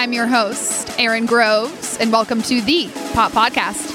I'm 0.00 0.14
your 0.14 0.28
host, 0.28 0.98
Erin 0.98 1.26
Groves, 1.26 1.98
and 1.98 2.10
welcome 2.10 2.40
to 2.44 2.62
the 2.62 2.88
Pop 3.12 3.32
Podcast. 3.32 3.90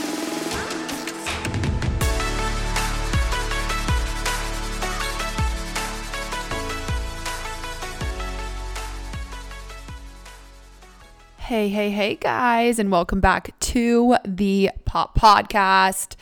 Hey, 11.40 11.70
hey, 11.70 11.90
hey, 11.90 12.14
guys, 12.18 12.78
and 12.78 12.92
welcome 12.92 13.20
back 13.20 13.60
to 13.62 14.18
the 14.24 14.70
Pop 14.86 15.18
Podcast. 15.18 16.16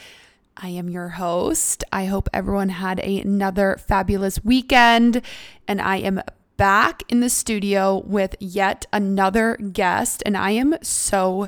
I 0.55 0.70
am 0.70 0.88
your 0.90 1.09
host. 1.09 1.84
I 1.91 2.05
hope 2.05 2.30
everyone 2.34 2.70
had 2.70 3.00
another 3.00 3.76
fabulous 3.86 4.41
weekend, 4.45 5.22
and 5.68 5.81
I 5.81 5.98
am 5.98 6.22
back 6.57 7.03
in 7.09 7.20
the 7.20 7.30
studio 7.30 8.03
with 8.05 8.35
yet 8.39 8.85
another 8.93 9.57
guest, 9.57 10.23
and 10.25 10.38
I 10.38 10.52
am 10.52 10.76
so 10.81 11.48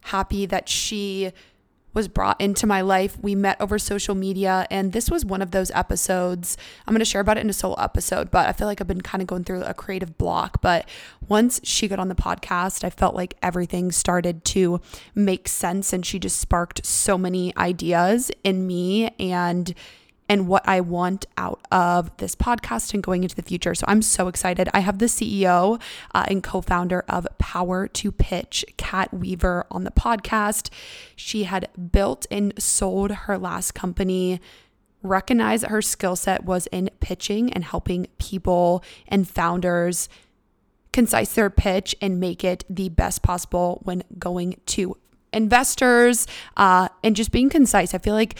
happy 0.00 0.46
that 0.46 0.68
she 0.68 1.32
was 1.92 2.08
brought 2.08 2.38
into 2.38 2.66
my 2.66 2.82
life. 2.82 3.18
We 3.22 3.34
met 3.34 3.58
over 3.58 3.78
social 3.78 4.14
media, 4.14 4.66
and 4.70 4.92
this 4.92 5.10
was 5.10 5.24
one 5.24 5.40
of 5.40 5.50
those 5.50 5.70
episodes. 5.70 6.58
I'm 6.86 6.92
going 6.92 6.98
to 6.98 7.06
share 7.06 7.22
about 7.22 7.38
it 7.38 7.40
in 7.40 7.48
a 7.48 7.54
solo 7.54 7.74
episode, 7.76 8.30
but 8.30 8.46
I 8.46 8.52
feel 8.52 8.66
like 8.66 8.82
I've 8.82 8.86
been 8.86 9.00
kind 9.00 9.22
of 9.22 9.26
going 9.26 9.44
through 9.44 9.62
a 9.62 9.72
creative 9.72 10.18
block. 10.18 10.60
But 10.60 10.86
once 11.26 11.58
she 11.64 11.88
got 11.88 11.98
on 11.98 12.08
the 12.08 12.14
podcast, 12.14 12.84
I 12.84 12.90
felt 12.90 13.14
like 13.14 13.34
everything 13.42 13.90
started 13.92 14.44
to 14.46 14.80
make 15.14 15.48
sense, 15.48 15.94
and 15.94 16.04
she 16.04 16.18
just 16.18 16.38
sparked 16.38 16.84
so 16.84 17.16
many 17.16 17.56
ideas 17.56 18.30
in 18.44 18.66
me 18.66 19.08
and 19.18 19.74
and 20.28 20.48
what 20.48 20.66
I 20.66 20.80
want 20.80 21.26
out 21.36 21.60
of 21.70 22.16
this 22.16 22.34
podcast 22.34 22.94
and 22.94 23.02
going 23.02 23.22
into 23.22 23.36
the 23.36 23.42
future. 23.42 23.74
So 23.74 23.84
I'm 23.88 24.02
so 24.02 24.28
excited. 24.28 24.68
I 24.74 24.80
have 24.80 24.98
the 24.98 25.06
CEO 25.06 25.80
uh, 26.14 26.24
and 26.28 26.42
co 26.42 26.60
founder 26.60 27.04
of 27.08 27.26
Power 27.38 27.86
to 27.88 28.12
Pitch, 28.12 28.64
Kat 28.76 29.12
Weaver, 29.12 29.66
on 29.70 29.84
the 29.84 29.90
podcast. 29.90 30.70
She 31.14 31.44
had 31.44 31.68
built 31.92 32.26
and 32.30 32.52
sold 32.58 33.10
her 33.12 33.38
last 33.38 33.72
company 33.72 34.40
recognized 35.02 35.62
that 35.62 35.70
her 35.70 35.82
skill 35.82 36.16
set 36.16 36.44
was 36.44 36.66
in 36.68 36.90
pitching 37.00 37.52
and 37.52 37.64
helping 37.64 38.08
people 38.18 38.82
and 39.06 39.28
founders 39.28 40.08
concise 40.92 41.34
their 41.34 41.50
pitch 41.50 41.94
and 42.00 42.18
make 42.18 42.42
it 42.42 42.64
the 42.68 42.88
best 42.88 43.22
possible 43.22 43.80
when 43.84 44.02
going 44.18 44.58
to 44.66 44.96
investors 45.32 46.26
uh, 46.56 46.88
and 47.04 47.14
just 47.14 47.30
being 47.30 47.50
concise. 47.50 47.94
I 47.94 47.98
feel 47.98 48.14
like 48.14 48.36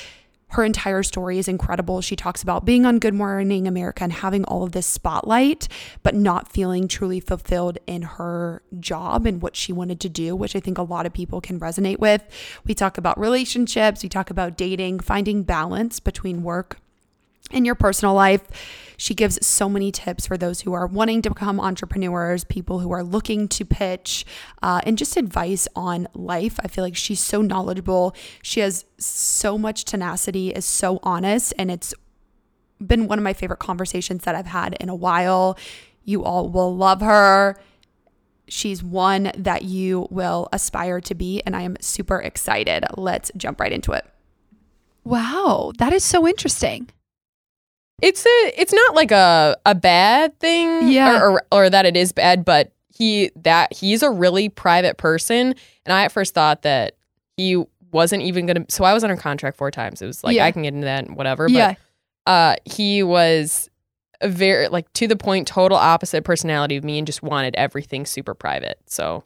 her 0.51 0.65
entire 0.65 1.03
story 1.03 1.39
is 1.39 1.49
incredible. 1.49 2.01
She 2.01 2.17
talks 2.17 2.43
about 2.43 2.65
being 2.65 2.87
on 2.87 2.99
Good 2.99 3.15
Morning 3.15 3.67
America 3.67 4.05
and 4.05 4.13
having 4.13 4.45
all 4.45 4.63
of 4.63 4.73
this 4.73 4.87
spotlight, 4.87 5.69
but 6.03 6.15
not 6.15 6.51
feeling 6.51 6.89
truly 6.89 7.21
fulfilled 7.21 7.79
in 7.87 8.03
her 8.03 8.63
job 8.79 9.27
and 9.27 9.43
what 9.43 9.57
she 9.57 9.73
wanted 9.73 10.01
to 10.01 10.09
do, 10.09 10.37
which 10.37 10.55
I 10.55 10.61
think 10.61 10.79
a 10.79 10.83
lot 10.83 11.05
of 11.05 11.13
people 11.13 11.41
can 11.41 11.59
resonate 11.59 11.99
with. 11.99 12.23
We 12.65 12.75
talk 12.75 12.97
about 12.97 13.19
relationships, 13.19 14.03
we 14.03 14.09
talk 14.09 14.31
about 14.31 14.57
dating, 14.57 15.01
finding 15.01 15.43
balance 15.43 16.01
between 16.01 16.43
work 16.43 16.79
in 17.51 17.65
your 17.65 17.75
personal 17.75 18.15
life. 18.15 18.43
She 18.97 19.15
gives 19.15 19.45
so 19.47 19.69
many 19.69 19.93
tips 19.93 20.27
for 20.27 20.39
those 20.39 20.63
who 20.63 20.73
are 20.73 20.87
wanting 20.87 21.21
to 21.23 21.31
become 21.31 21.61
entrepreneurs, 21.61 22.45
people 22.45 22.81
who 22.81 22.93
are 22.93 23.05
looking 23.05 23.47
to 23.49 23.65
pitch, 23.65 24.25
uh, 24.63 24.81
and 24.85 24.97
just 24.97 25.17
advice 25.17 25.69
on 25.77 26.09
life. 26.15 26.59
I 26.63 26.69
feel 26.69 26.83
like 26.83 26.97
she's 26.97 27.21
so 27.21 27.43
knowledgeable. 27.43 28.15
She 28.43 28.61
has 28.61 28.87
so 28.99 29.59
much 29.59 29.85
tenacity, 29.85 30.51
is 30.51 30.65
so 30.65 30.99
honest, 31.03 31.53
and 31.59 31.71
it's 31.71 31.93
been 32.85 33.07
one 33.07 33.19
of 33.19 33.23
my 33.23 33.33
favorite 33.33 33.59
conversations 33.59 34.25
that 34.25 34.35
I've 34.35 34.47
had 34.47 34.75
in 34.81 34.89
a 34.89 34.95
while. 34.95 35.59
You 36.05 36.25
all 36.25 36.49
will 36.49 36.75
love 36.75 37.01
her. 37.01 37.59
She's 38.49 38.83
one 38.83 39.33
that 39.37 39.65
you 39.65 40.07
will 40.11 40.49
aspire 40.53 41.01
to 41.03 41.15
be, 41.15 41.43
and 41.45 41.57
I 41.57 41.63
am 41.63 41.77
super 41.81 42.21
excited. 42.21 42.85
Let's 42.97 43.31
jump 43.37 43.61
right 43.61 43.73
into 43.73 43.93
it. 43.93 44.07
Wow, 45.05 45.73
that 45.79 45.93
is 45.93 46.05
so 46.05 46.27
interesting. 46.27 46.89
It's 48.03 48.25
a 48.27 48.53
it's 48.61 48.73
not 48.73 48.95
like 48.95 49.11
a 49.11 49.57
a 49.65 49.75
bad 49.75 50.39
thing 50.39 50.89
Yeah. 50.89 51.21
or, 51.21 51.31
or 51.31 51.43
or 51.53 51.71
that 51.71 51.87
it 51.87 51.97
is 51.97 52.13
bad, 52.13 52.45
but 52.45 52.73
he 52.95 53.31
that 53.37 53.73
he's 53.73 54.03
a 54.03 54.11
really 54.11 54.49
private 54.49 54.97
person 54.99 55.55
and 55.85 55.93
I 55.93 56.05
at 56.05 56.13
first 56.13 56.35
thought 56.35 56.63
that 56.63 56.97
he 57.37 57.63
wasn't 57.93 58.23
even 58.23 58.47
going 58.47 58.65
to 58.67 58.75
so 58.75 58.85
I 58.85 58.93
was 58.93 59.03
under 59.05 59.17
contract 59.17 59.57
four 59.57 59.71
times. 59.71 60.03
It 60.03 60.07
was 60.07 60.23
like 60.25 60.37
Yeah. 60.37 60.45
I 60.45 60.53
can 60.53 60.63
get 60.63 60.75
into 60.75 60.85
that 60.85 61.07
and 61.07 61.17
whatever, 61.17 61.49
yeah. 61.49 61.75
but 62.27 62.31
uh 62.31 62.57
he 62.65 63.03
was 63.03 63.71
a 64.21 64.29
very 64.29 64.69
like 64.69 64.93
to 64.95 65.07
the 65.07 65.17
point 65.17 65.47
total 65.49 65.77
opposite 65.79 66.25
personality 66.25 66.77
of 66.77 66.85
me 66.85 66.99
and 66.99 67.07
just 67.07 67.23
wanted 67.23 67.55
everything 67.57 68.05
super 68.07 68.35
private. 68.35 68.79
So 68.87 69.25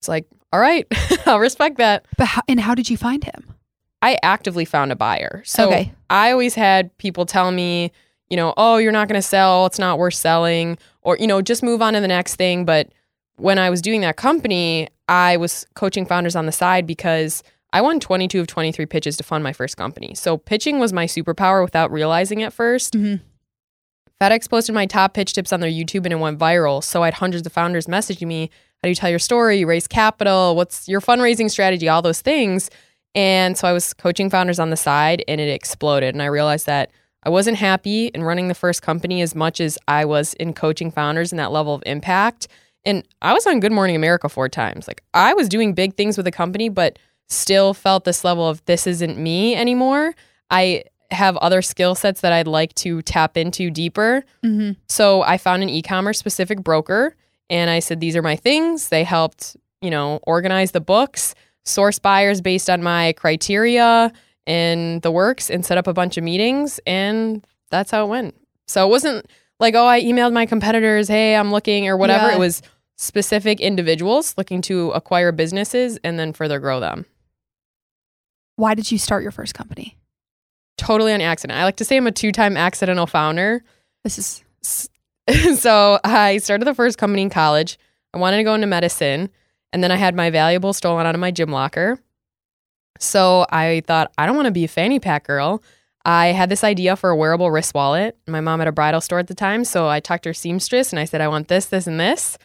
it's 0.00 0.08
like, 0.08 0.26
all 0.52 0.60
right, 0.60 0.86
I'll 1.26 1.38
respect 1.40 1.78
that. 1.78 2.06
But 2.16 2.26
how, 2.26 2.42
and 2.48 2.58
how 2.58 2.74
did 2.74 2.88
you 2.90 2.96
find 2.96 3.22
him? 3.22 3.54
I 4.02 4.18
actively 4.22 4.64
found 4.64 4.92
a 4.92 4.96
buyer. 4.96 5.42
So 5.44 5.68
Okay. 5.68 5.92
I 6.08 6.30
always 6.32 6.54
had 6.54 6.96
people 6.98 7.26
tell 7.26 7.50
me, 7.52 7.92
you 8.28 8.36
know, 8.36 8.54
oh, 8.56 8.78
you're 8.78 8.92
not 8.92 9.08
going 9.08 9.18
to 9.20 9.26
sell. 9.26 9.66
It's 9.66 9.78
not 9.78 9.98
worth 9.98 10.14
selling. 10.14 10.78
Or, 11.02 11.16
you 11.18 11.26
know, 11.26 11.42
just 11.42 11.62
move 11.62 11.82
on 11.82 11.92
to 11.94 12.00
the 12.00 12.08
next 12.08 12.36
thing. 12.36 12.64
But 12.64 12.88
when 13.36 13.58
I 13.58 13.68
was 13.70 13.82
doing 13.82 14.00
that 14.02 14.16
company, 14.16 14.88
I 15.08 15.36
was 15.36 15.66
coaching 15.74 16.06
founders 16.06 16.36
on 16.36 16.46
the 16.46 16.52
side 16.52 16.86
because 16.86 17.42
I 17.72 17.80
won 17.82 18.00
22 18.00 18.40
of 18.40 18.46
23 18.46 18.86
pitches 18.86 19.16
to 19.18 19.22
fund 19.24 19.44
my 19.44 19.52
first 19.52 19.76
company. 19.76 20.14
So 20.14 20.36
pitching 20.36 20.78
was 20.78 20.92
my 20.92 21.06
superpower 21.06 21.62
without 21.62 21.90
realizing 21.92 22.40
it 22.40 22.52
1st 22.52 22.94
Mhm. 22.94 23.20
FedEx 24.20 24.50
posted 24.50 24.74
my 24.74 24.84
top 24.86 25.14
pitch 25.14 25.32
tips 25.32 25.52
on 25.52 25.60
their 25.60 25.70
YouTube 25.70 26.04
and 26.04 26.12
it 26.12 26.16
went 26.18 26.38
viral. 26.38 26.84
So 26.84 27.02
I 27.02 27.06
had 27.06 27.14
hundreds 27.14 27.46
of 27.46 27.52
founders 27.52 27.86
messaging 27.86 28.26
me, 28.26 28.50
how 28.82 28.86
do 28.86 28.88
you 28.90 28.94
tell 28.94 29.08
your 29.10 29.18
story? 29.18 29.58
You 29.60 29.66
raise 29.66 29.86
capital. 29.88 30.54
What's 30.56 30.88
your 30.88 31.00
fundraising 31.00 31.50
strategy? 31.50 31.88
All 31.88 32.02
those 32.02 32.20
things. 32.20 32.70
And 33.14 33.58
so 33.58 33.66
I 33.66 33.72
was 33.72 33.92
coaching 33.94 34.30
founders 34.30 34.58
on 34.58 34.70
the 34.70 34.76
side 34.76 35.24
and 35.26 35.40
it 35.40 35.48
exploded. 35.48 36.14
And 36.14 36.22
I 36.22 36.26
realized 36.26 36.66
that 36.66 36.90
I 37.22 37.30
wasn't 37.30 37.58
happy 37.58 38.06
in 38.06 38.22
running 38.22 38.48
the 38.48 38.54
first 38.54 38.82
company 38.82 39.20
as 39.20 39.34
much 39.34 39.60
as 39.60 39.78
I 39.88 40.04
was 40.04 40.34
in 40.34 40.54
coaching 40.54 40.90
founders 40.90 41.32
and 41.32 41.38
that 41.38 41.52
level 41.52 41.74
of 41.74 41.82
impact. 41.86 42.48
And 42.84 43.06
I 43.20 43.34
was 43.34 43.46
on 43.46 43.60
Good 43.60 43.72
Morning 43.72 43.96
America 43.96 44.28
four 44.28 44.48
times. 44.48 44.88
Like 44.88 45.02
I 45.12 45.34
was 45.34 45.48
doing 45.48 45.74
big 45.74 45.96
things 45.96 46.16
with 46.16 46.24
the 46.24 46.32
company, 46.32 46.68
but 46.68 46.98
still 47.28 47.74
felt 47.74 48.04
this 48.04 48.24
level 48.24 48.48
of 48.48 48.64
this 48.64 48.86
isn't 48.86 49.18
me 49.18 49.54
anymore. 49.54 50.14
I 50.50 50.84
have 51.10 51.36
other 51.38 51.60
skill 51.60 51.94
sets 51.94 52.20
that 52.20 52.32
I'd 52.32 52.46
like 52.46 52.74
to 52.76 53.02
tap 53.02 53.36
into 53.36 53.70
deeper. 53.70 54.24
Mm-hmm. 54.44 54.72
So 54.88 55.22
I 55.22 55.38
found 55.38 55.62
an 55.62 55.68
e-commerce 55.68 56.18
specific 56.18 56.62
broker 56.62 57.16
and 57.48 57.68
I 57.68 57.80
said 57.80 58.00
these 58.00 58.16
are 58.16 58.22
my 58.22 58.36
things. 58.36 58.88
They 58.88 59.04
helped, 59.04 59.56
you 59.82 59.90
know, 59.90 60.20
organize 60.22 60.70
the 60.70 60.80
books, 60.80 61.34
source 61.64 61.98
buyers 61.98 62.40
based 62.40 62.70
on 62.70 62.82
my 62.82 63.12
criteria 63.14 64.12
and 64.46 65.02
the 65.02 65.10
works 65.10 65.50
and 65.50 65.64
set 65.64 65.78
up 65.78 65.86
a 65.86 65.92
bunch 65.92 66.16
of 66.16 66.24
meetings 66.24 66.80
and 66.86 67.46
that's 67.70 67.90
how 67.90 68.04
it 68.04 68.08
went. 68.08 68.34
So 68.66 68.86
it 68.86 68.90
wasn't 68.90 69.26
like, 69.58 69.74
oh, 69.74 69.86
I 69.86 70.00
emailed 70.00 70.32
my 70.32 70.46
competitors, 70.46 71.08
hey, 71.08 71.36
I'm 71.36 71.52
looking 71.52 71.88
or 71.88 71.96
whatever. 71.96 72.28
Yeah. 72.28 72.36
It 72.36 72.38
was 72.38 72.62
specific 72.96 73.60
individuals 73.60 74.34
looking 74.36 74.62
to 74.62 74.90
acquire 74.90 75.32
businesses 75.32 75.98
and 76.02 76.18
then 76.18 76.32
further 76.32 76.58
grow 76.58 76.80
them. 76.80 77.06
Why 78.56 78.74
did 78.74 78.90
you 78.90 78.98
start 78.98 79.22
your 79.22 79.32
first 79.32 79.54
company? 79.54 79.96
Totally 80.76 81.12
on 81.12 81.20
accident. 81.20 81.58
I 81.58 81.64
like 81.64 81.76
to 81.76 81.84
say 81.84 81.96
I'm 81.96 82.06
a 82.06 82.12
two-time 82.12 82.56
accidental 82.56 83.06
founder. 83.06 83.62
This 84.04 84.18
is 84.18 84.44
so 85.58 85.98
I 86.04 86.38
started 86.38 86.64
the 86.64 86.74
first 86.74 86.98
company 86.98 87.22
in 87.22 87.30
college. 87.30 87.78
I 88.12 88.18
wanted 88.18 88.38
to 88.38 88.44
go 88.44 88.54
into 88.54 88.66
medicine, 88.66 89.30
and 89.72 89.82
then 89.82 89.90
I 89.90 89.96
had 89.96 90.14
my 90.14 90.30
valuables 90.30 90.76
stolen 90.76 91.06
out 91.06 91.14
of 91.14 91.20
my 91.20 91.30
gym 91.30 91.50
locker. 91.50 91.98
So 92.98 93.46
I 93.50 93.82
thought 93.86 94.12
I 94.18 94.26
don't 94.26 94.36
want 94.36 94.46
to 94.46 94.52
be 94.52 94.64
a 94.64 94.68
fanny 94.68 95.00
pack 95.00 95.26
girl. 95.26 95.62
I 96.04 96.28
had 96.28 96.48
this 96.48 96.64
idea 96.64 96.96
for 96.96 97.10
a 97.10 97.16
wearable 97.16 97.50
wrist 97.50 97.74
wallet. 97.74 98.16
My 98.26 98.40
mom 98.40 98.58
had 98.58 98.68
a 98.68 98.72
bridal 98.72 99.00
store 99.00 99.18
at 99.18 99.26
the 99.26 99.34
time, 99.34 99.64
so 99.64 99.88
I 99.88 100.00
talked 100.00 100.24
to 100.24 100.30
her 100.30 100.34
seamstress 100.34 100.92
and 100.92 101.00
I 101.00 101.04
said 101.04 101.20
I 101.20 101.28
want 101.28 101.48
this, 101.48 101.66
this, 101.66 101.86
and 101.86 102.00
this. 102.00 102.38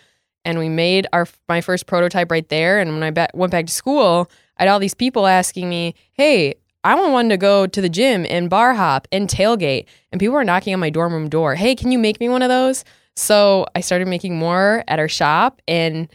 And 0.43 0.59
we 0.59 0.69
made 0.69 1.07
our 1.13 1.27
my 1.49 1.61
first 1.61 1.87
prototype 1.87 2.31
right 2.31 2.47
there. 2.49 2.79
And 2.79 2.91
when 2.91 3.03
I 3.03 3.11
ba- 3.11 3.29
went 3.33 3.51
back 3.51 3.65
to 3.67 3.73
school, 3.73 4.29
I 4.57 4.63
had 4.63 4.69
all 4.69 4.79
these 4.79 4.93
people 4.93 5.25
asking 5.25 5.69
me, 5.69 5.95
"Hey, 6.13 6.55
I 6.83 6.93
want 6.93 7.13
one 7.13 7.29
to 7.29 7.37
go 7.37 7.65
to 7.65 7.81
the 7.81 7.89
gym 7.89 8.27
and 8.29 8.47
bar 8.47 8.75
hop 8.75 9.07
and 9.11 9.27
tailgate. 9.27 9.85
And 10.11 10.19
people 10.19 10.35
were 10.35 10.43
knocking 10.43 10.71
on 10.73 10.79
my 10.79 10.91
dorm 10.91 11.13
room 11.13 11.29
door. 11.29 11.55
Hey, 11.55 11.73
can 11.73 11.91
you 11.91 11.97
make 11.97 12.19
me 12.19 12.29
one 12.29 12.43
of 12.43 12.49
those? 12.49 12.85
So 13.15 13.65
I 13.73 13.81
started 13.81 14.07
making 14.07 14.37
more 14.37 14.83
at 14.87 14.99
our 14.99 15.07
shop 15.07 15.63
and 15.67 16.07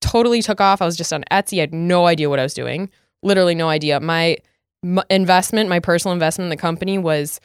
totally 0.00 0.42
took 0.42 0.60
off. 0.60 0.82
I 0.82 0.86
was 0.86 0.96
just 0.96 1.12
on 1.12 1.24
Etsy. 1.30 1.58
I 1.58 1.60
had 1.60 1.74
no 1.74 2.06
idea 2.06 2.28
what 2.28 2.38
I 2.38 2.42
was 2.42 2.54
doing. 2.54 2.90
Literally 3.22 3.54
no 3.54 3.68
idea. 3.68 4.00
My, 4.00 4.36
m 4.84 5.00
investment, 5.10 5.68
my 5.68 5.80
personal 5.80 6.12
investment 6.12 6.46
in 6.46 6.50
the 6.50 6.56
company 6.56 6.98
was 6.98 7.40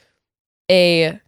a 0.69 1.19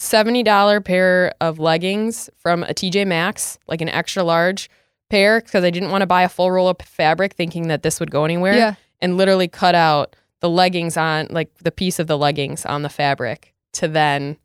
$70 0.00 0.84
pair 0.84 1.32
of 1.40 1.58
leggings 1.58 2.28
from 2.36 2.64
a 2.64 2.74
TJ 2.74 3.06
Maxx, 3.06 3.58
like 3.68 3.80
an 3.80 3.88
extra 3.88 4.22
large 4.24 4.68
pair, 5.10 5.40
because 5.40 5.64
I 5.64 5.70
didn't 5.70 5.90
want 5.90 6.02
to 6.02 6.06
buy 6.06 6.22
a 6.22 6.28
full 6.28 6.50
roll 6.50 6.68
of 6.68 6.76
fabric 6.84 7.34
thinking 7.34 7.68
that 7.68 7.82
this 7.82 8.00
would 8.00 8.10
go 8.10 8.24
anywhere 8.24 8.56
yeah. 8.56 8.74
and 9.00 9.16
literally 9.16 9.48
cut 9.48 9.74
out 9.74 10.16
the 10.42 10.50
leggings 10.50 10.96
on 10.96 11.28
like 11.30 11.56
the 11.58 11.70
piece 11.70 11.98
of 11.98 12.08
the 12.08 12.18
leggings 12.18 12.66
on 12.66 12.82
the 12.82 12.88
fabric 12.88 13.54
to 13.72 13.88
then 13.88 14.36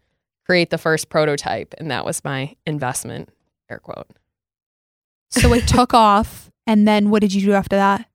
create 0.45 0.69
the 0.69 0.77
first 0.77 1.09
prototype 1.09 1.73
and 1.79 1.91
that 1.91 2.05
was 2.05 2.23
my 2.23 2.55
investment 2.65 3.29
air 3.69 3.79
quote 3.79 4.07
So 5.31 5.53
it 5.53 5.67
took 5.67 5.93
off. 5.93 6.49
And 6.65 6.87
then 6.87 7.09
what 7.09 7.21
did 7.21 7.33
you 7.33 7.41
do 7.41 7.53
after 7.53 7.75
that? 7.75 8.05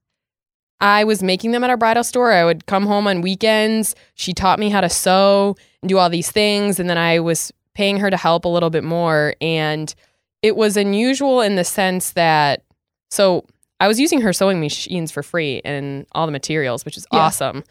I 0.80 1.04
was 1.04 1.22
making 1.22 1.52
them 1.52 1.62
at 1.64 1.70
our 1.70 1.76
bridal 1.76 2.04
store. 2.04 2.32
I 2.32 2.44
would 2.44 2.66
come 2.66 2.86
home 2.86 3.06
on 3.06 3.20
weekends. 3.20 3.94
She 4.14 4.32
taught 4.32 4.58
me 4.58 4.68
how 4.68 4.80
to 4.80 4.88
sew 4.88 5.54
and 5.80 5.88
do 5.88 5.98
all 5.98 6.10
these 6.10 6.30
things. 6.30 6.80
And 6.80 6.90
then 6.90 6.98
I 6.98 7.20
was 7.20 7.52
paying 7.74 7.98
her 7.98 8.10
to 8.10 8.16
help 8.16 8.44
a 8.44 8.48
little 8.48 8.68
bit 8.70 8.82
more. 8.84 9.34
And 9.40 9.94
it 10.42 10.56
was 10.56 10.76
unusual 10.76 11.40
in 11.40 11.54
the 11.54 11.64
sense 11.64 12.10
that, 12.12 12.64
so 13.10 13.46
I 13.78 13.86
was 13.88 14.00
using 14.00 14.20
her 14.22 14.32
sewing 14.32 14.60
machines 14.60 15.12
for 15.12 15.22
free 15.22 15.62
and 15.64 16.04
all 16.12 16.26
the 16.26 16.32
materials, 16.32 16.84
which 16.84 16.96
is 16.96 17.06
Yeah. 17.12 17.20
awesome. 17.20 17.62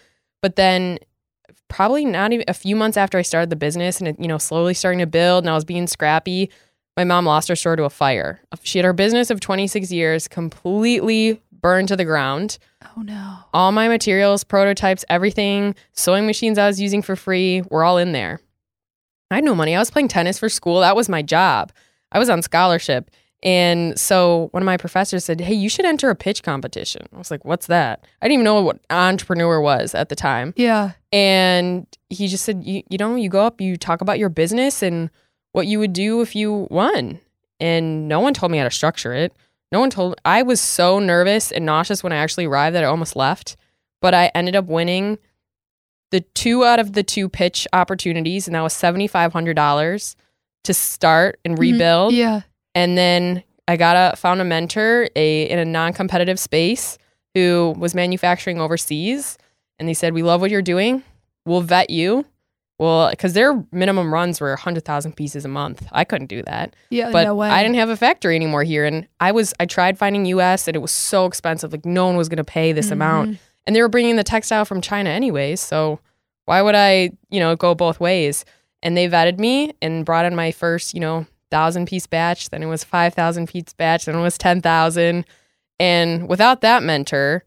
But 0.41 0.55
then 0.55 0.97
probably 1.67 2.05
not 2.05 2.31
even 2.33 2.45
a 2.47 2.53
few 2.53 2.75
months 2.75 2.97
after 2.97 3.17
I 3.17 3.21
started 3.21 3.49
the 3.49 3.55
business 3.57 3.99
and 3.99 4.07
it, 4.07 4.15
you 4.19 4.27
know, 4.27 4.37
slowly 4.37 4.73
starting 4.73 4.99
to 4.99 5.05
build 5.05 5.43
and 5.43 5.49
I 5.51 5.55
was 5.55 5.65
being 5.65 5.85
scrappy, 5.87 6.49
my 6.97 7.03
mom 7.03 7.25
lost 7.25 7.47
her 7.47 7.55
store 7.55 7.75
to 7.75 7.83
a 7.85 7.89
fire. 7.89 8.41
She 8.63 8.77
had 8.77 8.85
her 8.85 8.93
business 8.93 9.29
of 9.29 9.39
26 9.39 9.91
years 9.91 10.27
completely 10.27 11.41
burned 11.51 11.87
to 11.89 11.95
the 11.95 12.05
ground 12.05 12.57
Oh 12.97 13.01
no. 13.01 13.37
all 13.53 13.71
my 13.71 13.87
materials, 13.87 14.43
prototypes, 14.43 15.05
everything, 15.09 15.75
sewing 15.93 16.25
machines 16.25 16.57
I 16.57 16.67
was 16.67 16.81
using 16.81 17.01
for 17.01 17.15
free 17.15 17.61
were 17.69 17.83
all 17.83 17.97
in 17.97 18.11
there. 18.11 18.39
I 19.29 19.35
had 19.35 19.43
no 19.43 19.55
money. 19.55 19.75
I 19.75 19.79
was 19.79 19.91
playing 19.91 20.07
tennis 20.09 20.37
for 20.39 20.49
school. 20.49 20.79
That 20.81 20.95
was 20.95 21.07
my 21.07 21.21
job. 21.21 21.71
I 22.11 22.19
was 22.19 22.29
on 22.29 22.41
scholarship. 22.41 23.09
And 23.43 23.97
so 23.99 24.49
one 24.51 24.61
of 24.61 24.65
my 24.65 24.77
professors 24.77 25.23
said, 25.25 25.39
Hey, 25.41 25.53
you 25.53 25.69
should 25.69 25.85
enter 25.85 26.09
a 26.09 26.15
pitch 26.15 26.43
competition. 26.43 27.07
I 27.13 27.17
was 27.17 27.31
like, 27.31 27.45
What's 27.45 27.67
that? 27.67 28.03
I 28.21 28.25
didn't 28.27 28.33
even 28.33 28.43
know 28.45 28.61
what 28.61 28.79
entrepreneur 28.89 29.61
was 29.61 29.95
at 29.95 30.09
the 30.09 30.15
time. 30.15 30.53
Yeah. 30.57 30.91
And 31.13 31.87
he 32.09 32.27
just 32.27 32.43
said, 32.43 32.63
you, 32.65 32.83
you 32.89 32.97
know, 32.97 33.15
you 33.15 33.29
go 33.29 33.45
up, 33.45 33.61
you 33.61 33.77
talk 33.77 34.01
about 34.01 34.19
your 34.19 34.29
business 34.29 34.81
and 34.83 35.09
what 35.53 35.67
you 35.67 35.79
would 35.79 35.93
do 35.93 36.21
if 36.21 36.35
you 36.35 36.67
won. 36.69 37.19
And 37.59 38.07
no 38.07 38.19
one 38.19 38.33
told 38.33 38.51
me 38.51 38.57
how 38.57 38.63
to 38.63 38.71
structure 38.71 39.13
it. 39.13 39.33
No 39.71 39.79
one 39.79 39.89
told, 39.89 40.15
I 40.25 40.41
was 40.43 40.59
so 40.59 40.99
nervous 40.99 41.51
and 41.51 41.65
nauseous 41.65 42.03
when 42.03 42.11
I 42.11 42.17
actually 42.17 42.45
arrived 42.45 42.75
that 42.75 42.83
I 42.83 42.87
almost 42.87 43.15
left. 43.15 43.55
But 44.01 44.13
I 44.13 44.31
ended 44.33 44.55
up 44.55 44.65
winning 44.65 45.17
the 46.11 46.21
two 46.21 46.65
out 46.65 46.79
of 46.79 46.93
the 46.93 47.03
two 47.03 47.29
pitch 47.29 47.67
opportunities, 47.71 48.47
and 48.47 48.55
that 48.55 48.61
was 48.61 48.73
$7,500 48.73 50.15
to 50.63 50.73
start 50.73 51.39
and 51.45 51.55
Mhm. 51.55 51.59
rebuild. 51.61 52.13
Yeah. 52.13 52.41
And 52.75 52.97
then 52.97 53.43
I 53.67 53.77
got 53.77 53.95
a 54.13 54.15
found 54.17 54.41
a 54.41 54.43
mentor 54.43 55.09
a 55.15 55.43
in 55.43 55.57
a 55.59 55.65
non-competitive 55.65 56.39
space 56.39 56.97
who 57.33 57.73
was 57.77 57.95
manufacturing 57.95 58.59
overseas 58.59 59.37
and 59.79 59.87
they 59.87 59.93
said 59.93 60.13
we 60.13 60.21
love 60.23 60.41
what 60.41 60.51
you're 60.51 60.61
doing. 60.61 61.03
We'll 61.45 61.61
vet 61.61 61.89
you. 61.89 62.25
Well, 62.81 63.13
cuz 63.15 63.33
their 63.33 63.63
minimum 63.71 64.11
runs 64.13 64.41
were 64.41 64.49
100,000 64.49 65.15
pieces 65.15 65.45
a 65.45 65.47
month. 65.47 65.85
I 65.91 66.03
couldn't 66.03 66.27
do 66.27 66.41
that. 66.43 66.75
Yeah. 66.89 67.11
But 67.11 67.23
no 67.25 67.35
way. 67.35 67.47
I 67.49 67.61
didn't 67.61 67.75
have 67.75 67.89
a 67.89 67.95
factory 67.95 68.35
anymore 68.35 68.63
here 68.63 68.85
and 68.85 69.07
I 69.19 69.31
was 69.31 69.53
I 69.59 69.65
tried 69.67 69.97
finding 69.99 70.25
US 70.25 70.67
and 70.67 70.75
it 70.75 70.79
was 70.79 70.91
so 70.91 71.25
expensive 71.25 71.71
like 71.71 71.85
no 71.85 72.07
one 72.07 72.17
was 72.17 72.27
going 72.27 72.37
to 72.37 72.43
pay 72.43 72.71
this 72.71 72.89
amount 72.89 73.29
Mhm. 73.31 73.37
and 73.67 73.75
they 73.75 73.81
were 73.81 73.87
bringing 73.89 74.15
the 74.15 74.23
textile 74.23 74.65
from 74.65 74.81
China 74.81 75.11
anyways. 75.11 75.61
So 75.61 75.99
why 76.45 76.61
would 76.63 76.73
I, 76.75 77.11
you 77.29 77.39
know, 77.39 77.55
go 77.55 77.75
both 77.75 77.99
ways? 77.99 78.45
And 78.81 78.97
they 78.97 79.07
vetted 79.07 79.37
me 79.37 79.73
and 79.81 80.03
brought 80.03 80.25
in 80.25 80.35
my 80.35 80.51
first, 80.51 80.95
you 80.95 80.99
know, 80.99 81.27
thousand 81.51 81.85
piece 81.85 82.07
batch. 82.07 82.49
Then 82.49 82.63
it 82.63 82.65
was 82.65 82.83
five 82.83 83.13
thousand 83.13 83.47
piece 83.47 83.73
batch. 83.77 84.05
Then 84.05 84.15
it 84.15 84.21
was 84.23 84.39
ten 84.39 84.59
thousand. 84.59 85.25
And 85.79 86.27
without 86.27 86.61
that 86.61 86.81
mentor, 86.81 87.43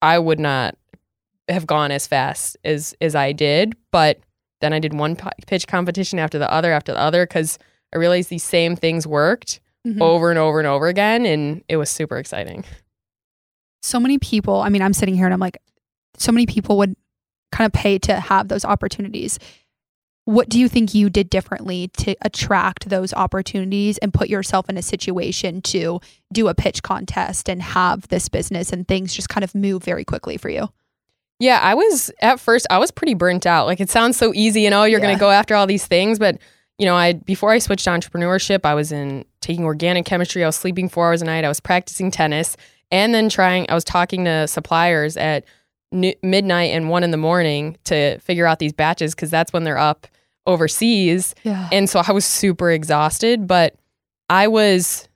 I 0.00 0.20
would 0.20 0.38
not 0.38 0.76
have 1.48 1.66
gone 1.66 1.90
as 1.90 2.06
fast 2.06 2.56
as 2.64 2.94
as 3.00 3.16
I 3.16 3.32
did. 3.32 3.74
But 3.90 4.20
then 4.60 4.72
I 4.72 4.78
did 4.78 4.94
one 4.94 5.16
p- 5.16 5.28
pitch 5.46 5.66
competition 5.66 6.18
after 6.18 6.38
the 6.38 6.50
other 6.50 6.72
after 6.72 6.92
the 6.92 7.00
other 7.00 7.26
because 7.26 7.58
I 7.94 7.98
realized 7.98 8.30
these 8.30 8.44
same 8.44 8.76
things 8.76 9.06
worked 9.06 9.60
Mhm. 9.86 10.00
over 10.00 10.30
and 10.30 10.38
over 10.38 10.58
and 10.58 10.66
over 10.66 10.88
again, 10.88 11.24
and 11.26 11.62
it 11.68 11.76
was 11.76 11.90
super 11.90 12.16
exciting. 12.18 12.64
so 13.82 14.00
many 14.00 14.18
people, 14.18 14.60
I 14.60 14.68
mean, 14.68 14.82
I'm 14.82 14.92
sitting 14.92 15.14
here 15.14 15.26
and 15.26 15.32
I'm 15.34 15.38
like, 15.38 15.58
so 16.16 16.32
many 16.32 16.44
people 16.44 16.76
would 16.78 16.96
kind 17.52 17.66
of 17.66 17.72
pay 17.72 17.98
to 18.00 18.18
have 18.18 18.48
those 18.48 18.64
opportunities. 18.64 19.38
What 20.24 20.48
do 20.48 20.58
you 20.58 20.68
think 20.68 20.92
you 20.92 21.08
did 21.08 21.30
differently 21.30 21.88
to 21.98 22.16
attract 22.22 22.88
those 22.88 23.14
opportunities 23.14 23.96
and 23.98 24.12
put 24.12 24.28
yourself 24.28 24.68
in 24.68 24.76
a 24.76 24.82
situation 24.82 25.62
to 25.62 26.00
do 26.32 26.48
a 26.48 26.54
pitch 26.54 26.82
contest 26.82 27.48
and 27.48 27.62
have 27.62 28.08
this 28.08 28.28
business 28.28 28.72
and 28.72 28.88
things 28.88 29.14
just 29.14 29.28
kind 29.28 29.44
of 29.44 29.54
move 29.54 29.84
very 29.84 30.04
quickly 30.04 30.36
for 30.36 30.48
you? 30.48 30.68
Yeah, 31.38 31.60
I 31.62 31.74
was 31.74 32.10
at 32.22 32.40
first 32.40 32.66
I 32.70 32.78
was 32.78 32.90
pretty 32.90 33.14
burnt 33.14 33.46
out. 33.46 33.66
Like 33.66 33.80
it 33.80 33.90
sounds 33.90 34.16
so 34.16 34.32
easy, 34.34 34.62
you 34.62 34.68
oh, 34.68 34.70
know, 34.70 34.84
you're 34.84 35.00
Yeah. 35.00 35.06
going 35.06 35.16
to 35.16 35.20
go 35.20 35.30
after 35.30 35.54
all 35.54 35.66
these 35.66 35.86
things, 35.86 36.18
but 36.18 36.38
you 36.78 36.86
know, 36.86 36.94
I 36.96 37.14
before 37.14 37.50
I 37.52 37.58
switched 37.58 37.84
to 37.84 37.90
entrepreneurship, 37.90 38.60
I 38.64 38.74
was 38.74 38.92
in 38.92 39.24
taking 39.40 39.64
organic 39.64 40.04
chemistry, 40.06 40.42
I 40.44 40.46
was 40.46 40.56
sleeping 40.56 40.88
4 40.88 41.06
hours 41.06 41.22
a 41.22 41.24
night, 41.24 41.44
I 41.44 41.48
was 41.48 41.60
practicing 41.60 42.10
tennis, 42.10 42.56
and 42.90 43.14
then 43.14 43.28
trying 43.28 43.66
I 43.70 43.74
was 43.74 43.84
talking 43.84 44.24
to 44.24 44.46
suppliers 44.48 45.16
at 45.16 45.44
n- 45.92 46.14
midnight 46.22 46.70
and 46.72 46.88
1 46.88 47.02
in 47.04 47.10
the 47.10 47.16
morning 47.16 47.76
to 47.84 48.18
figure 48.20 48.46
out 48.46 48.58
these 48.58 48.72
batches 48.72 49.14
cuz 49.14 49.30
that's 49.30 49.52
when 49.52 49.64
they're 49.64 49.78
up 49.78 50.06
overseas. 50.46 51.34
Yeah. 51.44 51.68
And 51.72 51.88
so 51.90 52.02
I 52.06 52.12
was 52.12 52.24
super 52.24 52.70
exhausted, 52.70 53.46
but 53.46 53.74
I 54.30 54.46
was, 54.48 55.08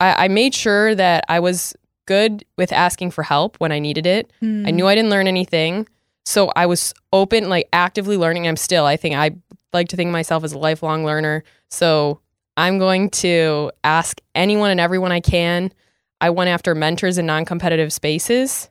I, 0.00 0.24
I 0.24 0.28
made 0.28 0.54
sure 0.54 0.94
that 0.94 1.24
I 1.28 1.40
was 1.40 1.74
good 2.08 2.44
with 2.56 2.72
asking 2.72 3.12
for 3.12 3.22
help 3.22 3.56
when 3.58 3.70
I 3.70 3.78
needed 3.78 4.06
it. 4.06 4.32
I 4.42 4.46
knew 4.72 4.84
hmm. 4.84 4.88
I 4.88 4.94
didn't 4.96 5.10
learn 5.10 5.28
anything. 5.28 5.86
So 6.24 6.50
I 6.56 6.66
was 6.66 6.92
open, 7.12 7.48
like 7.48 7.68
actively 7.72 8.16
learning. 8.16 8.48
I'm 8.48 8.56
still, 8.56 8.84
I 8.84 8.96
think 8.96 9.14
I 9.14 9.30
like 9.72 9.88
to 9.88 9.96
think 9.96 10.08
of 10.08 10.12
myself 10.12 10.42
as 10.42 10.52
a 10.52 10.58
lifelong 10.58 11.04
learner. 11.04 11.44
So 11.70 12.20
I'm 12.56 12.78
going 12.78 13.10
to 13.10 13.70
ask 13.84 14.20
anyone 14.34 14.70
and 14.70 14.80
everyone 14.80 15.12
I 15.12 15.20
can. 15.20 15.72
I 16.20 16.30
went 16.30 16.48
after 16.48 16.74
mentors 16.74 17.18
in 17.18 17.26
non 17.26 17.44
competitive 17.44 17.92
spaces. 17.92 18.68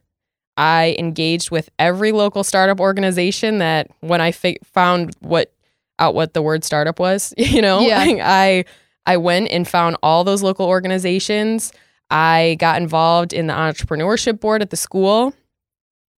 I 0.58 0.96
engaged 1.00 1.52
with 1.52 1.70
every 1.80 2.12
local 2.12 2.44
startup 2.44 2.80
organization 2.80 3.60
that 3.60 3.88
when 4.02 4.20
I 4.20 4.32
fi- 4.32 4.58
found 4.64 5.16
what 5.20 5.54
out 6.00 6.16
what 6.16 6.34
the 6.34 6.42
word 6.42 6.64
startup 6.64 7.00
was, 7.00 7.34
you 7.38 7.62
know, 7.62 7.80
Yeah. 7.80 8.00
I 8.24 8.66
I 9.06 9.18
went 9.18 9.50
and 9.52 9.68
found 9.68 9.96
all 10.04 10.24
those 10.24 10.44
local 10.44 10.66
organizations. 10.66 11.72
I 12.10 12.56
got 12.60 12.82
involved 12.82 13.34
in 13.34 13.48
the 13.48 13.54
entrepreneurship 13.54 14.40
board 14.40 14.62
at 14.62 14.70
the 14.70 14.78
school. 14.78 15.34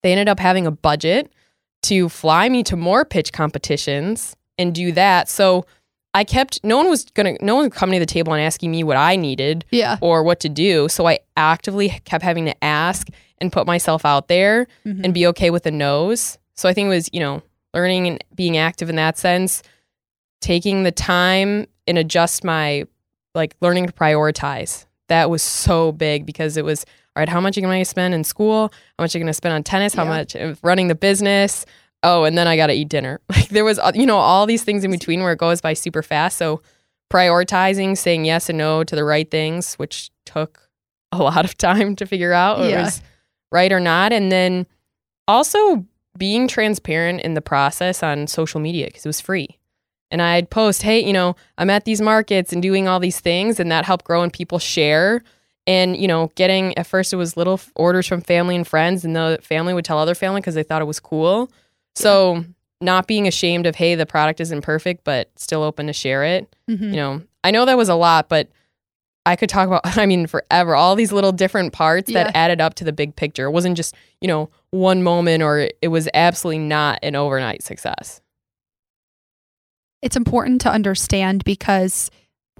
They 0.02 0.12
ended 0.12 0.28
up 0.28 0.38
having 0.38 0.66
a 0.66 0.70
budget 0.70 1.32
to 1.82 2.08
fly 2.08 2.48
me 2.48 2.62
to 2.64 2.76
more 2.76 3.04
pitch 3.04 3.32
competitions 3.32 4.36
and 4.58 4.74
do 4.74 4.92
that. 4.92 5.28
So 5.28 5.64
I 6.14 6.24
kept 6.24 6.60
no 6.64 6.76
one 6.76 6.88
was 6.88 7.04
gonna 7.04 7.36
no 7.40 7.54
one 7.54 7.68
was 7.68 7.78
coming 7.78 7.94
to 7.98 8.00
the 8.04 8.06
table 8.12 8.32
and 8.32 8.42
asking 8.42 8.70
me 8.70 8.82
what 8.82 8.96
I 8.96 9.16
needed 9.16 9.64
yeah. 9.70 9.98
or 10.00 10.22
what 10.22 10.40
to 10.40 10.48
do. 10.48 10.88
So 10.88 11.06
I 11.06 11.20
actively 11.36 11.88
kept 12.04 12.24
having 12.24 12.44
to 12.46 12.64
ask 12.64 13.08
and 13.40 13.52
put 13.52 13.66
myself 13.66 14.04
out 14.04 14.28
there 14.28 14.66
Mhm. 14.84 15.04
and 15.04 15.14
be 15.14 15.26
okay 15.28 15.50
with 15.50 15.62
the 15.62 15.70
no's. 15.70 16.38
So 16.56 16.68
I 16.68 16.74
think 16.74 16.86
it 16.86 16.90
was, 16.90 17.08
you 17.12 17.20
know, 17.20 17.42
learning 17.72 18.08
and 18.08 18.24
being 18.34 18.56
active 18.56 18.88
in 18.90 18.96
that 18.96 19.16
sense, 19.16 19.62
taking 20.40 20.82
the 20.82 20.90
time 20.90 21.66
and 21.86 21.98
adjust 21.98 22.42
my 22.42 22.84
like 23.34 23.54
learning 23.60 23.86
to 23.86 23.92
prioritize. 23.92 24.86
That 25.08 25.30
was 25.30 25.42
so 25.42 25.92
big 25.92 26.24
because 26.26 26.56
it 26.56 26.64
was 26.64 26.84
all 27.16 27.20
right, 27.22 27.28
how 27.28 27.40
much 27.40 27.56
are 27.56 27.60
you 27.60 27.66
going 27.66 27.80
to 27.80 27.84
spend 27.84 28.14
in 28.14 28.22
school? 28.22 28.72
How 28.96 29.02
much 29.04 29.14
are 29.14 29.18
you 29.18 29.24
going 29.24 29.30
to 29.30 29.34
spend 29.34 29.52
on 29.52 29.64
tennis? 29.64 29.92
How 29.94 30.04
Yeah. 30.04 30.08
much 30.10 30.36
running 30.62 30.86
the 30.88 30.94
business? 30.94 31.66
Oh, 32.04 32.22
and 32.24 32.38
then 32.38 32.46
I 32.46 32.56
got 32.56 32.68
to 32.68 32.74
eat 32.74 32.88
dinner. 32.88 33.20
Like 33.28 33.48
there 33.48 33.64
was, 33.64 33.78
uh, 33.80 33.90
you 33.94 34.06
know, 34.06 34.18
all 34.18 34.46
these 34.46 34.62
things 34.62 34.84
in 34.84 34.90
between 34.92 35.22
where 35.22 35.32
it 35.32 35.38
goes 35.38 35.60
by 35.60 35.72
super 35.72 36.02
fast. 36.02 36.36
So 36.38 36.62
prioritizing, 37.12 37.96
saying 37.96 38.24
yes 38.24 38.48
and 38.48 38.58
no 38.58 38.84
to 38.84 38.94
the 38.94 39.02
right 39.04 39.28
things, 39.28 39.74
which 39.74 40.10
took 40.26 40.68
a 41.10 41.18
lot 41.22 41.44
of 41.44 41.56
time 41.58 41.96
to 41.96 42.06
figure 42.06 42.32
out 42.32 42.60
Yeah. 42.60 42.82
was 42.84 43.00
right 43.50 43.72
or 43.72 43.80
not. 43.80 44.12
And 44.12 44.30
then 44.30 44.66
also 45.26 45.84
being 46.16 46.46
transparent 46.48 47.20
in 47.22 47.34
the 47.34 47.40
process 47.40 48.02
on 48.02 48.26
social 48.26 48.60
media 48.60 48.86
because 48.86 49.04
it 49.04 49.08
was 49.08 49.20
free. 49.20 49.58
And 50.10 50.22
I'd 50.22 50.48
post, 50.50 50.82
hey, 50.82 51.04
you 51.04 51.12
know, 51.12 51.36
I'm 51.58 51.68
at 51.70 51.84
these 51.84 52.00
markets 52.00 52.52
and 52.52 52.62
doing 52.62 52.88
all 52.88 52.98
these 53.00 53.20
things, 53.20 53.60
and 53.60 53.70
that 53.70 53.84
helped 53.84 54.04
grow 54.06 54.22
and 54.22 54.32
people 54.32 54.58
share. 54.58 55.22
And, 55.66 55.96
you 55.98 56.08
know, 56.08 56.32
getting 56.34 56.76
at 56.78 56.86
first 56.86 57.12
it 57.12 57.16
was 57.16 57.36
little 57.36 57.60
orders 57.76 58.06
from 58.06 58.22
family 58.22 58.56
and 58.56 58.66
friends, 58.66 59.04
and 59.04 59.14
the 59.14 59.38
family 59.42 59.74
would 59.74 59.84
tell 59.84 59.98
other 59.98 60.14
family 60.14 60.40
because 60.40 60.54
they 60.54 60.62
thought 60.62 60.80
it 60.80 60.86
was 60.86 60.98
cool. 61.00 61.50
So, 61.94 62.44
not 62.80 63.06
being 63.08 63.26
ashamed 63.26 63.66
of, 63.66 63.74
hey, 63.74 63.96
the 63.96 64.06
product 64.06 64.40
isn't 64.40 64.62
perfect, 64.62 65.02
but 65.04 65.30
still 65.36 65.62
open 65.62 65.88
to 65.88 65.92
share 65.92 66.22
it 66.24 66.54
Mhm. 66.70 66.90
you 66.90 66.96
know 66.96 67.22
i 67.44 67.50
know 67.50 67.64
that 67.64 67.76
was 67.78 67.88
a 67.88 67.94
lot 67.94 68.28
but 68.28 68.48
i 69.26 69.34
could 69.36 69.48
talk 69.48 69.66
about 69.66 69.80
i 69.98 70.04
mean 70.06 70.26
forever 70.26 70.74
all 70.76 70.94
these 70.94 71.12
little 71.12 71.32
different 71.32 71.72
parts 71.72 72.10
Yeah. 72.10 72.24
that 72.24 72.36
added 72.36 72.60
up 72.60 72.74
to 72.74 72.84
the 72.84 72.92
big 72.92 73.16
picture 73.16 73.46
it 73.46 73.50
wasn't 73.52 73.76
just 73.76 73.94
you 74.20 74.28
know 74.28 74.50
one 74.70 75.02
moment 75.02 75.42
or 75.42 75.68
it 75.82 75.88
was 75.88 76.08
absolutely 76.14 76.58
not 76.58 76.98
an 77.02 77.16
overnight 77.16 77.62
success 77.62 78.20
it's 80.02 80.16
important 80.16 80.60
to 80.62 80.70
understand 80.70 81.44
because 81.44 82.10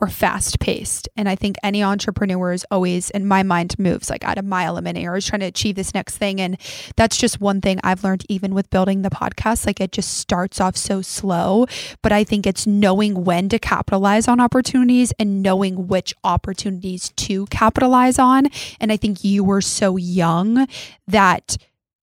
we're 0.01 0.09
fast 0.09 0.61
paced. 0.61 1.09
And 1.17 1.29
I 1.29 1.35
think 1.35 1.57
any 1.63 1.83
entrepreneur 1.83 2.53
is 2.53 2.65
always, 2.71 3.11
in 3.11 3.27
my 3.27 3.43
mind, 3.43 3.79
moves 3.79 4.11
like 4.11 4.25
at 4.25 4.39
a 4.39 4.43
mile 4.43 4.77
a 4.77 4.83
minute 4.83 5.05
or 5.05 5.17
is 5.17 5.27
trying 5.27 5.41
to 5.41 5.47
achieve 5.47 5.77
this 5.77 5.95
next 5.95 6.17
thing. 6.17 6.41
And 6.41 6.57
that's 6.97 7.17
just 7.17 7.41
one 7.41 7.61
thing 7.61 7.81
I've 7.83 8.05
learned 8.05 8.25
even 8.29 8.55
with 8.55 8.71
building 8.71 9.03
the 9.03 9.11
podcast. 9.11 9.67
Like 9.67 9.81
it 9.81 9.93
just 9.93 10.19
starts 10.19 10.61
off 10.61 10.77
so 10.77 11.03
slow. 11.03 11.67
But 12.03 12.13
I 12.13 12.25
think 12.25 12.47
it's 12.47 12.67
knowing 12.67 13.25
when 13.25 13.49
to 13.49 13.59
capitalize 13.59 14.29
on 14.29 14.41
opportunities 14.41 15.13
and 15.19 15.43
knowing 15.43 15.89
which 15.89 16.15
opportunities 16.25 17.11
to 17.17 17.47
capitalize 17.47 18.19
on. 18.19 18.47
And 18.81 18.93
I 18.93 18.97
think 18.97 19.25
you 19.25 19.43
were 19.43 19.63
so 19.63 19.97
young 19.97 20.67
that 21.09 21.57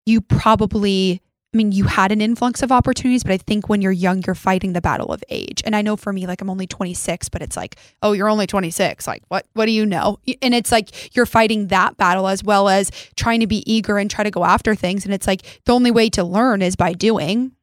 you 0.05 0.21
probably 0.21 1.21
I 1.55 1.57
mean, 1.57 1.71
you 1.71 1.85
had 1.85 2.11
an 2.11 2.19
influx 2.19 2.61
of 2.61 2.69
opportunities, 2.73 3.23
but 3.23 3.31
I 3.31 3.37
think 3.37 3.69
when 3.69 3.81
you're 3.81 3.93
young, 3.93 4.21
you're 4.27 4.35
fighting 4.35 4.73
the 4.73 4.81
battle 4.81 5.13
of 5.13 5.23
age. 5.29 5.63
And 5.65 5.73
I 5.73 5.81
know 5.81 5.95
for 5.95 6.11
me, 6.11 6.27
like 6.27 6.41
I'm 6.41 6.49
only 6.49 6.67
26, 6.67 7.29
but 7.29 7.41
it's 7.41 7.55
like, 7.55 7.77
oh, 8.01 8.11
you're 8.11 8.27
only 8.27 8.45
26. 8.45 9.07
Like, 9.07 9.23
what? 9.29 9.47
What 9.53 9.67
do 9.67 9.71
you 9.71 9.85
know? 9.85 10.19
And 10.41 10.53
it's 10.53 10.69
like 10.69 11.15
you're 11.15 11.25
fighting 11.25 11.67
that 11.67 11.95
battle 11.95 12.27
as 12.27 12.43
well 12.43 12.67
as 12.67 12.91
trying 13.15 13.39
to 13.39 13.47
be 13.47 13.63
eager 13.71 13.97
and 13.97 14.11
try 14.11 14.25
to 14.25 14.31
go 14.31 14.43
after 14.43 14.75
things. 14.75 15.05
And 15.05 15.13
it's 15.13 15.27
like 15.27 15.61
the 15.63 15.73
only 15.73 15.91
way 15.91 16.09
to 16.09 16.25
learn 16.25 16.61
is 16.61 16.75
by 16.75 16.91
doing. 16.91 17.53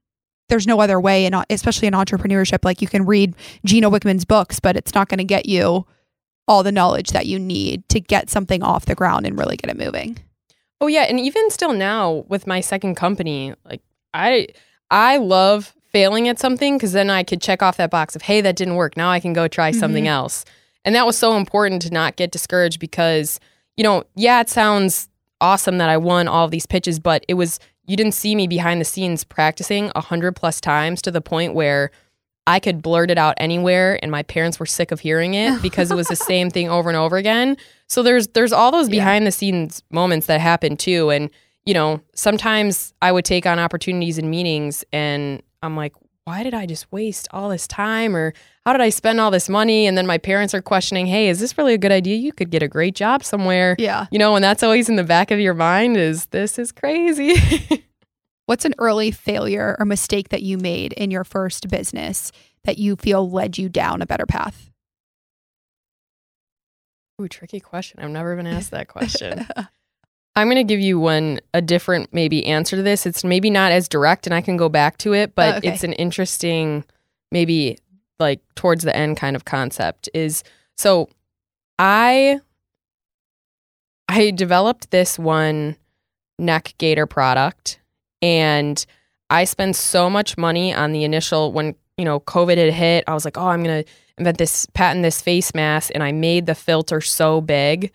There's 0.48 0.66
no 0.66 0.80
other 0.80 0.98
way, 0.98 1.26
and 1.26 1.44
especially 1.50 1.86
in 1.86 1.92
entrepreneurship, 1.94 2.64
like 2.64 2.80
you 2.80 2.88
can 2.88 3.04
read 3.04 3.34
Gino 3.66 3.90
Wickman's 3.90 4.24
books, 4.24 4.58
but 4.58 4.74
it's 4.74 4.94
not 4.94 5.10
going 5.10 5.18
to 5.18 5.24
get 5.24 5.44
you 5.44 5.86
all 6.48 6.62
the 6.62 6.72
knowledge 6.72 7.10
that 7.10 7.26
you 7.26 7.38
need 7.38 7.86
to 7.90 8.00
get 8.00 8.30
something 8.30 8.62
off 8.62 8.86
the 8.86 8.94
ground 8.94 9.26
and 9.26 9.38
really 9.38 9.58
get 9.58 9.70
it 9.70 9.76
moving. 9.76 10.18
Oh 10.82 10.88
yeah, 10.88 11.02
and 11.02 11.20
even 11.20 11.48
still 11.50 11.72
now 11.72 12.24
with 12.28 12.48
my 12.48 12.60
second 12.60 12.96
company, 12.96 13.54
like 13.64 13.80
I 14.12 14.48
I 14.90 15.16
love 15.18 15.74
failing 15.92 16.26
at 16.26 16.40
something 16.40 16.76
because 16.76 16.90
then 16.90 17.08
I 17.08 17.22
could 17.22 17.40
check 17.40 17.62
off 17.62 17.76
that 17.76 17.90
box 17.90 18.16
of 18.16 18.22
hey 18.22 18.40
that 18.40 18.56
didn't 18.56 18.74
work. 18.74 18.96
Now 18.96 19.08
I 19.08 19.20
can 19.20 19.32
go 19.32 19.46
try 19.46 19.70
mm-hmm. 19.70 19.78
something 19.78 20.08
else. 20.08 20.44
And 20.84 20.96
that 20.96 21.06
was 21.06 21.16
so 21.16 21.36
important 21.36 21.82
to 21.82 21.92
not 21.92 22.16
get 22.16 22.32
discouraged 22.32 22.80
because 22.80 23.38
you 23.76 23.84
know 23.84 24.02
yeah 24.16 24.40
it 24.40 24.50
sounds 24.50 25.08
awesome 25.40 25.78
that 25.78 25.88
I 25.88 25.98
won 25.98 26.26
all 26.26 26.48
these 26.48 26.66
pitches, 26.66 26.98
but 26.98 27.24
it 27.28 27.34
was 27.34 27.60
you 27.86 27.96
didn't 27.96 28.14
see 28.14 28.34
me 28.34 28.48
behind 28.48 28.80
the 28.80 28.84
scenes 28.84 29.22
practicing 29.22 29.92
a 29.94 30.00
hundred 30.00 30.34
plus 30.34 30.60
times 30.60 31.00
to 31.02 31.12
the 31.12 31.20
point 31.20 31.54
where 31.54 31.92
I 32.46 32.58
could 32.58 32.82
blurt 32.82 33.10
it 33.10 33.18
out 33.18 33.34
anywhere 33.38 33.98
and 34.02 34.10
my 34.10 34.22
parents 34.22 34.58
were 34.58 34.66
sick 34.66 34.90
of 34.90 35.00
hearing 35.00 35.34
it 35.34 35.62
because 35.62 35.90
it 35.90 35.94
was 35.94 36.08
the 36.08 36.16
same 36.16 36.50
thing 36.50 36.68
over 36.68 36.88
and 36.88 36.96
over 36.96 37.16
again. 37.16 37.56
So 37.86 38.02
there's 38.02 38.28
there's 38.28 38.52
all 38.52 38.70
those 38.70 38.88
behind 38.88 39.22
yeah. 39.22 39.28
the 39.28 39.32
scenes 39.32 39.82
moments 39.90 40.26
that 40.26 40.40
happen 40.40 40.76
too 40.76 41.10
and 41.10 41.30
you 41.64 41.74
know, 41.74 42.00
sometimes 42.14 42.92
I 43.00 43.12
would 43.12 43.24
take 43.24 43.46
on 43.46 43.58
opportunities 43.58 44.18
in 44.18 44.28
meetings 44.28 44.84
and 44.92 45.42
I'm 45.62 45.76
like, 45.76 45.92
why 46.24 46.42
did 46.42 46.54
I 46.54 46.66
just 46.66 46.90
waste 46.92 47.28
all 47.32 47.48
this 47.48 47.66
time 47.66 48.16
or 48.16 48.32
how 48.64 48.72
did 48.72 48.80
I 48.80 48.90
spend 48.90 49.20
all 49.20 49.30
this 49.30 49.48
money? 49.48 49.86
And 49.86 49.98
then 49.98 50.06
my 50.06 50.18
parents 50.18 50.54
are 50.54 50.62
questioning, 50.62 51.06
hey, 51.06 51.28
is 51.28 51.40
this 51.40 51.58
really 51.58 51.74
a 51.74 51.78
good 51.78 51.92
idea? 51.92 52.16
You 52.16 52.32
could 52.32 52.50
get 52.50 52.62
a 52.62 52.68
great 52.68 52.94
job 52.94 53.24
somewhere. 53.24 53.76
Yeah. 53.78 54.06
You 54.10 54.18
know, 54.18 54.34
and 54.36 54.42
that's 54.42 54.62
always 54.62 54.88
in 54.88 54.96
the 54.96 55.04
back 55.04 55.30
of 55.30 55.40
your 55.40 55.54
mind 55.54 55.96
is 55.96 56.26
this 56.26 56.58
is 56.58 56.70
crazy. 56.72 57.34
What's 58.46 58.64
an 58.64 58.74
early 58.78 59.10
failure 59.10 59.76
or 59.78 59.84
mistake 59.84 60.30
that 60.30 60.42
you 60.42 60.58
made 60.58 60.92
in 60.94 61.10
your 61.10 61.24
first 61.24 61.68
business 61.68 62.32
that 62.64 62.78
you 62.78 62.96
feel 62.96 63.30
led 63.30 63.58
you 63.58 63.68
down 63.68 64.02
a 64.02 64.06
better 64.06 64.26
path? 64.26 64.70
Ooh, 67.20 67.28
tricky 67.28 67.60
question. 67.60 68.00
I've 68.00 68.10
never 68.10 68.34
been 68.34 68.46
asked 68.46 68.72
that 68.72 68.88
question. 68.88 69.46
I'm 70.34 70.46
going 70.46 70.56
to 70.56 70.64
give 70.64 70.80
you 70.80 70.98
one 70.98 71.40
a 71.52 71.60
different 71.60 72.12
maybe 72.12 72.46
answer 72.46 72.76
to 72.76 72.82
this. 72.82 73.04
It's 73.04 73.22
maybe 73.22 73.50
not 73.50 73.70
as 73.70 73.88
direct 73.88 74.26
and 74.26 74.34
I 74.34 74.40
can 74.40 74.56
go 74.56 74.68
back 74.68 74.98
to 74.98 75.12
it, 75.12 75.34
but 75.34 75.54
oh, 75.54 75.58
okay. 75.58 75.68
it's 75.68 75.84
an 75.84 75.92
interesting 75.94 76.84
maybe 77.30 77.78
like 78.18 78.40
towards 78.54 78.84
the 78.84 78.96
end 78.96 79.16
kind 79.16 79.36
of 79.36 79.44
concept 79.44 80.08
is 80.14 80.42
so 80.76 81.08
I 81.78 82.40
I 84.08 84.30
developed 84.30 84.90
this 84.90 85.18
one 85.18 85.76
neck 86.38 86.74
gaiter 86.78 87.06
product 87.06 87.78
and 88.22 88.84
I 89.28 89.44
spent 89.44 89.76
so 89.76 90.08
much 90.08 90.38
money 90.38 90.72
on 90.72 90.92
the 90.92 91.04
initial 91.04 91.52
when 91.52 91.74
you 91.98 92.04
know 92.04 92.20
COVID 92.20 92.56
had 92.56 92.72
hit. 92.72 93.04
I 93.06 93.14
was 93.14 93.24
like, 93.24 93.36
"Oh, 93.36 93.48
I'm 93.48 93.62
going 93.62 93.84
to 93.84 93.90
invent 94.18 94.38
this 94.38 94.66
patent 94.66 95.02
this 95.02 95.20
face 95.20 95.54
mask," 95.54 95.90
and 95.94 96.02
I 96.02 96.12
made 96.12 96.46
the 96.46 96.54
filter 96.54 97.00
so 97.00 97.40
big, 97.40 97.92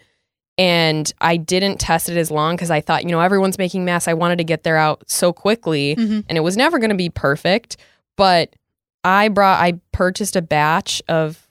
and 0.58 1.12
I 1.22 1.38
didn't 1.38 1.80
test 1.80 2.10
it 2.10 2.18
as 2.18 2.30
long 2.30 2.56
because 2.56 2.72
I 2.72 2.82
thought, 2.82 3.04
you 3.04 3.12
know, 3.12 3.22
everyone's 3.22 3.58
making 3.58 3.86
masks. 3.86 4.08
I 4.08 4.14
wanted 4.14 4.40
to 4.40 4.44
get 4.44 4.64
there 4.64 4.78
out 4.78 5.04
so 5.10 5.32
quickly, 5.32 5.96
mm-hmm. 5.96 6.22
and 6.28 6.38
it 6.38 6.42
was 6.42 6.58
never 6.58 6.80
going 6.80 6.90
to 6.90 6.96
be 6.96 7.10
perfect. 7.10 7.78
But 8.18 8.56
I 9.04 9.30
brought, 9.30 9.62
I 9.62 9.80
purchased 9.92 10.36
a 10.36 10.42
batch 10.42 11.02
of 11.08 11.48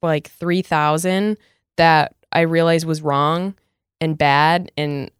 like 0.00 0.28
three 0.28 0.62
thousand 0.62 1.38
that 1.76 2.14
I 2.32 2.42
realized 2.42 2.86
was 2.86 3.02
wrong 3.02 3.54
and 4.00 4.16
bad, 4.16 4.70
and 4.76 5.10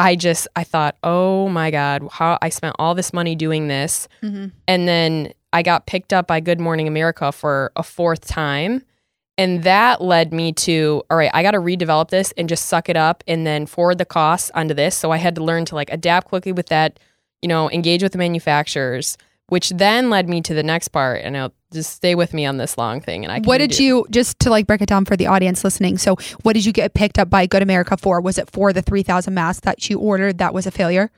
I 0.00 0.16
just 0.16 0.48
I 0.56 0.64
thought, 0.64 0.96
oh 1.04 1.48
my 1.48 1.70
god, 1.70 2.08
how 2.10 2.38
I 2.40 2.48
spent 2.48 2.76
all 2.78 2.94
this 2.94 3.12
money 3.12 3.36
doing 3.36 3.68
this, 3.68 4.08
mm-hmm. 4.22 4.46
and 4.66 4.88
then 4.88 5.32
I 5.52 5.62
got 5.62 5.86
picked 5.86 6.12
up 6.12 6.26
by 6.26 6.40
Good 6.40 6.60
Morning 6.60 6.88
America 6.88 7.32
for 7.32 7.72
a 7.76 7.82
fourth 7.82 8.26
time. 8.26 8.82
And 9.36 9.62
that 9.62 10.02
led 10.02 10.34
me 10.34 10.52
to, 10.52 11.02
all 11.10 11.16
right, 11.16 11.30
I 11.32 11.42
got 11.42 11.52
to 11.52 11.58
redevelop 11.58 12.10
this 12.10 12.32
and 12.36 12.46
just 12.46 12.66
suck 12.66 12.90
it 12.90 12.96
up 12.96 13.24
and 13.26 13.46
then 13.46 13.64
forward 13.64 13.96
the 13.96 14.04
costs 14.04 14.50
onto 14.54 14.74
this. 14.74 14.94
So 14.94 15.12
I 15.12 15.16
had 15.16 15.34
to 15.36 15.44
learn 15.44 15.64
to 15.66 15.74
like 15.74 15.90
adapt 15.90 16.28
quickly 16.28 16.52
with 16.52 16.66
that, 16.66 17.00
you 17.40 17.48
know, 17.48 17.70
engage 17.70 18.02
with 18.02 18.12
the 18.12 18.18
manufacturers, 18.18 19.16
which 19.48 19.70
then 19.70 20.10
led 20.10 20.28
me 20.28 20.42
to 20.42 20.52
the 20.52 20.62
next 20.62 20.88
part. 20.88 21.22
And 21.24 21.38
I'll 21.38 21.54
just 21.72 21.92
stay 21.92 22.14
with 22.14 22.34
me 22.34 22.46
on 22.46 22.56
this 22.56 22.76
long 22.76 23.00
thing. 23.00 23.24
And 23.24 23.32
I 23.32 23.40
what 23.40 23.58
did 23.58 23.78
you 23.78 24.06
just 24.10 24.38
to 24.40 24.50
like 24.50 24.66
break 24.66 24.82
it 24.82 24.88
down 24.88 25.04
for 25.04 25.16
the 25.16 25.26
audience 25.26 25.64
listening? 25.64 25.98
So 25.98 26.16
what 26.42 26.54
did 26.54 26.64
you 26.64 26.72
get 26.72 26.94
picked 26.94 27.18
up 27.18 27.30
by 27.30 27.46
Good 27.46 27.62
America 27.62 27.96
for? 27.96 28.20
Was 28.20 28.38
it 28.38 28.50
for 28.50 28.72
the 28.72 28.82
three 28.82 29.02
thousand 29.02 29.34
masks 29.34 29.60
that 29.60 29.88
you 29.88 29.98
ordered 29.98 30.38
that 30.38 30.54
was 30.54 30.66
a 30.66 30.70
failure? 30.70 31.10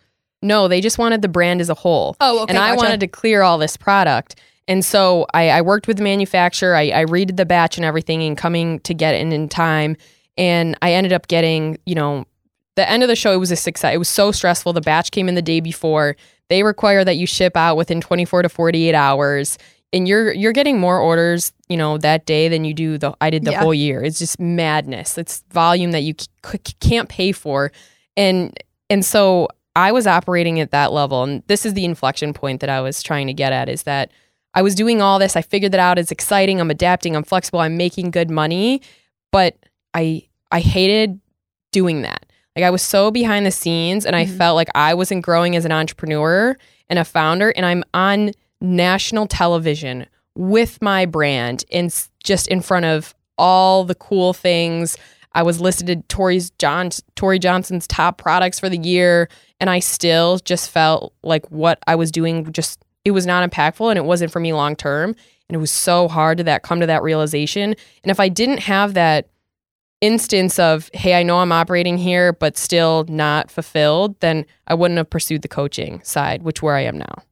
No, 0.42 0.66
they 0.66 0.80
just 0.80 0.98
wanted 0.98 1.22
the 1.22 1.28
brand 1.28 1.60
as 1.60 1.70
a 1.70 1.74
whole. 1.74 2.16
Oh, 2.20 2.42
okay. 2.42 2.50
And 2.50 2.58
I 2.58 2.74
wanted 2.74 3.00
to 3.00 3.06
clear 3.06 3.42
all 3.42 3.58
this 3.58 3.76
product. 3.76 4.36
And 4.68 4.84
so 4.84 5.26
I, 5.34 5.50
I 5.50 5.60
worked 5.60 5.86
with 5.86 5.98
the 5.98 6.02
manufacturer. 6.02 6.74
I, 6.74 6.88
I 6.88 7.00
read 7.00 7.36
the 7.36 7.46
batch 7.46 7.76
and 7.76 7.84
everything 7.84 8.22
and 8.22 8.36
coming 8.36 8.80
to 8.80 8.94
get 8.94 9.14
it 9.14 9.20
in 9.20 9.48
time. 9.48 9.96
And 10.36 10.76
I 10.82 10.92
ended 10.92 11.12
up 11.12 11.28
getting, 11.28 11.78
you 11.86 11.94
know, 11.94 12.26
the 12.74 12.88
end 12.88 13.02
of 13.02 13.08
the 13.08 13.16
show, 13.16 13.32
it 13.32 13.38
was 13.38 13.50
a 13.50 13.56
success. 13.56 13.94
It 13.94 13.98
was 13.98 14.08
so 14.08 14.32
stressful. 14.32 14.72
The 14.72 14.80
batch 14.80 15.10
came 15.10 15.28
in 15.28 15.34
the 15.34 15.42
day 15.42 15.60
before. 15.60 16.16
They 16.48 16.62
require 16.62 17.04
that 17.04 17.16
you 17.16 17.26
ship 17.26 17.56
out 17.56 17.76
within 17.76 18.00
24 18.00 18.42
to 18.42 18.48
48 18.48 18.94
hours. 18.94 19.58
And 19.92 20.08
you're 20.08 20.32
you're 20.32 20.52
getting 20.52 20.80
more 20.80 20.98
orders, 20.98 21.52
you 21.68 21.76
know, 21.76 21.98
that 21.98 22.24
day 22.24 22.48
than 22.48 22.64
you 22.64 22.72
do 22.72 22.98
the 22.98 23.14
I 23.20 23.30
did 23.30 23.44
the 23.44 23.52
yeah. 23.52 23.60
whole 23.60 23.74
year. 23.74 24.02
It's 24.02 24.18
just 24.18 24.40
madness. 24.40 25.18
It's 25.18 25.44
volume 25.50 25.92
that 25.92 26.00
you 26.00 26.14
c- 26.18 26.58
can't 26.80 27.08
pay 27.08 27.32
for. 27.32 27.72
And 28.16 28.56
and 28.88 29.04
so 29.04 29.48
I 29.76 29.92
was 29.92 30.06
operating 30.06 30.60
at 30.60 30.70
that 30.70 30.92
level 30.92 31.22
and 31.22 31.42
this 31.46 31.66
is 31.66 31.74
the 31.74 31.84
inflection 31.84 32.32
point 32.32 32.60
that 32.60 32.70
I 32.70 32.80
was 32.80 33.02
trying 33.02 33.26
to 33.26 33.34
get 33.34 33.52
at 33.52 33.68
is 33.68 33.82
that 33.82 34.10
I 34.54 34.62
was 34.62 34.74
doing 34.74 35.00
all 35.00 35.18
this. 35.18 35.36
I 35.36 35.42
figured 35.42 35.72
that 35.72 35.80
out. 35.80 35.98
It's 35.98 36.10
exciting. 36.10 36.60
I'm 36.60 36.70
adapting. 36.70 37.16
I'm 37.16 37.24
flexible. 37.24 37.60
I'm 37.60 37.76
making 37.76 38.10
good 38.10 38.30
money. 38.30 38.82
But 39.30 39.56
I 39.94 40.26
I 40.50 40.60
hated 40.60 41.20
doing 41.70 42.02
that. 42.02 42.26
Like 42.56 42.64
I 42.64 42.70
was 42.70 42.82
so 42.82 43.10
behind 43.10 43.46
the 43.46 43.50
scenes 43.50 44.04
and 44.04 44.14
mm-hmm. 44.14 44.32
I 44.32 44.36
felt 44.36 44.56
like 44.56 44.68
I 44.74 44.94
wasn't 44.94 45.24
growing 45.24 45.56
as 45.56 45.64
an 45.64 45.72
entrepreneur 45.72 46.56
and 46.88 46.98
a 46.98 47.04
founder 47.04 47.50
and 47.50 47.64
I'm 47.64 47.82
on 47.94 48.32
national 48.62 49.26
television 49.26 50.06
with 50.34 50.80
my 50.80 51.04
brand 51.04 51.64
and 51.70 51.94
just 52.24 52.48
in 52.48 52.62
front 52.62 52.86
of 52.86 53.14
all 53.36 53.84
the 53.84 53.94
cool 53.94 54.32
things. 54.32 54.96
I 55.34 55.42
was 55.42 55.60
listed 55.60 56.08
Tory's 56.08 56.50
John 56.52 56.90
Tory 57.16 57.38
Johnson's 57.38 57.86
top 57.86 58.18
products 58.18 58.60
for 58.60 58.68
the 58.68 58.78
year 58.78 59.28
and 59.60 59.68
I 59.68 59.78
still 59.78 60.38
just 60.38 60.70
felt 60.70 61.14
like 61.22 61.50
what 61.50 61.78
I 61.86 61.94
was 61.96 62.10
doing 62.10 62.50
just 62.52 62.82
it 63.04 63.10
was 63.10 63.26
not 63.26 63.48
impactful 63.48 63.90
and 63.90 63.98
it 63.98 64.04
wasn't 64.04 64.32
for 64.32 64.40
me 64.40 64.52
long 64.52 64.76
term. 64.76 65.16
And 65.48 65.56
it 65.56 65.58
was 65.58 65.70
so 65.70 66.08
hard 66.08 66.38
to 66.38 66.44
that 66.44 66.62
come 66.62 66.80
to 66.80 66.86
that 66.86 67.02
realization. 67.02 67.74
And 68.02 68.10
if 68.10 68.20
I 68.20 68.28
didn't 68.28 68.60
have 68.60 68.94
that 68.94 69.28
instance 70.00 70.58
of, 70.58 70.90
hey, 70.94 71.14
I 71.14 71.22
know 71.22 71.38
I'm 71.38 71.52
operating 71.52 71.98
here, 71.98 72.32
but 72.32 72.56
still 72.56 73.04
not 73.08 73.50
fulfilled, 73.50 74.18
then 74.20 74.46
I 74.66 74.74
wouldn't 74.74 74.98
have 74.98 75.10
pursued 75.10 75.42
the 75.42 75.48
coaching 75.48 76.02
side, 76.02 76.42
which 76.42 76.62
where 76.62 76.74
I 76.74 76.82
am 76.82 76.98
now. 76.98 77.22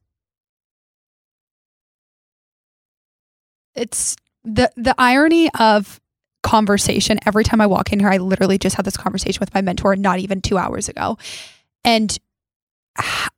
It's 3.74 4.16
the 4.44 4.70
the 4.76 4.94
irony 4.98 5.50
of 5.58 6.00
conversation. 6.42 7.18
Every 7.26 7.44
time 7.44 7.60
I 7.60 7.66
walk 7.66 7.92
in 7.92 8.00
here, 8.00 8.08
I 8.08 8.16
literally 8.16 8.58
just 8.58 8.76
had 8.76 8.84
this 8.84 8.96
conversation 8.96 9.40
with 9.40 9.54
my 9.54 9.60
mentor 9.60 9.96
not 9.96 10.18
even 10.18 10.40
two 10.40 10.58
hours 10.58 10.88
ago. 10.88 11.18
And 11.84 12.18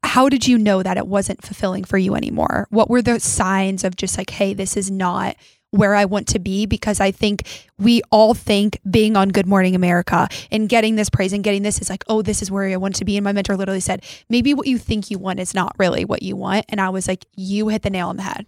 how 0.03 0.29
did 0.29 0.47
you 0.47 0.59
know 0.59 0.83
that 0.83 0.97
it 0.97 1.07
wasn't 1.07 1.43
fulfilling 1.43 1.85
for 1.85 1.99
you 1.99 2.15
anymore? 2.15 2.67
What 2.71 2.91
were 2.91 3.03
the 3.03 3.21
signs 3.21 3.85
of 3.85 3.97
just 3.97 4.19
like, 4.19 4.31
hey, 4.31 4.55
this 4.55 4.77
is 4.77 4.91
not 4.91 5.37
where 5.71 5.95
I 5.95 6.05
want 6.05 6.29
to 6.29 6.39
be? 6.39 6.67
Because 6.67 7.01
I 7.01 7.11
think 7.11 7.71
we 7.79 8.03
all 8.11 8.35
think 8.35 8.79
being 8.89 9.17
on 9.17 9.31
Good 9.31 9.47
Morning 9.47 9.75
America 9.75 10.29
and 10.51 10.69
getting 10.69 10.97
this 10.97 11.11
praise 11.11 11.33
and 11.33 11.45
getting 11.45 11.63
this 11.63 11.81
is 11.81 11.91
like, 11.91 12.05
oh, 12.09 12.23
this 12.23 12.43
is 12.43 12.51
where 12.51 12.65
I 12.65 12.77
want 12.77 12.97
to 12.97 13.05
be. 13.05 13.17
And 13.17 13.25
my 13.25 13.33
mentor 13.33 13.57
literally 13.57 13.81
said, 13.81 14.05
maybe 14.29 14.55
what 14.55 14.67
you 14.67 14.79
think 14.79 15.11
you 15.11 15.19
want 15.19 15.41
is 15.41 15.55
not 15.55 15.75
really 15.79 16.05
what 16.05 16.23
you 16.23 16.37
want. 16.37 16.67
And 16.69 16.81
I 16.81 16.91
was 16.91 17.09
like, 17.09 17.25
you 17.37 17.69
hit 17.69 17.83
the 17.83 17.91
nail 17.91 18.09
on 18.09 18.17
the 18.17 18.23
head. 18.23 18.47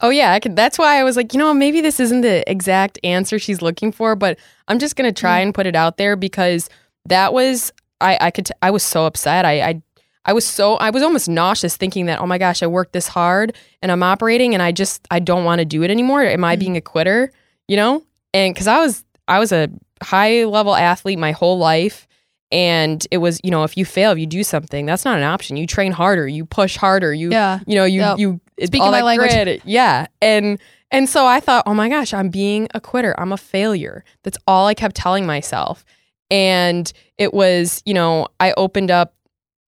Oh 0.00 0.10
yeah, 0.10 0.32
I 0.32 0.38
could. 0.40 0.54
That's 0.54 0.78
why 0.78 0.98
I 1.00 1.04
was 1.04 1.16
like, 1.16 1.32
you 1.34 1.38
know, 1.38 1.52
maybe 1.52 1.80
this 1.80 1.98
isn't 1.98 2.20
the 2.20 2.48
exact 2.50 2.98
answer 3.02 3.38
she's 3.38 3.60
looking 3.62 3.90
for, 3.90 4.14
but 4.14 4.38
I'm 4.68 4.78
just 4.78 4.94
gonna 4.96 5.12
try 5.12 5.40
and 5.40 5.52
put 5.54 5.66
it 5.66 5.74
out 5.74 5.96
there 5.96 6.14
because 6.16 6.68
that 7.06 7.32
was 7.32 7.72
I 8.00 8.16
I 8.20 8.30
could 8.30 8.46
t- 8.46 8.54
I 8.62 8.70
was 8.70 8.82
so 8.82 9.06
upset. 9.06 9.44
I 9.44 9.60
I 9.60 9.82
I 10.24 10.32
was 10.34 10.46
so 10.46 10.74
I 10.76 10.90
was 10.90 11.02
almost 11.02 11.28
nauseous 11.28 11.76
thinking 11.76 12.06
that 12.06 12.20
oh 12.20 12.26
my 12.26 12.38
gosh, 12.38 12.62
I 12.62 12.66
worked 12.68 12.92
this 12.92 13.08
hard 13.08 13.56
and 13.82 13.90
I'm 13.90 14.02
operating 14.04 14.54
and 14.54 14.62
I 14.62 14.70
just 14.72 15.06
I 15.10 15.18
don't 15.18 15.44
want 15.44 15.58
to 15.60 15.64
do 15.64 15.82
it 15.82 15.90
anymore. 15.90 16.22
Am 16.22 16.44
I 16.44 16.54
Mhm. 16.56 16.60
being 16.60 16.76
a 16.76 16.80
quitter? 16.80 17.32
You 17.66 17.76
know? 17.76 18.02
And 18.32 18.54
cuz 18.54 18.66
I 18.68 18.78
was 18.78 19.04
I 19.26 19.40
was 19.40 19.50
a 19.50 19.68
high 20.02 20.44
level 20.44 20.76
athlete 20.76 21.18
my 21.18 21.32
whole 21.32 21.58
life 21.58 22.06
and 22.52 23.04
it 23.10 23.18
was, 23.18 23.40
you 23.42 23.50
know, 23.50 23.64
if 23.64 23.76
you 23.76 23.84
fail, 23.84 24.12
if 24.12 24.18
you 24.18 24.26
do 24.26 24.42
something, 24.44 24.86
that's 24.86 25.04
not 25.04 25.18
an 25.18 25.24
option. 25.24 25.56
You 25.56 25.66
train 25.66 25.90
harder, 25.92 26.26
you 26.28 26.44
push 26.46 26.76
harder, 26.76 27.12
you 27.12 27.30
Yeah. 27.30 27.58
you 27.66 27.74
know, 27.74 27.84
you 27.84 28.00
Yep. 28.00 28.18
you 28.18 28.40
Speaking 28.66 28.90
my 28.90 29.02
language. 29.02 29.30
grit. 29.30 29.62
Yeah. 29.64 30.06
And 30.22 30.58
and 30.90 31.08
so 31.08 31.26
I 31.26 31.40
thought, 31.40 31.64
oh 31.66 31.74
my 31.74 31.88
gosh, 31.88 32.14
I'm 32.14 32.28
being 32.30 32.66
a 32.74 32.80
quitter. 32.80 33.14
I'm 33.20 33.32
a 33.32 33.36
failure. 33.36 34.04
That's 34.22 34.38
all 34.46 34.66
I 34.66 34.74
kept 34.74 34.96
telling 34.96 35.26
myself. 35.26 35.84
And 36.30 36.90
it 37.16 37.32
was, 37.34 37.82
you 37.86 37.94
know, 37.94 38.28
I 38.40 38.52
opened 38.56 38.90
up 38.90 39.14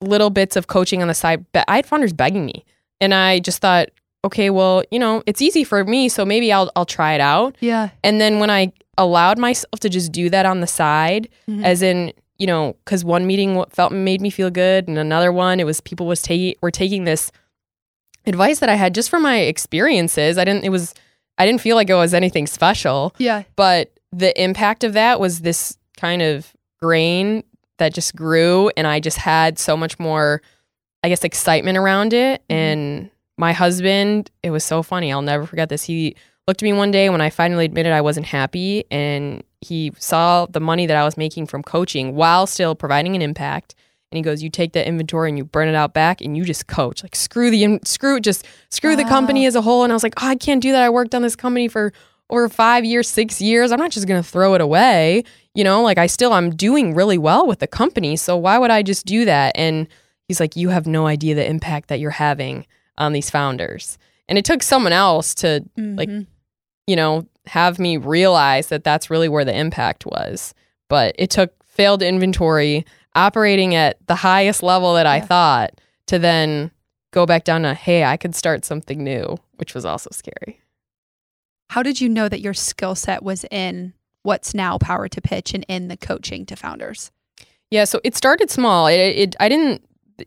little 0.00 0.30
bits 0.30 0.56
of 0.56 0.66
coaching 0.66 1.02
on 1.02 1.08
the 1.08 1.14
side, 1.14 1.44
but 1.52 1.64
I 1.68 1.76
had 1.76 1.86
founders 1.86 2.12
begging 2.12 2.46
me. 2.46 2.64
And 3.00 3.12
I 3.14 3.38
just 3.40 3.60
thought, 3.60 3.88
okay, 4.24 4.50
well, 4.50 4.82
you 4.90 4.98
know, 4.98 5.22
it's 5.26 5.40
easy 5.40 5.64
for 5.64 5.84
me, 5.84 6.08
so 6.08 6.24
maybe 6.24 6.52
I'll 6.52 6.70
I'll 6.76 6.84
try 6.86 7.14
it 7.14 7.20
out. 7.20 7.56
Yeah. 7.60 7.90
And 8.04 8.20
then 8.20 8.38
when 8.40 8.50
I 8.50 8.72
allowed 8.98 9.38
myself 9.38 9.80
to 9.80 9.88
just 9.88 10.12
do 10.12 10.28
that 10.30 10.44
on 10.46 10.60
the 10.60 10.66
side, 10.66 11.28
Mhm. 11.48 11.64
as 11.64 11.80
in, 11.82 12.12
you 12.38 12.46
know, 12.46 12.76
because 12.84 13.04
one 13.04 13.26
meeting 13.26 13.62
felt 13.70 13.92
made 13.92 14.20
me 14.20 14.28
feel 14.30 14.50
good, 14.50 14.88
and 14.88 14.98
another 14.98 15.32
one, 15.32 15.60
it 15.60 15.64
was 15.64 15.80
people 15.80 16.06
was 16.06 16.20
taking 16.20 16.54
were 16.62 16.70
taking 16.70 17.04
this 17.04 17.30
advice 18.26 18.58
that 18.60 18.68
I 18.68 18.74
had 18.74 18.94
just 18.94 19.10
from 19.10 19.22
my 19.22 19.38
experiences. 19.38 20.38
I 20.38 20.44
didn't. 20.44 20.64
It 20.64 20.70
was. 20.70 20.94
I 21.38 21.46
didn't 21.46 21.60
feel 21.62 21.76
like 21.76 21.88
it 21.88 21.94
was 21.94 22.12
anything 22.12 22.46
special, 22.46 23.14
Yeah. 23.18 23.44
but 23.56 23.92
the 24.12 24.38
impact 24.42 24.84
of 24.84 24.92
that 24.92 25.20
was 25.20 25.40
this 25.40 25.78
kind 25.96 26.20
of 26.20 26.52
grain 26.82 27.44
that 27.78 27.94
just 27.94 28.14
grew, 28.14 28.70
and 28.76 28.86
I 28.86 29.00
just 29.00 29.16
had 29.16 29.58
so 29.58 29.74
much 29.76 29.98
more, 29.98 30.42
I 31.02 31.08
guess, 31.08 31.24
excitement 31.24 31.78
around 31.78 32.12
it. 32.12 32.42
Mhm. 32.42 32.54
And 32.54 33.10
my 33.38 33.52
husband, 33.54 34.30
it 34.42 34.50
was 34.50 34.64
so 34.64 34.82
funny. 34.82 35.10
I'll 35.10 35.22
never 35.22 35.46
forget 35.46 35.70
this. 35.70 35.84
He 35.84 36.14
looked 36.46 36.62
at 36.62 36.66
me 36.66 36.74
one 36.74 36.90
day 36.90 37.08
when 37.08 37.22
I 37.22 37.30
finally 37.30 37.64
admitted 37.64 37.92
I 37.92 38.02
wasn't 38.02 38.26
happy, 38.26 38.84
and 38.90 39.42
he 39.62 39.92
saw 39.98 40.44
the 40.44 40.60
money 40.60 40.84
that 40.86 40.96
I 40.96 41.04
was 41.04 41.16
making 41.16 41.46
from 41.46 41.62
coaching 41.62 42.14
while 42.14 42.46
still 42.46 42.74
providing 42.74 43.16
an 43.16 43.22
impact. 43.22 43.74
And 44.12 44.16
he 44.16 44.22
goes, 44.22 44.42
"You 44.42 44.50
take 44.50 44.72
that 44.72 44.86
inventory 44.88 45.28
and 45.28 45.38
you 45.38 45.44
burn 45.44 45.68
it 45.68 45.74
out 45.74 45.94
back, 45.94 46.20
and 46.20 46.36
you 46.36 46.44
just 46.44 46.66
coach. 46.66 47.02
Like 47.02 47.14
screw 47.14 47.50
the 47.50 47.62
in- 47.62 47.84
screw 47.84 48.18
just 48.20 48.44
screw 48.68 48.96
the 48.96 49.04
company 49.04 49.46
as 49.46 49.54
a 49.54 49.62
whole." 49.62 49.84
And 49.84 49.92
I 49.92 49.94
was 49.94 50.02
like, 50.02 50.14
oh, 50.22 50.26
"I 50.26 50.34
can't 50.36 50.60
do 50.62 50.72
that. 50.72 50.82
I 50.82 50.90
worked 50.90 51.14
on 51.14 51.22
this 51.22 51.36
company 51.36 51.68
for 51.68 51.92
over 52.28 52.48
five 52.48 52.84
years, 52.84 53.08
six 53.08 53.40
years. 53.40 53.70
I'm 53.72 53.78
not 53.78 53.90
just 53.92 54.08
gonna 54.08 54.22
throw 54.22 54.54
it 54.54 54.60
away. 54.60 55.22
You 55.54 55.62
know, 55.64 55.82
like 55.82 55.98
I 55.98 56.06
still 56.06 56.32
I'm 56.32 56.50
doing 56.50 56.94
really 56.94 57.18
well 57.18 57.46
with 57.46 57.60
the 57.60 57.66
company. 57.68 58.16
So 58.16 58.36
why 58.36 58.58
would 58.58 58.70
I 58.72 58.82
just 58.82 59.06
do 59.06 59.24
that?" 59.26 59.52
And 59.56 59.86
he's 60.26 60.40
like, 60.40 60.56
"You 60.56 60.70
have 60.70 60.86
no 60.88 61.06
idea 61.06 61.34
the 61.36 61.48
impact 61.48 61.88
that 61.88 62.00
you're 62.00 62.10
having 62.10 62.66
on 62.98 63.12
these 63.12 63.30
founders." 63.30 63.96
And 64.28 64.38
it 64.38 64.44
took 64.44 64.62
someone 64.62 64.92
else 64.92 65.34
to 65.36 65.64
Like, 65.76 66.08
Mhm. 66.08 66.26
you 66.88 66.96
know, 66.96 67.26
have 67.46 67.78
me 67.78 67.96
realize 67.96 68.66
that 68.68 68.82
that's 68.84 69.08
really 69.10 69.28
where 69.28 69.44
the 69.44 69.56
impact 69.56 70.04
was. 70.04 70.52
But 70.88 71.14
it 71.18 71.30
took 71.30 71.52
failed 71.64 72.02
inventory 72.02 72.84
operating 73.14 73.74
at 73.74 73.96
the 74.06 74.14
highest 74.16 74.62
level 74.62 74.94
that 74.94 75.06
I 75.06 75.16
Yeah. 75.16 75.24
thought 75.26 75.80
to 76.06 76.18
then 76.18 76.70
go 77.12 77.26
back 77.26 77.44
down 77.44 77.62
to, 77.62 77.74
hey, 77.74 78.04
I 78.04 78.16
could 78.16 78.34
start 78.34 78.64
something 78.64 79.02
new, 79.02 79.36
which 79.56 79.74
was 79.74 79.84
also 79.84 80.10
scary. 80.12 80.60
How 81.70 81.82
did 81.82 82.00
you 82.00 82.08
know 82.08 82.28
that 82.28 82.40
your 82.40 82.54
skill 82.54 82.94
set 82.94 83.22
was 83.22 83.44
in 83.50 83.92
what's 84.22 84.54
now 84.54 84.78
Power 84.78 85.08
to 85.08 85.20
Pitch 85.20 85.54
and 85.54 85.64
in 85.68 85.88
the 85.88 85.96
coaching 85.96 86.44
to 86.46 86.56
founders? 86.56 87.10
Yeah, 87.70 87.84
so 87.84 88.00
it 88.02 88.16
started 88.16 88.50
small. 88.50 88.86
It, 88.88 88.96
it 88.96 89.36
I 89.40 89.48
didn't. 89.48 89.82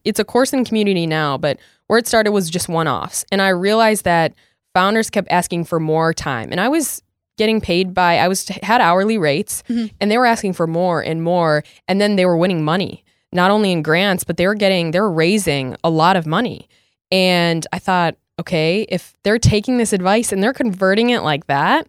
It's 0.05 0.19
a 0.19 0.25
course 0.25 0.53
in 0.53 0.65
community 0.65 1.05
now, 1.05 1.37
but 1.37 1.59
where 1.87 1.99
it 1.99 2.07
started 2.07 2.31
was 2.31 2.49
just 2.49 2.67
one 2.69 2.87
offs, 2.87 3.25
and 3.31 3.41
I 3.41 3.49
realized 3.49 4.05
that 4.05 4.33
founders 4.73 5.09
kept 5.09 5.27
asking 5.29 5.65
for 5.65 5.79
more 5.79 6.13
time, 6.13 6.51
and 6.51 6.59
I 6.61 6.69
was 6.69 7.03
getting 7.37 7.59
paid 7.61 7.93
by 7.93 8.17
I 8.17 8.27
was 8.27 8.47
had 8.61 8.81
hourly 8.81 9.17
rates, 9.17 9.63
Mhm. 9.69 9.91
and 9.99 10.11
they 10.11 10.17
were 10.17 10.25
asking 10.25 10.53
for 10.53 10.67
more 10.67 11.01
and 11.01 11.23
more, 11.23 11.63
and 11.87 11.99
then 11.99 12.15
they 12.15 12.25
were 12.25 12.37
winning 12.37 12.63
money, 12.63 13.03
not 13.31 13.51
only 13.51 13.71
in 13.71 13.81
grants, 13.81 14.23
but 14.23 14.37
they 14.37 14.47
were 14.47 14.55
getting 14.55 14.91
they 14.91 14.99
were 14.99 15.11
raising 15.11 15.75
a 15.83 15.89
lot 15.89 16.15
of 16.15 16.25
money, 16.27 16.67
and 17.11 17.65
I 17.73 17.79
thought, 17.79 18.15
okay, 18.39 18.85
if 18.89 19.13
they're 19.23 19.39
taking 19.39 19.77
this 19.77 19.93
advice 19.93 20.31
and 20.31 20.41
they're 20.41 20.53
converting 20.53 21.09
it 21.11 21.21
like 21.21 21.47
that, 21.47 21.87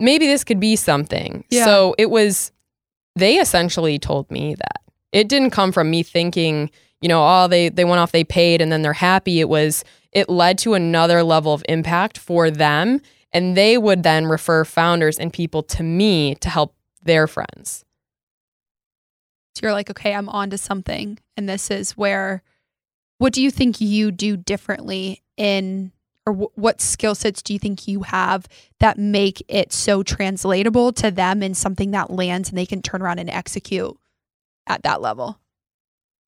maybe 0.00 0.26
this 0.26 0.44
could 0.44 0.60
be 0.60 0.76
something. 0.76 1.44
Yeah. 1.50 1.64
So 1.64 1.94
it 1.98 2.10
was 2.10 2.52
they 3.16 3.38
essentially 3.38 3.98
told 3.98 4.30
me 4.30 4.54
that. 4.54 4.80
It 5.12 5.28
didn't 5.28 5.50
come 5.50 5.72
from 5.72 5.90
me 5.90 6.02
thinking, 6.02 6.70
you 7.00 7.08
know, 7.08 7.22
oh, 7.26 7.48
they 7.48 7.68
they 7.70 7.84
went 7.84 8.00
off, 8.00 8.12
they 8.12 8.24
paid, 8.24 8.60
and 8.60 8.70
then 8.70 8.82
they're 8.82 8.92
happy. 8.92 9.40
It 9.40 9.48
was 9.48 9.84
it 10.12 10.28
led 10.28 10.56
to 10.58 10.74
another 10.74 11.22
level 11.22 11.52
of 11.52 11.64
impact 11.68 12.16
for 12.18 12.50
them, 12.50 13.00
and 13.32 13.56
they 13.56 13.76
would 13.78 14.02
then 14.02 14.26
refer 14.26 14.64
founders 14.64 15.18
and 15.18 15.32
people 15.32 15.62
to 15.62 15.82
me 15.82 16.34
to 16.36 16.48
help 16.48 16.74
their 17.02 17.26
friends. 17.26 17.84
So 19.54 19.66
you're 19.66 19.72
like, 19.72 19.90
okay, 19.90 20.14
I'm 20.14 20.28
on 20.28 20.50
to 20.50 20.58
something. 20.58 21.18
And 21.36 21.48
this 21.48 21.70
is 21.70 21.96
where, 21.96 22.42
what 23.18 23.32
do 23.32 23.42
you 23.42 23.50
think 23.50 23.80
you 23.80 24.12
do 24.12 24.36
differently 24.36 25.22
in, 25.36 25.92
or 26.26 26.32
wh- 26.32 26.58
what 26.58 26.80
skill 26.80 27.14
sets 27.14 27.42
do 27.42 27.52
you 27.52 27.58
think 27.58 27.88
you 27.88 28.02
have 28.02 28.46
that 28.78 28.98
make 28.98 29.42
it 29.48 29.72
so 29.72 30.02
translatable 30.02 30.92
to 30.92 31.10
them 31.10 31.42
and 31.42 31.56
something 31.56 31.90
that 31.90 32.10
lands 32.10 32.50
and 32.50 32.58
they 32.58 32.66
can 32.66 32.82
turn 32.82 33.02
around 33.02 33.18
and 33.18 33.30
execute 33.30 33.98
at 34.68 34.82
that 34.84 35.02
level? 35.02 35.40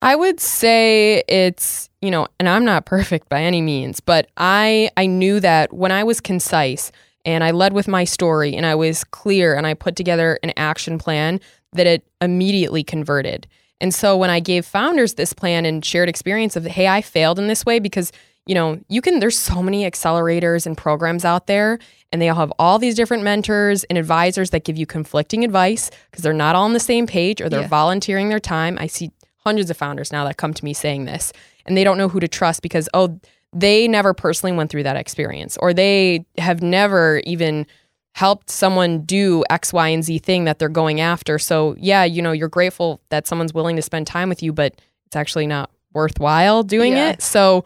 I 0.02 0.16
would 0.16 0.40
say 0.40 1.22
it's, 1.28 1.90
you 2.00 2.10
know, 2.10 2.26
and 2.38 2.48
I'm 2.48 2.64
not 2.64 2.86
perfect 2.86 3.28
by 3.28 3.42
any 3.42 3.60
means, 3.60 4.00
but 4.00 4.28
I 4.36 4.90
I 4.96 5.06
knew 5.06 5.40
that 5.40 5.72
when 5.72 5.92
I 5.92 6.04
was 6.04 6.20
concise 6.20 6.90
and 7.26 7.44
I 7.44 7.50
led 7.50 7.74
with 7.74 7.86
my 7.86 8.04
story 8.04 8.54
and 8.56 8.64
I 8.64 8.74
was 8.74 9.04
clear 9.04 9.54
and 9.54 9.66
I 9.66 9.74
put 9.74 9.96
together 9.96 10.38
an 10.42 10.52
action 10.56 10.98
plan 10.98 11.38
that 11.74 11.86
it 11.86 12.02
immediately 12.22 12.82
converted. 12.82 13.46
And 13.82 13.94
so 13.94 14.16
when 14.16 14.30
I 14.30 14.40
gave 14.40 14.64
founders 14.66 15.14
this 15.14 15.32
plan 15.32 15.64
and 15.66 15.84
shared 15.84 16.08
experience 16.08 16.56
of, 16.56 16.64
hey, 16.66 16.88
I 16.88 17.00
failed 17.02 17.38
in 17.38 17.46
this 17.46 17.64
way 17.64 17.78
because, 17.78 18.10
you 18.46 18.54
know, 18.54 18.78
you 18.88 19.00
can, 19.00 19.20
there's 19.20 19.38
so 19.38 19.62
many 19.62 19.88
accelerators 19.90 20.66
and 20.66 20.76
programs 20.76 21.24
out 21.24 21.46
there, 21.46 21.78
and 22.12 22.20
they 22.20 22.28
all 22.28 22.36
have 22.36 22.52
all 22.58 22.78
these 22.78 22.94
different 22.94 23.22
mentors 23.22 23.84
and 23.84 23.96
advisors 23.96 24.50
that 24.50 24.64
give 24.64 24.76
you 24.76 24.84
conflicting 24.86 25.44
advice 25.44 25.90
because 26.10 26.22
they're 26.22 26.32
not 26.34 26.56
all 26.56 26.64
on 26.64 26.72
the 26.74 26.80
same 26.80 27.06
page 27.06 27.40
or 27.40 27.48
they're 27.48 27.62
Yeah. 27.62 27.68
volunteering 27.68 28.28
their 28.28 28.40
time. 28.40 28.76
I 28.78 28.86
see 28.86 29.12
hundreds 29.40 29.70
of 29.70 29.76
founders 29.76 30.12
now 30.12 30.24
that 30.24 30.36
come 30.36 30.54
to 30.54 30.64
me 30.64 30.72
saying 30.72 31.04
this, 31.04 31.32
and 31.66 31.76
they 31.76 31.84
don't 31.84 31.98
know 31.98 32.08
who 32.08 32.20
to 32.20 32.28
trust 32.28 32.62
because, 32.62 32.88
oh, 32.94 33.18
they 33.52 33.88
never 33.88 34.14
personally 34.14 34.54
went 34.56 34.70
through 34.70 34.84
that 34.84 34.96
experience 34.96 35.56
or 35.60 35.74
they 35.74 36.24
have 36.38 36.62
never 36.62 37.20
even 37.24 37.66
helped 38.14 38.48
someone 38.50 39.00
do 39.02 39.44
X, 39.50 39.72
Y, 39.72 39.88
and 39.88 40.04
Z 40.04 40.18
thing 40.20 40.44
that 40.44 40.58
they're 40.58 40.68
going 40.68 41.00
after. 41.00 41.38
So, 41.38 41.74
yeah, 41.78 42.04
you 42.04 42.22
know, 42.22 42.32
you're 42.32 42.48
grateful 42.48 43.00
that 43.08 43.26
someone's 43.26 43.52
willing 43.54 43.76
to 43.76 43.82
spend 43.82 44.06
time 44.06 44.28
with 44.28 44.42
you, 44.42 44.52
but 44.52 44.74
it's 45.06 45.16
actually 45.16 45.46
not 45.46 45.70
worthwhile 45.92 46.62
doing 46.62 46.92
Yeah. 46.92 47.10
it. 47.10 47.22
So, 47.22 47.64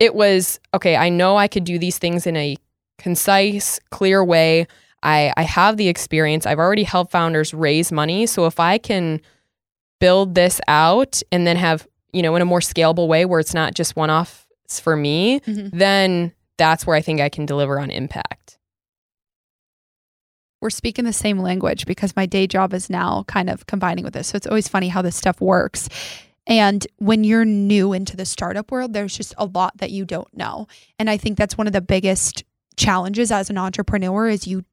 it 0.00 0.14
was 0.14 0.58
okay, 0.74 0.96
I 0.96 1.10
know 1.10 1.36
I 1.36 1.46
could 1.46 1.64
do 1.64 1.78
these 1.78 1.98
things 1.98 2.26
in 2.26 2.36
a 2.36 2.56
concise, 2.98 3.78
clear 3.90 4.24
way. 4.24 4.66
I, 5.02 5.32
I 5.36 5.42
have 5.42 5.76
the 5.76 5.88
experience. 5.88 6.46
I've 6.46 6.58
already 6.58 6.82
helped 6.84 7.10
founders 7.10 7.54
raise 7.54 7.90
money. 7.92 8.26
So, 8.26 8.46
if 8.46 8.58
I 8.60 8.78
can 8.78 9.20
build 10.00 10.34
this 10.34 10.60
out 10.66 11.22
and 11.30 11.46
then 11.46 11.56
have, 11.56 11.86
you 12.12 12.22
know, 12.22 12.34
in 12.36 12.42
a 12.42 12.46
more 12.46 12.60
scalable 12.60 13.06
way 13.06 13.24
where 13.24 13.38
it's 13.40 13.54
not 13.54 13.74
just 13.74 13.94
one 13.96 14.10
off 14.10 14.46
for 14.68 14.96
me, 14.96 15.40
Mhm. 15.40 15.70
then 15.72 16.32
that's 16.58 16.86
where 16.86 16.96
I 16.96 17.00
think 17.00 17.20
I 17.20 17.28
can 17.28 17.46
deliver 17.46 17.78
on 17.80 17.90
impact. 17.90 18.58
We're 20.60 20.70
speaking 20.70 21.04
the 21.06 21.12
same 21.12 21.38
language 21.38 21.86
because 21.86 22.14
my 22.16 22.26
day 22.26 22.46
job 22.46 22.74
is 22.74 22.90
now 22.90 23.24
kind 23.26 23.48
of 23.48 23.66
combining 23.66 24.04
with 24.04 24.12
this. 24.12 24.28
So 24.28 24.36
it's 24.36 24.46
always 24.46 24.68
funny 24.68 24.88
how 24.88 25.00
this 25.00 25.16
stuff 25.16 25.40
works. 25.40 25.88
And 26.46 26.86
when 26.98 27.24
you're 27.24 27.44
new 27.46 27.92
into 27.92 28.16
the 28.16 28.26
startup 28.26 28.70
world, 28.70 28.92
there's 28.92 29.16
just 29.16 29.34
a 29.38 29.46
lot 29.46 29.78
that 29.78 29.90
you 29.90 30.04
don't 30.04 30.34
know. 30.36 30.66
And 30.98 31.08
I 31.08 31.16
think 31.16 31.38
that's 31.38 31.56
one 31.56 31.66
of 31.66 31.72
the 31.72 31.80
biggest 31.80 32.44
challenges 32.76 33.30
as 33.32 33.48
an 33.50 33.56
entrepreneur 33.58 34.28
is 34.28 34.46
you 34.46 34.64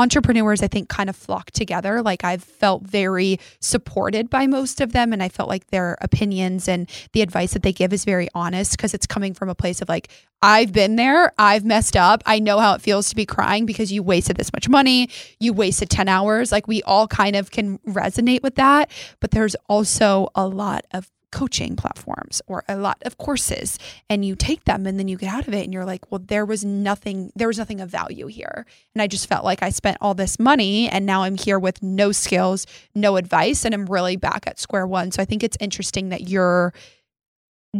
entrepreneurs 0.00 0.62
I 0.62 0.68
think 0.68 0.88
kind 0.88 1.10
of 1.10 1.16
flock 1.16 1.50
together. 1.50 2.02
Like 2.02 2.24
I've 2.24 2.42
felt 2.42 2.82
very 2.82 3.38
supported 3.60 4.30
by 4.30 4.46
most 4.46 4.80
of 4.80 4.92
them 4.92 5.12
and 5.12 5.22
I 5.22 5.28
felt 5.28 5.48
like 5.48 5.66
their 5.68 5.98
opinions 6.00 6.68
and 6.68 6.88
the 7.12 7.22
advice 7.22 7.52
that 7.52 7.62
they 7.62 7.72
give 7.72 7.92
is 7.92 8.04
very 8.04 8.28
honest 8.34 8.72
because 8.76 8.94
it's 8.94 9.06
coming 9.06 9.34
from 9.34 9.48
a 9.48 9.54
place 9.54 9.82
of 9.82 9.88
like 9.88 10.08
I've 10.42 10.72
been 10.72 10.96
there, 10.96 11.32
I've 11.38 11.66
messed 11.66 11.96
up. 11.96 12.22
I 12.24 12.38
know 12.38 12.58
how 12.60 12.72
it 12.72 12.80
feels 12.80 13.10
to 13.10 13.16
be 13.16 13.26
crying 13.26 13.66
because 13.66 13.92
you 13.92 14.02
wasted 14.02 14.36
this 14.36 14.52
much 14.54 14.70
money, 14.70 15.10
you 15.38 15.52
wasted 15.52 15.90
10 15.90 16.08
hours. 16.08 16.50
Like 16.50 16.66
we 16.66 16.82
all 16.84 17.06
kind 17.06 17.36
of 17.36 17.50
can 17.50 17.78
resonate 17.80 18.42
with 18.42 18.54
that, 18.54 18.90
but 19.20 19.32
there's 19.32 19.54
also 19.68 20.28
a 20.34 20.46
lot 20.46 20.86
of 20.92 21.10
coaching 21.30 21.76
platforms 21.76 22.42
or 22.46 22.64
a 22.68 22.76
lot 22.76 22.98
of 23.02 23.18
courses 23.18 23.78
and 24.08 24.24
you 24.24 24.34
take 24.34 24.64
them 24.64 24.86
and 24.86 24.98
then 24.98 25.08
you 25.08 25.16
get 25.16 25.32
out 25.32 25.46
of 25.46 25.54
it 25.54 25.64
and 25.64 25.72
you're 25.72 25.84
like, 25.84 26.10
well, 26.10 26.20
there 26.24 26.44
was 26.44 26.64
nothing, 26.64 27.32
there 27.34 27.48
was 27.48 27.58
nothing 27.58 27.80
of 27.80 27.88
value 27.88 28.26
here. 28.26 28.66
And 28.94 29.02
I 29.02 29.06
just 29.06 29.28
felt 29.28 29.44
like 29.44 29.62
I 29.62 29.70
spent 29.70 29.98
all 30.00 30.14
this 30.14 30.38
money 30.38 30.88
and 30.88 31.06
now 31.06 31.22
I'm 31.22 31.36
here 31.36 31.58
with 31.58 31.82
no 31.82 32.12
skills, 32.12 32.66
no 32.94 33.16
advice, 33.16 33.64
and 33.64 33.74
I'm 33.74 33.86
really 33.86 34.16
back 34.16 34.46
at 34.46 34.58
square 34.58 34.86
one. 34.86 35.10
So 35.10 35.22
I 35.22 35.24
think 35.24 35.42
it's 35.42 35.56
interesting 35.60 36.10
that 36.10 36.28
you're 36.28 36.72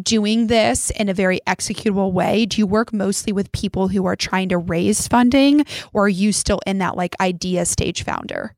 doing 0.01 0.47
this 0.47 0.91
in 0.91 1.09
a 1.09 1.15
very 1.15 1.41
executable 1.47 2.13
way? 2.13 2.47
Do 2.47 2.61
you 2.61 2.67
work 2.67 2.93
mostly 2.93 3.33
with 3.33 3.51
people 3.53 3.89
who 3.89 4.07
are 4.07 4.17
trying 4.17 4.49
to 4.51 4.59
raise 4.59 5.09
funding 5.09 5.65
or 5.93 6.05
are 6.05 6.09
you 6.09 6.33
still 6.33 6.61
in 6.67 6.79
that 6.79 6.97
like 6.97 7.17
idea 7.21 7.65
stage 7.67 8.05
founder? 8.05 8.55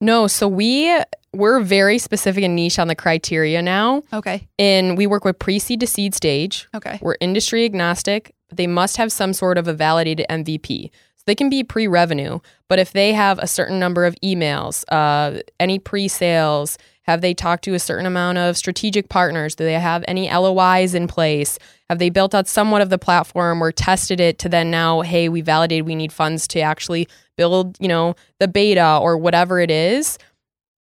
No, 0.00 0.28
so 0.28 0.46
we 0.46 0.96
we're 1.38 1.60
very 1.60 1.98
specific 1.98 2.42
and 2.42 2.56
niche 2.56 2.80
on 2.80 2.88
the 2.88 2.96
criteria 2.96 3.62
now. 3.62 4.02
Okay. 4.12 4.48
And 4.58 4.98
we 4.98 5.06
work 5.06 5.24
with 5.24 5.38
pre-seed 5.38 5.78
to 5.80 5.86
seed 5.86 6.14
stage. 6.14 6.68
Okay. 6.74 6.98
We're 7.00 7.16
industry 7.20 7.64
agnostic, 7.64 8.34
they 8.52 8.66
must 8.66 8.96
have 8.96 9.12
some 9.12 9.32
sort 9.32 9.56
of 9.56 9.68
a 9.68 9.72
validated 9.72 10.26
MVP. 10.28 10.90
So 11.16 11.22
they 11.26 11.36
can 11.36 11.48
be 11.48 11.62
pre-revenue, 11.62 12.40
but 12.68 12.78
if 12.78 12.92
they 12.92 13.12
have 13.12 13.38
a 13.38 13.46
certain 13.46 13.78
number 13.78 14.04
of 14.04 14.16
emails, 14.16 14.84
uh, 14.88 15.40
any 15.60 15.78
pre-sales, 15.78 16.76
have 17.02 17.20
they 17.20 17.34
talked 17.34 17.64
to 17.64 17.74
a 17.74 17.78
certain 17.78 18.06
amount 18.06 18.38
of 18.38 18.56
strategic 18.56 19.08
partners? 19.08 19.54
Do 19.54 19.64
they 19.64 19.74
have 19.74 20.04
any 20.08 20.28
LOIs 20.30 20.92
in 20.92 21.06
place? 21.06 21.58
Have 21.88 22.00
they 22.00 22.10
built 22.10 22.34
out 22.34 22.48
somewhat 22.48 22.82
of 22.82 22.90
the 22.90 22.98
platform 22.98 23.62
or 23.62 23.72
tested 23.72 24.20
it 24.20 24.38
to 24.40 24.48
then 24.48 24.70
now, 24.70 25.00
hey, 25.00 25.28
we 25.28 25.40
validated 25.40 25.86
we 25.86 25.94
need 25.94 26.12
funds 26.12 26.46
to 26.48 26.60
actually 26.60 27.08
build, 27.36 27.76
you 27.80 27.88
know, 27.88 28.14
the 28.40 28.48
beta 28.48 28.98
or 29.00 29.16
whatever 29.16 29.60
it 29.60 29.70
is? 29.70 30.18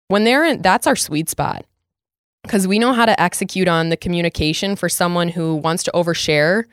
When 0.08 0.24
they're 0.24 0.44
in, 0.44 0.62
that's 0.62 0.86
our 0.86 0.96
sweet 0.96 1.28
spot 1.28 1.64
because 2.42 2.68
we 2.68 2.78
know 2.78 2.92
how 2.92 3.06
to 3.06 3.20
execute 3.20 3.68
on 3.68 3.88
the 3.88 3.96
communication 3.96 4.76
for 4.76 4.88
someone 4.88 5.28
who 5.28 5.56
wants 5.56 5.82
to 5.84 5.90
overshare 5.92 6.64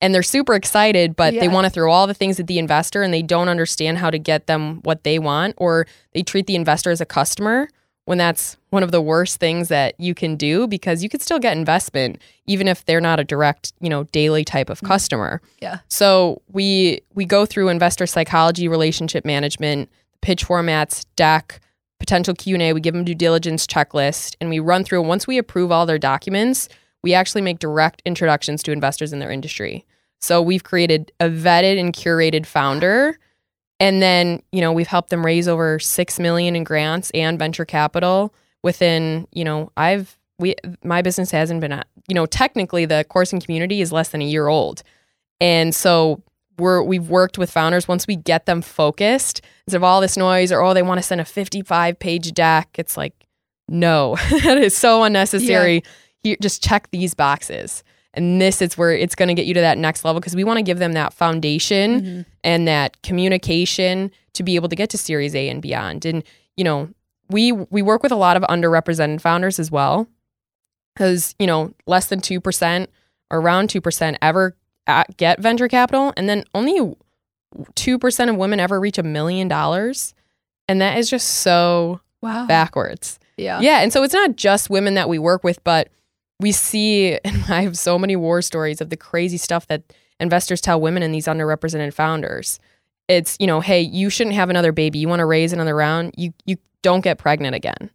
and 0.00 0.14
they're 0.14 0.22
super 0.22 0.54
excited, 0.54 1.16
but 1.16 1.34
they 1.34 1.48
want 1.48 1.64
to 1.64 1.70
throw 1.70 1.90
all 1.92 2.06
the 2.06 2.14
things 2.14 2.38
at 2.38 2.46
the 2.46 2.58
investor 2.58 3.02
and 3.02 3.12
they 3.12 3.22
don't 3.22 3.48
understand 3.48 3.98
how 3.98 4.10
to 4.10 4.18
get 4.18 4.46
them 4.46 4.80
what 4.82 5.02
they 5.02 5.18
want, 5.18 5.54
or 5.58 5.86
they 6.12 6.22
treat 6.22 6.46
the 6.46 6.54
investor 6.54 6.90
as 6.90 7.00
a 7.00 7.06
customer 7.06 7.68
when 8.04 8.16
that's 8.16 8.56
one 8.70 8.82
of 8.82 8.90
the 8.90 9.02
worst 9.02 9.38
things 9.38 9.68
that 9.68 9.98
you 9.98 10.14
can 10.14 10.36
do 10.36 10.66
because 10.66 11.02
you 11.02 11.10
could 11.10 11.20
still 11.20 11.38
get 11.38 11.56
investment 11.56 12.18
even 12.46 12.66
if 12.66 12.84
they're 12.86 13.02
not 13.02 13.20
a 13.20 13.24
direct, 13.24 13.72
you 13.80 13.90
know, 13.90 14.04
daily 14.04 14.44
type 14.44 14.70
of 14.70 14.80
mm. 14.80 14.86
customer. 14.86 15.42
Yeah. 15.60 15.80
So 15.88 16.40
we 16.50 17.02
we 17.14 17.26
go 17.26 17.44
through 17.44 17.68
investor 17.68 18.06
psychology, 18.06 18.68
relationship 18.68 19.26
management, 19.26 19.90
pitch 20.22 20.46
formats, 20.46 21.04
deck, 21.16 21.60
potential 21.98 22.34
Q&A, 22.34 22.72
we 22.72 22.80
give 22.80 22.94
them 22.94 23.04
due 23.04 23.14
diligence 23.14 23.66
checklist 23.66 24.36
and 24.40 24.50
we 24.50 24.58
run 24.58 24.84
through 24.84 25.02
once 25.02 25.26
we 25.26 25.38
approve 25.38 25.72
all 25.72 25.86
their 25.86 25.98
documents, 25.98 26.68
we 27.02 27.14
actually 27.14 27.42
make 27.42 27.58
direct 27.58 28.02
introductions 28.04 28.62
to 28.64 28.72
investors 28.72 29.12
in 29.12 29.18
their 29.18 29.30
industry. 29.30 29.84
So 30.20 30.42
we've 30.42 30.64
created 30.64 31.12
a 31.20 31.28
vetted 31.28 31.78
and 31.78 31.92
curated 31.92 32.46
founder 32.46 33.18
and 33.80 34.02
then, 34.02 34.42
you 34.50 34.60
know, 34.60 34.72
we've 34.72 34.88
helped 34.88 35.10
them 35.10 35.24
raise 35.24 35.46
over 35.46 35.78
6 35.78 36.18
million 36.18 36.56
in 36.56 36.64
grants 36.64 37.10
and 37.14 37.38
venture 37.38 37.64
capital 37.64 38.34
within, 38.62 39.28
you 39.32 39.44
know, 39.44 39.70
I've 39.76 40.16
we 40.40 40.54
my 40.84 41.02
business 41.02 41.30
hasn't 41.30 41.60
been 41.60 41.82
you 42.08 42.14
know, 42.14 42.26
technically 42.26 42.84
the 42.84 43.04
coursing 43.08 43.40
community 43.40 43.80
is 43.80 43.92
less 43.92 44.08
than 44.10 44.22
a 44.22 44.24
year 44.24 44.48
old. 44.48 44.82
And 45.40 45.74
so 45.74 46.22
we're 46.58 46.82
we've 46.82 47.08
worked 47.08 47.38
with 47.38 47.50
founders. 47.50 47.86
Once 47.88 48.06
we 48.06 48.16
get 48.16 48.46
them 48.46 48.62
focused 48.62 49.40
instead 49.66 49.76
of 49.78 49.84
all 49.84 50.00
this 50.00 50.16
noise 50.16 50.50
or 50.52 50.60
oh 50.62 50.74
they 50.74 50.82
want 50.82 50.98
to 50.98 51.02
send 51.02 51.20
a 51.20 51.24
55 51.24 51.98
page 51.98 52.32
deck 52.32 52.68
it's 52.78 52.96
like 52.96 53.14
no 53.68 54.16
that 54.44 54.58
is 54.58 54.76
so 54.76 55.02
unnecessary. 55.04 55.82
Here, 56.22 56.36
just 56.42 56.62
check 56.62 56.88
these 56.90 57.14
boxes. 57.14 57.84
And 58.14 58.40
this 58.40 58.60
is 58.60 58.76
where 58.76 58.92
it's 58.92 59.14
going 59.14 59.28
to 59.28 59.34
get 59.34 59.46
you 59.46 59.54
to 59.54 59.60
that 59.60 59.78
next 59.78 60.04
level 60.04 60.18
because 60.20 60.34
we 60.34 60.42
want 60.42 60.56
to 60.56 60.62
give 60.62 60.78
them 60.78 60.92
that 60.94 61.12
foundation 61.12 62.00
Mhm. 62.00 62.26
and 62.42 62.66
that 62.66 63.00
communication 63.02 64.10
to 64.32 64.42
be 64.42 64.56
able 64.56 64.68
to 64.68 64.74
get 64.76 64.90
to 64.90 64.98
series 64.98 65.34
A 65.36 65.48
and 65.48 65.62
beyond. 65.62 66.04
And 66.04 66.24
you 66.56 66.64
know 66.64 66.88
we 67.30 67.52
we 67.52 67.82
work 67.82 68.02
with 68.02 68.10
a 68.10 68.16
lot 68.16 68.36
of 68.36 68.42
underrepresented 68.44 69.20
founders 69.20 69.58
as 69.58 69.70
well 69.70 70.08
because 70.94 71.34
you 71.38 71.46
know 71.46 71.72
less 71.86 72.06
than 72.06 72.20
2% 72.20 72.86
or 73.30 73.40
around 73.40 73.68
2% 73.68 74.16
ever 74.22 74.56
at, 74.88 75.16
get 75.16 75.40
venture 75.40 75.68
capital 75.68 76.12
and 76.16 76.28
then 76.28 76.44
only 76.54 76.94
2% 77.74 78.28
of 78.30 78.36
women 78.36 78.60
ever 78.60 78.80
reach 78.80 78.98
a 78.98 79.02
million 79.02 79.48
dollars. 79.48 80.14
And 80.68 80.80
that 80.80 80.98
is 80.98 81.08
just 81.08 81.28
so 81.28 82.00
Wow. 82.20 82.46
backwards. 82.46 83.18
Yeah. 83.36 83.60
yeah 83.60 83.78
and 83.82 83.92
so 83.92 84.02
it's 84.02 84.12
not 84.14 84.34
just 84.34 84.68
women 84.68 84.94
that 84.94 85.08
we 85.08 85.20
work 85.20 85.44
with 85.44 85.62
but 85.62 85.88
we 86.40 86.50
see 86.50 87.12
and 87.24 87.44
i 87.48 87.62
have 87.62 87.78
so 87.78 87.96
many 87.96 88.16
war 88.16 88.42
stories 88.42 88.80
of 88.80 88.90
the 88.90 88.96
crazy 88.96 89.36
stuff 89.36 89.68
that 89.68 89.82
investors 90.18 90.60
tell 90.60 90.80
women 90.80 91.04
and 91.04 91.14
these 91.14 91.26
underrepresented 91.26 91.94
founders. 91.94 92.58
It's 93.06 93.36
you 93.38 93.46
know 93.46 93.60
hey 93.60 93.80
you 93.80 94.10
shouldn't 94.10 94.34
have 94.34 94.50
another 94.50 94.72
baby. 94.72 94.98
You 94.98 95.08
want 95.08 95.20
to 95.20 95.26
raise 95.26 95.52
another 95.52 95.76
round. 95.76 96.14
You 96.16 96.34
you 96.44 96.56
don't 96.82 97.00
get 97.02 97.18
pregnant 97.18 97.54
again. 97.54 97.90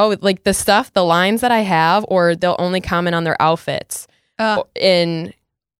Oh 0.00 0.16
like 0.20 0.42
the 0.42 0.52
stuff 0.54 0.92
the 0.92 1.04
lines 1.04 1.40
that 1.42 1.52
i 1.52 1.60
have 1.60 2.04
or 2.08 2.34
they'll 2.34 2.56
only 2.58 2.80
comment 2.80 3.14
on 3.14 3.22
their 3.22 3.40
outfits 3.40 4.08
Uh, 4.40 4.64
in 4.74 5.32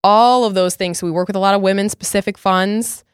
all 0.02 0.44
of 0.44 0.54
those 0.54 0.76
things. 0.76 0.98
So 0.98 1.06
we 1.06 1.10
work 1.10 1.28
with 1.28 1.36
a 1.36 1.40
lot 1.40 1.54
of 1.54 1.62
women 1.62 1.88
specific 1.88 2.38
funds 2.38 3.04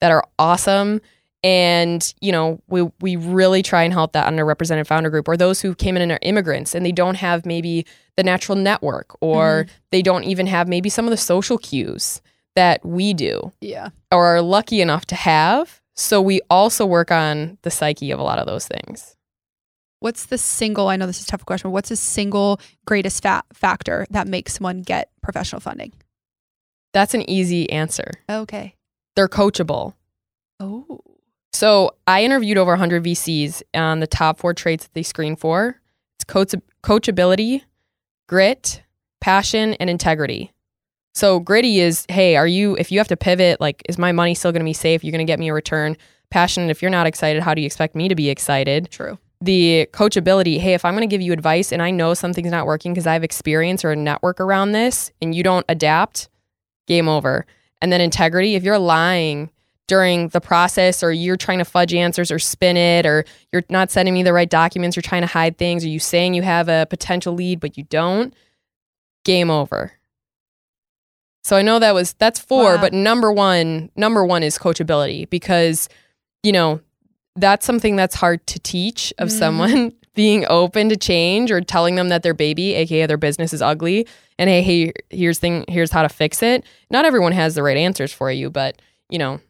that 0.00 0.10
are 0.10 0.24
awesome. 0.38 1.00
And, 1.42 2.12
you 2.20 2.32
know, 2.32 2.60
we 2.68 2.82
we 3.00 3.16
really 3.16 3.62
try 3.62 3.82
and 3.82 3.92
help 3.92 4.12
that 4.12 4.30
underrepresented 4.30 4.86
founder 4.86 5.10
group 5.10 5.28
or 5.28 5.36
those 5.36 5.60
who 5.60 5.74
came 5.74 5.96
in 5.96 6.02
and 6.02 6.12
are 6.12 6.18
immigrants 6.22 6.74
and 6.74 6.84
they 6.84 6.92
don't 6.92 7.14
have 7.14 7.46
maybe 7.46 7.86
the 8.16 8.22
natural 8.22 8.56
network 8.56 9.16
or 9.20 9.64
mm-hmm. 9.64 9.76
they 9.90 10.02
don't 10.02 10.24
even 10.24 10.46
have 10.46 10.66
maybe 10.66 10.88
some 10.88 11.04
of 11.04 11.10
the 11.10 11.16
social 11.16 11.58
cues 11.58 12.20
that 12.56 12.84
we 12.84 13.14
do 13.14 13.52
yeah. 13.60 13.90
or 14.10 14.24
are 14.36 14.42
lucky 14.42 14.80
enough 14.80 15.06
to 15.06 15.14
have. 15.14 15.80
So 15.94 16.20
we 16.20 16.40
also 16.50 16.84
work 16.84 17.10
on 17.10 17.58
the 17.62 17.70
psyche 17.70 18.10
of 18.10 18.18
a 18.18 18.22
lot 18.22 18.38
of 18.38 18.46
those 18.46 18.66
things. 18.66 19.16
What's 20.00 20.26
the 20.26 20.38
single, 20.38 20.88
I 20.88 20.96
know 20.96 21.06
this 21.06 21.20
is 21.20 21.24
a 21.24 21.28
tough 21.28 21.46
question, 21.46 21.70
what's 21.70 21.88
the 21.90 21.96
single 21.96 22.60
greatest 22.86 23.22
fa- 23.22 23.44
factor 23.52 24.06
that 24.10 24.26
makes 24.26 24.54
someone 24.54 24.82
get 24.82 25.10
professional 25.22 25.60
funding? 25.60 25.92
That's 26.96 27.12
an 27.12 27.28
easy 27.28 27.68
answer. 27.68 28.10
Okay. 28.26 28.74
They're 29.16 29.28
coachable. 29.28 29.92
Oh. 30.58 31.02
So 31.52 31.90
I 32.06 32.24
interviewed 32.24 32.56
over 32.56 32.70
100 32.70 33.04
VCs 33.04 33.62
on 33.74 34.00
the 34.00 34.06
top 34.06 34.38
four 34.38 34.54
traits 34.54 34.84
that 34.84 34.94
they 34.94 35.02
screen 35.02 35.36
for. 35.36 35.78
It's 36.16 36.24
coach- 36.24 36.54
coachability, 36.82 37.60
grit, 38.30 38.82
passion, 39.20 39.74
and 39.74 39.90
integrity. 39.90 40.54
So 41.14 41.38
gritty 41.38 41.80
is, 41.80 42.06
hey, 42.08 42.34
are 42.34 42.46
you 42.46 42.78
if 42.78 42.90
you 42.90 42.98
have 42.98 43.08
to 43.08 43.16
pivot, 43.18 43.60
like 43.60 43.82
is 43.90 43.98
my 43.98 44.12
money 44.12 44.34
still 44.34 44.50
going 44.52 44.60
to 44.60 44.64
be 44.64 44.72
safe? 44.72 45.04
You're 45.04 45.12
going 45.12 45.26
to 45.26 45.30
get 45.30 45.38
me 45.38 45.50
a 45.50 45.52
return. 45.52 45.98
Passionate, 46.30 46.70
if 46.70 46.80
you're 46.80 46.90
not 46.90 47.06
excited, 47.06 47.42
how 47.42 47.52
do 47.52 47.60
you 47.60 47.66
expect 47.66 47.94
me 47.94 48.08
to 48.08 48.14
be 48.14 48.30
excited? 48.30 48.88
True. 48.90 49.18
The 49.42 49.86
coachability, 49.92 50.58
hey, 50.60 50.72
if 50.72 50.82
I'm 50.86 50.94
going 50.94 51.06
to 51.06 51.14
give 51.14 51.20
you 51.20 51.34
advice 51.34 51.72
and 51.72 51.82
I 51.82 51.90
know 51.90 52.14
something's 52.14 52.50
not 52.50 52.64
working 52.64 52.94
because 52.94 53.06
I 53.06 53.12
have 53.12 53.22
experience 53.22 53.84
or 53.84 53.90
a 53.90 53.96
network 53.96 54.40
around 54.40 54.72
this 54.72 55.12
and 55.20 55.34
you 55.34 55.42
don't 55.42 55.66
adapt, 55.68 56.30
game 56.86 57.08
over. 57.08 57.46
And 57.82 57.92
then 57.92 58.00
integrity, 58.00 58.54
if 58.54 58.62
you're 58.64 58.78
lying 58.78 59.50
during 59.88 60.28
the 60.28 60.40
process 60.40 61.02
or 61.02 61.12
you're 61.12 61.36
trying 61.36 61.58
to 61.58 61.64
fudge 61.64 61.94
answers 61.94 62.30
or 62.32 62.38
spin 62.38 62.76
it 62.76 63.06
or 63.06 63.24
you're 63.52 63.62
not 63.70 63.90
sending 63.90 64.14
me 64.14 64.22
the 64.22 64.32
right 64.32 64.50
documents, 64.50 64.96
you're 64.96 65.02
trying 65.02 65.22
to 65.22 65.26
hide 65.28 65.58
things, 65.58 65.84
or 65.84 65.88
you 65.88 66.00
saying 66.00 66.34
you 66.34 66.42
have 66.42 66.68
a 66.68 66.86
potential 66.90 67.34
lead 67.34 67.60
but 67.60 67.76
you 67.76 67.84
don't, 67.84 68.34
game 69.24 69.50
over. 69.50 69.92
So 71.44 71.56
I 71.56 71.62
know 71.62 71.78
that 71.78 71.94
was 71.94 72.14
that's 72.14 72.40
four, 72.40 72.74
Wow. 72.74 72.80
but 72.80 72.92
number 72.92 73.30
one, 73.30 73.90
number 73.94 74.24
one 74.24 74.42
is 74.42 74.58
coachability 74.58 75.30
because, 75.30 75.88
you 76.42 76.50
know, 76.50 76.80
that's 77.36 77.64
something 77.66 77.94
that's 77.94 78.16
hard 78.16 78.44
to 78.48 78.58
teach 78.58 79.12
of 79.18 79.28
Mhm. 79.28 79.38
someone 79.38 79.92
being 80.14 80.44
open 80.48 80.88
to 80.88 80.96
change 80.96 81.52
or 81.52 81.60
telling 81.60 81.94
them 81.94 82.08
that 82.08 82.22
their 82.24 82.34
baby, 82.34 82.74
aka 82.74 83.06
their 83.06 83.16
business, 83.18 83.52
is 83.52 83.62
ugly, 83.62 84.06
and 84.38 84.50
hey, 84.50 84.62
hey, 84.62 84.92
here's 85.10 85.38
thing, 85.38 85.64
here's 85.68 85.90
how 85.90 86.02
to 86.02 86.08
fix 86.08 86.42
it. 86.42 86.64
Not 86.90 87.04
everyone 87.04 87.32
has 87.32 87.54
the 87.54 87.62
right 87.62 87.76
answers 87.76 88.12
for 88.12 88.30
you, 88.30 88.50
but 88.50 88.80
you 89.08 89.18
know, 89.18 89.40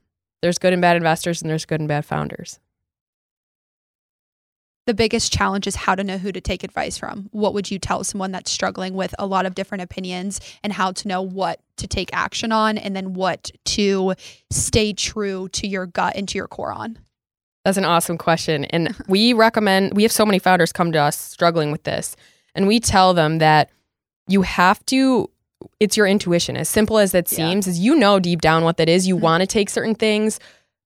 there's 0.43 0.59
good 0.59 0.73
and 0.73 0.83
bad 0.83 0.97
investors 0.97 1.43
and 1.43 1.51
there's 1.51 1.65
good 1.65 1.81
and 1.81 1.89
bad 1.89 2.05
founders. 2.05 2.61
The 4.87 4.95
biggest 4.95 5.33
challenge 5.33 5.67
is 5.67 5.75
how 5.75 5.97
to 5.97 6.05
know 6.05 6.17
who 6.17 6.31
to 6.31 6.41
take 6.41 6.63
advice 6.63 6.97
from. 6.97 7.29
What 7.33 7.55
would 7.55 7.73
you 7.73 7.79
tell 7.81 8.05
someone 8.05 8.31
that's 8.31 8.53
struggling 8.53 8.95
with 8.95 9.17
a 9.19 9.27
lot 9.27 9.45
of 9.45 9.57
different 9.57 9.83
opinions 9.83 10.41
and 10.63 10.73
how 10.73 10.93
to 10.93 11.09
know 11.09 11.23
what 11.23 11.61
to 11.79 11.89
take 11.89 12.09
action 12.13 12.53
on 12.53 12.79
and 12.79 12.95
then 12.95 13.15
what 13.15 13.51
to 13.65 14.15
stay 14.51 14.93
true 14.93 15.49
to 15.49 15.67
your 15.67 15.87
gut 15.87 16.15
and 16.15 16.29
to 16.29 16.39
your 16.39 16.47
core 16.47 16.73
on? 16.73 17.01
That's 17.65 17.79
an 17.79 17.85
awesome 17.85 18.17
question. 18.17 18.65
And 18.67 18.95
we 19.09 19.33
recommend, 19.33 19.97
we 19.97 20.05
have 20.05 20.13
so 20.13 20.25
many 20.25 20.39
founders 20.39 20.73
come 20.73 20.93
to 20.93 20.99
us 20.99 21.19
struggling 21.19 21.73
with 21.73 21.83
this. 21.83 22.15
And 22.55 22.69
we 22.69 22.79
tell 22.79 23.13
them 23.13 23.39
that 23.39 23.71
you 24.29 24.43
have 24.43 24.85
to, 24.87 25.31
it's 25.81 25.97
your 25.97 26.07
intuition. 26.07 26.57
As 26.57 26.69
simple 26.69 26.99
as 26.99 27.13
that 27.13 27.31
Yeah. 27.31 27.37
seems, 27.51 27.67
is 27.67 27.79
you 27.79 27.95
know 27.95 28.19
deep 28.19 28.41
down 28.41 28.65
what 28.65 28.77
that 28.79 28.89
is. 28.89 29.07
You 29.07 29.17
Mhm. 29.17 29.21
want 29.21 29.41
to 29.43 29.47
take 29.47 29.71
certain 29.71 29.95
things, 29.95 30.39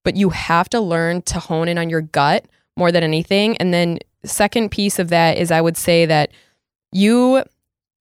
but 0.05 0.17
you 0.17 0.31
have 0.31 0.69
to 0.71 0.81
learn 0.81 1.23
to 1.23 1.39
hone 1.39 1.69
in 1.69 1.79
on 1.79 1.91
your 1.91 2.01
gut 2.03 2.45
more 2.77 2.93
than 2.93 3.03
anything. 3.03 3.57
And 3.59 3.73
then, 3.75 3.99
second 4.25 4.71
piece 4.71 4.99
of 4.99 5.09
that 5.09 5.39
is 5.39 5.51
I 5.51 5.61
would 5.61 5.77
say 5.77 6.07
that 6.07 6.31
you 6.93 7.43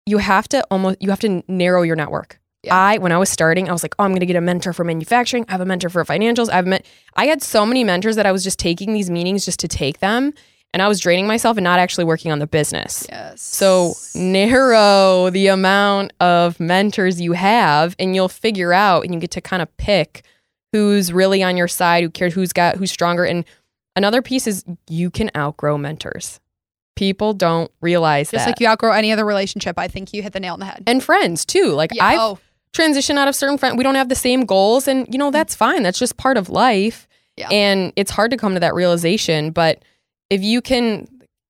you 0.07 0.19
have 0.19 0.47
to 0.47 0.63
almost 0.71 0.97
you 1.01 1.09
have 1.09 1.19
to 1.19 1.43
narrow 1.49 1.81
your 1.81 1.95
network. 1.97 2.39
Yeah. 2.63 2.75
I 2.75 2.97
when 2.97 3.11
I 3.11 3.17
was 3.17 3.29
starting, 3.29 3.69
I 3.69 3.73
was 3.73 3.83
like, 3.83 3.93
oh, 3.99 4.03
I'm 4.05 4.13
gonna 4.13 4.25
get 4.25 4.35
a 4.37 4.41
mentor 4.41 4.71
for 4.73 4.83
manufacturing. 4.83 5.45
I 5.47 5.51
have 5.51 5.61
a 5.61 5.65
mentor 5.65 5.89
for 5.89 6.03
financials. 6.05 6.49
I've 6.51 6.65
met 6.65 6.85
I 7.15 7.25
had 7.27 7.43
so 7.43 7.65
many 7.65 7.83
mentors 7.83 8.15
that 8.15 8.25
I 8.25 8.31
was 8.31 8.43
just 8.43 8.57
taking 8.57 8.93
these 8.93 9.09
meetings 9.09 9.45
just 9.45 9.59
to 9.59 9.67
take 9.67 9.99
them, 9.99 10.33
and 10.73 10.81
I 10.81 10.87
was 10.87 10.99
draining 10.99 11.27
myself 11.27 11.57
and 11.57 11.63
not 11.63 11.79
actually 11.79 12.03
working 12.03 12.31
on 12.31 12.39
the 12.39 12.47
business. 12.47 13.05
Yes. 13.09 13.41
So 13.41 13.93
narrow 14.13 15.29
the 15.29 15.47
amount 15.47 16.13
of 16.19 16.59
mentors 16.59 17.19
you 17.21 17.33
have, 17.33 17.95
and 17.99 18.15
you'll 18.15 18.29
figure 18.29 18.73
out, 18.73 19.03
and 19.03 19.13
you 19.13 19.19
get 19.19 19.31
to 19.31 19.41
kind 19.41 19.61
of 19.61 19.75
pick 19.77 20.23
who's 20.73 21.13
really 21.13 21.41
on 21.41 21.57
your 21.57 21.67
side, 21.67 22.03
who 22.03 22.09
cares, 22.09 22.33
who's 22.33 22.53
got, 22.53 22.75
who's 22.75 22.91
stronger. 22.91 23.25
And 23.25 23.45
another 23.95 24.21
piece 24.21 24.47
is 24.47 24.65
you 24.89 25.09
can 25.09 25.31
outgrow 25.35 25.77
mentors. 25.77 26.39
People 26.95 27.33
don't 27.33 27.71
realize 27.81 28.31
just 28.31 28.45
that. 28.45 28.51
like 28.51 28.59
you 28.59 28.67
outgrow 28.67 28.91
any 28.91 29.11
other 29.11 29.25
relationship, 29.25 29.77
I 29.77 29.87
think 29.87 30.13
you 30.13 30.23
hit 30.23 30.33
the 30.33 30.39
nail 30.39 30.53
on 30.53 30.59
the 30.59 30.65
head. 30.65 30.83
and 30.87 31.03
friends 31.03 31.45
too. 31.45 31.71
Like 31.73 31.91
Yeah, 31.93 32.05
I've 32.05 32.19
oh, 32.19 32.39
transitioned 32.73 33.17
out 33.17 33.27
of 33.27 33.35
certain 33.35 33.57
friends. 33.57 33.77
We 33.77 33.83
don't 33.83 33.95
have 33.95 34.09
the 34.09 34.15
same 34.15 34.45
goals, 34.45 34.87
and 34.87 35.07
you 35.11 35.19
know 35.19 35.29
mm. 35.29 35.33
that's 35.33 35.55
fine. 35.55 35.83
That's 35.83 35.99
just 35.99 36.17
part 36.17 36.37
of 36.37 36.49
life. 36.49 37.07
Yeah. 37.37 37.49
And 37.49 37.93
it's 37.95 38.09
hard 38.09 38.31
to 38.31 38.37
come 38.37 38.55
to 38.55 38.59
that 38.59 38.73
realization, 38.73 39.51
but 39.51 39.83
if 40.29 40.43
you 40.43 40.61
can, 40.61 41.07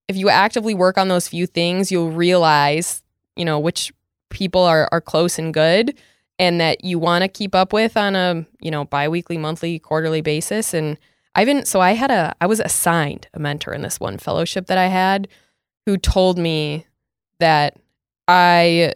if 0.07 0.15
you 0.15 0.29
actively 0.29 0.73
work 0.73 0.97
on 0.97 1.07
those 1.07 1.27
few 1.27 1.47
things, 1.47 1.91
you'll 1.91 2.11
realize, 2.11 3.01
you 3.35 3.45
know, 3.45 3.59
which 3.59 3.91
people 4.29 4.61
are 4.61 4.89
are 4.91 5.01
close 5.01 5.39
and 5.39 5.53
good, 5.53 5.97
and 6.39 6.59
that 6.61 6.83
you 6.83 6.99
want 6.99 7.23
to 7.23 7.27
keep 7.27 7.55
up 7.55 7.73
with 7.73 7.97
on 7.97 8.15
a 8.15 8.45
you 8.61 8.71
know 8.71 8.85
biweekly, 8.85 9.37
monthly, 9.37 9.79
quarterly 9.79 10.21
basis. 10.21 10.73
And 10.73 10.97
I've 11.35 11.45
been 11.45 11.65
so 11.65 11.81
I 11.81 11.91
had 11.91 12.11
a 12.11 12.35
I 12.41 12.45
was 12.45 12.59
assigned 12.59 13.27
a 13.33 13.39
mentor 13.39 13.73
in 13.73 13.81
this 13.81 13.99
one 13.99 14.17
fellowship 14.17 14.67
that 14.67 14.77
I 14.77 14.87
had, 14.87 15.27
who 15.85 15.97
told 15.97 16.37
me 16.37 16.85
that 17.39 17.77
I 18.27 18.93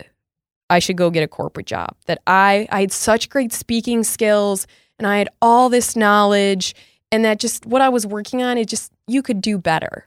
I 0.70 0.80
should 0.80 0.98
go 0.98 1.10
get 1.10 1.24
a 1.24 1.28
corporate 1.28 1.68
job. 1.68 1.96
That 2.06 2.22
I 2.28 2.68
I 2.72 2.82
had 2.82 2.92
such 2.92 3.30
great 3.30 3.54
speaking 3.54 4.04
skills 4.04 4.68
and 4.98 5.08
I 5.08 5.18
had 5.18 5.30
all 5.42 5.70
this 5.70 5.96
knowledge 5.96 6.76
and 7.12 7.26
that 7.26 7.40
just 7.40 7.66
what 7.66 7.82
I 7.82 7.90
was 7.90 8.08
working 8.08 8.42
on 8.42 8.58
it 8.58 8.68
just 8.68 8.92
you 9.12 9.22
could 9.22 9.42
do 9.42 9.58
better. 9.58 10.06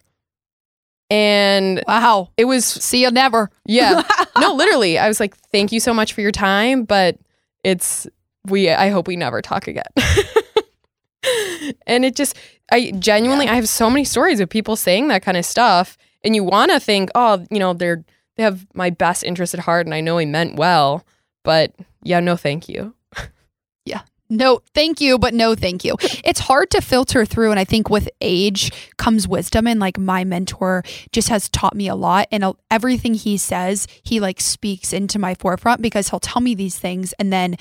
And 1.10 1.82
wow. 1.86 2.30
it 2.36 2.46
was 2.46 2.64
See 2.64 3.02
you 3.02 3.10
never. 3.10 3.50
yeah. 3.66 4.02
no, 4.38 4.54
literally. 4.54 4.98
I 4.98 5.08
was 5.08 5.20
like 5.20 5.36
thank 5.52 5.72
you 5.72 5.80
so 5.80 5.94
much 5.94 6.12
for 6.12 6.20
your 6.20 6.32
time, 6.32 6.84
but 6.84 7.18
it's 7.62 8.06
we 8.46 8.70
I 8.70 8.88
hope 8.88 9.06
we 9.06 9.16
never 9.16 9.42
talk 9.42 9.68
again. 9.68 9.84
and 11.86 12.04
it 12.04 12.16
just 12.16 12.36
I 12.72 12.92
genuinely 12.98 13.48
I 13.48 13.54
have 13.54 13.68
so 13.68 13.90
many 13.90 14.04
stories 14.04 14.40
of 14.40 14.48
people 14.48 14.76
saying 14.76 15.08
that 15.08 15.22
kind 15.22 15.36
of 15.36 15.44
stuff 15.44 15.96
and 16.24 16.34
you 16.34 16.42
want 16.42 16.70
to 16.70 16.80
think, 16.80 17.10
"Oh, 17.14 17.44
you 17.50 17.58
know, 17.58 17.74
they're 17.74 18.02
they 18.36 18.42
have 18.42 18.66
my 18.74 18.90
best 18.90 19.22
interest 19.24 19.54
at 19.54 19.60
heart 19.60 19.86
and 19.86 19.94
I 19.94 20.00
know 20.00 20.16
he 20.18 20.26
meant 20.26 20.56
well." 20.56 21.04
But 21.42 21.74
yeah, 22.02 22.20
no 22.20 22.36
thank 22.36 22.68
you. 22.68 22.94
No, 24.30 24.60
thank 24.74 25.00
you, 25.00 25.18
but 25.18 25.34
no, 25.34 25.54
thank 25.54 25.84
you. 25.84 25.96
It's 26.24 26.40
hard 26.40 26.70
to 26.70 26.80
filter 26.80 27.24
through. 27.26 27.50
And 27.50 27.60
I 27.60 27.64
think 27.64 27.90
with 27.90 28.08
age 28.20 28.72
comes 28.96 29.28
wisdom. 29.28 29.66
And 29.66 29.78
like 29.78 29.98
my 29.98 30.24
mentor 30.24 30.82
just 31.12 31.28
has 31.28 31.48
taught 31.50 31.76
me 31.76 31.88
a 31.88 31.94
lot. 31.94 32.28
And 32.32 32.42
uh, 32.42 32.54
everything 32.70 33.14
he 33.14 33.36
says, 33.36 33.86
he 34.02 34.20
like 34.20 34.40
speaks 34.40 34.92
into 34.92 35.18
my 35.18 35.34
forefront 35.34 35.82
because 35.82 36.08
he'll 36.08 36.20
tell 36.20 36.40
me 36.40 36.54
these 36.54 36.78
things. 36.78 37.12
And 37.18 37.32
then 37.32 37.56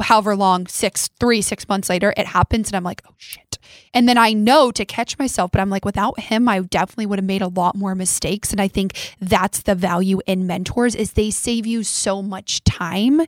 however 0.00 0.34
long, 0.34 0.66
six, 0.66 1.08
three, 1.20 1.40
six 1.40 1.68
months 1.68 1.88
later, 1.88 2.12
it 2.16 2.26
happens. 2.26 2.68
And 2.68 2.76
I'm 2.76 2.84
like, 2.84 3.02
oh 3.08 3.14
shit. 3.16 3.47
And 3.94 4.08
then 4.08 4.18
I 4.18 4.32
know 4.32 4.70
to 4.72 4.84
catch 4.84 5.18
myself, 5.18 5.50
but 5.50 5.60
I'm 5.60 5.70
like, 5.70 5.84
without 5.84 6.18
him, 6.20 6.48
I 6.48 6.60
definitely 6.60 7.06
would 7.06 7.18
have 7.18 7.26
made 7.26 7.42
a 7.42 7.48
lot 7.48 7.74
more 7.74 7.94
mistakes. 7.94 8.52
And 8.52 8.60
I 8.60 8.68
think 8.68 8.96
that's 9.20 9.62
the 9.62 9.74
value 9.74 10.20
in 10.26 10.46
mentors 10.46 10.94
is 10.94 11.12
they 11.12 11.30
save 11.30 11.66
you 11.66 11.82
so 11.82 12.22
much 12.22 12.64
time. 12.64 13.20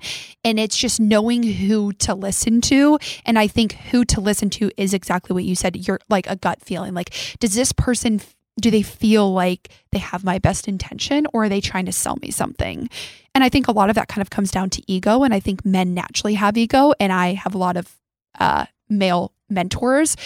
And 0.44 0.58
it's 0.58 0.76
just 0.76 1.00
knowing 1.00 1.42
who 1.42 1.92
to 1.94 2.14
listen 2.14 2.60
to. 2.62 2.98
And 3.24 3.38
I 3.38 3.46
think 3.46 3.72
who 3.72 4.04
to 4.06 4.20
listen 4.20 4.50
to 4.50 4.70
is 4.76 4.94
exactly 4.94 5.34
what 5.34 5.44
you 5.44 5.54
said. 5.54 5.86
You're 5.86 6.00
like 6.08 6.28
a 6.28 6.36
gut 6.36 6.62
feeling. 6.62 6.94
Like, 6.94 7.14
does 7.38 7.54
this 7.54 7.72
person 7.72 8.20
do 8.60 8.70
they 8.70 8.82
feel 8.82 9.32
like 9.32 9.70
they 9.92 9.98
have 9.98 10.22
my 10.22 10.38
best 10.38 10.68
intention 10.68 11.26
or 11.32 11.44
are 11.44 11.48
they 11.48 11.60
trying 11.60 11.86
to 11.86 11.92
sell 11.92 12.16
me 12.22 12.30
something? 12.30 12.88
And 13.34 13.44
I 13.44 13.48
think 13.48 13.68
a 13.68 13.72
lot 13.72 13.88
of 13.90 13.94
that 13.96 14.08
kind 14.08 14.22
of 14.22 14.30
comes 14.30 14.50
down 14.50 14.70
to 14.70 14.82
ego. 14.86 15.22
And 15.22 15.32
I 15.32 15.40
think 15.40 15.64
men 15.64 15.94
naturally 15.94 16.34
have 16.34 16.56
ego. 16.56 16.92
And 17.00 17.12
I 17.12 17.34
have 17.34 17.54
a 17.54 17.58
lot 17.58 17.76
of 17.76 17.96
uh, 18.38 18.66
male 18.88 19.32
mentors, 19.50 20.16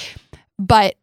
but 0.58 0.96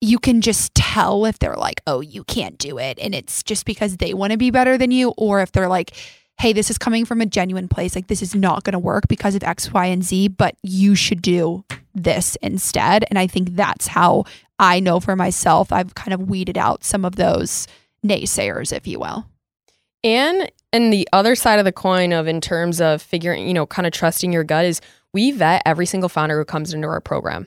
you 0.00 0.18
can 0.18 0.40
just 0.40 0.74
tell 0.74 1.24
if 1.24 1.38
they're 1.38 1.56
like, 1.56 1.80
oh, 1.86 2.00
you 2.00 2.24
can't 2.24 2.58
do 2.58 2.78
it. 2.78 2.98
And 3.00 3.14
it's 3.14 3.42
just 3.42 3.64
because 3.64 3.96
they 3.96 4.14
want 4.14 4.32
to 4.32 4.36
be 4.36 4.50
better 4.50 4.76
than 4.76 4.90
you, 4.90 5.14
or 5.16 5.40
if 5.40 5.52
they're 5.52 5.68
like, 5.68 5.92
hey, 6.38 6.52
this 6.52 6.70
is 6.70 6.76
coming 6.76 7.04
from 7.06 7.20
a 7.20 7.26
genuine 7.26 7.66
place. 7.66 7.94
Like, 7.94 8.08
this 8.08 8.20
is 8.20 8.34
not 8.34 8.62
going 8.62 8.74
to 8.74 8.78
work 8.78 9.08
because 9.08 9.34
of 9.34 9.42
X, 9.42 9.72
Y, 9.72 9.86
and 9.86 10.04
Z, 10.04 10.28
but 10.28 10.54
you 10.62 10.94
should 10.94 11.22
do 11.22 11.64
this 11.94 12.36
instead. 12.42 13.04
And 13.08 13.18
I 13.18 13.26
think 13.26 13.56
that's 13.56 13.86
how 13.86 14.24
I 14.58 14.80
know 14.80 15.00
for 15.00 15.16
myself, 15.16 15.72
I've 15.72 15.94
kind 15.94 16.12
of 16.12 16.28
weeded 16.28 16.58
out 16.58 16.84
some 16.84 17.04
of 17.04 17.16
those 17.16 17.66
naysayers, 18.04 18.72
if 18.72 18.86
you 18.86 19.00
will. 19.00 19.26
And 20.04 20.50
and 20.72 20.92
the 20.92 21.08
other 21.12 21.34
side 21.34 21.58
of 21.58 21.64
the 21.64 21.72
coin 21.72 22.12
of 22.12 22.26
in 22.26 22.40
terms 22.40 22.80
of 22.80 23.00
figuring, 23.00 23.48
you 23.48 23.54
know, 23.54 23.66
kind 23.66 23.86
of 23.86 23.92
trusting 23.92 24.32
your 24.32 24.44
gut 24.44 24.64
is 24.64 24.80
we 25.12 25.30
vet 25.32 25.62
every 25.64 25.86
single 25.86 26.08
founder 26.08 26.38
who 26.38 26.44
comes 26.44 26.72
into 26.74 26.88
our 26.88 27.00
program. 27.00 27.46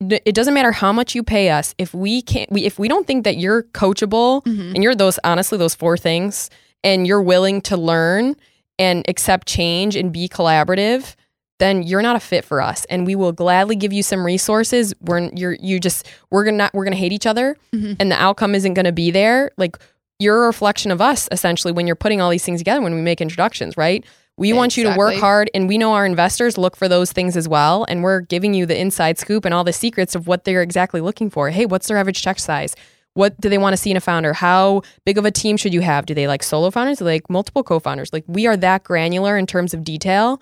It 0.00 0.34
doesn't 0.34 0.54
matter 0.54 0.70
how 0.70 0.92
much 0.92 1.14
you 1.16 1.24
pay 1.24 1.50
us. 1.50 1.74
If 1.76 1.92
we 1.92 2.22
can't, 2.22 2.50
we, 2.52 2.64
if 2.64 2.78
we 2.78 2.86
don't 2.86 3.06
think 3.06 3.24
that 3.24 3.36
you're 3.36 3.64
coachable 3.64 4.46
and 4.46 4.82
you're 4.82 4.94
those 4.94 5.18
honestly 5.24 5.58
those 5.58 5.74
four 5.74 5.96
things, 5.96 6.50
and 6.84 7.04
you're 7.08 7.20
willing 7.22 7.60
to 7.62 7.76
learn 7.76 8.36
and 8.78 9.04
accept 9.08 9.48
change 9.48 9.96
and 9.96 10.12
be 10.12 10.28
collaborative, 10.28 11.16
then 11.58 11.82
you're 11.82 12.02
not 12.02 12.14
a 12.14 12.20
fit 12.20 12.44
for 12.44 12.60
us. 12.62 12.84
And 12.84 13.04
we 13.04 13.16
will 13.16 13.32
gladly 13.32 13.74
give 13.74 13.92
you 13.92 14.04
some 14.04 14.24
resources. 14.24 14.94
We're 15.00 15.28
you're 15.34 15.56
you 15.60 15.80
just 15.80 16.06
we're 16.30 16.44
gonna 16.44 16.56
not, 16.58 16.74
we're 16.74 16.84
gonna 16.84 16.94
hate 16.94 17.12
each 17.12 17.26
other, 17.26 17.56
Mhm. 17.74 17.96
and 17.98 18.12
the 18.12 18.22
outcome 18.22 18.54
isn't 18.54 18.74
gonna 18.74 18.92
be 18.92 19.10
there. 19.10 19.50
Like 19.56 19.76
you're 20.20 20.44
a 20.44 20.46
reflection 20.46 20.92
of 20.92 21.00
us 21.00 21.28
essentially 21.32 21.72
when 21.72 21.88
you're 21.88 21.96
putting 21.96 22.20
all 22.20 22.30
these 22.30 22.44
things 22.44 22.60
together 22.60 22.80
when 22.80 22.94
we 22.94 23.00
make 23.00 23.20
introductions, 23.20 23.76
right? 23.76 24.04
We 24.38 24.52
want 24.52 24.76
you 24.76 24.84
to 24.84 24.96
work 24.96 25.16
hard 25.16 25.50
and 25.52 25.66
we 25.66 25.78
know 25.78 25.92
our 25.94 26.06
investors 26.06 26.56
look 26.56 26.76
for 26.76 26.88
those 26.88 27.10
things 27.10 27.36
as 27.36 27.48
well. 27.48 27.84
And 27.88 28.04
we're 28.04 28.20
giving 28.20 28.54
you 28.54 28.66
the 28.66 28.80
inside 28.80 29.18
scoop 29.18 29.44
and 29.44 29.52
all 29.52 29.64
the 29.64 29.72
secrets 29.72 30.14
of 30.14 30.28
what 30.28 30.44
they're 30.44 30.62
exactly 30.62 31.00
looking 31.00 31.28
for. 31.28 31.50
Hey, 31.50 31.66
what's 31.66 31.88
their 31.88 31.98
average 31.98 32.22
check 32.22 32.38
size? 32.38 32.76
What 33.14 33.38
do 33.40 33.48
they 33.48 33.58
want 33.58 33.72
to 33.72 33.76
see 33.76 33.90
in 33.90 33.96
a 33.96 34.00
founder? 34.00 34.32
How 34.32 34.82
big 35.04 35.18
of 35.18 35.24
a 35.24 35.32
team 35.32 35.56
should 35.56 35.74
you 35.74 35.80
have? 35.80 36.06
Do 36.06 36.14
they 36.14 36.28
like 36.28 36.44
solo 36.44 36.70
founders? 36.70 36.98
Do 36.98 37.04
they 37.04 37.14
like 37.14 37.28
multiple 37.28 37.64
co 37.64 37.80
founders? 37.80 38.12
Like 38.12 38.22
we 38.28 38.46
are 38.46 38.56
that 38.56 38.84
granular 38.84 39.36
in 39.36 39.44
terms 39.44 39.74
of 39.74 39.82
detail. 39.82 40.40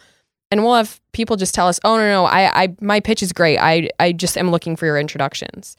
And 0.50 0.62
we'll 0.62 0.74
have 0.74 1.00
people 1.12 1.36
just 1.36 1.54
tell 1.54 1.66
us, 1.66 1.80
oh, 1.82 1.96
no, 1.96 2.06
no, 2.06 2.26
I, 2.26 2.64
I 2.64 2.76
my 2.82 3.00
pitch 3.00 3.22
is 3.22 3.32
great. 3.32 3.58
I, 3.58 3.88
I 3.98 4.12
just 4.12 4.36
am 4.36 4.50
looking 4.50 4.76
for 4.76 4.84
your 4.84 4.98
introductions. 4.98 5.74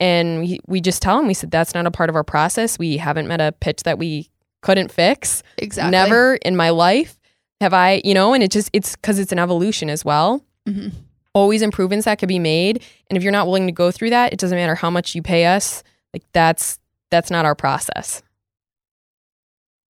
And 0.00 0.40
we, 0.40 0.60
we 0.66 0.80
just 0.80 1.02
tell 1.02 1.18
them, 1.18 1.28
we 1.28 1.34
said, 1.34 1.52
that's 1.52 1.72
not 1.72 1.86
a 1.86 1.90
part 1.90 2.10
of 2.10 2.16
our 2.16 2.24
process. 2.24 2.80
We 2.80 2.96
haven't 2.96 3.28
met 3.28 3.40
a 3.40 3.52
pitch 3.52 3.84
that 3.84 3.98
we 3.98 4.28
couldn't 4.60 4.90
fix. 4.90 5.44
Exactly. 5.56 5.92
Never 5.92 6.34
in 6.34 6.56
my 6.56 6.70
life 6.70 7.19
have 7.60 7.74
I, 7.74 8.00
you 8.04 8.14
know, 8.14 8.32
and 8.34 8.42
it 8.42 8.50
just, 8.50 8.70
it's 8.72 8.96
because 8.96 9.18
it's 9.18 9.32
an 9.32 9.38
evolution 9.38 9.90
as 9.90 10.04
well. 10.04 10.44
Mhm. 10.68 10.92
Always 11.34 11.62
improvements 11.62 12.06
that 12.06 12.18
could 12.18 12.28
be 12.28 12.38
made. 12.38 12.82
And 13.08 13.16
if 13.16 13.22
you're 13.22 13.32
not 13.32 13.46
willing 13.46 13.66
to 13.66 13.72
go 13.72 13.90
through 13.90 14.10
that, 14.10 14.32
it 14.32 14.38
doesn't 14.38 14.56
matter 14.56 14.74
how 14.74 14.90
much 14.90 15.14
you 15.14 15.22
pay 15.22 15.46
us. 15.46 15.82
Like 16.12 16.24
that's, 16.32 16.78
that's 17.10 17.30
not 17.30 17.44
our 17.44 17.54
process. 17.54 18.22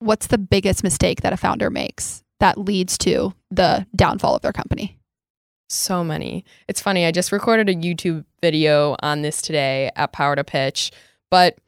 What's 0.01 0.27
the 0.29 0.39
biggest 0.39 0.83
mistake 0.83 1.23
that 1.23 1.33
a 1.33 1.37
founder 1.37 1.71
makes 1.71 2.23
that 2.41 2.59
leads 2.59 2.97
to 2.99 3.35
the 3.51 3.87
downfall 3.95 4.35
of 4.37 4.43
their 4.43 4.53
company? 4.53 4.99
So 5.69 6.03
many. 6.03 6.45
It's 6.69 6.81
funny. 6.81 7.07
I 7.07 7.13
just 7.13 7.33
recorded 7.33 7.69
a 7.69 7.75
YouTube 7.75 8.25
video 8.43 8.97
on 9.03 9.23
this 9.23 9.41
today 9.41 9.91
at 9.95 10.13
Power 10.13 10.35
to 10.37 10.43
Pitch, 10.43 10.91
but 11.31 11.59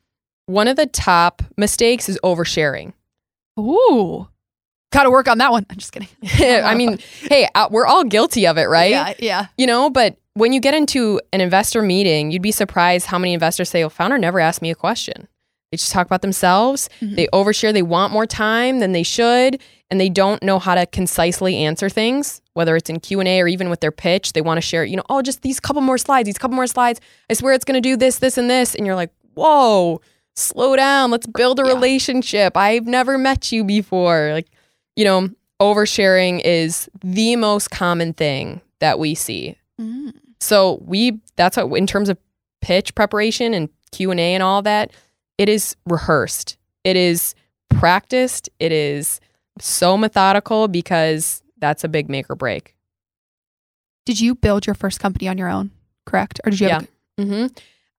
one 0.46 0.66
of 0.66 0.76
the 0.76 0.86
top 0.86 1.42
mistakes 1.56 2.08
is 2.08 2.18
oversharing. 2.24 2.94
Ooh. 3.60 4.28
Got 4.92 5.04
to 5.04 5.10
work 5.10 5.26
on 5.28 5.38
that 5.38 5.50
one. 5.50 5.66
I'm 5.70 5.76
just 5.78 5.92
kidding. 5.92 6.08
I 6.64 6.74
mean, 6.74 6.98
hey, 7.22 7.48
uh, 7.54 7.68
we're 7.70 7.86
all 7.86 8.04
guilty 8.04 8.46
of 8.46 8.58
it, 8.58 8.64
right? 8.68 8.90
Yeah. 8.90 9.14
Yeah. 9.18 9.46
You 9.58 9.66
know, 9.66 9.90
but 9.90 10.16
when 10.34 10.52
you 10.52 10.60
get 10.60 10.74
into 10.74 11.20
an 11.32 11.40
investor 11.40 11.82
meeting, 11.82 12.30
you'd 12.30 12.42
be 12.42 12.52
surprised 12.52 13.06
how 13.06 13.18
many 13.18 13.32
investors 13.34 13.68
say, 13.70 13.82
"Oh, 13.82 13.88
founder 13.88 14.18
never 14.18 14.38
asked 14.40 14.62
me 14.62 14.70
a 14.70 14.74
question." 14.74 15.28
They 15.70 15.76
just 15.78 15.92
talk 15.92 16.06
about 16.06 16.20
themselves. 16.22 16.88
Mhm. 17.00 17.16
They 17.16 17.26
overshare. 17.32 17.72
They 17.72 17.82
want 17.82 18.12
more 18.12 18.26
time 18.26 18.80
than 18.80 18.92
they 18.92 19.02
should, 19.02 19.60
and 19.90 19.98
they 19.98 20.10
don't 20.10 20.42
know 20.42 20.58
how 20.58 20.74
to 20.74 20.84
concisely 20.86 21.56
answer 21.64 21.88
things. 21.88 22.42
Whether 22.52 22.76
it's 22.76 22.90
in 22.90 23.00
Q 23.00 23.20
and 23.20 23.28
A 23.28 23.40
or 23.40 23.48
even 23.48 23.70
with 23.70 23.80
their 23.80 23.90
pitch, 23.92 24.34
they 24.34 24.42
want 24.42 24.58
to 24.58 24.62
share. 24.62 24.84
You 24.84 24.96
know, 24.96 25.04
oh, 25.08 25.22
just 25.22 25.40
these 25.40 25.58
couple 25.60 25.80
more 25.80 25.96
slides. 25.96 26.26
These 26.26 26.36
couple 26.36 26.54
more 26.56 26.66
slides. 26.66 27.00
I 27.30 27.32
swear 27.34 27.54
it's 27.54 27.64
going 27.64 27.80
to 27.82 27.88
do 27.88 27.96
this, 27.96 28.18
this, 28.18 28.36
and 28.36 28.50
this. 28.50 28.74
And 28.74 28.86
you're 28.86 28.96
like, 28.96 29.10
whoa, 29.34 30.02
slow 30.36 30.76
down. 30.76 31.10
Let's 31.10 31.26
build 31.26 31.58
a 31.58 31.62
Yeah. 31.62 31.72
relationship. 31.72 32.54
I've 32.56 32.86
never 32.86 33.16
met 33.16 33.50
you 33.52 33.64
before. 33.64 34.30
Like, 34.34 34.48
you 34.96 35.04
know, 35.04 35.28
oversharing 35.60 36.40
is 36.44 36.88
the 37.02 37.36
most 37.36 37.70
common 37.70 38.12
thing 38.12 38.60
that 38.80 38.98
we 38.98 39.14
see. 39.14 39.56
Mm. 39.80 40.12
So 40.40 40.82
we 40.84 41.20
that's 41.36 41.56
what 41.56 41.72
in 41.78 41.86
terms 41.86 42.08
of 42.08 42.18
pitch 42.60 42.94
preparation 42.94 43.54
and 43.54 43.68
Q&A 43.92 44.18
and 44.18 44.42
all 44.42 44.62
that, 44.62 44.92
it 45.38 45.48
is 45.48 45.76
rehearsed. 45.86 46.56
It 46.84 46.96
is 46.96 47.34
practiced. 47.68 48.48
It 48.58 48.72
is 48.72 49.20
so 49.58 49.96
methodical 49.96 50.68
because 50.68 51.42
that's 51.58 51.84
a 51.84 51.88
big 51.88 52.08
make 52.08 52.28
or 52.30 52.34
break. 52.34 52.74
Did 54.04 54.20
you 54.20 54.34
build 54.34 54.66
your 54.66 54.74
first 54.74 54.98
company 54.98 55.28
on 55.28 55.38
your 55.38 55.48
own? 55.48 55.70
Correct, 56.06 56.40
or 56.44 56.50
did 56.50 56.60
you? 56.60 56.68
Have 56.68 56.88
Yeah. 57.18 57.24
hmm 57.24 57.46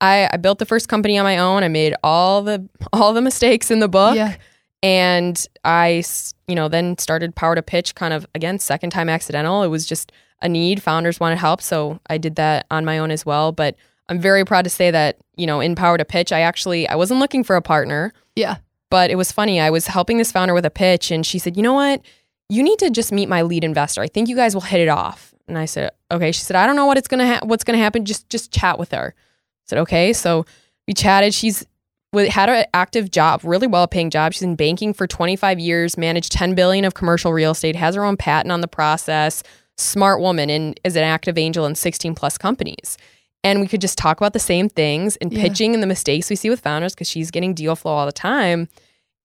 I, 0.02 0.30
I 0.34 0.38
built 0.38 0.60
the 0.60 0.66
first 0.66 0.90
company 0.90 1.18
on 1.18 1.24
my 1.24 1.38
own. 1.38 1.64
I 1.64 1.70
made 1.70 1.96
all 2.04 2.42
the 2.42 2.68
all 2.92 3.14
the 3.14 3.22
mistakes 3.22 3.72
in 3.72 3.80
the 3.80 3.88
book. 3.88 4.16
yeah. 4.16 4.36
And 4.84 5.48
I, 5.64 6.04
you 6.48 6.54
know, 6.56 6.68
then 6.68 6.98
started 7.00 7.34
Power 7.36 7.56
to 7.56 7.64
Pitch 7.64 7.96
kind 7.96 8.14
of 8.14 8.28
again, 8.36 8.60
second 8.60 8.90
time 8.92 9.10
accidental. 9.10 9.64
It 9.64 9.70
was 9.70 9.86
just 9.88 10.12
a 10.42 10.50
need. 10.50 10.84
Founders 10.84 11.20
wanted 11.20 11.38
help. 11.40 11.62
So 11.62 12.00
I 12.10 12.18
did 12.18 12.36
that 12.36 12.66
on 12.70 12.84
my 12.86 13.00
own 13.00 13.10
as 13.10 13.26
well. 13.26 13.52
But 13.54 13.76
I'm 14.10 14.20
very 14.20 14.44
proud 14.44 14.66
to 14.66 14.70
say 14.70 14.92
that, 14.92 15.18
you 15.38 15.48
know, 15.48 15.62
in 15.62 15.74
Power 15.76 15.98
to 15.98 16.04
Pitch, 16.06 16.34
I 16.34 16.42
actually, 16.42 16.88
I 16.88 16.96
wasn't 16.96 17.22
looking 17.22 17.46
for 17.46 17.56
a 17.56 17.62
partner, 17.62 18.12
Yeah. 18.36 18.58
but 18.90 19.10
it 19.10 19.16
was 19.16 19.32
funny. 19.32 19.62
I 19.62 19.70
was 19.70 19.88
helping 19.88 20.18
this 20.18 20.34
founder 20.34 20.54
with 20.54 20.66
a 20.66 20.70
pitch 20.70 21.10
and 21.10 21.26
she 21.26 21.40
said, 21.40 21.56
you 21.56 21.64
know 21.64 21.74
what? 21.74 22.02
You 22.50 22.62
need 22.62 22.78
to 22.80 22.90
just 22.90 23.14
meet 23.14 23.30
my 23.30 23.42
lead 23.42 23.64
investor. 23.64 24.02
I 24.02 24.08
think 24.08 24.28
you 24.28 24.36
guys 24.36 24.54
will 24.54 24.62
hit 24.62 24.82
it 24.82 24.90
off. 24.90 25.34
And 25.48 25.58
I 25.58 25.64
said, 25.66 25.92
okay. 26.12 26.34
She 26.34 26.42
said, 26.42 26.58
I 26.58 26.68
don't 26.68 26.76
know 26.76 26.86
what 26.86 26.98
it's 26.98 27.08
going 27.08 27.20
to, 27.20 27.28
ha- 27.36 27.40
what's 27.46 27.64
going 27.64 27.78
to 27.78 27.84
happen. 27.84 28.04
Just, 28.04 28.30
just 28.30 28.52
chat 28.52 28.78
with 28.78 28.92
her. 28.92 29.16
I 29.18 29.64
said, 29.66 29.80
okay. 29.80 30.12
So 30.12 30.46
we 30.88 30.94
chatted. 30.94 31.34
She's 31.34 31.66
had 32.14 32.50
an 32.50 32.66
active 32.74 33.12
job, 33.12 33.42
really 33.44 33.68
well 33.68 33.88
paying 33.88 34.10
job. 34.10 34.34
She's 34.34 34.42
in 34.44 34.56
banking 34.56 34.94
for 34.94 35.08
25 35.08 35.60
years, 35.60 35.98
managed 35.98 36.32
10 36.32 36.56
billion 36.56 36.86
of 36.86 36.94
commercial 36.94 37.34
real 37.34 37.52
estate, 37.52 37.76
has 37.76 37.96
her 37.96 38.04
own 38.06 38.18
patent 38.18 38.52
on 38.52 38.62
the 38.62 38.68
process, 38.68 39.44
smart 39.78 40.22
woman, 40.22 40.50
and 40.50 40.80
is 40.84 40.96
an 40.96 41.04
active 41.04 41.38
angel 41.38 41.66
in 41.66 41.76
16 41.76 42.14
plus 42.16 42.38
companies. 42.38 42.98
And 43.44 43.60
we 43.60 43.68
could 43.68 43.82
just 43.82 43.98
talk 43.98 44.18
about 44.22 44.34
the 44.34 44.40
same 44.40 44.70
things 44.70 45.16
and 45.18 45.32
Yeah. 45.34 45.42
pitching 45.42 45.74
and 45.74 45.84
the 45.84 45.88
mistakes 45.88 46.30
we 46.30 46.36
see 46.36 46.50
with 46.50 46.62
founders 46.62 46.94
because 46.94 47.10
she's 47.10 47.32
getting 47.32 47.54
deal 47.54 47.76
flow 47.76 47.92
all 47.92 48.06
the 48.06 48.12
time. 48.12 48.70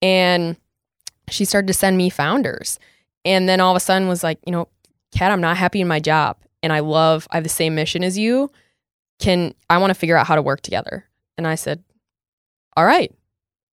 And 0.03 0.57
she 1.31 1.45
started 1.45 1.67
to 1.69 1.75
send 1.75 1.97
me 1.99 2.11
founders. 2.11 2.79
And 3.25 3.49
then 3.49 3.61
all 3.61 3.71
of 3.73 3.77
a 3.77 3.81
sudden 3.81 4.09
was 4.09 4.25
like, 4.25 4.39
you 4.47 4.53
know, 4.53 4.69
Kat, 5.15 5.31
I'm 5.31 5.41
not 5.41 5.57
happy 5.57 5.81
in 5.81 5.89
my 5.89 6.01
job. 6.01 6.37
And 6.63 6.73
I 6.73 6.81
love, 6.81 7.29
I 7.31 7.37
have 7.37 7.45
the 7.45 7.49
same 7.51 7.75
mission 7.75 8.03
as 8.03 8.19
you. 8.19 8.51
Can 9.21 9.55
I 9.71 9.79
want 9.79 9.91
to 9.91 9.95
figure 9.95 10.17
out 10.17 10.27
how 10.27 10.35
to 10.35 10.43
work 10.43 10.63
together? 10.63 11.05
And 11.37 11.47
I 11.47 11.55
said, 11.55 11.83
all 12.79 12.85
right. 12.87 13.13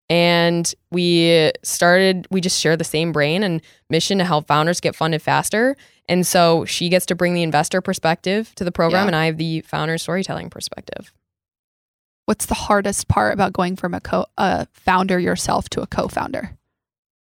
And 0.10 0.72
we 0.92 1.52
started, 1.64 2.28
we 2.32 2.42
just 2.42 2.60
share 2.60 2.76
the 2.76 2.84
same 2.84 3.12
brain 3.12 3.44
and 3.44 3.62
mission 3.90 4.18
to 4.18 4.24
help 4.26 4.48
founders 4.48 4.80
get 4.80 4.96
funded 4.96 5.22
faster. 5.22 5.76
And 6.10 6.26
so 6.26 6.66
she 6.66 6.90
gets 6.90 7.06
to 7.08 7.16
bring 7.16 7.34
the 7.36 7.44
investor 7.44 7.82
perspective 7.82 8.54
to 8.56 8.64
the 8.64 8.72
program, 8.72 9.04
Yeah. 9.04 9.08
and 9.08 9.16
I 9.16 9.26
have 9.28 9.38
the 9.38 9.62
founder 9.62 9.98
storytelling 9.98 10.50
perspective. 10.50 11.12
What's 12.26 12.48
the 12.48 12.56
hardest 12.56 13.08
part 13.08 13.34
about 13.34 13.54
going 13.54 13.76
from 13.76 13.94
a 13.94 14.02
co 14.02 14.26
a 14.38 14.66
founder 14.74 15.20
yourself 15.20 15.70
to 15.70 15.82
a 15.82 15.88
co-founder? 15.88 16.58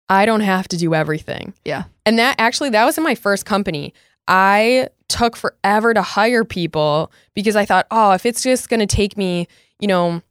I 0.09 0.25
don't 0.25 0.41
have 0.41 0.67
to 0.69 0.77
do 0.77 0.93
everything. 0.93 1.53
Yeah. 1.63 1.85
And 2.05 2.19
that 2.19 2.35
actually, 2.37 2.69
that 2.71 2.83
was 2.83 2.97
in 2.97 3.03
my 3.05 3.15
first 3.15 3.45
company. 3.45 3.93
I 4.27 4.89
took 5.07 5.37
forever 5.37 5.93
to 5.93 6.01
hire 6.01 6.43
people 6.43 7.11
because 7.33 7.55
I 7.55 7.65
thought, 7.65 7.87
oh, 7.91 8.11
if 8.11 8.25
it's 8.25 8.43
just 8.43 8.67
going 8.69 8.81
to 8.81 8.85
take 8.85 9.15
me, 9.17 9.47
you 9.79 9.87
know, 9.87 10.21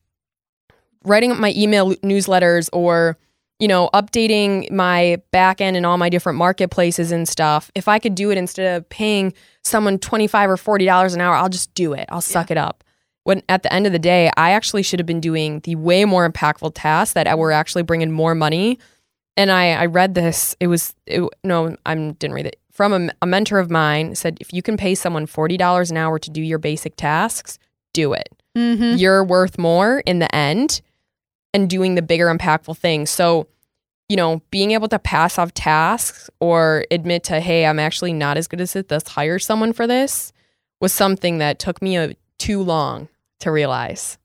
writing 1.05 1.33
up 1.33 1.39
my 1.39 1.53
email 1.57 1.95
newsletters 1.97 2.69
or, 2.73 3.17
you 3.59 3.69
know, 3.69 3.91
updating 3.95 4.71
my 4.71 5.21
back 5.31 5.61
end 5.61 5.77
and 5.77 5.85
all 5.85 5.99
my 5.99 6.09
different 6.09 6.39
marketplaces 6.39 7.13
and 7.13 7.29
stuff, 7.29 7.71
if 7.75 7.89
I 7.89 7.99
could 7.99 8.15
do 8.15 8.31
it 8.31 8.39
instead 8.39 8.77
of 8.77 8.89
paying 8.89 9.33
someone 9.63 9.99
25 9.99 10.51
or 10.51 10.57
$40 10.57 11.15
an 11.15 11.21
hour, 11.21 11.35
I'll 11.35 11.49
just 11.49 11.73
do 11.75 11.93
it. 11.93 12.07
I'll 12.11 12.21
suck 12.21 12.51
it 12.51 12.57
up. 12.57 12.85
When 13.25 13.43
at 13.49 13.63
the 13.63 13.73
end 13.73 13.87
of 13.87 13.93
the 13.93 13.99
day, 13.99 14.31
I 14.37 14.53
actually 14.53 14.83
should 14.83 14.99
have 14.99 15.07
been 15.07 15.21
doing 15.21 15.61
the 15.61 15.77
way 15.77 16.05
more 16.05 16.29
impactful 16.29 16.73
tasks 16.75 17.13
that 17.13 17.39
were 17.39 17.53
actually 17.53 17.83
bringing 17.83 18.11
more 18.11 18.35
money 18.35 18.79
and 19.41 19.51
I, 19.51 19.73
I 19.73 19.87
read 19.87 20.15
this. 20.15 20.55
It 20.61 20.67
was 20.67 20.95
it, 21.07 21.23
no, 21.45 21.77
I 21.87 21.95
didn't 21.95 22.35
read 22.35 22.47
it 22.47 22.61
from 22.71 22.93
a, 22.93 23.11
a 23.23 23.27
mentor 23.27 23.59
of 23.59 23.71
mine. 23.71 24.15
Said 24.15 24.37
if 24.41 24.53
you 24.53 24.63
can 24.63 24.77
pay 24.77 24.95
someone 24.95 25.27
forty 25.27 25.57
dollars 25.57 25.91
an 25.91 25.97
hour 25.97 26.19
to 26.19 26.31
do 26.31 26.43
your 26.43 26.59
basic 26.59 26.97
tasks, 26.97 27.59
do 27.93 28.13
it. 28.13 28.29
Mm-hmm. 28.57 28.99
You're 28.99 29.25
worth 29.25 29.59
more 29.59 30.01
in 30.01 30.19
the 30.19 30.35
end, 30.35 30.83
and 31.53 31.69
doing 31.69 31.95
the 31.95 32.03
bigger 32.03 32.27
impactful 32.27 32.77
things. 32.77 33.11
So, 33.11 33.49
you 34.09 34.17
know, 34.17 34.43
being 34.51 34.73
able 34.73 34.89
to 34.89 34.99
pass 34.99 35.39
off 35.39 35.55
tasks 35.55 36.31
or 36.41 36.85
admit 36.91 37.25
to, 37.25 37.41
hey, 37.41 37.67
I'm 37.67 37.79
actually 37.79 38.13
not 38.13 38.37
as 38.37 38.47
good 38.47 38.61
as 38.61 38.75
it. 38.77 38.91
Let's 38.91 39.11
hire 39.11 39.39
someone 39.39 39.73
for 39.73 39.87
this. 39.87 40.33
Was 40.81 40.93
something 40.93 41.39
that 41.39 41.59
took 41.59 41.83
me 41.83 41.97
a, 41.97 42.17
too 42.39 42.63
long 42.63 43.09
to 43.41 43.51
realize. 43.51 44.19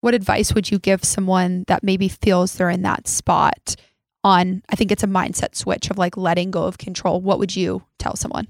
What 0.00 0.14
advice 0.14 0.54
would 0.54 0.70
you 0.70 0.78
give 0.78 1.04
someone 1.04 1.64
that 1.68 1.82
maybe 1.82 2.08
feels 2.08 2.54
they're 2.54 2.70
in 2.70 2.82
that 2.82 3.08
spot 3.08 3.76
on 4.24 4.62
I 4.68 4.76
think 4.76 4.92
it's 4.92 5.02
a 5.02 5.08
mindset 5.08 5.54
switch 5.54 5.90
of 5.90 5.98
like 5.98 6.16
letting 6.16 6.50
go 6.50 6.64
of 6.64 6.78
control. 6.78 7.20
What 7.20 7.38
would 7.38 7.56
you 7.56 7.82
tell 7.98 8.16
someone? 8.16 8.48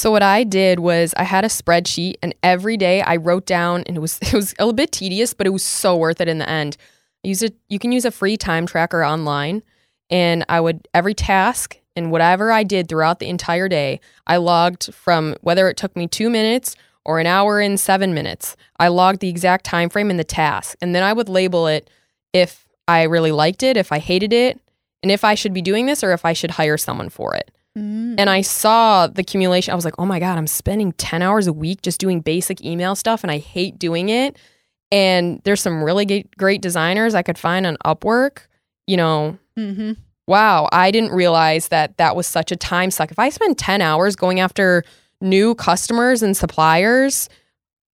So 0.00 0.10
what 0.10 0.22
I 0.22 0.44
did 0.44 0.80
was 0.80 1.12
I 1.18 1.24
had 1.24 1.44
a 1.44 1.48
spreadsheet 1.48 2.14
and 2.22 2.34
every 2.42 2.78
day 2.78 3.02
I 3.02 3.16
wrote 3.16 3.44
down 3.44 3.82
and 3.84 3.98
it 3.98 4.00
was 4.00 4.18
it 4.22 4.32
was 4.32 4.52
a 4.52 4.62
little 4.62 4.72
bit 4.72 4.92
tedious, 4.92 5.34
but 5.34 5.46
it 5.46 5.50
was 5.50 5.62
so 5.62 5.94
worth 5.94 6.22
it 6.22 6.26
in 6.26 6.38
the 6.38 6.48
end. 6.48 6.78
I 7.22 7.28
use 7.28 7.42
it 7.42 7.54
you 7.68 7.78
can 7.78 7.92
use 7.92 8.06
a 8.06 8.10
free 8.10 8.38
time 8.38 8.64
tracker 8.64 9.04
online 9.04 9.62
and 10.08 10.42
I 10.48 10.58
would 10.58 10.88
every 10.94 11.12
task 11.12 11.78
and 11.96 12.10
whatever 12.10 12.50
I 12.50 12.62
did 12.62 12.88
throughout 12.88 13.18
the 13.18 13.28
entire 13.28 13.68
day, 13.68 14.00
I 14.26 14.38
logged 14.38 14.94
from 14.94 15.36
whether 15.42 15.68
it 15.68 15.76
took 15.76 15.94
me 15.94 16.06
2 16.06 16.30
minutes 16.30 16.76
or 17.04 17.18
an 17.18 17.26
hour 17.26 17.60
and 17.60 17.78
7 17.78 18.14
minutes. 18.14 18.56
I 18.78 18.88
logged 18.88 19.20
the 19.20 19.28
exact 19.28 19.66
time 19.66 19.90
frame 19.90 20.08
in 20.08 20.16
the 20.16 20.24
task 20.24 20.78
and 20.80 20.94
then 20.94 21.02
I 21.02 21.12
would 21.12 21.28
label 21.28 21.66
it 21.66 21.90
if 22.32 22.66
I 22.88 23.02
really 23.02 23.32
liked 23.32 23.62
it, 23.62 23.76
if 23.76 23.92
I 23.92 23.98
hated 23.98 24.32
it, 24.32 24.58
and 25.02 25.12
if 25.12 25.24
I 25.24 25.34
should 25.34 25.52
be 25.52 25.60
doing 25.60 25.84
this 25.84 26.02
or 26.02 26.12
if 26.12 26.24
I 26.24 26.32
should 26.32 26.52
hire 26.52 26.78
someone 26.78 27.10
for 27.10 27.34
it. 27.34 27.50
And 27.76 28.28
I 28.28 28.40
saw 28.40 29.06
the 29.06 29.20
accumulation. 29.20 29.72
I 29.72 29.74
was 29.74 29.84
like, 29.84 29.94
oh 29.98 30.04
my 30.04 30.18
God, 30.18 30.36
I'm 30.36 30.46
spending 30.46 30.92
10 30.92 31.22
hours 31.22 31.46
a 31.46 31.52
week 31.52 31.82
just 31.82 32.00
doing 32.00 32.20
basic 32.20 32.64
email 32.64 32.94
stuff 32.94 33.22
and 33.22 33.30
I 33.30 33.38
hate 33.38 33.78
doing 33.78 34.08
it. 34.08 34.36
And 34.92 35.40
there's 35.44 35.60
some 35.60 35.82
really 35.84 36.26
great 36.36 36.60
designers 36.62 37.14
I 37.14 37.22
could 37.22 37.38
find 37.38 37.66
on 37.66 37.76
Upwork. 37.84 38.46
You 38.86 38.96
know, 38.96 39.38
Mm-hmm. 39.56 39.92
wow, 40.26 40.68
I 40.72 40.90
didn't 40.90 41.12
realize 41.12 41.68
that 41.68 41.96
that 41.98 42.16
was 42.16 42.26
such 42.26 42.50
a 42.50 42.56
time 42.56 42.90
suck. 42.90 43.10
If 43.10 43.18
I 43.18 43.28
spend 43.28 43.56
10 43.58 43.80
hours 43.82 44.16
going 44.16 44.40
after 44.40 44.84
new 45.20 45.54
customers 45.54 46.22
and 46.22 46.36
suppliers, 46.36 47.28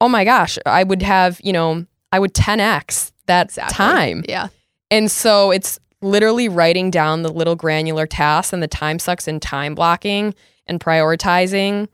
oh 0.00 0.08
my 0.08 0.24
gosh, 0.24 0.58
I 0.64 0.84
would 0.84 1.02
have, 1.02 1.40
you 1.42 1.52
know, 1.52 1.84
I 2.12 2.18
would 2.18 2.34
10x 2.34 3.12
that 3.26 3.50
time. 3.68 4.24
Yeah. 4.28 4.48
And 4.90 5.10
so 5.10 5.50
it's 5.50 5.80
literally 6.02 6.48
writing 6.48 6.90
down 6.90 7.22
the 7.22 7.32
little 7.32 7.56
granular 7.56 8.06
tasks 8.06 8.52
and 8.52 8.62
the 8.62 8.68
time 8.68 8.98
sucks 8.98 9.26
and 9.26 9.40
time 9.40 9.74
blocking 9.74 10.34
and 10.66 10.80
prioritizing 10.80 11.88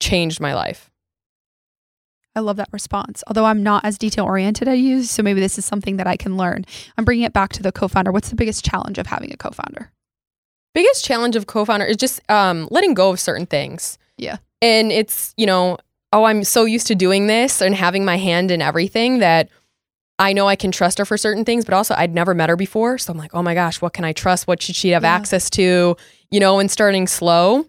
changed 0.00 0.40
my 0.40 0.54
life. 0.54 0.90
I 2.36 2.40
love 2.40 2.56
that 2.56 2.68
response. 2.72 3.22
Although 3.28 3.44
I'm 3.44 3.62
not 3.62 3.84
as 3.84 3.96
detail 3.96 4.24
oriented 4.24 4.66
as 4.66 4.80
you, 4.80 5.04
so 5.04 5.22
maybe 5.22 5.40
this 5.40 5.56
is 5.56 5.64
something 5.64 5.98
that 5.98 6.06
I 6.06 6.16
can 6.16 6.36
learn. 6.36 6.64
I'm 6.98 7.04
bringing 7.04 7.24
it 7.24 7.32
back 7.32 7.52
to 7.52 7.62
the 7.62 7.70
co-founder. 7.70 8.10
What's 8.10 8.30
the 8.30 8.36
biggest 8.36 8.64
challenge 8.64 8.98
of 8.98 9.06
having 9.06 9.32
a 9.32 9.36
co-founder? 9.36 9.92
Biggest 10.74 11.04
challenge 11.04 11.36
of 11.36 11.46
co-founder 11.46 11.86
is 11.86 11.96
just 11.96 12.20
um, 12.28 12.66
letting 12.72 12.94
go 12.94 13.10
of 13.10 13.20
certain 13.20 13.46
things. 13.46 13.98
Yeah. 14.18 14.38
And 14.60 14.90
it's, 14.90 15.32
you 15.36 15.46
know, 15.46 15.78
oh, 16.12 16.24
I'm 16.24 16.42
so 16.42 16.64
used 16.64 16.88
to 16.88 16.96
doing 16.96 17.28
this 17.28 17.60
and 17.60 17.74
having 17.74 18.04
my 18.04 18.16
hand 18.16 18.50
in 18.50 18.60
everything 18.60 19.20
that 19.20 19.48
I 20.18 20.32
know 20.32 20.46
I 20.46 20.56
can 20.56 20.70
trust 20.70 20.98
her 20.98 21.04
for 21.04 21.16
certain 21.18 21.44
things, 21.44 21.64
but 21.64 21.74
also 21.74 21.94
I'd 21.96 22.14
never 22.14 22.34
met 22.34 22.48
her 22.48 22.56
before. 22.56 22.98
So 22.98 23.12
I'm 23.12 23.18
like, 23.18 23.34
oh 23.34 23.42
my 23.42 23.54
gosh, 23.54 23.80
what 23.82 23.92
can 23.92 24.04
I 24.04 24.12
trust? 24.12 24.46
What 24.46 24.62
should 24.62 24.76
she 24.76 24.90
have 24.90 25.02
Yeah. 25.02 25.12
access 25.14 25.50
to? 25.50 25.96
You 26.30 26.40
know, 26.40 26.58
and 26.60 26.70
starting 26.70 27.06
slow. 27.06 27.66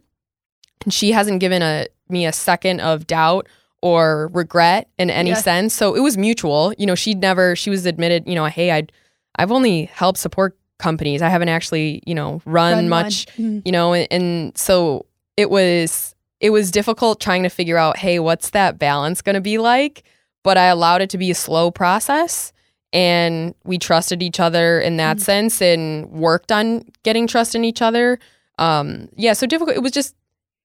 And 0.84 0.94
she 0.94 1.12
hasn't 1.12 1.40
given 1.40 1.62
a 1.62 1.88
me 2.08 2.26
a 2.28 2.32
second 2.32 2.82
of 2.82 3.08
doubt 3.08 3.48
or 3.82 4.30
regret 4.34 4.88
in 5.00 5.10
any 5.10 5.30
Yes. 5.32 5.44
sense. 5.44 5.74
So 5.74 5.96
it 5.96 6.02
was 6.02 6.18
mutual. 6.18 6.72
You 6.78 6.86
know, 6.86 6.94
she'd 6.96 7.20
never 7.20 7.56
she 7.56 7.70
was 7.72 7.86
admitted, 7.88 8.28
you 8.28 8.36
know, 8.36 8.46
hey, 8.46 8.72
I'd 8.72 8.92
I've 9.38 9.52
only 9.52 9.86
helped 9.86 10.20
support 10.20 10.56
companies. 10.78 11.22
I 11.24 11.30
haven't 11.30 11.50
actually, 11.50 12.04
you 12.06 12.14
know, 12.14 12.42
run, 12.46 12.74
Run 12.76 12.90
much. 12.90 13.26
Mhm. 13.38 13.64
you 13.66 13.72
know, 13.72 13.94
and, 13.94 14.08
and 14.12 14.58
so 14.58 15.08
it 15.36 15.50
was 15.50 16.14
it 16.42 16.52
was 16.52 16.70
difficult 16.70 17.20
trying 17.20 17.42
to 17.44 17.50
figure 17.50 17.78
out, 17.78 17.98
hey, 17.98 18.20
what's 18.20 18.52
that 18.52 18.78
balance 18.78 19.22
going 19.24 19.34
to 19.36 19.42
be 19.42 19.58
like? 19.58 20.04
But 20.46 20.58
I 20.60 20.68
allowed 20.68 21.02
it 21.02 21.10
to 21.10 21.18
be 21.18 21.32
a 21.32 21.36
slow 21.36 21.72
process 21.72 22.54
and 22.94 23.56
we 23.64 23.80
trusted 23.80 24.22
each 24.22 24.40
other 24.40 24.80
in 24.80 24.98
that 24.98 25.18
Mhm. 25.18 25.22
sense 25.22 25.62
and 25.62 26.06
worked 26.12 26.52
on 26.52 26.86
getting 27.04 27.26
trust 27.26 27.56
in 27.56 27.66
each 27.66 27.82
other. 27.82 28.20
Um 28.60 29.10
yeah, 29.18 29.34
so 29.34 29.48
difficult 29.48 29.76
it 29.76 29.82
was 29.82 29.92
just 29.92 30.16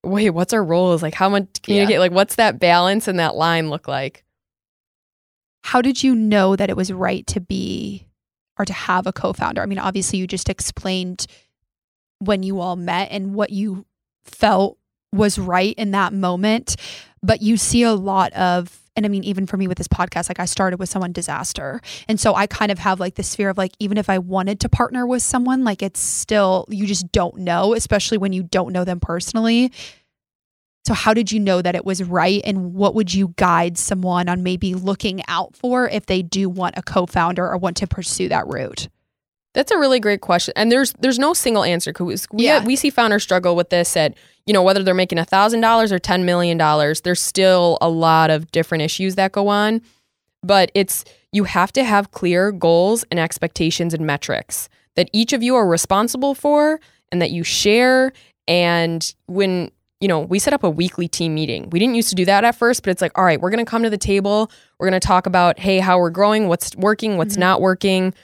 wait, 0.04 0.30
what's 0.30 0.52
our 0.52 0.62
roles? 0.62 1.02
Like 1.02 1.14
how 1.14 1.28
much 1.30 1.46
communicate? 1.62 1.98
Like 1.98 2.12
what's 2.12 2.34
that 2.36 2.60
balance 2.60 3.08
and 3.08 3.18
that 3.18 3.34
line 3.36 3.70
look 3.70 3.88
like? 3.88 4.22
How 5.64 5.80
did 5.82 6.02
you 6.02 6.14
know 6.14 6.56
that 6.56 6.70
it 6.70 6.76
was 6.76 6.92
right 6.92 7.26
to 7.28 7.40
be 7.40 8.06
or 8.58 8.64
to 8.66 8.72
have 8.72 9.06
a 9.06 9.12
co-founder? 9.12 9.62
I 9.62 9.66
mean, 9.66 9.78
obviously 9.78 10.18
you 10.18 10.26
just 10.26 10.48
explained 10.50 11.26
when 12.18 12.42
you 12.42 12.60
all 12.60 12.76
met 12.76 13.08
and 13.10 13.34
what 13.34 13.50
you 13.50 13.86
felt 14.24 14.76
was 15.12 15.38
right 15.38 15.74
in 15.76 15.90
that 15.92 16.12
moment, 16.12 16.76
but 17.22 17.40
you 17.42 17.56
see 17.56 17.82
a 17.82 17.94
lot 17.94 18.32
of 18.34 18.79
and 19.00 19.06
I 19.06 19.08
mean, 19.08 19.24
even 19.24 19.46
for 19.46 19.56
me 19.56 19.66
with 19.66 19.78
this 19.78 19.88
podcast, 19.88 20.28
like 20.28 20.38
I 20.38 20.44
started 20.44 20.78
with 20.78 20.90
someone 20.90 21.10
disaster. 21.10 21.80
And 22.06 22.20
so 22.20 22.34
I 22.34 22.46
kind 22.46 22.70
of 22.70 22.78
have 22.80 23.00
like 23.00 23.14
this 23.14 23.34
fear 23.34 23.48
of 23.48 23.56
like, 23.56 23.72
even 23.78 23.96
if 23.96 24.10
I 24.10 24.18
wanted 24.18 24.60
to 24.60 24.68
partner 24.68 25.06
with 25.06 25.22
someone, 25.22 25.64
like 25.64 25.80
it's 25.82 26.00
still, 26.00 26.66
you 26.68 26.86
just 26.86 27.10
don't 27.10 27.38
know, 27.38 27.72
especially 27.72 28.18
when 28.18 28.34
you 28.34 28.42
don't 28.42 28.74
know 28.74 28.84
them 28.84 29.00
personally. 29.00 29.72
So, 30.84 30.92
how 30.92 31.14
did 31.14 31.32
you 31.32 31.40
know 31.40 31.62
that 31.62 31.74
it 31.74 31.86
was 31.86 32.02
right? 32.02 32.42
And 32.44 32.74
what 32.74 32.94
would 32.94 33.14
you 33.14 33.32
guide 33.38 33.78
someone 33.78 34.28
on 34.28 34.42
maybe 34.42 34.74
looking 34.74 35.22
out 35.28 35.56
for 35.56 35.88
if 35.88 36.04
they 36.04 36.20
do 36.20 36.50
want 36.50 36.76
a 36.76 36.82
co 36.82 37.06
founder 37.06 37.48
or 37.48 37.56
want 37.56 37.78
to 37.78 37.86
pursue 37.86 38.28
that 38.28 38.46
route? 38.48 38.88
That's 39.54 39.72
a 39.72 39.78
really 39.78 39.98
great 39.98 40.20
question, 40.20 40.52
and 40.56 40.70
there's 40.70 40.92
there's 41.00 41.18
no 41.18 41.34
single 41.34 41.64
answer 41.64 41.92
because 41.92 42.26
we 42.32 42.44
Yeah. 42.44 42.64
we 42.64 42.76
see 42.76 42.90
founders 42.90 43.22
struggle 43.24 43.56
with 43.56 43.70
this 43.70 43.96
at 43.96 44.14
you 44.46 44.52
know 44.54 44.62
whether 44.62 44.82
they're 44.82 44.94
making 44.94 45.18
a 45.18 45.24
thousand 45.24 45.60
dollars 45.60 45.90
or 45.92 45.98
ten 45.98 46.24
million 46.24 46.56
dollars. 46.56 47.00
There's 47.00 47.20
still 47.20 47.76
a 47.80 47.88
lot 47.88 48.30
of 48.30 48.50
different 48.52 48.82
issues 48.82 49.16
that 49.16 49.32
go 49.32 49.48
on, 49.48 49.80
but 50.42 50.70
it's 50.74 51.04
you 51.32 51.44
have 51.44 51.72
to 51.72 51.82
have 51.84 52.12
clear 52.12 52.52
goals 52.52 53.04
and 53.10 53.18
expectations 53.18 53.92
and 53.92 54.06
metrics 54.06 54.68
that 54.96 55.10
each 55.12 55.32
of 55.32 55.42
you 55.42 55.56
are 55.56 55.66
responsible 55.66 56.34
for 56.34 56.80
and 57.12 57.20
that 57.20 57.30
you 57.30 57.42
share. 57.44 58.12
And 58.46 59.12
when 59.26 59.70
you 60.00 60.06
know 60.08 60.20
we 60.20 60.38
set 60.38 60.52
up 60.52 60.62
a 60.62 60.70
weekly 60.70 61.08
team 61.08 61.34
meeting, 61.34 61.68
we 61.70 61.80
didn't 61.80 61.96
used 61.96 62.08
to 62.10 62.14
do 62.14 62.24
that 62.24 62.44
at 62.44 62.54
first, 62.54 62.84
but 62.84 62.90
it's 62.90 63.02
like 63.02 63.18
all 63.18 63.24
right, 63.24 63.40
we're 63.40 63.50
gonna 63.50 63.64
come 63.64 63.82
to 63.82 63.90
the 63.90 63.98
table. 63.98 64.48
We're 64.78 64.86
gonna 64.86 65.00
talk 65.00 65.26
about 65.26 65.58
hey 65.58 65.80
how 65.80 65.98
we're 65.98 66.10
growing, 66.10 66.46
what's 66.46 66.74
working, 66.76 67.16
what's 67.16 67.34
Mhm. 67.34 67.40
not 67.40 67.60
working 67.60 68.14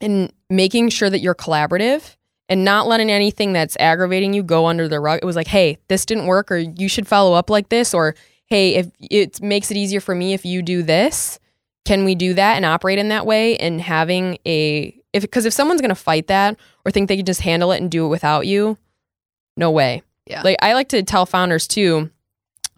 and 0.00 0.32
making 0.48 0.90
sure 0.90 1.10
that 1.10 1.20
you're 1.20 1.34
collaborative 1.34 2.16
and 2.48 2.64
not 2.64 2.86
letting 2.86 3.10
anything 3.10 3.52
that's 3.52 3.76
aggravating 3.78 4.32
you 4.32 4.42
go 4.42 4.66
under 4.66 4.88
the 4.88 5.00
rug. 5.00 5.20
It 5.22 5.24
was 5.24 5.36
like, 5.36 5.48
hey, 5.48 5.78
this 5.88 6.06
didn't 6.06 6.26
work, 6.26 6.50
or 6.50 6.58
you 6.58 6.88
should 6.88 7.06
follow 7.06 7.34
up 7.34 7.50
like 7.50 7.68
this, 7.68 7.92
or 7.92 8.14
hey, 8.46 8.76
if 8.76 8.90
it 9.00 9.42
makes 9.42 9.70
it 9.70 9.76
easier 9.76 10.00
for 10.00 10.14
me 10.14 10.32
if 10.32 10.44
you 10.44 10.62
do 10.62 10.82
this, 10.82 11.38
can 11.84 12.04
we 12.04 12.14
do 12.14 12.34
that 12.34 12.56
and 12.56 12.64
operate 12.64 12.98
in 12.98 13.08
that 13.08 13.26
way? 13.26 13.56
And 13.58 13.80
having 13.80 14.38
a 14.46 14.94
if 15.12 15.22
because 15.22 15.46
if 15.46 15.52
someone's 15.52 15.80
gonna 15.80 15.94
fight 15.94 16.26
that 16.28 16.58
or 16.84 16.90
think 16.90 17.08
they 17.08 17.16
can 17.16 17.26
just 17.26 17.40
handle 17.40 17.72
it 17.72 17.80
and 17.80 17.90
do 17.90 18.06
it 18.06 18.08
without 18.08 18.46
you, 18.46 18.78
no 19.56 19.70
way. 19.70 20.02
Yeah. 20.26 20.42
Like 20.42 20.56
I 20.60 20.74
like 20.74 20.88
to 20.90 21.02
tell 21.02 21.26
founders 21.26 21.66
too, 21.66 22.10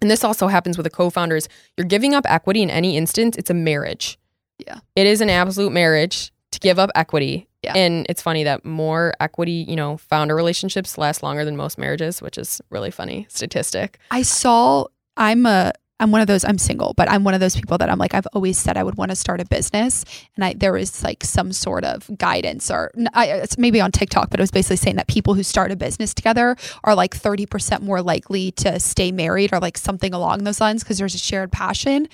and 0.00 0.10
this 0.10 0.24
also 0.24 0.48
happens 0.48 0.76
with 0.76 0.84
the 0.84 0.90
co-founders. 0.90 1.48
You're 1.76 1.86
giving 1.86 2.14
up 2.14 2.24
equity 2.28 2.62
in 2.62 2.70
any 2.70 2.96
instance. 2.96 3.36
It's 3.36 3.50
a 3.50 3.54
marriage. 3.54 4.18
Yeah. 4.58 4.78
It 4.96 5.06
is 5.06 5.20
an 5.20 5.30
absolute 5.30 5.72
marriage 5.72 6.32
to 6.52 6.58
give 6.58 6.78
up 6.78 6.90
equity. 6.94 7.46
Yeah. 7.62 7.74
And 7.76 8.06
it's 8.08 8.22
funny 8.22 8.44
that 8.44 8.64
more 8.64 9.14
equity, 9.20 9.64
you 9.68 9.76
know, 9.76 9.98
founder 9.98 10.34
relationships 10.34 10.96
last 10.96 11.22
longer 11.22 11.44
than 11.44 11.56
most 11.56 11.78
marriages, 11.78 12.22
which 12.22 12.38
is 12.38 12.60
really 12.70 12.90
funny 12.90 13.26
statistic. 13.28 13.98
I 14.10 14.22
saw 14.22 14.86
I'm 15.16 15.44
a 15.46 15.72
I'm 16.00 16.12
one 16.12 16.22
of 16.22 16.26
those 16.26 16.46
I'm 16.46 16.56
single, 16.56 16.94
but 16.96 17.10
I'm 17.10 17.24
one 17.24 17.34
of 17.34 17.40
those 17.40 17.54
people 17.54 17.76
that 17.76 17.90
I'm 17.90 17.98
like 17.98 18.14
I've 18.14 18.26
always 18.32 18.56
said 18.56 18.78
I 18.78 18.82
would 18.82 18.96
want 18.96 19.10
to 19.10 19.16
start 19.16 19.42
a 19.42 19.44
business 19.44 20.04
and 20.34 20.44
I 20.44 20.54
there 20.54 20.72
was 20.72 21.04
like 21.04 21.22
some 21.22 21.52
sort 21.52 21.84
of 21.84 22.10
guidance 22.16 22.70
or 22.70 22.90
I, 23.12 23.30
uh, 23.30 23.36
it's 23.36 23.58
maybe 23.58 23.82
on 23.82 23.92
TikTok, 23.92 24.30
but 24.30 24.40
it 24.40 24.42
was 24.42 24.50
basically 24.50 24.76
saying 24.76 24.96
that 24.96 25.06
people 25.06 25.34
who 25.34 25.42
start 25.42 25.70
a 25.70 25.76
business 25.76 26.14
together 26.14 26.56
are 26.84 26.94
like 26.94 27.14
30% 27.14 27.82
more 27.82 28.00
likely 28.00 28.52
to 28.52 28.80
stay 28.80 29.12
married 29.12 29.52
or 29.52 29.60
like 29.60 29.76
something 29.76 30.14
along 30.14 30.44
those 30.44 30.60
lines 30.62 30.82
because 30.82 30.96
there's 30.96 31.14
a 31.14 31.18
shared 31.18 31.52
passion. 31.52 32.08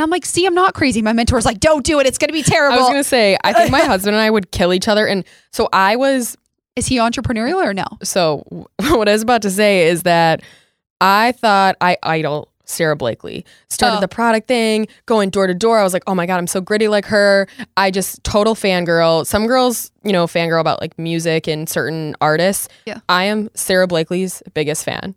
And 0.00 0.04
I'm 0.06 0.10
like, 0.10 0.24
see, 0.24 0.46
I'm 0.46 0.54
not 0.54 0.72
crazy. 0.72 1.02
My 1.02 1.12
mentor's 1.12 1.44
like, 1.44 1.60
don't 1.60 1.84
do 1.84 2.00
it. 2.00 2.06
It's 2.06 2.16
going 2.16 2.28
to 2.28 2.32
be 2.32 2.42
terrible. 2.42 2.78
I 2.78 2.80
was 2.80 2.88
gonna 2.88 3.04
say, 3.04 3.36
I 3.44 3.52
think 3.52 3.70
my 3.70 3.80
husband 3.84 4.16
and 4.16 4.22
I 4.22 4.30
would 4.30 4.50
kill 4.50 4.72
each 4.72 4.88
other. 4.88 5.06
And 5.06 5.24
so 5.52 5.68
I 5.74 5.96
was 5.96 6.38
Is 6.74 6.86
he 6.86 6.96
entrepreneurial 6.96 7.62
or 7.62 7.74
no? 7.74 7.84
so 8.02 8.38
what 8.78 9.10
I 9.10 9.12
was 9.12 9.20
about 9.20 9.42
to 9.42 9.50
say 9.50 9.88
is 9.88 10.04
that 10.04 10.40
I 11.02 11.32
thought 11.32 11.76
I 11.82 11.98
idol 12.02 12.48
Sara 12.64 12.96
Blakely. 12.96 13.44
Started 13.68 13.98
Oh. 13.98 14.00
the 14.00 14.08
product 14.08 14.48
thing, 14.48 14.88
going 15.04 15.28
door 15.28 15.46
to 15.46 15.52
door. 15.54 15.78
I 15.78 15.82
was 15.82 15.92
like, 15.92 16.04
oh 16.06 16.14
my 16.14 16.24
God, 16.24 16.38
I'm 16.38 16.46
so 16.46 16.62
gritty 16.62 16.88
like 16.88 17.04
her. 17.06 17.46
I 17.76 17.90
just 17.90 18.24
total 18.24 18.54
fangirl. 18.54 19.26
Some 19.26 19.46
girls, 19.46 19.90
you 20.02 20.12
know, 20.12 20.26
fangirl 20.26 20.60
about 20.62 20.80
like 20.80 20.98
music 20.98 21.46
and 21.46 21.68
certain 21.68 22.14
artists. 22.22 22.68
Yeah. 22.86 23.00
I 23.10 23.24
am 23.24 23.50
Sara 23.54 23.86
Blakely's 23.86 24.42
biggest 24.54 24.82
fan. 24.84 25.14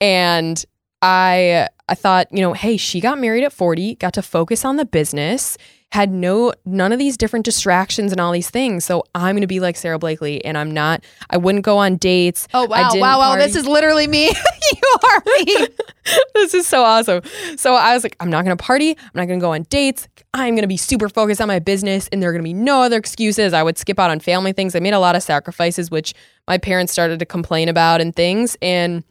And 0.00 0.62
I 1.00 1.68
I 1.88 1.94
thought, 1.94 2.26
you 2.32 2.40
know, 2.40 2.52
hey, 2.52 2.76
she 2.76 3.00
got 3.00 3.18
married 3.18 3.44
at 3.44 3.52
40, 3.52 3.94
got 3.96 4.12
to 4.14 4.22
focus 4.22 4.64
on 4.64 4.76
the 4.76 4.84
business, 4.84 5.56
had 5.92 6.10
no 6.10 6.52
none 6.64 6.92
of 6.92 6.98
these 6.98 7.16
different 7.16 7.44
distractions 7.44 8.10
and 8.10 8.20
all 8.20 8.32
these 8.32 8.50
things. 8.50 8.84
So 8.84 9.04
I'm 9.14 9.36
going 9.36 9.42
to 9.42 9.46
be 9.46 9.60
like 9.60 9.76
Sara 9.76 9.98
Blakely 9.98 10.44
and 10.44 10.58
I'm 10.58 10.72
not 10.72 11.04
I 11.30 11.36
wouldn't 11.36 11.64
go 11.64 11.78
on 11.78 11.96
dates. 11.96 12.48
Oh, 12.52 12.66
wow. 12.66 12.90
Wow. 12.94 13.18
Wow. 13.18 13.28
party. 13.30 13.44
This 13.44 13.54
is 13.54 13.66
literally 13.66 14.08
me. 14.08 14.26
you 14.72 14.94
are 15.08 15.22
me. 15.24 15.68
this 16.34 16.54
is 16.54 16.66
so 16.66 16.82
awesome. 16.82 17.22
So 17.56 17.74
I 17.74 17.94
was 17.94 18.02
like, 18.02 18.16
I'm 18.18 18.30
not 18.30 18.44
going 18.44 18.56
to 18.56 18.62
party. 18.62 18.90
I'm 18.90 19.10
not 19.14 19.26
going 19.26 19.38
to 19.38 19.44
go 19.44 19.52
on 19.52 19.62
dates. 19.64 20.08
I'm 20.34 20.54
going 20.54 20.62
to 20.62 20.68
be 20.68 20.76
super 20.76 21.08
focused 21.08 21.40
on 21.40 21.46
my 21.46 21.60
business 21.60 22.08
and 22.10 22.20
there 22.20 22.30
are 22.30 22.32
going 22.32 22.42
to 22.42 22.48
be 22.48 22.52
no 22.52 22.82
other 22.82 22.98
excuses. 22.98 23.52
I 23.52 23.62
would 23.62 23.78
skip 23.78 24.00
out 24.00 24.10
on 24.10 24.18
family 24.18 24.52
things. 24.52 24.74
I 24.74 24.80
made 24.80 24.92
a 24.92 24.98
lot 24.98 25.14
of 25.14 25.22
sacrifices, 25.22 25.90
which 25.90 26.14
my 26.48 26.58
parents 26.58 26.92
started 26.92 27.20
to 27.20 27.26
complain 27.26 27.68
about 27.68 28.00
and 28.00 28.14
things. 28.14 28.56
And, 28.60 29.04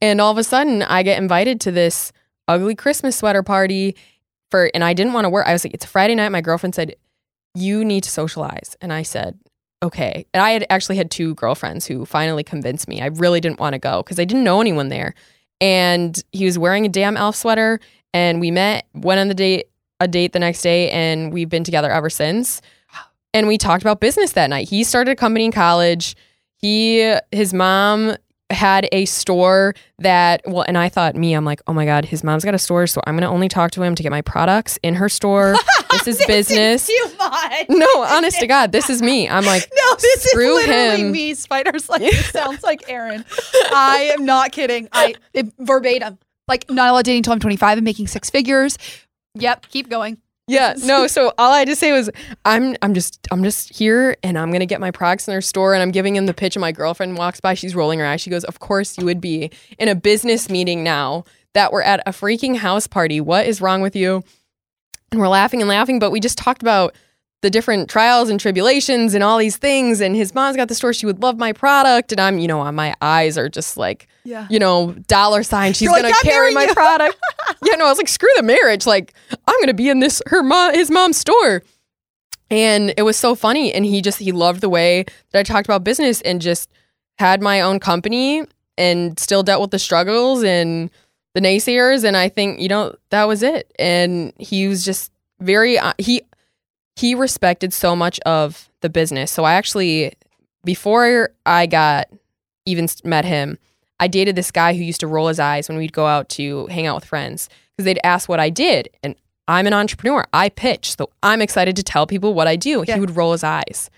and 0.00 0.20
all 0.20 0.32
of 0.32 0.38
a 0.38 0.44
sudden 0.44 0.82
I 0.82 1.02
get 1.02 1.18
invited 1.18 1.60
to 1.62 1.70
this 1.70 2.12
ugly 2.48 2.74
Christmas 2.74 3.16
sweater 3.16 3.42
party 3.42 3.96
for, 4.50 4.70
and 4.74 4.84
I 4.84 4.94
didn't 4.94 5.12
want 5.12 5.24
to 5.24 5.30
work. 5.30 5.46
I 5.46 5.52
was 5.52 5.64
like, 5.64 5.74
it's 5.74 5.84
a 5.84 5.88
Friday 5.88 6.14
night. 6.14 6.30
My 6.30 6.40
girlfriend 6.40 6.74
said, 6.74 6.96
you 7.54 7.84
need 7.84 8.04
to 8.04 8.10
socialize. 8.10 8.76
And 8.80 8.92
I 8.92 9.02
said, 9.02 9.38
okay. 9.82 10.26
And 10.34 10.42
I 10.42 10.50
had 10.50 10.66
actually 10.70 10.96
had 10.96 11.10
two 11.10 11.34
girlfriends 11.34 11.86
who 11.86 12.04
finally 12.04 12.44
convinced 12.44 12.88
me. 12.88 13.00
I 13.02 13.06
really 13.06 13.40
didn't 13.40 13.60
want 13.60 13.72
to 13.72 13.78
go 13.78 14.02
because 14.02 14.18
I 14.18 14.24
didn't 14.24 14.44
know 14.44 14.60
anyone 14.60 14.88
there. 14.88 15.14
And 15.60 16.22
he 16.32 16.44
was 16.44 16.58
wearing 16.58 16.84
a 16.84 16.88
damn 16.88 17.16
elf 17.16 17.36
sweater. 17.36 17.80
And 18.12 18.40
we 18.40 18.50
met, 18.50 18.86
went 18.94 19.20
on 19.20 19.28
the 19.28 19.34
date, 19.34 19.68
a 20.00 20.08
date 20.08 20.32
the 20.32 20.38
next 20.38 20.62
day, 20.62 20.90
and 20.90 21.32
we've 21.32 21.48
been 21.48 21.64
together 21.64 21.90
ever 21.90 22.10
since. 22.10 22.60
And 23.32 23.46
we 23.46 23.58
talked 23.58 23.82
about 23.82 24.00
business 24.00 24.32
that 24.32 24.48
night. 24.48 24.68
He 24.68 24.84
started 24.84 25.12
a 25.12 25.16
company 25.16 25.46
in 25.46 25.52
college. 25.52 26.16
He, 26.56 27.14
his 27.32 27.52
mom 27.52 28.16
had 28.50 28.88
a 28.92 29.04
store 29.06 29.74
that, 29.98 30.42
well, 30.46 30.64
and 30.66 30.78
I 30.78 30.88
thought, 30.88 31.16
me, 31.16 31.34
I'm 31.34 31.44
like, 31.44 31.60
oh 31.66 31.72
my 31.72 31.84
God, 31.84 32.04
his 32.04 32.22
mom's 32.22 32.44
got 32.44 32.54
a 32.54 32.58
store. 32.58 32.86
So 32.86 33.00
I'm 33.06 33.14
going 33.14 33.22
to 33.22 33.28
only 33.28 33.48
talk 33.48 33.72
to 33.72 33.82
him 33.82 33.94
to 33.94 34.02
get 34.02 34.10
my 34.10 34.22
products 34.22 34.78
in 34.82 34.94
her 34.94 35.08
store. 35.08 35.56
this 35.90 36.06
is 36.06 36.24
business. 36.26 36.86
too 36.86 37.10
much. 37.18 37.66
No, 37.68 38.02
honest 38.02 38.38
to 38.40 38.46
God, 38.46 38.72
this 38.72 38.88
is 38.88 39.02
me. 39.02 39.28
I'm 39.28 39.44
like, 39.44 39.68
No, 39.76 39.94
this 39.96 40.26
is 40.26 40.34
literally 40.34 41.02
him. 41.02 41.12
me. 41.12 41.34
Spiders 41.34 41.88
like 41.88 42.02
this 42.02 42.26
sounds 42.30 42.62
like 42.62 42.88
Erin. 42.88 43.24
I 43.72 44.12
am 44.16 44.24
not 44.24 44.52
kidding. 44.52 44.88
I 44.92 45.14
it, 45.32 45.52
verbatim. 45.58 46.18
Like 46.48 46.70
not 46.70 46.90
allowed 46.90 47.04
dating 47.06 47.18
until 47.20 47.32
I'm 47.32 47.40
25 47.40 47.78
and 47.78 47.84
making 47.84 48.06
six 48.06 48.30
figures. 48.30 48.78
Yep, 49.34 49.68
keep 49.68 49.88
going. 49.88 50.18
Yeah, 50.46 50.74
no. 50.84 51.06
So 51.06 51.32
all 51.38 51.52
I 51.52 51.60
had 51.60 51.68
to 51.68 51.76
say 51.76 51.92
was, 51.92 52.10
I'm, 52.44 52.76
I'm 52.82 52.94
just, 52.94 53.26
I'm 53.30 53.42
just 53.42 53.76
here, 53.76 54.16
and 54.22 54.38
I'm 54.38 54.52
gonna 54.52 54.66
get 54.66 54.80
my 54.80 54.90
products 54.90 55.26
in 55.26 55.32
their 55.32 55.40
store, 55.40 55.74
and 55.74 55.82
I'm 55.82 55.90
giving 55.90 56.16
him 56.16 56.26
the 56.26 56.34
pitch. 56.34 56.56
And 56.56 56.60
my 56.60 56.72
girlfriend 56.72 57.16
walks 57.18 57.40
by, 57.40 57.54
she's 57.54 57.74
rolling 57.74 57.98
her 57.98 58.06
eyes. 58.06 58.20
She 58.20 58.30
goes, 58.30 58.44
"Of 58.44 58.60
course 58.60 58.96
you 58.96 59.04
would 59.04 59.20
be 59.20 59.50
in 59.78 59.88
a 59.88 59.94
business 59.94 60.48
meeting 60.48 60.84
now 60.84 61.24
that 61.54 61.72
we're 61.72 61.82
at 61.82 62.00
a 62.06 62.10
freaking 62.10 62.56
house 62.56 62.86
party. 62.86 63.20
What 63.20 63.46
is 63.46 63.60
wrong 63.60 63.82
with 63.82 63.96
you?" 63.96 64.22
And 65.12 65.20
we're 65.20 65.28
laughing 65.28 65.60
and 65.62 65.68
laughing, 65.68 65.98
but 65.98 66.10
we 66.10 66.20
just 66.20 66.38
talked 66.38 66.62
about 66.62 66.94
the 67.42 67.50
different 67.50 67.88
trials 67.88 68.30
and 68.30 68.40
tribulations 68.40 69.14
and 69.14 69.22
all 69.22 69.38
these 69.38 69.56
things. 69.56 70.00
And 70.00 70.16
his 70.16 70.34
mom's 70.34 70.56
got 70.56 70.68
the 70.68 70.74
store; 70.74 70.92
she 70.92 71.06
would 71.06 71.22
love 71.22 71.38
my 71.38 71.52
product, 71.52 72.12
and 72.12 72.20
I'm, 72.20 72.38
you 72.38 72.48
know, 72.48 72.70
my 72.72 72.94
eyes 73.00 73.38
are 73.38 73.48
just 73.48 73.76
like. 73.76 74.08
Yeah. 74.24 74.48
you 74.50 74.58
know, 74.58 74.90
dollar 75.06 75.44
sign. 75.44 75.72
She's 75.72 75.88
like, 75.88 76.02
gonna 76.02 76.12
"I'm 76.12 76.22
carry 76.28 76.52
my 76.52 76.64
you." 76.64 76.74
product. 76.74 77.16
yeah, 77.64 77.76
no, 77.76 77.86
I 77.86 77.90
was 77.90 77.98
like, 77.98 78.08
screw 78.08 78.28
the 78.36 78.42
marriage. 78.42 78.84
Like, 78.84 79.14
I'm 79.30 79.60
gonna 79.60 79.72
be 79.72 79.88
in 79.88 80.00
this 80.00 80.20
her 80.26 80.42
mom 80.42 80.74
his 80.74 80.90
mom's 80.90 81.16
store. 81.16 81.62
And 82.50 82.92
it 82.96 83.02
was 83.02 83.16
so 83.16 83.34
funny. 83.34 83.72
And 83.72 83.84
he 83.84 84.02
just 84.02 84.18
he 84.18 84.32
loved 84.32 84.60
the 84.60 84.68
way 84.68 85.04
that 85.30 85.38
I 85.38 85.42
talked 85.42 85.66
about 85.66 85.84
business 85.84 86.20
and 86.22 86.40
just 86.40 86.70
had 87.18 87.40
my 87.40 87.60
own 87.60 87.80
company 87.80 88.42
and 88.78 89.18
still 89.18 89.42
dealt 89.42 89.60
with 89.60 89.70
the 89.70 89.78
struggles 89.78 90.42
and 90.42 90.90
the 91.34 91.40
naysayers. 91.40 92.04
And 92.04 92.16
I 92.16 92.28
think, 92.28 92.60
you 92.60 92.68
know, 92.68 92.94
that 93.10 93.24
was 93.24 93.42
it. 93.42 93.72
And 93.78 94.32
he 94.38 94.68
was 94.68 94.84
just 94.84 95.10
very 95.40 95.78
uh, 95.78 95.92
he 95.98 96.22
he 96.96 97.14
respected 97.14 97.72
so 97.72 97.94
much 97.94 98.18
of 98.20 98.68
the 98.80 98.88
business. 98.88 99.30
So 99.30 99.44
I 99.44 99.54
actually 99.54 100.12
before 100.64 101.30
I 101.44 101.66
got 101.66 102.08
even 102.64 102.88
met 103.04 103.24
him, 103.24 103.58
I 104.00 104.08
dated 104.08 104.34
this 104.36 104.50
guy 104.50 104.74
who 104.74 104.82
used 104.82 105.00
to 105.00 105.06
roll 105.06 105.28
his 105.28 105.38
eyes 105.38 105.68
when 105.68 105.78
we'd 105.78 105.92
go 105.92 106.06
out 106.06 106.28
to 106.30 106.66
hang 106.66 106.86
out 106.86 106.96
with 106.96 107.04
friends 107.04 107.48
because 107.76 107.84
they'd 107.84 108.00
ask 108.04 108.28
what 108.28 108.40
I 108.40 108.50
did. 108.50 108.88
And 109.02 109.14
I'm 109.48 109.66
an 109.66 109.72
entrepreneur. 109.72 110.26
I 110.32 110.48
pitch. 110.48 110.96
So 110.96 111.10
I'm 111.22 111.40
excited 111.40 111.76
to 111.76 111.82
tell 111.84 112.06
people 112.06 112.34
what 112.34 112.48
I 112.48 112.56
do. 112.56 112.84
Yeah. 112.86 112.94
He 112.94 113.00
would 113.00 113.14
roll 113.16 113.30
his 113.32 113.44
eyes. 113.44 113.90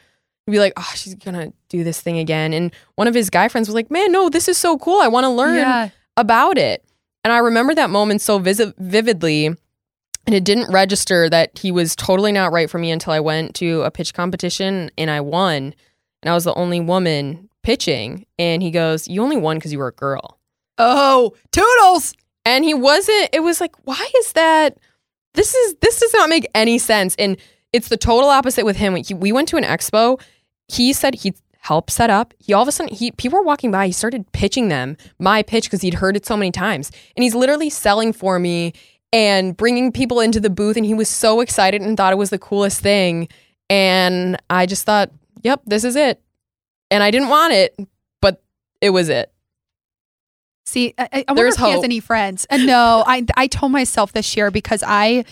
He'd 0.44 0.52
be 0.52 0.58
like, 0.58 0.74
oh, 0.76 0.92
she's 0.94 1.14
going 1.14 1.34
to 1.38 1.52
do 1.70 1.84
this 1.84 2.00
thing 2.02 2.18
again. 2.18 2.52
And 2.52 2.72
one 2.96 3.08
of 3.08 3.14
his 3.14 3.30
guy 3.30 3.48
friends 3.48 3.66
was 3.68 3.74
like, 3.74 3.90
man, 3.90 4.12
no, 4.12 4.28
this 4.28 4.46
is 4.48 4.58
so 4.58 4.76
cool. 4.78 5.00
I 5.00 5.08
want 5.08 5.24
to 5.24 5.30
learn 5.30 5.56
Yeah. 5.56 5.88
about 6.18 6.58
it. 6.58 6.84
And 7.24 7.32
I 7.32 7.38
remember 7.38 7.74
that 7.74 7.88
moment 7.90 8.20
so 8.20 8.38
vis- 8.38 8.72
vividly. 8.78 9.56
And 10.28 10.34
it 10.34 10.44
didn't 10.44 10.70
register 10.70 11.30
that 11.30 11.58
he 11.58 11.72
was 11.72 11.96
totally 11.96 12.32
not 12.32 12.52
right 12.52 12.68
for 12.68 12.78
me 12.78 12.90
until 12.90 13.14
I 13.14 13.20
went 13.20 13.54
to 13.54 13.80
a 13.80 13.90
pitch 13.90 14.12
competition 14.12 14.90
and 14.98 15.10
I 15.10 15.22
won. 15.22 15.74
And 16.22 16.30
I 16.30 16.34
was 16.34 16.44
the 16.44 16.52
only 16.52 16.80
woman 16.80 17.48
pitching. 17.62 18.26
And 18.38 18.62
he 18.62 18.70
goes, 18.70 19.08
You 19.08 19.22
only 19.22 19.38
won 19.38 19.56
because 19.56 19.72
you 19.72 19.78
were 19.78 19.88
a 19.88 19.92
girl. 19.92 20.38
Oh, 20.76 21.32
toodles. 21.50 22.12
and 22.44 22.62
he 22.62 22.74
wasn't 22.74 23.30
it 23.32 23.40
was 23.40 23.58
like 23.58 23.74
why 23.84 24.06
is 24.18 24.34
that 24.34 24.76
this 25.32 25.54
is 25.54 25.76
this 25.80 25.98
does 25.98 26.12
not 26.12 26.28
make 26.28 26.46
any 26.54 26.76
sense 26.76 27.16
and 27.18 27.38
it's 27.72 27.88
the 27.88 27.96
total 27.96 28.28
opposite 28.28 28.66
with 28.66 28.76
him 28.76 28.96
he, 28.96 29.14
we 29.14 29.32
went 29.32 29.48
to 29.48 29.56
an 29.56 29.64
expo 29.64 30.20
he 30.68 30.92
said 30.92 31.14
he 31.14 31.32
helped 31.60 31.90
set 31.90 32.10
up 32.10 32.34
he 32.38 32.52
all 32.52 32.62
of 32.62 32.68
a 32.68 32.72
sudden 32.72 32.94
he 32.94 33.10
people 33.12 33.38
were 33.38 33.44
walking 33.44 33.70
by 33.70 33.86
he 33.86 33.92
started 33.92 34.30
pitching 34.32 34.68
them 34.68 34.96
my 35.18 35.42
pitch 35.42 35.64
because 35.64 35.80
he'd 35.80 35.94
heard 35.94 36.16
it 36.16 36.24
so 36.24 36.36
many 36.36 36.52
times 36.52 36.92
and 37.16 37.24
he's 37.24 37.34
literally 37.34 37.70
selling 37.70 38.12
for 38.12 38.38
me 38.38 38.72
and 39.12 39.56
bringing 39.56 39.92
people 39.92 40.20
into 40.20 40.40
the 40.40 40.50
booth 40.50 40.76
and 40.76 40.86
he 40.86 40.94
was 40.94 41.08
so 41.08 41.40
excited 41.40 41.80
and 41.82 41.96
thought 41.96 42.12
it 42.12 42.16
was 42.16 42.30
the 42.30 42.38
coolest 42.38 42.80
thing 42.80 43.28
and 43.70 44.36
i 44.50 44.66
just 44.66 44.84
thought 44.84 45.10
yep 45.42 45.60
this 45.66 45.84
is 45.84 45.96
it 45.96 46.20
and 46.90 47.02
i 47.02 47.10
didn't 47.10 47.28
want 47.28 47.52
it 47.52 47.78
but 48.20 48.42
it 48.80 48.90
was 48.90 49.08
it 49.08 49.32
See, 50.68 50.92
I, 50.98 51.08
I 51.12 51.24
wonder 51.28 51.44
There's 51.44 51.54
if 51.54 51.64
he 51.64 51.70
has 51.70 51.82
any 51.82 51.98
friends. 51.98 52.46
And 52.50 52.66
no, 52.66 53.02
I 53.06 53.24
I 53.38 53.46
told 53.46 53.72
myself 53.72 54.12
this 54.12 54.36
year 54.36 54.50
because 54.50 54.84
I 54.86 55.24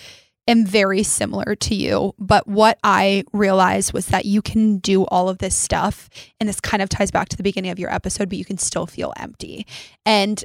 am 0.49 0.65
very 0.65 1.03
similar 1.03 1.55
to 1.57 1.75
you. 1.75 2.15
But 2.19 2.49
what 2.49 2.79
I 2.83 3.25
realized 3.35 3.93
was 3.93 4.07
that 4.07 4.25
you 4.25 4.41
can 4.41 4.79
do 4.79 5.05
all 5.05 5.29
of 5.29 5.37
this 5.37 5.55
stuff, 5.55 6.09
and 6.41 6.49
this 6.49 6.59
kind 6.59 6.83
of 6.83 6.89
ties 6.89 7.11
back 7.11 7.29
to 7.29 7.37
the 7.37 7.43
beginning 7.43 7.71
of 7.71 7.79
your 7.79 7.93
episode, 7.93 8.31
but 8.31 8.39
you 8.39 8.47
can 8.47 8.57
still 8.57 8.87
feel 8.87 9.13
empty. 9.19 9.67
And 10.07 10.43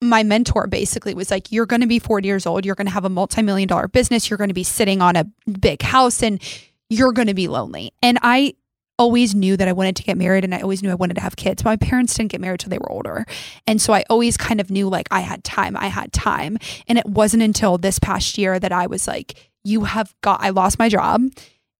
my 0.00 0.22
mentor 0.22 0.66
basically 0.66 1.14
was 1.14 1.30
like, 1.30 1.50
You're 1.50 1.66
going 1.66 1.80
to 1.80 1.86
be 1.86 1.98
40 1.98 2.26
years 2.26 2.46
old. 2.46 2.64
You're 2.64 2.74
going 2.74 2.86
to 2.86 2.92
have 2.92 3.04
a 3.04 3.10
multi 3.10 3.42
million 3.42 3.68
dollar 3.68 3.88
business. 3.88 4.30
You're 4.30 4.36
going 4.36 4.48
to 4.48 4.54
be 4.54 4.64
sitting 4.64 5.02
on 5.02 5.16
a 5.16 5.24
big 5.60 5.82
house 5.82 6.22
and 6.22 6.40
you're 6.88 7.12
going 7.12 7.28
to 7.28 7.34
be 7.34 7.48
lonely. 7.48 7.92
And 8.02 8.18
I 8.22 8.54
always 8.98 9.34
knew 9.34 9.56
that 9.56 9.68
I 9.68 9.72
wanted 9.72 9.94
to 9.96 10.02
get 10.02 10.16
married 10.16 10.44
and 10.44 10.54
I 10.54 10.60
always 10.60 10.82
knew 10.82 10.90
I 10.90 10.94
wanted 10.94 11.14
to 11.14 11.20
have 11.20 11.36
kids. 11.36 11.64
My 11.64 11.76
parents 11.76 12.14
didn't 12.14 12.32
get 12.32 12.40
married 12.40 12.60
till 12.60 12.70
they 12.70 12.78
were 12.78 12.90
older. 12.90 13.26
And 13.66 13.80
so 13.80 13.92
I 13.92 14.04
always 14.10 14.36
kind 14.36 14.60
of 14.60 14.70
knew 14.70 14.88
like 14.88 15.06
I 15.10 15.20
had 15.20 15.44
time. 15.44 15.76
I 15.76 15.86
had 15.86 16.12
time. 16.12 16.58
And 16.88 16.98
it 16.98 17.06
wasn't 17.06 17.42
until 17.44 17.78
this 17.78 17.98
past 17.98 18.38
year 18.38 18.58
that 18.58 18.72
I 18.72 18.86
was 18.86 19.06
like, 19.06 19.50
You 19.64 19.84
have 19.84 20.14
got, 20.20 20.42
I 20.42 20.50
lost 20.50 20.78
my 20.78 20.88
job. 20.88 21.22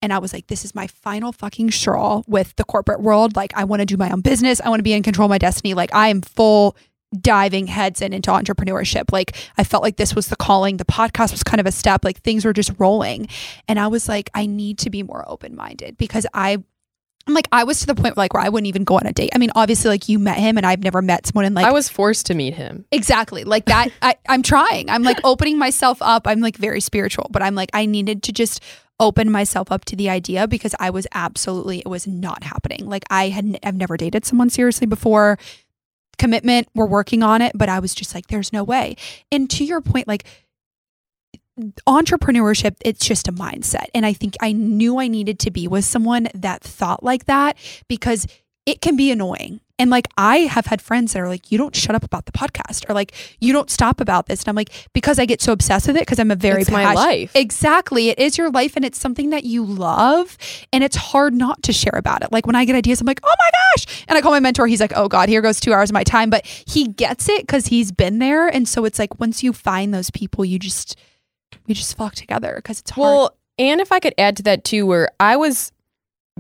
And 0.01 0.13
I 0.13 0.19
was 0.19 0.33
like, 0.33 0.47
this 0.47 0.65
is 0.65 0.77
my 0.77 0.87
final 0.87 1.33
fucking 1.33 1.73
straw 1.73 2.23
with 2.29 2.55
the 2.55 2.63
corporate 2.63 3.01
world. 3.01 3.35
Like, 3.35 3.53
I 3.57 3.65
want 3.65 3.81
to 3.81 3.87
do 3.87 3.97
my 3.97 4.11
own 4.11 4.21
business. 4.21 4.61
I 4.61 4.69
want 4.69 4.79
to 4.79 4.85
be 4.85 4.93
in 4.93 5.03
control 5.03 5.27
of 5.27 5.31
my 5.31 5.39
destiny. 5.39 5.75
Like, 5.75 5.93
I 5.93 6.07
am 6.07 6.23
full 6.23 6.77
diving 7.19 7.67
heads 7.67 8.03
in 8.03 8.13
into 8.13 8.31
entrepreneurship. 8.31 9.13
Like, 9.13 9.37
I 9.57 9.65
felt 9.65 9.83
like 9.83 9.97
this 9.97 10.15
was 10.15 10.29
the 10.29 10.37
calling. 10.37 10.77
The 10.77 10.85
podcast 10.85 11.33
was 11.33 11.43
kind 11.43 11.61
of 11.61 11.67
a 11.67 11.73
step. 11.73 12.05
Like, 12.05 12.21
things 12.21 12.45
were 12.45 12.53
just 12.53 12.73
rolling. 12.79 13.29
And 13.67 13.79
I 13.79 13.87
was 13.87 14.09
like, 14.09 14.31
I 14.35 14.47
need 14.47 14.79
to 14.81 14.91
be 14.91 15.03
more 15.03 15.25
open 15.29 15.57
minded 15.57 15.97
because 15.97 16.27
I, 16.35 16.63
I'm 17.29 17.35
like, 17.35 17.49
I 17.53 17.65
was 17.65 17.81
to 17.81 17.87
the 17.87 17.95
point 17.95 18.17
like 18.17 18.33
where 18.33 18.43
I 18.43 18.49
wouldn't 18.49 18.69
even 18.69 18.85
go 18.85 18.97
on 18.97 19.07
a 19.07 19.13
date. 19.13 19.31
I 19.35 19.39
mean, 19.39 19.51
obviously, 19.55 19.91
like 19.91 20.09
you 20.09 20.19
met 20.19 20.39
him, 20.39 20.57
and 20.57 20.65
I've 20.65 20.83
never 20.83 21.03
met 21.03 21.27
someone 21.27 21.45
in 21.45 21.53
like 21.53 21.67
i 21.67 21.73
was 21.73 21.89
forced 21.89 22.27
to 22.27 22.35
meet 22.35 22.55
him 22.55 22.87
Exactly. 22.91 23.45
Like 23.45 23.67
that. 23.67 23.91
I, 24.03 24.17
I'm 24.29 24.43
trying. 24.43 24.89
I'm 24.89 25.03
like 25.03 25.19
opening 25.25 25.59
myself 25.59 25.99
up. 26.01 26.27
I'm 26.27 26.41
like 26.41 26.57
very 26.57 26.81
spiritual, 26.81 27.29
but 27.31 27.43
I'm 27.43 27.55
like, 27.55 27.69
I 27.75 27.85
needed 27.85 28.23
to 28.25 28.33
just 28.33 28.63
open 28.99 29.31
myself 29.31 29.71
up 29.71 29.85
to 29.85 29.95
the 29.95 30.09
idea 30.09 30.49
because 30.49 30.75
I 30.81 30.91
was 30.91 31.07
absolutely, 31.15 31.81
it 31.81 31.87
was 31.87 32.07
not 32.07 32.43
happening. 32.43 32.89
Like 32.89 33.05
I 33.11 33.29
had, 33.29 33.59
I've 33.63 33.77
never 33.77 33.97
dated 33.97 34.25
someone 34.25 34.51
seriously 34.51 34.87
before. 34.87 35.39
Commitment, 36.19 36.69
we're 36.75 36.87
working 36.87 37.23
on 37.23 37.43
it, 37.43 37.53
but 37.55 37.69
I 37.69 37.79
was 37.79 37.95
just 37.95 38.15
like, 38.15 38.27
there's 38.27 38.53
no 38.53 38.65
way. 38.65 38.97
And 39.31 39.49
to 39.51 39.65
your 39.65 39.81
point, 39.81 40.09
like, 40.09 40.25
entrepreneurship 41.89 42.77
it's 42.85 43.05
just 43.05 43.27
a 43.27 43.33
mindset 43.33 43.87
and 43.93 44.07
i 44.07 44.13
think 44.13 44.37
i 44.41 44.53
knew 44.53 45.01
i 45.01 45.09
needed 45.09 45.41
to 45.41 45.51
be 45.51 45.67
with 45.67 45.85
someone 45.85 46.29
that 46.33 46.63
thought 46.63 47.03
like 47.03 47.25
that 47.25 47.57
because 47.89 48.29
it 48.69 48.81
can 48.81 48.97
be 48.97 49.11
annoying 49.11 49.61
and 49.79 49.91
like 49.91 50.07
i 50.17 50.39
have 50.39 50.67
had 50.67 50.83
friends 50.83 51.13
that 51.13 51.21
are 51.21 51.29
like 51.29 51.51
you 51.51 51.57
don't 51.57 51.75
shut 51.75 51.95
up 51.95 52.05
about 52.05 52.27
the 52.27 52.33
podcast 52.33 52.89
or 52.89 52.95
like 52.95 53.15
you 53.41 53.53
don't 53.53 53.71
stop 53.71 54.01
about 54.01 54.27
this 54.27 54.43
and 54.43 54.49
i'm 54.49 54.55
like 54.55 54.71
because 54.93 55.19
i 55.19 55.25
get 55.25 55.41
so 55.41 55.53
obsessed 55.53 55.87
with 55.87 55.97
it 55.97 56.03
because 56.03 56.19
i'm 56.19 56.31
a 56.31 56.37
very 56.37 56.63
it's 56.63 56.71
my 56.71 56.93
life 56.93 57.31
Exactly. 57.35 58.11
It 58.11 58.19
is 58.19 58.37
your 58.37 58.51
life 58.51 58.75
and 58.77 58.85
it's 58.85 58.99
something 58.99 59.31
that 59.31 59.45
you 59.45 59.65
love 59.65 60.37
and 60.73 60.85
it's 60.85 60.97
hard 60.97 61.35
not 61.35 61.63
to 61.65 61.73
share 61.73 61.95
about 61.95 62.23
it. 62.23 62.33
Like 62.33 62.47
when 62.47 62.57
I 62.57 62.65
get 62.65 62.77
ideas, 62.77 63.01
I'm 63.01 63.07
like, 63.07 63.21
oh 63.23 63.35
my 63.39 63.51
gosh. 63.53 64.05
And 64.09 64.19
I 64.19 64.21
call 64.21 64.33
my 64.33 64.41
mentor, 64.41 64.67
he's 64.67 64.81
like, 64.81 64.93
oh 64.97 65.09
God, 65.09 65.29
here 65.29 65.41
goes 65.41 65.61
two 65.61 65.73
hours 65.73 65.91
of 65.91 65.95
my 65.95 66.05
time. 66.05 66.31
But 66.31 66.47
he 66.47 66.89
gets 66.89 67.29
it 67.29 67.43
because 67.43 67.67
he's 67.67 67.91
been 67.93 68.19
there. 68.19 68.49
And 68.49 68.69
so 68.69 68.85
it's 68.85 68.99
like 68.99 69.19
once 69.19 69.43
you 69.43 69.53
find 69.53 69.95
those 69.95 70.11
people, 70.11 70.45
you 70.45 70.59
just 70.59 70.97
we 71.67 71.75
just 71.75 71.97
flock 71.97 72.15
together 72.15 72.55
because 72.57 72.81
it's 72.81 72.91
hard. 72.91 73.05
Well, 73.05 73.37
and 73.59 73.81
if 73.81 73.93
I 73.93 74.01
could 74.01 74.15
add 74.19 74.37
to 74.39 74.43
that 74.45 74.65
too, 74.65 74.87
where 74.87 75.11
I 75.19 75.37
was 75.37 75.73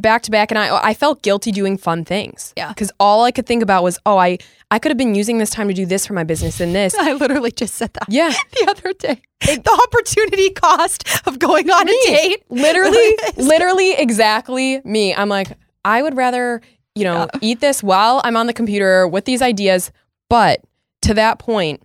back 0.01 0.22
to 0.22 0.30
back 0.30 0.51
and 0.51 0.59
I 0.59 0.78
I 0.90 0.94
felt 0.94 1.22
guilty 1.22 1.53
doing 1.53 1.76
fun 1.78 2.05
things. 2.05 2.53
Yeah. 2.57 2.68
Because 2.68 2.90
all 3.01 3.24
I 3.24 3.30
could 3.30 3.46
think 3.46 3.62
about 3.62 3.82
was, 3.82 3.99
oh, 4.07 4.18
I 4.18 4.38
I 4.70 4.78
could 4.78 4.90
have 4.90 4.99
been 4.99 5.14
using 5.14 5.38
this 5.38 5.51
time 5.51 5.68
to 5.68 5.74
do 5.74 5.86
this 5.86 6.07
for 6.07 6.12
my 6.14 6.24
business 6.24 6.61
and 6.61 6.74
this. 6.74 6.94
I 6.99 7.12
literally 7.14 7.51
just 7.53 7.74
said 7.74 7.92
that 7.94 8.05
Yeah. 8.09 8.32
the 8.53 8.66
other 8.70 8.92
day. 8.94 9.20
the 9.40 9.80
opportunity 9.86 10.51
cost 10.51 11.05
of 11.26 11.38
going 11.38 11.70
on 11.70 11.88
a 11.88 11.92
date. 12.07 12.42
Literally, 12.51 13.16
literally 13.36 13.92
exactly 13.92 14.80
me. 14.84 15.14
I'm 15.14 15.28
like, 15.28 15.49
I 15.84 16.03
would 16.03 16.16
rather, 16.16 16.61
you 16.94 17.05
know, 17.05 17.28
eat 17.40 17.61
this 17.61 17.82
while 17.82 18.20
I'm 18.24 18.36
on 18.36 18.46
the 18.46 18.53
computer 18.53 19.07
with 19.07 19.24
these 19.26 19.40
ideas. 19.40 19.92
But 20.28 20.61
to 21.03 21.14
that 21.14 21.38
point, 21.38 21.82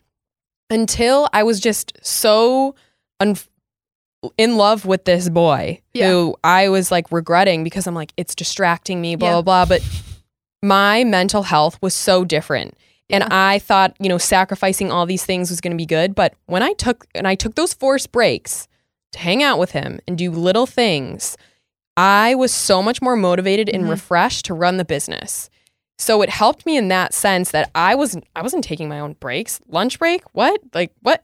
until 0.69 1.29
I 1.31 1.43
was 1.43 1.59
just 1.59 1.93
so 2.01 2.73
un- 3.19 3.37
in 4.37 4.57
love 4.57 4.85
with 4.85 5.05
this 5.05 5.29
boy 5.29 5.81
Yeah. 5.93 6.09
who 6.09 6.35
I 6.43 6.69
was 6.69 6.91
like 6.91 7.11
regretting 7.11 7.63
because 7.63 7.87
I'm 7.87 7.95
like, 7.95 8.13
it's 8.17 8.35
distracting 8.35 9.01
me, 9.01 9.15
blah, 9.15 9.27
Yeah. 9.37 9.41
blah, 9.41 9.65
blah. 9.65 9.77
But 9.77 9.81
my 10.61 11.03
mental 11.03 11.43
health 11.43 11.77
was 11.81 11.93
so 11.93 12.23
different. 12.23 12.77
And 13.09 13.21
Yeah. 13.23 13.27
I 13.31 13.59
thought, 13.59 13.95
you 13.99 14.09
know, 14.09 14.17
sacrificing 14.17 14.91
all 14.91 15.05
these 15.05 15.25
things 15.25 15.49
was 15.49 15.61
going 15.61 15.71
to 15.71 15.77
be 15.77 15.85
good. 15.85 16.15
But 16.15 16.33
when 16.45 16.63
I 16.63 16.73
took, 16.73 17.05
and 17.13 17.27
I 17.27 17.35
took 17.35 17.55
those 17.55 17.73
forced 17.73 18.11
breaks 18.11 18.67
to 19.11 19.19
hang 19.19 19.43
out 19.43 19.59
with 19.59 19.71
him 19.71 19.99
and 20.07 20.17
do 20.17 20.31
little 20.31 20.65
things, 20.65 21.37
I 21.97 22.33
was 22.35 22.53
so 22.53 22.81
much 22.81 23.01
more 23.01 23.15
motivated 23.15 23.69
and 23.69 23.83
Mhm. 23.85 23.89
refreshed 23.89 24.45
to 24.45 24.53
run 24.53 24.77
the 24.77 24.85
business. 24.85 25.49
So 25.99 26.21
it 26.23 26.29
helped 26.29 26.65
me 26.65 26.75
in 26.75 26.87
that 26.87 27.13
sense 27.13 27.51
that 27.51 27.69
I 27.75 27.93
wasn't 27.93 28.23
I 28.35 28.41
wasn't 28.41 28.63
taking 28.63 28.89
my 28.89 28.99
own 28.99 29.13
breaks. 29.19 29.59
Lunch 29.67 29.99
break? 29.99 30.23
What? 30.33 30.59
Like 30.73 30.91
what? 31.01 31.23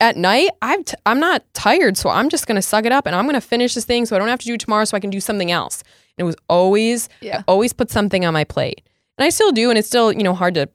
At 0.00 0.16
night, 0.16 0.50
I'm 0.60 0.84
t- 0.84 0.96
I'm 1.06 1.20
not 1.20 1.44
tired, 1.54 1.96
so 1.96 2.10
I'm 2.10 2.28
just 2.28 2.46
gonna 2.46 2.62
suck 2.62 2.84
it 2.84 2.92
up 2.92 3.06
and 3.06 3.14
I'm 3.14 3.26
gonna 3.26 3.40
finish 3.40 3.74
this 3.74 3.84
thing 3.84 4.06
so 4.06 4.16
I 4.16 4.18
don't 4.18 4.28
have 4.28 4.40
to 4.40 4.46
do 4.46 4.54
it 4.54 4.60
tomorrow, 4.60 4.84
so 4.84 4.96
I 4.96 5.00
can 5.00 5.10
do 5.10 5.20
something 5.20 5.50
else. 5.50 5.82
And 6.18 6.24
it 6.24 6.26
was 6.26 6.36
always 6.48 7.08
Yeah. 7.20 7.38
I 7.38 7.44
always 7.46 7.72
put 7.72 7.90
something 7.90 8.24
on 8.24 8.32
my 8.32 8.44
plate, 8.44 8.82
and 9.18 9.24
I 9.24 9.30
still 9.30 9.52
do, 9.52 9.70
and 9.70 9.78
it's 9.78 9.88
still 9.88 10.12
you 10.12 10.22
know 10.22 10.34
hard 10.34 10.54
to 10.54 10.68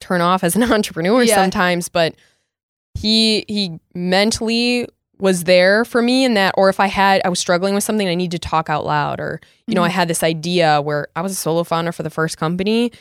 turn 0.00 0.20
off 0.20 0.44
as 0.44 0.56
an 0.56 0.62
entrepreneur 0.72 1.22
Yeah. 1.22 1.34
sometimes, 1.34 1.88
but 1.88 2.14
he 2.94 3.44
he 3.48 3.78
mentally 3.94 4.86
was 5.20 5.44
there 5.44 5.84
for 5.84 6.00
me 6.00 6.24
in 6.24 6.34
that 6.34 6.54
or 6.56 6.68
if 6.68 6.78
I 6.78 6.86
had 6.86 7.20
I 7.24 7.28
was 7.28 7.40
struggling 7.40 7.74
with 7.74 7.84
something 7.84 8.08
I 8.08 8.14
need 8.14 8.30
to 8.32 8.38
talk 8.38 8.70
out 8.70 8.84
loud 8.84 9.18
or 9.20 9.40
you 9.66 9.74
know 9.74 9.82
I 9.82 9.88
mm-hmm. 9.88 9.96
had 9.96 10.08
this 10.08 10.22
idea 10.22 10.80
where 10.80 11.08
I 11.16 11.22
was 11.22 11.32
a 11.32 11.34
solo 11.34 11.64
founder 11.64 11.92
for 11.92 12.02
the 12.04 12.10
first 12.10 12.38
company 12.38 12.92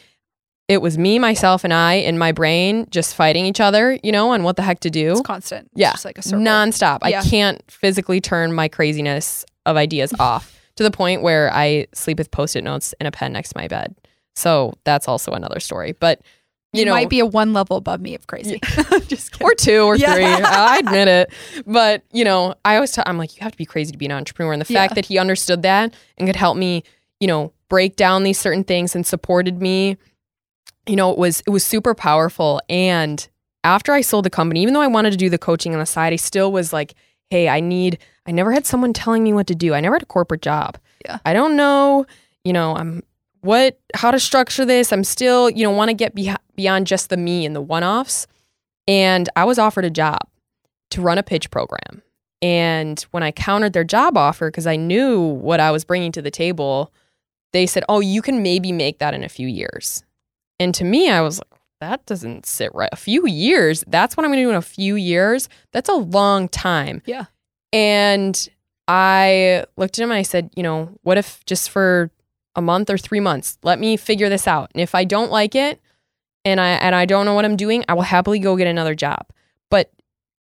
it 0.68 0.82
was 0.82 0.98
me 0.98 1.18
myself 1.20 1.64
and 1.64 1.74
I 1.74 1.94
in 1.96 2.18
my 2.18 2.32
brain 2.32 2.88
just 2.90 3.16
fighting 3.16 3.46
each 3.46 3.60
other 3.60 3.98
you 4.04 4.12
know 4.12 4.32
on 4.32 4.44
what 4.44 4.56
the 4.58 4.62
heck 4.64 4.80
to 4.82 4.90
do 4.90 5.12
It's 5.12 5.22
constant. 5.22 5.68
It's 5.72 5.80
Yeah. 5.82 5.92
just 5.92 6.06
like 6.06 6.18
a 6.18 6.22
circle. 6.22 6.40
nonstop 6.46 7.00
Yeah. 7.08 7.20
I 7.22 7.30
can't 7.30 7.62
physically 7.72 8.20
turn 8.22 8.54
my 8.54 8.68
craziness 8.68 9.46
of 9.66 9.78
ideas 9.78 10.14
off 10.20 10.54
to 10.76 10.84
the 10.84 10.92
point 10.92 11.22
where 11.22 11.52
I 11.54 11.88
sleep 11.94 12.18
with 12.20 12.32
post-it 12.32 12.64
notes 12.64 12.94
and 13.00 13.08
a 13.08 13.12
pen 13.12 13.34
next 13.34 13.50
to 13.50 13.58
my 13.58 13.68
bed 13.68 13.96
so 14.36 14.74
that's 14.84 15.08
also 15.08 15.32
another 15.32 15.60
story 15.60 15.94
but 15.94 16.22
you, 16.74 16.82
you 16.82 16.86
know 16.86 16.92
might 16.94 17.10
be 17.10 17.20
a 17.22 17.26
one 17.26 17.54
level 17.54 17.78
above 17.78 18.02
me 18.02 18.14
of 18.14 18.28
crazy. 18.28 18.60
just 19.08 19.32
kidding. 19.32 19.48
or 19.48 19.54
two 19.56 19.82
or 19.84 19.96
Yeah. 19.96 20.14
three. 20.14 20.26
I 20.26 20.80
admit 20.80 21.08
it. 21.08 21.34
But, 21.66 22.04
you 22.12 22.26
know, 22.26 22.56
I 22.66 22.76
always 22.76 22.92
tell, 22.92 23.06
I'm 23.08 23.18
like, 23.18 23.36
you 23.38 23.42
have 23.42 23.54
to 23.54 23.58
be 23.58 23.66
crazy 23.66 23.94
to 23.94 23.98
be 23.98 24.06
an 24.06 24.12
entrepreneur. 24.12 24.52
And 24.52 24.60
the 24.62 24.66
fact 24.66 24.96
that 24.96 25.06
he 25.06 25.18
understood 25.18 25.62
that 25.62 25.94
and 26.18 26.28
could 26.28 26.36
help 26.36 26.58
me, 26.58 26.84
you 27.22 27.28
know, 27.28 27.54
break 27.70 27.96
down 27.96 28.24
these 28.24 28.38
certain 28.38 28.66
things 28.66 28.96
and 28.98 29.06
supported 29.08 29.62
me, 29.62 29.96
you 30.88 30.96
know, 30.96 31.12
it 31.12 31.18
was, 31.18 31.42
it 31.46 31.50
was 31.50 31.66
super 31.66 31.94
powerful. 31.94 32.62
And 32.70 33.28
after 33.64 33.94
I 33.94 34.02
sold 34.02 34.26
the 34.26 34.30
company, 34.30 34.62
even 34.62 34.74
though 34.74 34.82
I 34.82 34.88
wanted 34.88 35.12
to 35.12 35.18
do 35.18 35.30
the 35.30 35.38
coaching 35.38 35.74
on 35.74 35.80
the 35.80 35.86
side, 35.86 36.14
I 36.14 36.18
still 36.18 36.52
was 36.52 36.72
like, 36.72 36.96
hey, 37.30 37.50
I 37.50 37.60
need, 37.60 38.00
I 38.26 38.32
never 38.32 38.52
had 38.52 38.66
someone 38.66 38.94
telling 38.94 39.24
me 39.24 39.34
what 39.34 39.48
to 39.48 39.56
do. 39.56 39.74
I 39.74 39.82
never 39.82 39.96
had 39.96 40.04
a 40.04 40.08
corporate 40.08 40.42
job. 40.42 40.78
Yeah. 41.06 41.20
I 41.26 41.34
don't 41.34 41.56
know, 41.56 42.06
you 42.44 42.54
know, 42.54 42.76
I'm, 42.76 43.04
what, 43.42 43.80
how 43.94 44.12
to 44.12 44.20
structure 44.20 44.66
this. 44.66 44.92
I'm 44.92 45.04
still, 45.04 45.50
you 45.50 45.64
know, 45.64 45.72
want 45.72 45.90
to 45.90 45.94
get 45.94 46.16
beh- 46.16 46.38
beyond 46.56 46.88
just 46.88 47.10
the 47.10 47.18
me 47.18 47.46
and 47.46 47.56
the 47.56 47.62
one 47.62 47.84
offs. 47.84 48.28
And 48.88 49.30
I 49.36 49.44
was 49.44 49.60
offered 49.60 49.86
a 49.86 49.90
job 49.90 50.22
to 50.92 51.02
run 51.02 51.18
a 51.18 51.24
pitch 51.24 51.52
program. 51.52 52.02
And 52.42 53.00
when 53.12 53.24
I 53.24 53.32
countered 53.32 53.74
their 53.74 53.84
job 53.84 54.18
offer, 54.18 54.50
because 54.50 54.68
I 54.68 54.76
knew 54.76 55.20
what 55.20 55.60
I 55.60 55.72
was 55.72 55.84
bringing 55.84 56.12
to 56.14 56.22
the 56.22 56.32
table, 56.32 56.94
they 57.52 57.66
said, 57.66 57.84
Oh, 57.90 58.00
you 58.00 58.22
can 58.22 58.44
maybe 58.44 58.72
make 58.72 59.00
that 59.00 59.14
in 59.14 59.24
a 59.24 59.30
few 59.30 59.48
years. 59.48 60.04
And 60.60 60.74
to 60.76 60.84
me, 60.84 61.10
I 61.10 61.22
was 61.22 61.40
like, 61.40 61.60
That 61.82 62.06
doesn't 62.06 62.46
sit 62.46 62.74
right. 62.74 62.90
A 62.92 62.96
few 62.98 63.28
years? 63.28 63.84
That's 63.88 64.18
what 64.18 64.24
I'm 64.26 64.32
going 64.32 64.40
to 64.40 64.44
do 64.46 64.50
in 64.50 64.56
a 64.56 64.62
few 64.62 64.96
years? 64.96 65.50
That's 65.72 65.90
a 65.90 65.94
long 65.96 66.48
time. 66.50 67.02
Yeah. 67.06 67.26
And 67.74 68.48
I 68.88 69.66
looked 69.76 70.00
at 70.00 70.04
him 70.04 70.12
and 70.12 70.18
I 70.18 70.24
said, 70.24 70.50
You 70.56 70.64
know, 70.64 70.90
what 71.04 71.18
if 71.18 71.44
just 71.46 71.70
for 71.70 72.10
a 72.56 72.62
month 72.62 72.90
or 72.90 72.98
three 72.98 73.20
months, 73.20 73.58
let 73.62 73.80
me 73.80 73.98
figure 73.98 74.30
this 74.30 74.48
out. 74.48 74.72
And 74.74 74.82
if 74.82 74.96
I 74.96 75.04
don't 75.04 75.32
like 75.32 75.54
it, 75.56 75.80
and 76.46 76.60
I 76.62 76.70
and 76.70 76.96
I 76.96 77.06
don't 77.06 77.26
know 77.26 77.34
what 77.34 77.46
I'm 77.46 77.58
doing, 77.58 77.84
I 77.90 77.94
will 77.94 78.02
happily 78.04 78.40
go 78.40 78.56
get 78.56 78.68
another 78.68 78.96
job. 78.96 79.28
But 79.70 79.92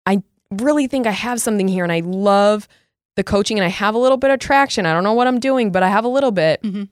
I 0.06 0.22
really 0.52 0.86
think 0.88 1.08
I 1.08 1.12
have 1.12 1.40
something 1.42 1.68
here 1.68 1.84
and 1.84 1.92
I 1.94 2.02
love 2.02 2.68
the 3.16 3.24
coaching 3.24 3.58
and 3.58 3.66
I 3.66 3.70
have 3.70 3.96
a 3.96 3.98
little 3.98 4.18
bit 4.18 4.30
of 4.32 4.40
traction. 4.40 4.86
I 4.86 4.94
don't 4.94 5.04
know 5.04 5.14
what 5.14 5.28
I'm 5.28 5.40
doing, 5.40 5.72
but 5.72 5.82
I 5.82 5.88
have 5.88 6.04
a 6.04 6.10
little 6.10 6.32
bit. 6.32 6.62
Mhm. 6.62 6.90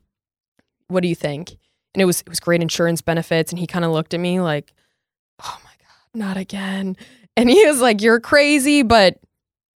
What 0.88 1.02
do 1.02 1.08
you 1.10 1.16
think? 1.16 1.58
And 1.94 2.02
it 2.02 2.06
was 2.06 2.22
it 2.22 2.30
was 2.30 2.40
great 2.40 2.62
insurance 2.62 3.02
benefits 3.02 3.52
and 3.52 3.60
he 3.60 3.68
kind 3.68 3.84
of 3.86 3.92
looked 3.92 4.14
at 4.14 4.20
me 4.20 4.40
like, 4.40 4.74
"Oh 5.44 5.58
my 5.64 5.72
god, 5.80 6.20
not 6.20 6.38
again." 6.38 6.96
And 7.38 7.50
he 7.50 7.66
was 7.66 7.82
like, 7.82 8.02
"You're 8.02 8.20
crazy, 8.20 8.82
but 8.84 9.20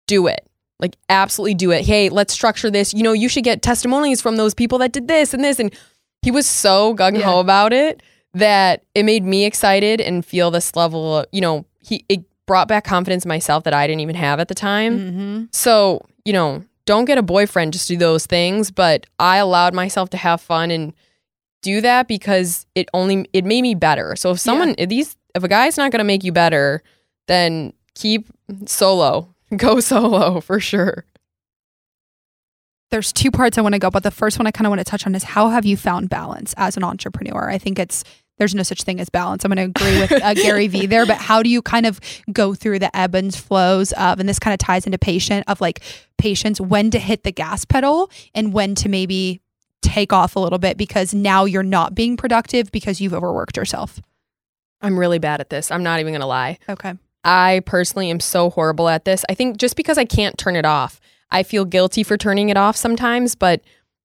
do 0.07 0.27
it." 0.27 0.47
Like 0.79 0.95
absolutely 1.09 1.53
do 1.55 1.71
it. 1.71 1.85
Hey, 1.85 2.09
let's 2.09 2.33
structure 2.33 2.69
this. 2.69 2.93
You 2.93 3.03
know, 3.03 3.13
you 3.13 3.29
should 3.29 3.43
get 3.43 3.61
testimonials 3.61 4.21
from 4.21 4.35
those 4.35 4.53
people 4.53 4.77
that 4.79 4.91
did 4.91 5.07
this 5.07 5.33
and 5.33 5.43
this 5.43 5.59
and 5.59 5.73
he 6.21 6.31
was 6.31 6.45
so 6.47 6.95
gung 6.95 7.15
ho 7.21 7.35
Yeah. 7.35 7.39
about 7.39 7.73
it 7.73 8.01
that 8.33 8.83
it 8.95 9.03
made 9.03 9.23
me 9.23 9.45
excited 9.45 10.01
and 10.01 10.25
feel 10.25 10.49
this 10.51 10.75
level 10.75 11.19
of, 11.19 11.25
you 11.31 11.41
know, 11.41 11.65
he 11.79 12.03
it 12.09 12.23
brought 12.45 12.67
back 12.67 12.83
confidence 12.83 13.23
in 13.25 13.29
myself 13.29 13.63
that 13.63 13.73
I 13.73 13.87
didn't 13.87 14.01
even 14.01 14.15
have 14.15 14.39
at 14.39 14.49
the 14.49 14.55
time. 14.55 14.99
Mm-hmm. 14.99 15.43
So, 15.51 16.05
you 16.25 16.33
know, 16.33 16.63
don't 16.85 17.05
get 17.05 17.17
a 17.17 17.21
boyfriend 17.21 17.71
just 17.73 17.87
do 17.87 17.95
those 17.95 18.25
things, 18.25 18.69
but 18.69 19.05
I 19.19 19.37
allowed 19.37 19.73
myself 19.73 20.09
to 20.09 20.17
have 20.17 20.41
fun 20.41 20.69
and 20.71 20.93
do 21.63 21.81
that 21.81 22.07
because 22.07 22.67
it 22.75 22.87
only 22.93 23.27
it 23.33 23.45
made 23.45 23.63
me 23.63 23.73
better. 23.73 24.15
So 24.15 24.31
if 24.31 24.39
someone 24.39 24.75
if 24.77 24.89
these 24.89 25.17
if 25.33 25.43
a 25.43 25.47
guy's 25.47 25.77
not 25.77 25.91
going 25.91 25.99
to 25.99 26.05
make 26.05 26.23
you 26.23 26.31
better, 26.31 26.83
then 27.27 27.73
keep 27.95 28.27
solo. 28.67 29.33
Go 29.57 29.79
solo 29.79 30.41
for 30.41 30.59
sure. 30.59 31.05
There's 32.91 33.11
two 33.11 33.31
parts 33.31 33.57
I 33.57 33.61
want 33.61 33.73
to 33.73 33.79
go, 33.79 33.89
but 33.89 34.03
the 34.03 34.11
first 34.11 34.37
one 34.37 34.45
I 34.45 34.51
kind 34.51 34.67
of 34.67 34.69
want 34.69 34.79
to 34.79 34.83
touch 34.83 35.07
on 35.07 35.15
is 35.15 35.23
how 35.23 35.49
have 35.49 35.65
you 35.65 35.75
found 35.75 36.09
balance 36.09 36.53
as 36.57 36.77
an 36.77 36.83
entrepreneur? 36.83 37.49
I 37.49 37.57
think 37.57 37.79
it's 37.79 38.03
there's 38.37 38.53
no 38.53 38.63
such 38.63 38.83
thing 38.83 38.99
as 38.99 39.09
balance. 39.09 39.43
I'm 39.43 39.51
going 39.51 39.73
to 39.73 39.79
agree 39.79 39.99
with 39.99 40.11
uh, 40.11 40.33
Gary 40.35 40.67
Vee 40.67 40.85
there, 40.85 41.05
but 41.05 41.17
how 41.17 41.41
do 41.43 41.49
you 41.49 41.61
kind 41.61 41.85
of 41.85 41.99
go 42.31 42.53
through 42.53 42.79
the 42.79 42.95
ebb 42.95 43.15
and 43.15 43.33
flows 43.33 43.93
of, 43.93 44.19
and 44.19 44.27
this 44.27 44.39
kind 44.39 44.53
of 44.53 44.59
ties 44.59 44.85
into 44.85 44.97
patient 44.97 45.43
of 45.47 45.61
like 45.61 45.81
patience, 46.17 46.59
when 46.59 46.91
to 46.91 46.99
hit 46.99 47.23
the 47.23 47.31
gas 47.31 47.65
pedal 47.65 48.09
and 48.33 48.53
when 48.53 48.75
to 48.75 48.89
maybe 48.89 49.41
take 49.83 50.11
off 50.13 50.35
a 50.35 50.39
little 50.39 50.59
bit 50.59 50.77
because 50.77 51.13
now 51.13 51.45
you're 51.45 51.61
not 51.63 51.93
being 51.93 52.17
productive 52.17 52.71
because 52.71 52.99
you've 53.01 53.13
overworked 53.13 53.57
yourself. 53.57 53.99
I'm 54.81 54.97
really 54.97 55.19
bad 55.19 55.39
at 55.39 55.49
this. 55.49 55.71
I'm 55.71 55.83
not 55.83 55.99
even 55.99 56.11
going 56.13 56.21
to 56.21 56.27
lie. 56.27 56.57
Okay. 56.67 56.93
I 57.23 57.61
personally 57.65 58.09
am 58.09 58.19
so 58.19 58.49
horrible 58.49 58.89
at 58.89 59.05
this. 59.05 59.23
I 59.29 59.33
think 59.33 59.57
just 59.57 59.75
because 59.75 59.97
I 59.97 60.05
can't 60.05 60.37
turn 60.37 60.55
it 60.55 60.65
off, 60.65 60.99
I 61.31 61.43
feel 61.43 61.63
guilty 61.65 62.03
for 62.03 62.17
turning 62.17 62.49
it 62.49 62.57
off 62.57 62.75
sometimes. 62.75 63.35
But 63.35 63.61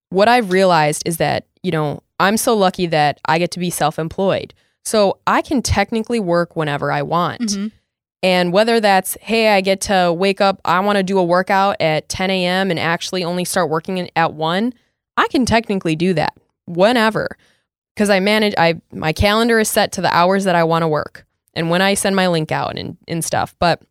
what 0.09 0.27
I've 0.29 0.51
realized 0.51 1.03
is 1.05 1.17
that, 1.17 1.45
you 1.63 1.71
know, 1.71 2.01
I'm 2.19 2.37
so 2.37 2.55
lucky 2.55 2.85
that 2.87 3.19
I 3.25 3.39
get 3.39 3.51
to 3.51 3.59
be 3.59 3.69
self 3.69 3.99
employed. 3.99 4.53
So 4.85 5.17
I 5.27 5.41
can 5.41 5.61
technically 5.61 6.19
work 6.19 6.55
whenever 6.55 6.91
I 6.91 7.01
want. 7.01 7.41
Mhm. 7.41 7.71
And 8.23 8.51
whether 8.51 8.79
that's, 8.79 9.17
hey, 9.21 9.49
I 9.49 9.61
get 9.61 9.81
to 9.81 10.13
wake 10.13 10.41
up, 10.41 10.59
I 10.65 10.79
want 10.81 10.97
to 10.97 11.03
do 11.03 11.17
a 11.19 11.23
workout 11.23 11.77
at 11.79 12.09
10 12.09 12.29
a.m. 12.29 12.69
and 12.69 12.79
actually 12.79 13.23
only 13.23 13.45
start 13.45 13.69
working 13.69 14.09
at 14.15 14.33
1, 14.33 14.73
I 15.19 15.27
can 15.27 15.45
technically 15.45 15.95
do 15.95 16.13
that 16.15 16.35
whenever. 16.65 17.27
Because 17.95 18.09
I 18.09 18.19
manage, 18.21 18.53
I 18.57 18.79
my 18.93 19.11
calendar 19.13 19.59
is 19.59 19.67
set 19.69 19.91
to 19.93 20.01
the 20.01 20.13
hours 20.15 20.45
that 20.45 20.55
I 20.55 20.63
want 20.63 20.83
to 20.83 20.87
work 20.87 21.25
and 21.53 21.69
when 21.69 21.81
I 21.81 21.93
send 21.95 22.15
my 22.15 22.27
link 22.27 22.51
out 22.51 22.77
and, 22.77 22.97
and 23.07 23.23
stuff. 23.25 23.53
But 23.59 23.81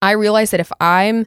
I 0.00 0.12
realize 0.12 0.50
that 0.52 0.60
if 0.60 0.70
I'm 0.80 1.26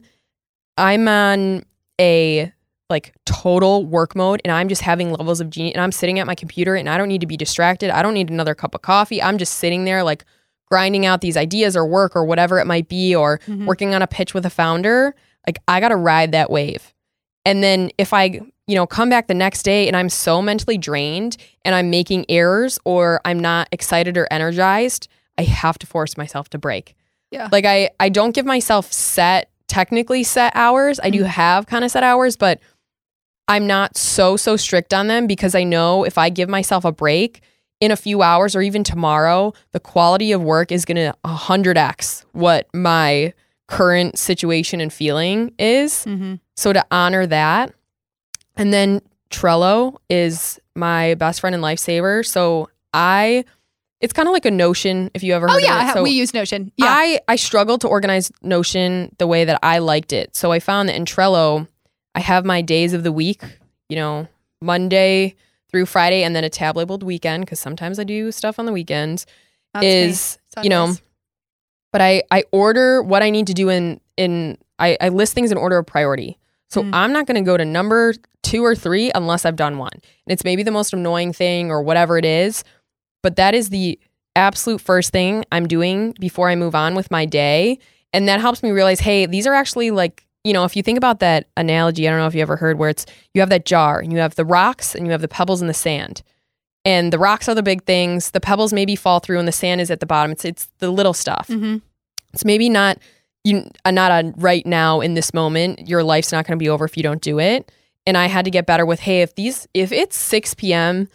I'm 0.76 1.08
on 1.08 1.64
a 2.00 2.52
like 2.88 3.12
total 3.26 3.84
work 3.84 4.16
mode 4.16 4.40
and 4.44 4.52
I'm 4.52 4.68
just 4.68 4.80
having 4.82 5.12
levels 5.12 5.40
of 5.42 5.50
genius 5.50 5.74
and 5.74 5.82
I'm 5.82 5.92
sitting 5.92 6.18
at 6.20 6.26
my 6.26 6.34
computer 6.34 6.74
and 6.74 6.88
I 6.88 6.96
don't 6.96 7.08
need 7.08 7.20
to 7.20 7.26
be 7.26 7.36
distracted. 7.36 7.90
I 7.90 8.00
don't 8.00 8.14
need 8.14 8.30
another 8.30 8.54
cup 8.54 8.74
of 8.74 8.80
coffee. 8.80 9.22
I'm 9.22 9.36
just 9.36 9.54
sitting 9.54 9.84
there 9.84 10.02
like 10.02 10.24
grinding 10.70 11.04
out 11.04 11.20
these 11.20 11.36
ideas 11.36 11.76
or 11.76 11.84
work 11.84 12.16
or 12.16 12.24
whatever 12.24 12.58
it 12.58 12.66
might 12.66 12.88
be 12.88 13.14
or 13.14 13.40
Mhm. 13.46 13.66
working 13.66 13.94
on 13.94 14.00
a 14.00 14.06
pitch 14.06 14.32
with 14.32 14.46
a 14.46 14.50
founder. 14.50 15.14
Like 15.46 15.58
I 15.68 15.80
got 15.80 15.88
to 15.88 15.96
ride 15.96 16.32
that 16.32 16.50
wave. 16.50 16.94
And 17.44 17.62
then 17.62 17.90
if 17.98 18.12
I, 18.14 18.40
you 18.68 18.76
know, 18.76 18.86
come 18.86 19.08
back 19.08 19.26
the 19.26 19.34
next 19.34 19.64
day 19.64 19.88
and 19.88 19.96
I'm 19.96 20.08
so 20.08 20.40
mentally 20.40 20.78
drained 20.78 21.36
and 21.64 21.74
I'm 21.74 21.90
making 21.90 22.26
errors 22.28 22.78
or 22.84 23.20
I'm 23.24 23.40
not 23.40 23.68
excited 23.72 24.16
or 24.16 24.28
energized, 24.30 25.08
I 25.36 25.42
have 25.42 25.78
to 25.78 25.86
force 25.86 26.16
myself 26.16 26.48
to 26.50 26.58
break. 26.58 26.94
Yeah. 27.32 27.48
Like 27.50 27.64
I 27.64 27.90
I 27.98 28.08
don't 28.10 28.34
give 28.34 28.46
myself 28.46 28.92
set 28.92 29.50
technically 29.66 30.22
set 30.22 30.52
hours. 30.54 31.00
I 31.02 31.10
do 31.10 31.24
have 31.24 31.66
kind 31.66 31.84
of 31.84 31.90
set 31.90 32.02
hours, 32.02 32.36
but 32.36 32.60
I'm 33.48 33.66
not 33.66 33.96
so 33.96 34.36
so 34.36 34.56
strict 34.56 34.92
on 34.94 35.08
them 35.08 35.26
because 35.26 35.54
I 35.54 35.64
know 35.64 36.04
if 36.04 36.18
I 36.18 36.28
give 36.28 36.48
myself 36.48 36.84
a 36.84 36.92
break 36.92 37.40
in 37.80 37.90
a 37.90 37.96
few 37.96 38.22
hours 38.22 38.54
or 38.56 38.60
even 38.62 38.82
tomorrow, 38.84 39.52
the 39.72 39.80
quality 39.80 40.32
of 40.32 40.42
work 40.42 40.72
is 40.72 40.84
going 40.84 40.96
to 40.96 41.14
100x 41.24 42.24
what 42.32 42.66
my 42.74 43.32
current 43.68 44.18
situation 44.18 44.80
and 44.80 44.92
feeling 44.92 45.52
is. 45.58 46.04
Mhm. 46.06 46.40
So 46.56 46.72
to 46.72 46.84
honor 46.90 47.26
that, 47.26 47.72
and 48.58 48.72
then 48.72 49.00
Trello 49.30 49.96
is 50.10 50.58
my 50.74 51.14
best 51.14 51.40
friend 51.40 51.54
and 51.54 51.62
lifesaver. 51.62 52.26
So 52.26 52.68
I, 52.92 53.44
it's 54.00 54.12
kind 54.12 54.28
of 54.28 54.32
like 54.32 54.44
a 54.44 54.50
Notion 54.50 55.10
if 55.14 55.22
you 55.22 55.34
ever. 55.34 55.48
Oh 55.48 55.54
heard 55.54 55.62
yeah, 55.62 55.80
of 55.80 55.86
I 55.86 55.90
it. 55.90 55.94
So 55.94 56.02
we 56.02 56.10
use 56.10 56.34
Notion. 56.34 56.72
Yeah. 56.76 56.86
I 56.88 57.20
I 57.28 57.36
struggled 57.36 57.80
to 57.82 57.88
organize 57.88 58.30
Notion 58.42 59.14
the 59.18 59.26
way 59.26 59.44
that 59.44 59.58
I 59.62 59.78
liked 59.78 60.12
it. 60.12 60.36
So 60.36 60.52
I 60.52 60.60
found 60.60 60.88
that 60.88 60.96
in 60.96 61.04
Trello, 61.04 61.66
I 62.14 62.20
have 62.20 62.44
my 62.44 62.60
days 62.62 62.92
of 62.92 63.02
the 63.02 63.12
week. 63.12 63.42
You 63.88 63.96
know, 63.96 64.28
Monday 64.60 65.34
through 65.70 65.86
Friday, 65.86 66.22
and 66.22 66.36
then 66.36 66.44
a 66.44 66.50
tab 66.50 66.76
labeled 66.76 67.02
weekend 67.02 67.44
because 67.44 67.60
sometimes 67.60 67.98
I 67.98 68.04
do 68.04 68.30
stuff 68.32 68.58
on 68.58 68.66
the 68.66 68.72
weekends. 68.72 69.26
That's 69.74 69.84
is 69.84 70.38
you 70.62 70.70
know, 70.70 70.94
but 71.92 72.00
I 72.00 72.22
I 72.30 72.44
order 72.52 73.02
what 73.02 73.22
I 73.22 73.30
need 73.30 73.46
to 73.48 73.54
do 73.54 73.68
in 73.68 74.00
in 74.16 74.58
I, 74.78 74.96
I 75.00 75.08
list 75.08 75.34
things 75.34 75.50
in 75.50 75.58
order 75.58 75.78
of 75.78 75.86
priority. 75.86 76.38
So 76.70 76.82
Mm. 76.82 76.90
I'm 76.92 77.12
not 77.12 77.26
going 77.26 77.42
to 77.42 77.46
go 77.46 77.56
to 77.56 77.64
number 77.64 78.14
two 78.42 78.64
or 78.64 78.74
three 78.74 79.10
unless 79.14 79.44
I've 79.44 79.56
done 79.56 79.78
one. 79.78 79.92
And 79.94 80.02
it's 80.28 80.44
maybe 80.44 80.62
the 80.62 80.70
most 80.70 80.92
annoying 80.92 81.32
thing 81.32 81.70
or 81.70 81.82
whatever 81.82 82.18
it 82.18 82.24
is, 82.24 82.62
but 83.22 83.36
that 83.36 83.54
is 83.54 83.70
the 83.70 83.98
absolute 84.36 84.80
first 84.80 85.10
thing 85.10 85.44
I'm 85.50 85.66
doing 85.66 86.14
before 86.20 86.48
I 86.48 86.54
move 86.56 86.74
on 86.74 86.94
with 86.94 87.10
my 87.10 87.24
day. 87.24 87.78
And 88.12 88.28
that 88.28 88.40
helps 88.40 88.62
me 88.62 88.70
realize, 88.70 89.00
hey, 89.00 89.26
these 89.26 89.46
are 89.46 89.54
actually 89.54 89.90
like, 89.90 90.24
you 90.44 90.52
know, 90.52 90.64
if 90.64 90.76
you 90.76 90.82
think 90.82 90.96
about 90.96 91.20
that 91.20 91.48
analogy, 91.56 92.06
I 92.06 92.10
don't 92.10 92.20
know 92.20 92.26
if 92.26 92.34
you 92.34 92.42
ever 92.42 92.56
heard 92.56 92.78
where 92.78 92.88
it's 92.90 93.04
you 93.34 93.40
have 93.40 93.50
that 93.50 93.66
jar 93.66 93.98
and 93.98 94.12
you 94.12 94.18
have 94.18 94.36
the 94.36 94.44
rocks 94.44 94.94
and 94.94 95.04
you 95.06 95.12
have 95.12 95.20
the 95.20 95.28
pebbles 95.28 95.60
in 95.60 95.66
the 95.68 95.74
sand. 95.74 96.22
And 96.84 97.12
the 97.12 97.18
rocks 97.18 97.48
are 97.48 97.54
the 97.54 97.62
big 97.62 97.84
things. 97.84 98.30
The 98.30 98.40
pebbles 98.40 98.72
maybe 98.72 98.94
fall 98.96 99.18
through 99.20 99.38
and 99.40 99.48
the 99.48 99.52
sand 99.52 99.80
is 99.80 99.90
at 99.90 100.00
the 100.00 100.06
bottom. 100.06 100.30
It's 100.32 100.44
it's 100.44 100.68
the 100.78 100.90
little 100.90 101.12
stuff. 101.12 101.48
Mhm. 101.48 101.82
It's 102.32 102.44
maybe 102.44 102.68
not 102.70 102.98
you 103.48 103.68
uh, 103.84 103.90
not 103.90 104.10
on 104.12 104.34
right 104.36 104.64
now 104.66 105.00
in 105.00 105.14
this 105.14 105.32
moment. 105.34 105.88
Your 105.88 106.02
life's 106.02 106.32
not 106.32 106.46
going 106.46 106.58
to 106.58 106.62
be 106.62 106.68
over 106.68 106.84
if 106.84 106.96
you 106.96 107.02
don't 107.02 107.22
do 107.22 107.38
it. 107.38 107.70
And 108.06 108.16
I 108.16 108.26
had 108.26 108.44
to 108.44 108.50
get 108.50 108.66
better 108.66 108.86
with 108.86 109.00
hey, 109.00 109.22
if 109.22 109.34
these 109.34 109.66
if 109.74 109.92
it's 109.92 110.16
6 110.18 110.54
p.m. 110.54 111.08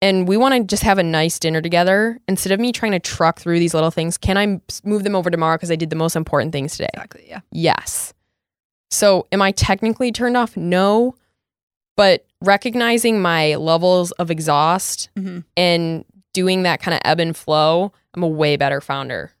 and 0.00 0.28
we 0.28 0.36
want 0.36 0.54
to 0.54 0.62
just 0.64 0.82
have 0.84 0.98
a 0.98 1.02
nice 1.02 1.38
dinner 1.38 1.60
together, 1.60 2.20
instead 2.28 2.52
of 2.52 2.60
me 2.60 2.70
trying 2.72 2.92
to 2.92 3.00
truck 3.00 3.40
through 3.40 3.58
these 3.58 3.74
little 3.74 3.90
things, 3.90 4.16
can 4.18 4.36
I 4.38 4.60
move 4.84 5.02
them 5.04 5.16
over 5.16 5.30
tomorrow 5.30 5.56
because 5.56 5.70
I 5.70 5.76
did 5.76 5.90
the 5.90 5.96
most 5.96 6.14
important 6.16 6.52
things 6.52 6.72
today? 6.76 6.88
Exactly. 6.94 7.24
Yeah. 7.28 7.40
Yes. 7.52 8.12
So, 8.90 9.26
am 9.32 9.42
I 9.42 9.50
technically 9.52 10.12
turned 10.12 10.36
off? 10.36 10.56
No. 10.56 11.16
But 11.96 12.26
recognizing 12.42 13.20
my 13.22 13.54
levels 13.56 14.12
of 14.12 14.30
exhaust 14.30 15.08
Mhm. 15.18 15.44
and 15.56 16.04
doing 16.34 16.62
that 16.64 16.80
kind 16.80 16.94
of 16.94 17.00
ebb 17.04 17.18
and 17.18 17.34
flow, 17.36 17.92
I'm 18.14 18.22
a 18.22 18.28
way 18.28 18.56
better 18.56 18.80
founder. 18.80 19.32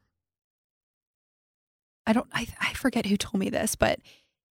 I 2.06 2.12
don't 2.12 2.28
I, 2.32 2.46
I 2.60 2.72
forget 2.74 3.06
who 3.06 3.16
told 3.16 3.40
me 3.40 3.50
this, 3.50 3.74
but 3.74 4.00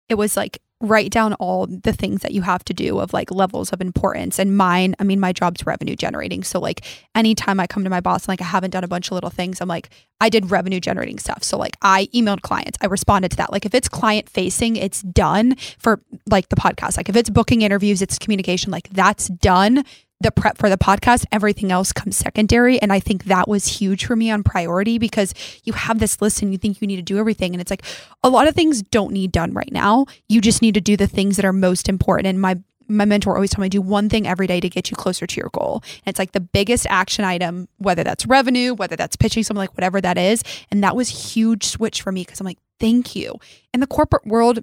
it 0.09 0.15
was 0.15 0.37
like 0.37 0.61
write 0.81 1.11
down 1.11 1.33
all 1.35 1.67
the 1.67 1.93
things 1.93 2.21
that 2.23 2.33
you 2.33 2.43
have 2.43 2.65
to 2.65 2.75
do 2.75 2.99
of 2.99 3.13
like 3.13 3.31
levels 3.31 3.73
of 3.73 3.81
importance. 3.81 4.39
And 4.39 4.57
mine, 4.57 4.95
I 4.99 5.05
mean, 5.05 5.19
my 5.19 5.33
job's 5.33 5.65
revenue 5.65 5.97
generating. 5.97 6.43
So 6.43 6.61
like 6.61 6.83
anytime 7.15 7.59
I 7.59 7.67
come 7.67 7.85
to 7.85 7.91
my 7.91 8.01
boss 8.01 8.25
and 8.25 8.29
like 8.29 8.43
I 8.43 8.45
haven't 8.45 8.71
done 8.71 8.85
a 8.85 8.89
bunch 8.89 9.09
of 9.09 9.13
little 9.13 9.31
things, 9.31 9.61
I'm 9.61 9.69
like, 9.69 9.89
I 10.21 10.29
did 10.29 10.51
revenue 10.51 10.81
generating 10.81 11.19
stuff. 11.19 11.43
So 11.43 11.57
like 11.57 11.77
I 11.81 12.07
emailed 12.15 12.43
clients, 12.43 12.79
I 12.81 12.87
responded 12.87 13.31
to 13.33 13.37
that. 13.39 13.53
Like 13.53 13.65
if 13.65 13.75
it's 13.75 13.89
client 13.89 14.29
facing, 14.29 14.77
it's 14.77 15.03
done 15.03 15.57
for 15.79 16.01
like 16.29 16.49
the 16.51 16.57
podcast. 16.57 16.97
Like 16.97 17.09
if 17.09 17.17
it's 17.17 17.31
booking 17.31 17.63
interviews, 17.63 18.03
it's 18.03 18.19
communication, 18.19 18.71
like 18.71 18.89
that's 18.91 19.29
done 19.29 19.85
the 20.21 20.31
prep 20.31 20.57
for 20.57 20.71
the 20.71 20.79
podcast, 20.79 21.27
everything 21.33 21.71
else 21.71 21.93
comes 21.93 22.17
secondary. 22.17 22.81
And 22.81 22.93
I 22.93 23.01
think 23.01 23.25
that 23.25 23.49
was 23.49 23.67
huge 23.67 24.07
for 24.07 24.17
me 24.17 24.31
on 24.31 24.43
priority 24.43 24.99
because 24.99 25.35
you 25.65 25.73
have 25.73 25.99
this 25.99 26.23
list 26.23 26.43
and 26.43 26.53
you 26.53 26.59
think 26.59 26.81
you 26.81 26.87
need 26.87 26.97
to 26.97 27.03
do 27.03 27.19
everything. 27.19 27.53
And 27.53 27.61
it's 27.61 27.71
like 27.71 27.83
a 28.23 28.31
lot 28.31 28.49
of 28.49 28.55
things 28.55 28.83
don't 28.83 29.13
need 29.13 29.33
done 29.33 29.53
right 29.53 29.73
now. 29.73 30.07
You 30.29 30.41
just 30.41 30.63
need 30.63 30.75
to 30.75 30.81
do 30.81 30.97
the 30.97 31.07
things 31.07 31.37
that 31.37 31.45
are 31.45 31.53
most 31.53 31.89
important. 31.89 32.27
And 32.27 32.41
my 32.41 32.57
my 32.87 33.07
mentor 33.07 33.35
always 33.35 33.49
told 33.49 33.63
me 33.63 33.71
do 33.71 33.81
one 33.81 34.11
thing 34.11 34.27
every 34.27 34.47
day 34.47 34.61
to 34.61 34.69
get 34.69 34.91
you 34.91 34.97
closer 34.97 35.27
to 35.27 35.41
your 35.41 35.49
goal. 35.55 35.81
And 36.05 36.13
it's 36.13 36.19
like 36.19 36.33
the 36.33 36.41
biggest 36.41 36.87
action 36.91 37.25
item, 37.25 37.67
whether 37.79 38.05
that's 38.05 38.27
revenue, 38.27 38.75
whether 38.75 38.95
that's 38.95 39.17
pitching 39.17 39.43
something 39.43 39.59
like 39.59 39.75
whatever 39.75 40.03
that 40.03 40.19
is. 40.19 40.43
And 40.71 40.85
that 40.85 40.95
was 40.95 41.33
huge 41.33 41.65
switch 41.65 42.03
for 42.03 42.13
me 42.13 42.25
because 42.25 42.41
I'm 42.41 42.45
like, 42.45 42.59
thank 42.79 43.17
you. 43.17 43.37
And 43.73 43.83
the 43.83 43.87
corporate 43.87 44.27
world, 44.27 44.63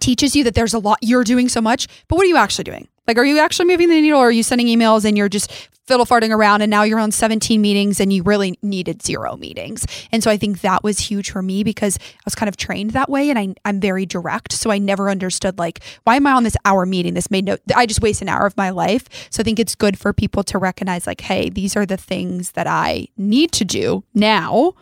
teaches 0.00 0.34
you 0.34 0.44
that 0.44 0.54
there's 0.54 0.74
a 0.74 0.78
lot 0.78 0.98
you're 1.02 1.24
doing 1.24 1.48
so 1.48 1.60
much, 1.60 1.86
but 2.08 2.16
what 2.16 2.24
are 2.24 2.28
you 2.28 2.36
actually 2.36 2.64
doing? 2.64 2.88
Like, 3.06 3.18
are 3.18 3.24
you 3.24 3.38
actually 3.38 3.66
moving 3.66 3.88
the 3.88 4.00
needle 4.00 4.18
or 4.20 4.28
are 4.28 4.32
you 4.32 4.42
sending 4.42 4.66
emails 4.66 5.04
and 5.04 5.16
you're 5.16 5.28
just 5.28 5.50
fiddle 5.86 6.06
farting 6.06 6.30
around 6.30 6.62
and 6.62 6.70
now 6.70 6.82
you're 6.82 6.98
on 6.98 7.10
17 7.10 7.60
meetings 7.60 8.00
and 8.00 8.12
you 8.12 8.22
really 8.22 8.58
needed 8.62 9.02
zero 9.02 9.36
meetings. 9.36 9.86
And 10.10 10.22
so 10.22 10.30
I 10.30 10.36
think 10.36 10.62
that 10.62 10.82
was 10.82 10.98
huge 10.98 11.30
for 11.30 11.42
me 11.42 11.62
because 11.62 11.98
I 11.98 12.20
was 12.24 12.34
kind 12.34 12.48
of 12.48 12.56
trained 12.56 12.90
that 12.90 13.10
way 13.10 13.28
and 13.28 13.38
I, 13.38 13.54
I'm 13.64 13.80
very 13.80 14.06
direct. 14.06 14.52
So 14.52 14.70
I 14.70 14.78
never 14.78 15.10
understood 15.10 15.58
like, 15.58 15.82
why 16.04 16.16
am 16.16 16.26
I 16.26 16.32
on 16.32 16.44
this 16.44 16.56
hour 16.64 16.86
meeting? 16.86 17.14
This 17.14 17.30
made 17.30 17.44
no, 17.44 17.58
I 17.76 17.86
just 17.86 18.00
waste 18.00 18.22
an 18.22 18.28
hour 18.28 18.46
of 18.46 18.56
my 18.56 18.70
life. 18.70 19.28
So 19.30 19.42
I 19.42 19.44
think 19.44 19.58
it's 19.58 19.74
good 19.74 19.98
for 19.98 20.12
people 20.12 20.42
to 20.44 20.58
recognize 20.58 21.06
like, 21.06 21.20
hey, 21.20 21.50
these 21.50 21.76
are 21.76 21.86
the 21.86 21.98
things 21.98 22.52
that 22.52 22.66
I 22.66 23.08
need 23.16 23.52
to 23.52 23.64
do 23.64 24.04
now 24.14 24.72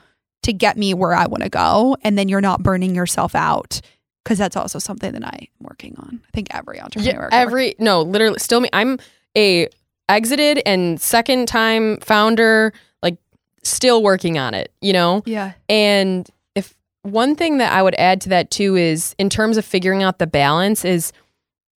to 0.42 0.52
get 0.52 0.76
me 0.76 0.94
where 0.94 1.14
I 1.14 1.26
want 1.26 1.42
to 1.42 1.48
go. 1.48 1.96
And 2.02 2.16
then 2.16 2.28
you're 2.28 2.40
not 2.40 2.62
burning 2.62 2.94
yourself 2.94 3.34
out. 3.34 3.80
Cause 4.24 4.38
that's 4.38 4.56
also 4.56 4.78
something 4.78 5.12
that 5.12 5.24
I'm 5.26 5.46
working 5.60 5.96
on. 5.98 6.20
I 6.26 6.30
think 6.32 6.48
every 6.54 6.80
entrepreneur. 6.80 7.28
Yeah, 7.32 7.36
every 7.36 7.74
no, 7.80 8.02
literally, 8.02 8.38
still 8.38 8.60
me. 8.60 8.68
I'm 8.72 8.98
a 9.36 9.66
exited 10.08 10.62
and 10.64 11.00
second 11.00 11.48
time 11.48 11.98
founder, 11.98 12.72
like 13.02 13.16
still 13.64 14.00
working 14.02 14.38
on 14.38 14.54
it. 14.54 14.72
You 14.80 14.92
know, 14.92 15.22
yeah. 15.26 15.54
And 15.68 16.28
if 16.54 16.72
one 17.02 17.34
thing 17.34 17.58
that 17.58 17.72
I 17.72 17.82
would 17.82 17.96
add 17.96 18.20
to 18.22 18.28
that 18.28 18.52
too 18.52 18.76
is 18.76 19.16
in 19.18 19.28
terms 19.28 19.56
of 19.56 19.64
figuring 19.64 20.04
out 20.04 20.20
the 20.20 20.26
balance 20.28 20.84
is 20.84 21.12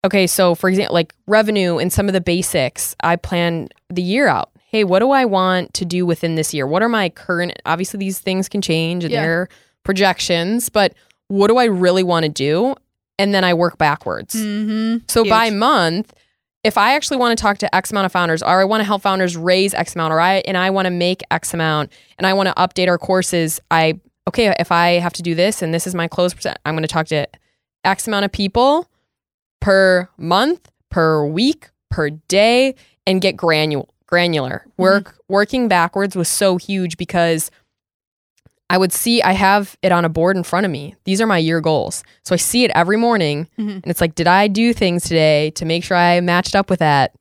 okay, 0.05 0.27
so 0.27 0.55
for 0.55 0.69
example, 0.69 0.93
like 0.93 1.15
revenue 1.27 1.79
and 1.79 1.91
some 1.91 2.09
of 2.09 2.13
the 2.13 2.21
basics, 2.21 2.95
I 3.03 3.17
plan 3.17 3.69
the 3.89 4.03
year 4.03 4.29
out. 4.29 4.51
Hey, 4.67 4.85
what 4.85 4.99
do 4.99 5.13
I 5.13 5.25
want 5.25 5.73
to 5.75 5.87
do 5.87 6.05
within 6.05 6.35
this 6.35 6.53
year? 6.53 6.67
What 6.67 6.83
are 6.83 6.91
my 6.91 7.09
current 7.09 7.53
obviously 7.65 7.97
these 7.99 8.19
things 8.19 8.51
can 8.51 8.61
change 8.61 9.03
and 9.03 9.13
Yeah. 9.13 9.23
their 9.23 9.49
projections, 9.83 10.69
but 10.69 10.93
what 11.35 11.49
do 11.49 11.57
I 11.57 11.65
really 11.65 12.05
want 12.05 12.25
to 12.25 12.29
do? 12.29 12.77
And 13.19 13.35
then 13.35 13.43
I 13.43 13.55
work 13.55 13.77
backwards. 13.77 14.35
Mm-hmm. 14.35 15.05
So 15.09 15.25
by 15.25 15.51
month, 15.51 16.15
if 16.63 16.79
I 16.79 16.95
actually 16.95 17.17
want 17.17 17.37
to 17.37 17.43
talk 17.43 17.59
to 17.59 17.75
X 17.75 17.91
amount 17.91 18.07
of 18.07 18.13
founders, 18.13 18.41
or 18.43 18.61
I 18.61 18.65
want 18.65 18.81
to 18.81 18.85
help 18.85 19.03
founders 19.03 19.37
raise 19.37 19.75
X 19.75 19.97
amount, 19.97 20.13
or 20.13 20.21
I 20.21 20.37
and 20.47 20.57
I 20.57 20.71
want 20.71 20.87
to 20.87 20.91
make 20.91 21.23
X 21.31 21.53
amount, 21.53 21.93
and 22.19 22.27
I 22.27 22.33
want 22.35 22.49
to 22.49 22.55
update 22.55 22.89
our 22.89 22.99
courses, 22.99 23.61
I 23.71 24.01
okay, 24.29 24.55
if 24.61 24.71
I 24.71 25.01
have 25.01 25.13
to 25.15 25.23
do 25.23 25.35
this 25.35 25.61
and 25.61 25.75
this 25.75 25.87
is 25.87 25.95
my 25.95 26.07
close 26.07 26.33
percent, 26.33 26.59
I'm 26.65 26.75
going 26.75 26.83
to 26.83 26.89
talk 26.89 27.07
to 27.09 27.27
X 27.85 28.07
amount 28.07 28.25
of 28.25 28.33
people 28.33 28.89
per 29.61 30.09
month, 30.17 30.71
per 30.91 31.27
week, 31.27 31.71
per 31.91 32.11
day, 32.11 32.77
and 33.07 33.21
get 33.21 33.37
granul 33.37 33.89
granular. 34.07 34.67
Work 34.77 35.17
working 35.29 35.67
backwards 35.67 36.15
was 36.15 36.29
so 36.29 36.57
huge 36.59 36.97
because 36.97 37.51
I 38.71 38.79
would 38.79 38.93
see 38.93 39.23
I 39.23 39.33
have 39.33 39.77
it 39.83 39.93
on 39.93 40.05
a 40.05 40.09
board 40.09 40.37
in 40.37 40.43
front 40.43 40.65
of 40.67 40.73
me. 40.73 40.95
These 41.05 41.21
are 41.21 41.27
my 41.27 41.39
year 41.39 41.61
goals. 41.61 42.03
So 42.25 42.35
I 42.35 42.37
see 42.37 42.65
it 42.65 42.71
every 42.75 42.97
morning 42.97 43.47
Mhm. 43.59 43.75
and 43.83 43.87
it's 43.87 44.01
like, 44.01 44.15
did 44.15 44.27
I 44.27 44.49
do 44.49 44.73
things 44.73 45.05
today 45.05 45.51
to 45.53 45.65
make 45.65 45.85
sure 45.85 45.97
I 45.97 46.21
matched 46.21 46.55
up 46.55 46.71
with 46.71 46.79
that? 46.79 47.13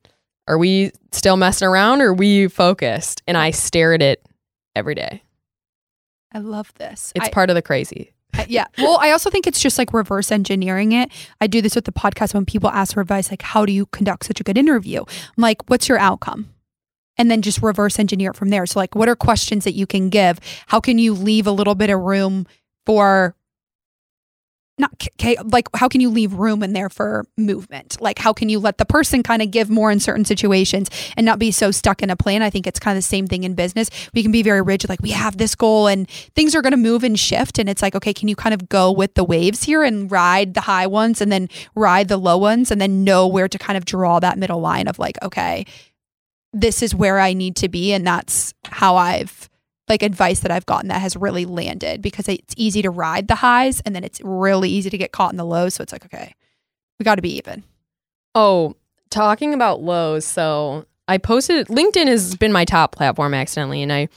Are 0.48 0.58
we 0.58 0.90
still 1.12 1.36
messing 1.36 1.68
around 1.68 2.00
or 2.00 2.08
are 2.08 2.14
we 2.14 2.48
focused? 2.48 3.22
And 3.28 3.36
I 3.36 3.50
stare 3.50 3.92
at 3.94 4.02
it 4.02 4.24
every 4.74 4.94
day. 4.94 5.22
I 6.32 6.38
love 6.38 6.72
this. 6.74 7.12
It's 7.14 7.26
I- 7.26 7.30
part 7.30 7.50
of 7.50 7.54
the 7.56 7.62
crazy. 7.62 8.10
I- 8.36 8.46
yeah. 8.48 8.66
Well, 8.78 8.98
I 9.00 9.12
also 9.12 9.30
think 9.30 9.46
it's 9.46 9.60
just 9.60 9.78
like 9.78 9.92
reverse 9.92 10.32
engineering 10.32 10.90
it. 10.92 11.10
I 11.40 11.46
do 11.46 11.62
this 11.62 11.76
with 11.76 11.84
the 11.84 11.92
podcast 11.92 12.34
when 12.34 12.44
people 12.44 12.68
ask 12.70 12.94
for 12.94 13.00
advice, 13.00 13.30
like, 13.30 13.42
how 13.42 13.64
do 13.64 13.72
you 13.72 13.86
conduct 13.86 14.26
such 14.26 14.40
a 14.40 14.42
good 14.42 14.58
interview? 14.58 15.00
I'm 15.02 15.40
like, 15.42 15.62
what's 15.70 15.88
your 15.88 15.98
outcome? 15.98 16.48
And 17.16 17.30
then 17.30 17.42
just 17.42 17.62
reverse 17.62 17.98
engineer 17.98 18.30
it 18.30 18.36
from 18.36 18.50
there. 18.50 18.66
So, 18.66 18.80
like, 18.80 18.94
what 18.94 19.08
are 19.08 19.16
questions 19.16 19.64
that 19.64 19.74
you 19.74 19.86
can 19.86 20.08
give? 20.08 20.40
How 20.66 20.80
can 20.80 20.98
you 20.98 21.14
leave 21.14 21.46
a 21.46 21.52
little 21.52 21.74
bit 21.74 21.90
of 21.90 22.00
room 22.00 22.46
for 22.86 23.36
not 24.76 24.90
okay, 25.14 25.36
like 25.44 25.68
how 25.74 25.88
can 25.88 26.00
you 26.00 26.10
leave 26.10 26.32
room 26.34 26.62
in 26.62 26.72
there 26.72 26.88
for 26.88 27.26
movement? 27.36 28.00
Like 28.00 28.18
how 28.18 28.32
can 28.32 28.48
you 28.48 28.58
let 28.58 28.78
the 28.78 28.84
person 28.84 29.22
kind 29.22 29.40
of 29.40 29.52
give 29.52 29.70
more 29.70 29.90
in 29.90 30.00
certain 30.00 30.24
situations 30.24 30.90
and 31.16 31.24
not 31.24 31.38
be 31.38 31.52
so 31.52 31.70
stuck 31.70 32.02
in 32.02 32.10
a 32.10 32.16
plan? 32.16 32.42
I 32.42 32.50
think 32.50 32.66
it's 32.66 32.80
kind 32.80 32.96
of 32.98 33.04
the 33.04 33.08
same 33.08 33.28
thing 33.28 33.44
in 33.44 33.54
business. 33.54 33.88
We 34.14 34.22
can 34.22 34.32
be 34.32 34.42
very 34.42 34.62
rigid, 34.62 34.90
like 34.90 35.00
we 35.00 35.10
have 35.10 35.36
this 35.36 35.54
goal 35.54 35.86
and 35.86 36.10
things 36.34 36.56
are 36.56 36.62
going 36.62 36.72
to 36.72 36.76
move 36.76 37.04
and 37.04 37.18
shift. 37.18 37.58
And 37.60 37.68
it's 37.68 37.82
like, 37.82 37.94
okay, 37.94 38.12
can 38.12 38.26
you 38.26 38.34
kind 38.34 38.52
of 38.52 38.68
go 38.68 38.90
with 38.90 39.14
the 39.14 39.24
waves 39.24 39.62
here 39.62 39.84
and 39.84 40.10
ride 40.10 40.54
the 40.54 40.62
high 40.62 40.88
ones 40.88 41.20
and 41.20 41.30
then 41.30 41.48
ride 41.76 42.08
the 42.08 42.16
low 42.16 42.36
ones 42.36 42.72
and 42.72 42.80
then 42.80 43.04
know 43.04 43.28
where 43.28 43.48
to 43.48 43.58
kind 43.58 43.76
of 43.76 43.84
draw 43.84 44.18
that 44.18 44.38
middle 44.38 44.60
line 44.60 44.88
of 44.88 44.98
like, 44.98 45.16
okay, 45.22 45.66
this 46.54 46.82
is 46.82 46.94
where 46.94 47.18
I 47.18 47.34
need 47.34 47.56
to 47.56 47.68
be. 47.68 47.92
And 47.92 48.06
that's 48.06 48.54
how 48.64 48.96
I've 48.96 49.50
like 49.88 50.02
advice 50.02 50.40
that 50.40 50.50
I've 50.50 50.64
gotten 50.64 50.88
that 50.88 51.02
has 51.02 51.14
really 51.14 51.44
landed 51.44 52.00
because 52.00 52.26
it's 52.26 52.54
easy 52.56 52.80
to 52.80 52.88
ride 52.88 53.28
the 53.28 53.34
highs 53.34 53.82
and 53.82 53.94
then 53.94 54.02
it's 54.02 54.18
really 54.22 54.70
easy 54.70 54.88
to 54.88 54.96
get 54.96 55.12
caught 55.12 55.32
in 55.32 55.36
the 55.36 55.44
lows. 55.44 55.74
So 55.74 55.82
it's 55.82 55.92
like, 55.92 56.06
okay, 56.06 56.34
we 56.98 57.04
got 57.04 57.16
to 57.16 57.22
be 57.22 57.36
even. 57.36 57.64
Oh, 58.34 58.76
talking 59.10 59.52
about 59.52 59.82
lows. 59.82 60.24
So 60.24 60.86
I 61.06 61.18
posted 61.18 61.66
LinkedIn 61.68 62.06
has 62.06 62.34
been 62.36 62.52
my 62.52 62.64
top 62.64 62.92
platform 62.94 63.34
accidentally, 63.34 63.82
and 63.82 63.92
I 63.92 64.08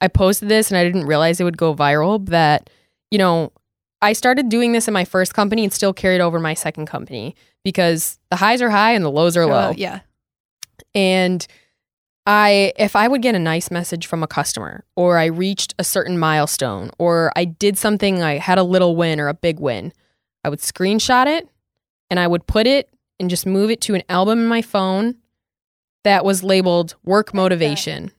I 0.00 0.08
posted 0.08 0.48
this 0.48 0.70
and 0.70 0.78
I 0.78 0.84
didn't 0.84 1.06
realize 1.06 1.40
it 1.40 1.44
would 1.44 1.56
go 1.56 1.74
viral. 1.74 2.24
That 2.26 2.70
you 3.10 3.18
know 3.18 3.52
I 4.00 4.12
started 4.12 4.48
doing 4.48 4.72
this 4.72 4.86
in 4.86 4.94
my 4.94 5.04
first 5.04 5.34
company 5.34 5.64
and 5.64 5.72
still 5.72 5.92
carried 5.92 6.20
over 6.20 6.38
my 6.38 6.54
second 6.54 6.86
company 6.86 7.34
because 7.64 8.18
the 8.30 8.36
highs 8.36 8.62
are 8.62 8.70
high 8.70 8.92
and 8.92 9.04
the 9.04 9.10
lows 9.10 9.36
are 9.36 9.46
low. 9.46 9.70
Uh, 9.70 9.74
yeah. 9.76 10.00
And 10.94 11.46
I 12.26 12.72
if 12.76 12.96
I 12.96 13.06
would 13.08 13.22
get 13.22 13.34
a 13.34 13.38
nice 13.38 13.70
message 13.70 14.06
from 14.06 14.22
a 14.22 14.26
customer 14.26 14.84
or 14.96 15.18
I 15.18 15.26
reached 15.26 15.74
a 15.78 15.84
certain 15.84 16.18
milestone 16.18 16.90
or 16.98 17.32
I 17.36 17.44
did 17.44 17.78
something 17.78 18.22
I 18.22 18.38
had 18.38 18.58
a 18.58 18.64
little 18.64 18.96
win 18.96 19.20
or 19.20 19.28
a 19.28 19.34
big 19.34 19.60
win, 19.60 19.92
I 20.44 20.48
would 20.48 20.58
screenshot 20.58 21.26
it 21.26 21.48
and 22.10 22.18
I 22.18 22.26
would 22.26 22.46
put 22.46 22.66
it 22.66 22.88
and 23.20 23.30
just 23.30 23.46
move 23.46 23.70
it 23.70 23.80
to 23.82 23.94
an 23.94 24.02
album 24.08 24.40
in 24.40 24.46
my 24.46 24.60
phone 24.62 25.16
that 26.04 26.24
was 26.24 26.42
labeled 26.42 26.94
work 27.04 27.32
motivation. 27.32 28.10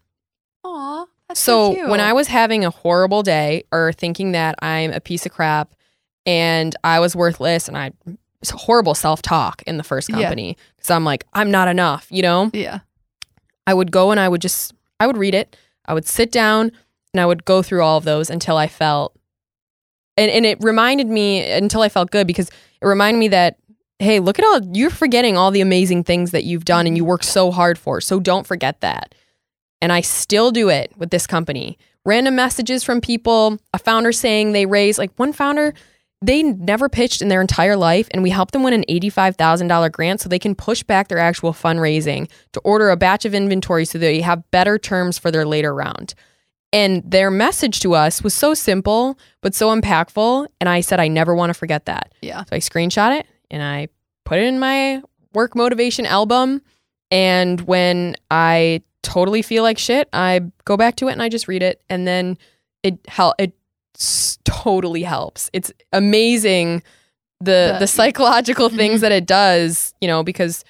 Aw, 0.64 1.06
So 1.34 1.74
cute. 1.74 1.90
when 1.90 2.00
I 2.00 2.14
was 2.14 2.28
having 2.28 2.66
a 2.66 2.70
horrible 2.70 3.24
day 3.24 3.64
or 3.72 3.92
thinking 3.94 4.32
that 4.32 4.56
I'm 4.62 4.92
a 4.92 5.00
piece 5.00 5.26
of 5.26 5.32
crap 5.34 5.74
and 6.26 6.76
I 6.84 7.00
was 7.00 7.16
worthless 7.16 7.68
and 7.68 7.78
I 7.78 7.92
it's 8.42 8.52
horrible 8.52 8.94
self-talk 8.94 9.64
in 9.66 9.78
the 9.78 9.84
first 9.84 10.10
company 10.10 10.58
because 10.76 10.92
I'm 10.92 11.04
like 11.04 11.26
I'm 11.34 11.52
not 11.52 11.68
enough, 11.68 12.08
you 12.10 12.22
know? 12.22 12.52
yeah. 12.54 12.80
I 13.68 13.74
would 13.74 13.92
go 13.92 14.10
and 14.10 14.20
I 14.20 14.28
would 14.28 14.42
just 14.42 14.74
I 15.00 15.06
would 15.06 15.18
read 15.18 15.36
it. 15.36 15.56
I 15.86 15.94
would 15.94 16.08
sit 16.08 16.32
down 16.32 16.72
and 17.14 17.22
I 17.22 17.26
would 17.26 17.46
go 17.46 17.62
through 17.62 17.84
all 17.84 17.98
of 17.98 18.04
those 18.06 18.30
until 18.30 18.58
I 18.58 18.68
felt 18.68 19.16
and, 20.18 20.32
and 20.32 20.46
it 20.46 20.58
reminded 20.62 21.08
me 21.08 21.50
until 21.50 21.82
I 21.82 21.90
felt 21.90 22.10
good 22.10 22.26
because 22.26 22.50
it 22.50 22.86
reminded 22.86 23.20
me 23.20 23.28
that 23.28 23.58
hey, 24.00 24.20
look 24.20 24.40
at 24.40 24.46
all 24.46 24.62
you're 24.76 24.90
forgetting 24.90 25.38
all 25.38 25.52
the 25.52 25.62
amazing 25.62 26.04
things 26.04 26.32
that 26.32 26.46
you've 26.46 26.66
done 26.66 26.88
and 26.88 26.98
you 26.98 27.06
worked 27.06 27.26
so 27.26 27.52
hard 27.52 27.78
for. 27.78 28.02
So 28.02 28.20
don't 28.20 28.48
forget 28.48 28.82
that. 28.82 29.14
And 29.82 29.92
I 29.92 30.02
still 30.02 30.52
do 30.52 30.70
it 30.70 30.92
with 30.98 31.12
this 31.12 31.28
company. 31.28 31.78
Random 32.04 32.36
messages 32.36 32.84
from 32.84 33.02
people, 33.02 33.60
a 33.74 33.80
founder 33.80 34.12
saying 34.12 34.52
they 34.54 34.66
raised 34.66 34.98
like 34.98 35.12
one 35.18 35.34
founder 35.34 35.74
they 36.22 36.42
never 36.42 36.90
pitched 36.90 37.22
in 37.22 37.28
their 37.28 37.42
entire 37.42 37.76
life 37.76 38.08
and 38.12 38.24
we 38.24 38.32
helped 38.32 38.54
them 38.54 38.64
win 38.64 38.74
an 38.74 38.84
$85,000 38.90 39.92
grant 39.92 40.22
so 40.22 40.30
they 40.30 40.40
can 40.40 40.56
push 40.56 40.82
back 40.82 41.08
their 41.08 41.20
actual 41.20 41.54
fundraising 41.54 42.30
to 42.54 42.60
order 42.62 42.90
a 42.90 42.98
batch 42.98 43.26
of 43.26 43.36
inventory 43.36 43.86
so 43.86 43.98
they 43.98 44.22
have 44.22 44.50
better 44.52 44.80
terms 44.80 45.18
for 45.18 45.30
their 45.30 45.46
later 45.46 45.74
round. 45.74 46.16
And 46.74 47.04
their 47.10 47.32
message 47.32 47.80
to 47.82 47.94
us 47.94 48.24
was 48.24 48.34
so 48.34 48.54
simple 48.54 49.18
but 49.42 49.54
so 49.54 49.74
impactful 49.76 50.48
and 50.60 50.68
I 50.68 50.82
said 50.82 51.00
I 51.00 51.08
never 51.08 51.36
want 51.36 51.52
to 51.52 51.54
forget 51.54 51.86
that. 51.86 52.14
Yeah. 52.22 52.44
So 52.46 52.56
I 52.56 52.60
screenshot 52.60 53.20
it 53.20 53.28
and 53.52 53.62
I 53.62 53.88
put 54.26 54.40
it 54.40 54.46
in 54.46 54.60
my 54.60 55.02
work 55.34 55.56
motivation 55.56 56.06
album 56.06 56.62
and 57.12 57.62
when 57.62 58.16
I 58.32 58.82
totally 59.04 59.42
feel 59.42 59.64
like 59.64 59.78
shit, 59.78 60.10
I 60.12 60.42
go 60.66 60.78
back 60.78 60.96
to 60.98 61.08
it 61.08 61.14
and 61.14 61.22
I 61.22 61.30
just 61.30 61.48
read 61.48 61.64
it 61.64 61.82
and 61.90 62.08
then 62.08 62.38
it 62.84 63.00
hel- 63.08 63.36
it 63.40 63.54
totally 64.46 65.04
helps. 65.04 65.50
It's 65.54 65.72
amazing 65.94 66.84
the 67.40 67.72
The- 67.74 67.78
the 67.82 67.88
psychological 67.88 68.70
things 68.70 69.00
Mhm. 69.00 69.02
that 69.02 69.12
it 69.12 69.26
does, 69.28 69.94
you 70.02 70.08
know, 70.08 70.24
because 70.24 70.64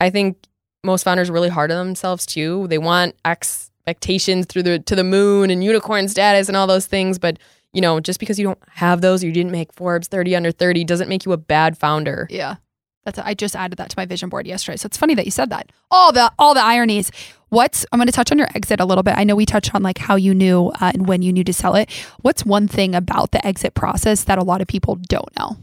I 0.00 0.10
think 0.10 0.36
most 0.84 1.02
founders 1.02 1.30
are 1.30 1.32
really 1.32 1.48
hard 1.48 1.70
on 1.70 1.86
themselves 1.86 2.26
too. 2.26 2.66
They 2.68 2.78
want 2.78 3.14
expectations 3.24 4.46
through 4.46 4.62
the 4.64 4.78
to 4.80 4.94
the 4.96 5.04
moon 5.04 5.50
and 5.50 5.62
unicorn 5.64 6.08
status 6.08 6.48
and 6.48 6.56
all 6.56 6.66
those 6.66 6.86
things, 6.86 7.18
but 7.18 7.38
you 7.72 7.80
know, 7.80 8.00
just 8.00 8.18
because 8.18 8.38
you 8.38 8.46
don't 8.46 8.58
have 8.74 9.00
those 9.00 9.22
or 9.22 9.26
you 9.28 9.32
didn't 9.32 9.52
make 9.52 9.72
Forbes 9.72 10.08
30 10.08 10.34
under 10.34 10.50
30 10.50 10.84
doesn't 10.84 11.08
make 11.08 11.24
you 11.24 11.32
a 11.32 11.36
bad 11.36 11.78
founder. 11.78 12.26
Yeah. 12.30 12.56
That's 13.04 13.18
I 13.18 13.34
just 13.34 13.56
added 13.56 13.78
that 13.78 13.90
to 13.90 13.94
my 13.96 14.04
vision 14.04 14.28
board 14.28 14.46
yesterday. 14.46 14.76
So 14.76 14.86
it's 14.86 14.96
funny 14.96 15.14
that 15.14 15.24
you 15.24 15.30
said 15.30 15.50
that. 15.50 15.70
All 15.90 16.12
the 16.12 16.30
all 16.38 16.54
the 16.54 16.62
ironies. 16.62 17.10
What's 17.48 17.84
I'm 17.90 17.98
going 17.98 18.06
to 18.06 18.12
touch 18.12 18.30
on 18.30 18.38
your 18.38 18.48
exit 18.54 18.78
a 18.78 18.84
little 18.84 19.02
bit. 19.02 19.14
I 19.16 19.24
know 19.24 19.34
we 19.34 19.46
touched 19.46 19.74
on 19.74 19.82
like 19.82 19.98
how 19.98 20.16
you 20.16 20.34
knew 20.34 20.70
uh, 20.80 20.92
and 20.94 21.08
when 21.08 21.22
you 21.22 21.32
knew 21.32 21.44
to 21.44 21.52
sell 21.52 21.74
it. 21.74 21.90
What's 22.20 22.44
one 22.44 22.68
thing 22.68 22.94
about 22.94 23.32
the 23.32 23.44
exit 23.44 23.74
process 23.74 24.24
that 24.24 24.38
a 24.38 24.44
lot 24.44 24.60
of 24.60 24.68
people 24.68 24.96
don't 24.96 25.36
know? 25.38 25.56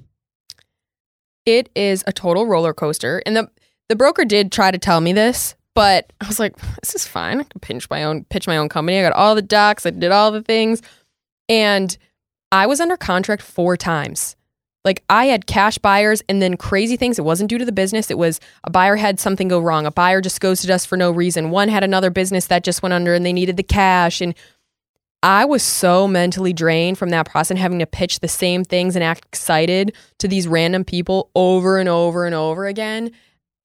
It 1.46 1.70
is 1.76 2.04
a 2.08 2.12
total 2.12 2.46
roller 2.46 2.74
coaster. 2.74 3.22
And 3.26 3.36
the 3.36 3.50
the 3.88 3.96
broker 3.96 4.26
did 4.26 4.52
try 4.52 4.72
to 4.72 4.78
tell 4.78 5.00
me 5.00 5.14
this, 5.14 5.56
but 5.76 6.12
I 6.20 6.28
was 6.28 6.40
like, 6.40 6.58
this 6.82 6.96
is 6.96 7.08
fine. 7.08 7.40
I 7.40 7.44
can 7.44 7.62
pinch 7.62 7.90
my 7.90 8.04
own 8.04 8.26
pitch 8.26 8.48
my 8.48 8.58
own 8.58 8.68
company. 8.68 9.00
I 9.00 9.04
got 9.04 9.14
all 9.14 9.36
the 9.36 9.42
docs, 9.42 9.86
I 9.86 9.92
did 9.92 10.12
all 10.12 10.32
the 10.32 10.42
things. 10.42 10.82
And 11.48 11.96
I 12.52 12.66
was 12.66 12.82
under 12.82 12.98
contract 12.98 13.42
four 13.42 13.78
times. 13.78 14.36
Like 14.88 15.04
I 15.10 15.26
had 15.26 15.48
cash 15.48 15.78
buyers 15.78 16.24
and 16.30 16.42
then 16.42 16.56
crazy 16.56 16.96
things. 16.96 17.20
It 17.20 17.26
wasn't 17.26 17.50
due 17.50 17.58
to 17.58 17.66
the 17.66 17.74
business. 17.74 18.10
It 18.10 18.18
was 18.18 18.40
a 18.64 18.70
buyer 18.70 18.96
had 18.96 19.20
something 19.20 19.50
go 19.50 19.60
wrong. 19.60 19.86
A 19.86 19.92
buyer 19.92 20.22
just 20.22 20.40
ghosted 20.40 20.72
us 20.72 20.86
for 20.86 20.96
no 20.96 21.12
reason. 21.12 21.50
One 21.50 21.68
had 21.68 21.84
another 21.84 22.10
business 22.10 22.48
that 22.48 22.64
just 22.64 22.82
went 22.82 22.94
under 22.94 23.14
and 23.14 23.26
they 23.26 23.34
needed 23.34 23.58
the 23.58 23.64
cash. 23.64 24.22
And 24.22 24.34
I 25.22 25.44
was 25.44 25.62
so 25.62 26.08
mentally 26.08 26.54
drained 26.54 26.98
from 26.98 27.10
that 27.10 27.30
process 27.30 27.52
and 27.52 27.60
having 27.60 27.80
to 27.80 27.86
pitch 27.86 28.22
the 28.22 28.30
same 28.30 28.64
things 28.64 28.96
and 28.96 29.04
act 29.04 29.26
excited 29.26 29.94
to 30.20 30.28
these 30.30 30.48
random 30.48 30.86
people 30.86 31.32
over 31.36 31.80
and 31.80 31.90
over 31.90 32.26
and 32.26 32.34
over 32.34 32.66
again. 32.66 33.12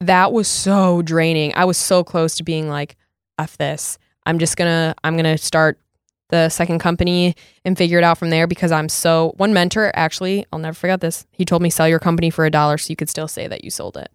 That 0.00 0.32
was 0.32 0.48
so 0.48 1.02
draining. 1.02 1.52
I 1.54 1.66
was 1.66 1.78
so 1.78 2.02
close 2.02 2.34
to 2.34 2.42
being 2.42 2.68
like, 2.68 2.96
F 3.38 3.56
this. 3.58 3.96
I'm 4.26 4.40
just 4.40 4.56
gonna, 4.56 4.96
I'm 5.04 5.14
gonna 5.14 5.38
start 5.38 5.78
the 6.32 6.48
second 6.48 6.80
company 6.80 7.36
and 7.64 7.78
figure 7.78 7.98
it 7.98 8.04
out 8.04 8.18
from 8.18 8.30
there 8.30 8.46
because 8.48 8.72
I'm 8.72 8.88
so 8.88 9.34
one 9.36 9.52
mentor 9.52 9.92
actually, 9.94 10.44
I'll 10.52 10.58
never 10.58 10.74
forget 10.74 11.00
this. 11.00 11.26
He 11.30 11.44
told 11.44 11.62
me 11.62 11.70
sell 11.70 11.86
your 11.88 11.98
company 12.00 12.30
for 12.30 12.44
a 12.46 12.50
dollar 12.50 12.78
so 12.78 12.90
you 12.90 12.96
could 12.96 13.10
still 13.10 13.28
say 13.28 13.46
that 13.46 13.62
you 13.62 13.70
sold 13.70 13.96
it. 13.98 14.10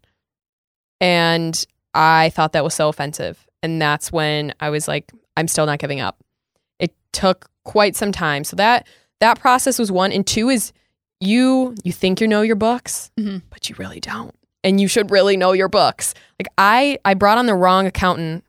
And 0.99 1.65
I 1.93 2.29
thought 2.29 2.53
that 2.53 2.63
was 2.63 2.73
so 2.73 2.89
offensive. 2.89 3.45
And 3.63 3.81
that's 3.81 4.11
when 4.11 4.53
I 4.59 4.69
was 4.69 4.87
like, 4.87 5.11
I'm 5.35 5.47
still 5.47 5.65
not 5.65 5.79
giving 5.79 5.99
up. 5.99 6.23
It 6.79 6.93
took 7.13 7.49
quite 7.63 7.95
some 7.95 8.11
time. 8.11 8.43
So 8.43 8.55
that 8.55 8.87
that 9.19 9.39
process 9.39 9.79
was 9.79 9.91
one. 9.91 10.11
And 10.11 10.25
two 10.25 10.49
is 10.49 10.73
you 11.19 11.75
you 11.83 11.91
think 11.91 12.21
you 12.21 12.27
know 12.27 12.41
your 12.41 12.55
books, 12.55 13.11
Mhm. 13.19 13.41
but 13.49 13.69
you 13.69 13.75
really 13.77 13.99
don't. 13.99 14.33
And 14.63 14.81
you 14.81 14.87
should 14.87 15.11
really 15.11 15.37
know 15.37 15.51
your 15.53 15.69
books. 15.69 16.13
Like 16.39 16.47
I 16.57 16.97
I 17.05 17.13
brought 17.13 17.37
on 17.37 17.45
the 17.45 17.55
wrong 17.55 17.85
accountant 17.87 18.43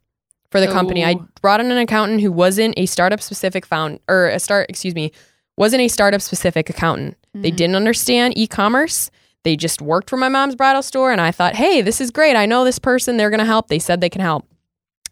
for 0.51 0.61
the 0.61 0.67
company. 0.69 1.05
I 1.05 1.17
brought 1.43 1.61
in 1.61 1.71
an 1.71 1.79
accountant 1.79 2.21
who 2.21 2.33
wasn't 2.33 2.75
a 2.77 2.87
startup 2.87 3.21
specific 3.21 3.67
found 3.67 4.01
or 4.09 4.29
a 4.29 4.39
start 4.39 4.67
excuse 4.69 4.95
me, 4.95 5.13
wasn't 5.57 5.83
a 5.83 5.89
startup 5.89 6.23
specific 6.23 6.71
accountant. 6.71 7.17
They 7.35 7.51
Mhm. 7.51 7.57
didn't 7.57 7.77
understand 7.77 8.37
e-commerce. 8.39 9.11
They 9.45 9.57
just 9.57 9.81
worked 9.83 10.11
for 10.11 10.17
my 10.17 10.29
mom's 10.29 10.55
bridal 10.57 10.83
store 10.83 11.13
and 11.13 11.21
I 11.21 11.31
thought, 11.31 11.55
"Hey, 11.55 11.81
this 11.83 12.01
is 12.01 12.11
great. 12.11 12.37
I 12.37 12.47
know 12.47 12.65
this 12.65 12.79
person. 12.79 13.17
They're 13.17 13.31
going 13.31 13.39
to 13.41 13.47
help." 13.47 13.69
They 13.69 13.79
said 13.79 14.01
they 14.01 14.09
can 14.11 14.21
help. 14.21 14.47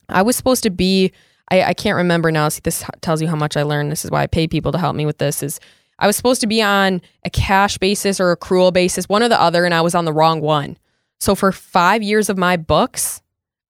I 0.08 0.22
was 0.22 0.36
supposed 0.36 0.62
to 0.64 0.70
be 0.70 1.12
I, 1.48 1.62
I 1.62 1.74
can't 1.74 1.94
remember 1.96 2.32
now. 2.32 2.48
See, 2.48 2.60
this 2.64 2.82
tells 3.02 3.22
you 3.22 3.28
how 3.28 3.36
much 3.36 3.56
I 3.56 3.62
learned. 3.62 3.92
This 3.92 4.04
is 4.04 4.10
why 4.10 4.22
I 4.22 4.26
pay 4.26 4.48
people 4.48 4.72
to 4.72 4.78
help 4.78 4.96
me 4.96 5.06
with 5.06 5.18
this. 5.18 5.44
Is 5.44 5.60
I 6.00 6.08
was 6.08 6.16
supposed 6.16 6.40
to 6.40 6.48
be 6.48 6.60
on 6.60 7.00
a 7.24 7.30
cash 7.30 7.78
basis 7.78 8.18
or 8.18 8.34
accrual 8.36 8.72
basis, 8.72 9.08
one 9.08 9.22
or 9.22 9.28
the 9.28 9.40
other, 9.40 9.64
and 9.64 9.72
I 9.72 9.80
was 9.80 9.94
on 9.94 10.06
the 10.06 10.12
wrong 10.12 10.40
one. 10.40 10.76
So 11.20 11.36
for 11.36 11.52
five 11.52 12.02
years 12.02 12.28
of 12.28 12.36
my 12.36 12.56
books, 12.56 13.22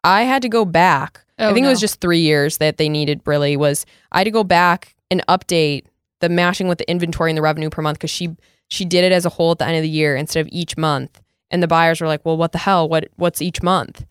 I 0.03 0.23
had 0.23 0.41
to 0.43 0.49
go 0.49 0.65
back. 0.65 1.26
I 1.39 1.47
Oh, 1.47 1.55
think 1.55 1.67
it 1.67 1.69
was 1.69 1.81
just 1.81 2.01
three 2.01 2.21
years 2.21 2.59
that 2.59 2.77
they 2.79 2.89
needed. 2.89 3.21
Really, 3.27 3.57
was 3.57 3.85
I 4.13 4.19
had 4.19 4.25
to 4.25 4.31
go 4.31 4.45
back 4.45 4.95
and 5.11 5.25
update 5.29 5.85
the 6.21 6.29
matching 6.29 6.67
with 6.69 6.79
the 6.79 6.91
inventory 6.91 7.31
and 7.31 7.37
the 7.37 7.43
revenue 7.43 7.69
per 7.71 7.83
month 7.83 7.99
because 7.99 8.11
she 8.11 8.35
she 8.69 8.85
did 8.85 9.05
it 9.05 9.13
as 9.13 9.25
a 9.27 9.29
whole 9.29 9.53
at 9.53 9.59
the 9.59 9.67
end 9.67 9.77
of 9.77 9.83
the 9.83 9.89
year 9.89 10.17
instead 10.17 10.41
of 10.41 10.49
each 10.51 10.77
month. 10.77 11.21
And 11.51 11.63
the 11.63 11.69
buyers 11.69 12.01
were 12.01 12.07
like, 12.07 12.25
"Well, 12.25 12.37
what 12.37 12.53
the 12.53 12.59
hell? 12.59 12.89
What 12.89 13.09
what's 13.17 13.43
each 13.43 13.63
month?" 13.63 14.05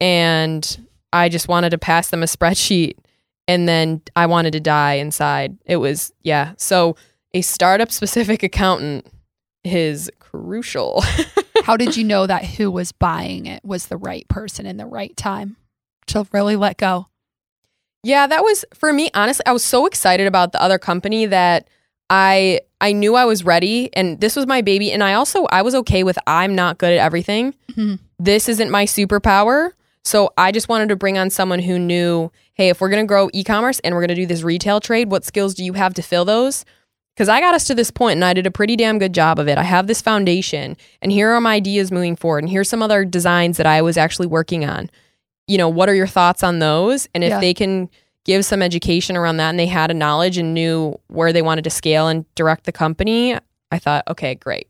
And 0.00 0.86
I 1.12 1.28
just 1.28 1.48
wanted 1.48 1.70
to 1.70 1.78
pass 1.78 2.10
them 2.10 2.22
a 2.22 2.26
spreadsheet 2.36 2.94
and 3.46 3.68
then 3.68 4.02
I 4.14 4.26
wanted 4.26 4.52
to 4.52 4.60
die 4.60 4.94
inside. 4.94 5.56
It 5.66 5.76
was 5.76 6.12
yeah. 6.22 6.52
So 6.56 6.96
a 7.34 7.40
startup 7.40 7.90
specific 7.90 8.42
accountant 8.44 9.06
is 9.64 10.10
crucial. 10.18 11.02
How 11.64 11.76
did 11.76 11.96
you 11.96 12.04
know 12.04 12.26
that 12.26 12.44
who 12.44 12.70
was 12.70 12.92
buying 12.92 13.46
it 13.46 13.62
was 13.64 13.86
the 13.86 13.96
right 13.96 14.26
person 14.28 14.64
in 14.64 14.76
the 14.76 14.86
right 14.86 15.14
time 15.16 15.56
to 16.08 16.26
really 16.32 16.56
let 16.56 16.76
go? 16.76 17.06
Yeah, 18.02 18.26
that 18.26 18.42
was 18.44 18.64
for 18.74 18.92
me 18.92 19.10
honestly. 19.14 19.44
I 19.46 19.52
was 19.52 19.64
so 19.64 19.86
excited 19.86 20.26
about 20.26 20.52
the 20.52 20.62
other 20.62 20.78
company 20.78 21.26
that 21.26 21.68
I 22.10 22.60
I 22.80 22.92
knew 22.92 23.16
I 23.16 23.24
was 23.24 23.44
ready 23.44 23.90
and 23.94 24.20
this 24.20 24.36
was 24.36 24.46
my 24.46 24.62
baby 24.62 24.92
and 24.92 25.02
I 25.02 25.14
also 25.14 25.46
I 25.46 25.62
was 25.62 25.74
okay 25.74 26.04
with 26.04 26.18
I'm 26.26 26.54
not 26.54 26.78
good 26.78 26.92
at 26.92 26.98
everything. 27.00 27.54
Mhm. 27.72 27.98
This 28.18 28.48
isn't 28.48 28.70
my 28.70 28.84
superpower. 28.84 29.72
So 30.04 30.32
I 30.38 30.52
just 30.52 30.68
wanted 30.68 30.88
to 30.90 30.96
bring 30.96 31.18
on 31.18 31.28
someone 31.28 31.58
who 31.58 31.78
knew, 31.78 32.30
hey, 32.54 32.70
if 32.70 32.80
we're 32.80 32.88
going 32.88 33.02
to 33.02 33.06
grow 33.06 33.28
e-commerce 33.34 33.78
and 33.80 33.94
we're 33.94 34.00
going 34.00 34.08
to 34.08 34.14
do 34.14 34.26
this 34.26 34.42
retail 34.42 34.80
trade, 34.80 35.10
what 35.10 35.24
skills 35.24 35.54
do 35.54 35.62
you 35.64 35.74
have 35.74 35.92
to 35.94 36.02
fill 36.02 36.24
those? 36.24 36.64
Cuz 37.18 37.28
I 37.28 37.40
got 37.40 37.54
us 37.54 37.64
to 37.66 37.74
this 37.74 37.90
point 37.90 38.16
and 38.16 38.24
I 38.24 38.32
did 38.32 38.46
a 38.46 38.50
pretty 38.50 38.76
damn 38.76 38.98
good 38.98 39.12
job 39.12 39.38
of 39.40 39.48
it. 39.48 39.58
I 39.58 39.64
have 39.64 39.86
this 39.88 40.00
foundation 40.00 40.76
and 41.02 41.10
here 41.12 41.30
are 41.30 41.40
my 41.40 41.54
ideas 41.56 41.90
moving 41.92 42.14
forward 42.16 42.44
and 42.44 42.48
here's 42.50 42.68
some 42.70 42.80
other 42.82 43.04
designs 43.04 43.56
that 43.56 43.66
I 43.66 43.82
was 43.82 43.96
actually 43.98 44.28
working 44.28 44.64
on. 44.64 44.88
You 45.48 45.58
know, 45.58 45.68
what 45.68 45.88
are 45.88 45.94
your 45.94 46.06
thoughts 46.06 46.42
on 46.44 46.60
those? 46.60 47.08
And 47.14 47.24
if 47.24 47.30
Yeah. 47.30 47.40
they 47.40 47.54
can 47.54 47.88
give 48.24 48.44
some 48.44 48.62
education 48.62 49.16
around 49.16 49.38
that 49.38 49.48
and 49.50 49.58
they 49.58 49.66
had 49.66 49.90
a 49.90 49.94
knowledge 49.94 50.36
and 50.38 50.52
knew 50.54 51.00
where 51.08 51.32
they 51.32 51.42
wanted 51.42 51.64
to 51.64 51.70
scale 51.70 52.06
and 52.06 52.24
direct 52.34 52.64
the 52.64 52.72
company, 52.72 53.36
I 53.72 53.78
thought, 53.78 54.04
okay, 54.08 54.34
great. 54.34 54.68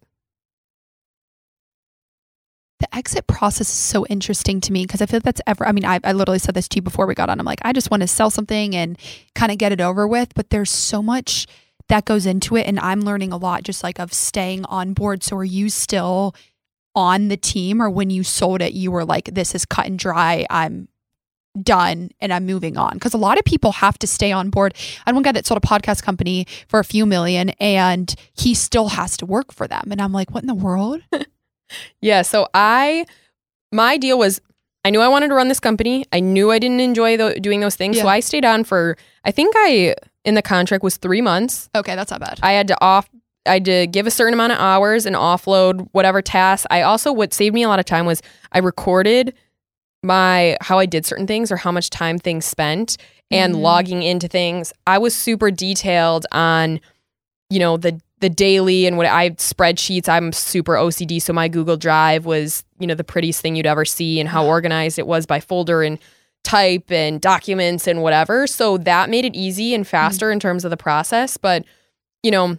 The 2.81 2.95
exit 2.97 3.27
process 3.27 3.69
is 3.69 3.75
so 3.75 4.07
interesting 4.07 4.61
to 4.61 4.73
me 4.73 4.85
because 4.87 5.03
I 5.03 5.07
feel 5.07 5.17
like 5.19 5.25
that's 5.25 5.41
ever, 5.49 5.67
I 5.67 5.73
mean, 5.73 5.85
I, 5.85 5.99
I 6.05 6.13
literally 6.13 6.39
said 6.39 6.55
this 6.55 6.69
to 6.69 6.77
you 6.77 6.83
before 6.83 7.07
we 7.07 7.15
got 7.15 7.29
on. 7.29 7.41
I'm 7.41 7.47
like, 7.47 7.59
I 7.65 7.73
just 7.73 7.91
want 7.91 8.03
to 8.03 8.07
sell 8.07 8.31
something 8.31 8.77
and 8.77 8.97
kind 9.35 9.51
of 9.51 9.59
get 9.59 9.73
it 9.73 9.81
over 9.81 10.07
with. 10.07 10.33
But 10.37 10.51
there's 10.51 10.71
so 10.71 11.03
much 11.03 11.49
that 11.89 12.05
goes 12.05 12.25
into 12.25 12.55
it. 12.55 12.69
And 12.69 12.79
I'm 12.79 13.01
learning 13.01 13.33
a 13.33 13.37
lot 13.37 13.65
just 13.65 13.83
like 13.83 13.99
of 13.99 14.13
staying 14.13 14.65
on 14.67 14.93
board. 14.93 15.25
So 15.25 15.37
are 15.39 15.45
you 15.45 15.71
still 15.71 16.37
on 16.99 17.29
the 17.29 17.37
team 17.37 17.81
or 17.81 17.89
when 17.89 18.11
you 18.11 18.25
sold 18.25 18.61
it, 18.61 18.73
you 18.73 18.91
were 18.91 19.05
like, 19.05 19.27
this 19.33 19.55
is 19.55 19.65
cut 19.65 19.87
and 19.87 19.97
dry. 19.97 20.45
I'm 20.51 20.89
done 21.63 22.11
and 22.21 22.33
I'm 22.33 22.45
moving 22.45 22.77
on. 22.77 22.95
Because 22.95 23.15
a 23.15 23.19
lot 23.19 23.39
of 23.39 23.45
people 23.45 23.71
have 23.73 23.99
to 24.01 24.07
stay 24.09 24.33
on 24.33 24.51
board. 24.51 24.75
I 25.07 25.11
had 25.11 25.15
one 25.15 25.23
guy 25.23 25.33
that 25.33 25.47
sold 25.47 25.63
a 25.63 25.67
podcast 25.67 26.03
company 26.03 26.47
for 26.67 26.81
a 26.81 26.85
few 26.85 27.07
million 27.07 27.51
and 27.61 28.13
he 28.33 28.53
still 28.55 28.89
has 28.89 29.17
to 29.19 29.27
work 29.27 29.53
for 29.53 29.69
them. 29.69 29.85
And 29.93 30.01
I'm 30.03 30.13
like, 30.13 30.33
what 30.33 30.43
in 30.43 30.49
the 30.49 30.55
world? 30.55 31.01
Yeah. 32.01 32.23
So 32.23 32.49
I, 32.55 33.05
my 33.73 33.99
deal 33.99 34.19
was, 34.19 34.41
I 34.87 34.91
knew 34.91 35.03
I 35.03 35.09
wanted 35.09 35.29
to 35.29 35.35
run 35.35 35.49
this 35.49 35.61
company. 35.61 36.07
I 36.13 36.21
knew 36.21 36.51
I 36.51 36.59
didn't 36.59 36.81
enjoy 36.81 37.19
tho- 37.19 37.35
doing 37.35 37.61
those 37.61 37.77
things. 37.77 37.99
So 38.01 38.09
I 38.09 38.21
stayed 38.21 38.47
on 38.47 38.65
for, 38.65 38.97
I 39.23 39.31
think 39.33 39.53
I, 39.55 39.95
in 40.25 40.35
the 40.35 40.41
contract 40.41 40.83
was 40.83 40.97
three 40.97 41.21
months. 41.21 41.69
Okay, 41.75 41.95
that's 41.95 42.11
not 42.11 42.21
bad. 42.21 42.41
I 42.43 42.53
had 42.53 42.69
to 42.69 42.83
off, 42.83 43.11
I 43.47 43.55
had 43.55 43.65
to 43.67 43.87
give 43.87 44.07
a 44.07 44.11
certain 44.11 44.35
amount 44.35 44.53
of 44.53 44.59
hours 44.59 45.07
and 45.07 45.17
offload 45.17 45.89
whatever 45.93 46.21
tasks. 46.23 46.67
I 46.71 46.83
also, 46.83 47.13
what 47.13 47.33
saved 47.33 47.55
me 47.55 47.63
a 47.63 47.69
lot 47.69 47.79
of 47.79 47.85
time 47.85 48.07
was 48.07 48.21
I 48.53 48.59
recorded 48.59 49.35
my, 50.03 50.57
how 50.61 50.79
I 50.79 50.87
did 50.87 51.05
certain 51.07 51.27
things 51.27 51.51
or 51.51 51.57
how 51.57 51.73
much 51.73 51.91
time 51.91 52.19
things 52.19 52.45
spent 52.45 52.97
and 53.31 53.55
Mhm. 53.55 53.61
logging 53.61 54.03
into 54.03 54.29
things. 54.29 54.73
I 54.87 54.99
was 54.99 55.15
super 55.15 55.51
detailed 55.51 56.27
on, 56.33 56.81
you 57.51 57.59
know, 57.59 57.77
the 57.77 58.01
the 58.21 58.29
daily 58.29 58.85
and 58.87 58.97
what 58.97 59.07
I 59.07 59.31
spreadsheets. 59.31 60.09
I'm 60.09 60.33
super 60.33 60.77
OCD, 60.77 61.21
so 61.21 61.33
my 61.33 61.47
Google 61.47 61.77
Drive 61.77 62.27
was, 62.27 62.65
you 62.81 62.87
know, 62.89 62.97
the 62.97 63.05
prettiest 63.05 63.41
thing 63.41 63.55
you'd 63.55 63.65
ever 63.65 63.85
see, 63.85 64.19
and 64.19 64.29
how 64.29 64.45
organized 64.55 64.99
it 64.99 65.07
was 65.07 65.25
by 65.25 65.39
folder 65.39 65.85
and 65.85 66.01
type 66.43 66.91
and 66.91 67.21
documents 67.21 67.87
and 67.87 68.03
whatever. 68.03 68.49
So 68.49 68.77
that 68.79 69.09
made 69.09 69.25
it 69.25 69.37
easy 69.37 69.73
and 69.73 69.87
faster 69.87 70.33
in 70.33 70.41
terms 70.41 70.65
of 70.65 70.71
the 70.73 70.77
process. 70.77 71.37
But 71.37 71.65
you 72.25 72.33
know, 72.33 72.59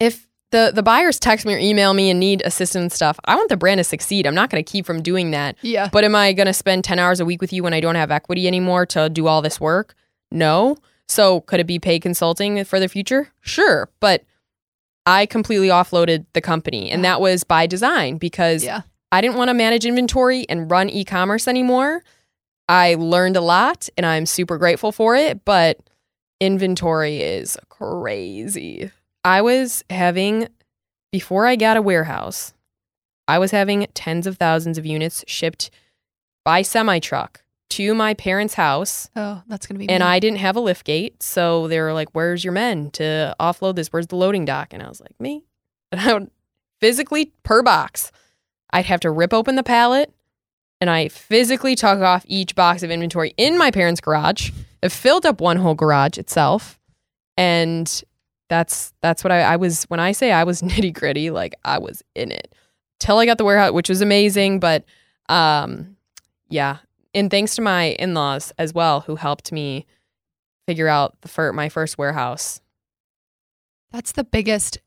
if 0.00 0.26
the 0.52 0.70
the 0.74 0.82
buyers 0.82 1.18
text 1.18 1.44
me 1.46 1.54
or 1.54 1.58
email 1.58 1.92
me 1.94 2.10
and 2.10 2.20
need 2.20 2.42
assistance 2.44 2.82
and 2.82 2.92
stuff, 2.92 3.18
I 3.24 3.34
want 3.34 3.48
the 3.48 3.56
brand 3.56 3.78
to 3.78 3.84
succeed. 3.84 4.26
I'm 4.26 4.34
not 4.34 4.50
going 4.50 4.62
to 4.64 4.70
keep 4.70 4.86
from 4.86 5.02
doing 5.02 5.32
that. 5.32 5.56
Yeah. 5.62 5.88
But 5.92 6.04
am 6.04 6.14
I 6.14 6.32
going 6.32 6.46
to 6.46 6.52
spend 6.52 6.84
10 6.84 6.98
hours 6.98 7.18
a 7.20 7.24
week 7.24 7.40
with 7.40 7.52
you 7.52 7.62
when 7.62 7.74
I 7.74 7.80
don't 7.80 7.96
have 7.96 8.10
equity 8.10 8.46
anymore 8.46 8.86
to 8.86 9.08
do 9.08 9.26
all 9.26 9.42
this 9.42 9.60
work? 9.60 9.94
No. 10.30 10.76
So 11.08 11.40
could 11.42 11.60
it 11.60 11.66
be 11.66 11.78
paid 11.78 12.02
consulting 12.02 12.62
for 12.64 12.78
the 12.80 12.88
future? 12.88 13.30
Sure. 13.40 13.88
But 14.00 14.24
I 15.04 15.26
completely 15.26 15.68
offloaded 15.68 16.26
the 16.32 16.40
company 16.40 16.90
and 16.90 17.04
that 17.04 17.20
was 17.20 17.44
by 17.44 17.66
design 17.66 18.18
because 18.18 18.64
Yeah. 18.64 18.82
I 19.12 19.20
didn't 19.20 19.36
want 19.36 19.48
to 19.48 19.54
manage 19.54 19.86
inventory 19.86 20.46
and 20.48 20.68
run 20.70 20.90
e-commerce 20.90 21.46
anymore. 21.46 22.02
I 22.68 22.96
learned 22.96 23.36
a 23.36 23.40
lot 23.40 23.88
and 23.96 24.04
I'm 24.04 24.26
super 24.26 24.58
grateful 24.58 24.90
for 24.90 25.14
it, 25.14 25.44
but 25.44 25.78
inventory 26.40 27.18
is 27.22 27.56
crazy. 27.68 28.90
I 29.26 29.42
was 29.42 29.82
having 29.90 30.48
before 31.10 31.46
I 31.46 31.56
got 31.56 31.76
a 31.76 31.82
warehouse, 31.82 32.54
I 33.26 33.38
was 33.38 33.50
having 33.50 33.86
tens 33.94 34.26
of 34.26 34.36
thousands 34.38 34.78
of 34.78 34.86
units 34.86 35.24
shipped 35.26 35.70
by 36.44 36.62
semi 36.62 37.00
truck 37.00 37.42
to 37.70 37.92
my 37.94 38.14
parents' 38.14 38.54
house 38.54 39.10
Oh, 39.16 39.42
that's 39.48 39.66
gonna 39.66 39.78
be. 39.80 39.88
and. 39.88 40.02
I 40.04 40.20
didn't 40.20 40.38
have 40.38 40.54
a 40.54 40.60
lift 40.60 40.84
gate. 40.86 41.22
So 41.22 41.66
they 41.66 41.80
were 41.80 41.92
like, 41.92 42.08
Where's 42.12 42.44
your 42.44 42.52
men 42.52 42.90
to 42.92 43.34
offload 43.40 43.74
this? 43.74 43.88
Where's 43.92 44.06
the 44.06 44.16
loading 44.16 44.44
dock? 44.44 44.72
And 44.72 44.82
I 44.82 44.88
was 44.88 45.00
like, 45.00 45.18
Me. 45.20 45.42
And 45.92 46.00
I 46.00 46.14
would 46.14 46.30
physically, 46.80 47.32
per 47.44 47.62
box, 47.62 48.10
I'd 48.70 48.86
have 48.86 49.00
to 49.00 49.10
rip 49.10 49.32
open 49.32 49.54
the 49.56 49.62
pallet 49.62 50.12
and 50.80 50.88
I 50.90 51.08
physically 51.08 51.74
took 51.74 52.00
off 52.00 52.24
each 52.28 52.54
box 52.54 52.82
of 52.82 52.90
inventory 52.90 53.34
in 53.36 53.56
my 53.58 53.70
parents' 53.70 54.00
garage. 54.00 54.50
It 54.82 54.90
filled 54.92 55.24
up 55.26 55.40
one 55.40 55.56
whole 55.56 55.74
garage 55.74 56.18
itself. 56.18 56.78
And 57.36 58.02
that's 58.48 58.92
that's 59.00 59.24
what 59.24 59.32
I, 59.32 59.42
I 59.42 59.56
was 59.56 59.84
when 59.84 60.00
I 60.00 60.12
say 60.12 60.32
I 60.32 60.44
was 60.44 60.62
nitty 60.62 60.92
gritty, 60.94 61.30
like 61.30 61.54
I 61.64 61.78
was 61.78 62.02
in 62.14 62.30
it. 62.30 62.54
Till 62.98 63.18
I 63.18 63.26
got 63.26 63.38
the 63.38 63.44
warehouse, 63.44 63.72
which 63.72 63.88
was 63.88 64.00
amazing. 64.00 64.60
But 64.60 64.84
um 65.28 65.96
yeah. 66.48 66.78
And 67.14 67.30
thanks 67.30 67.54
to 67.56 67.62
my 67.62 67.96
in 67.98 68.14
laws 68.14 68.52
as 68.58 68.74
well, 68.74 69.00
who 69.00 69.16
helped 69.16 69.50
me 69.50 69.86
figure 70.66 70.88
out 70.88 71.20
the 71.22 71.28
fir- 71.28 71.52
my 71.52 71.68
first 71.68 71.98
warehouse. 71.98 72.60
That's 73.92 74.12
the 74.12 74.24
biggest 74.24 74.78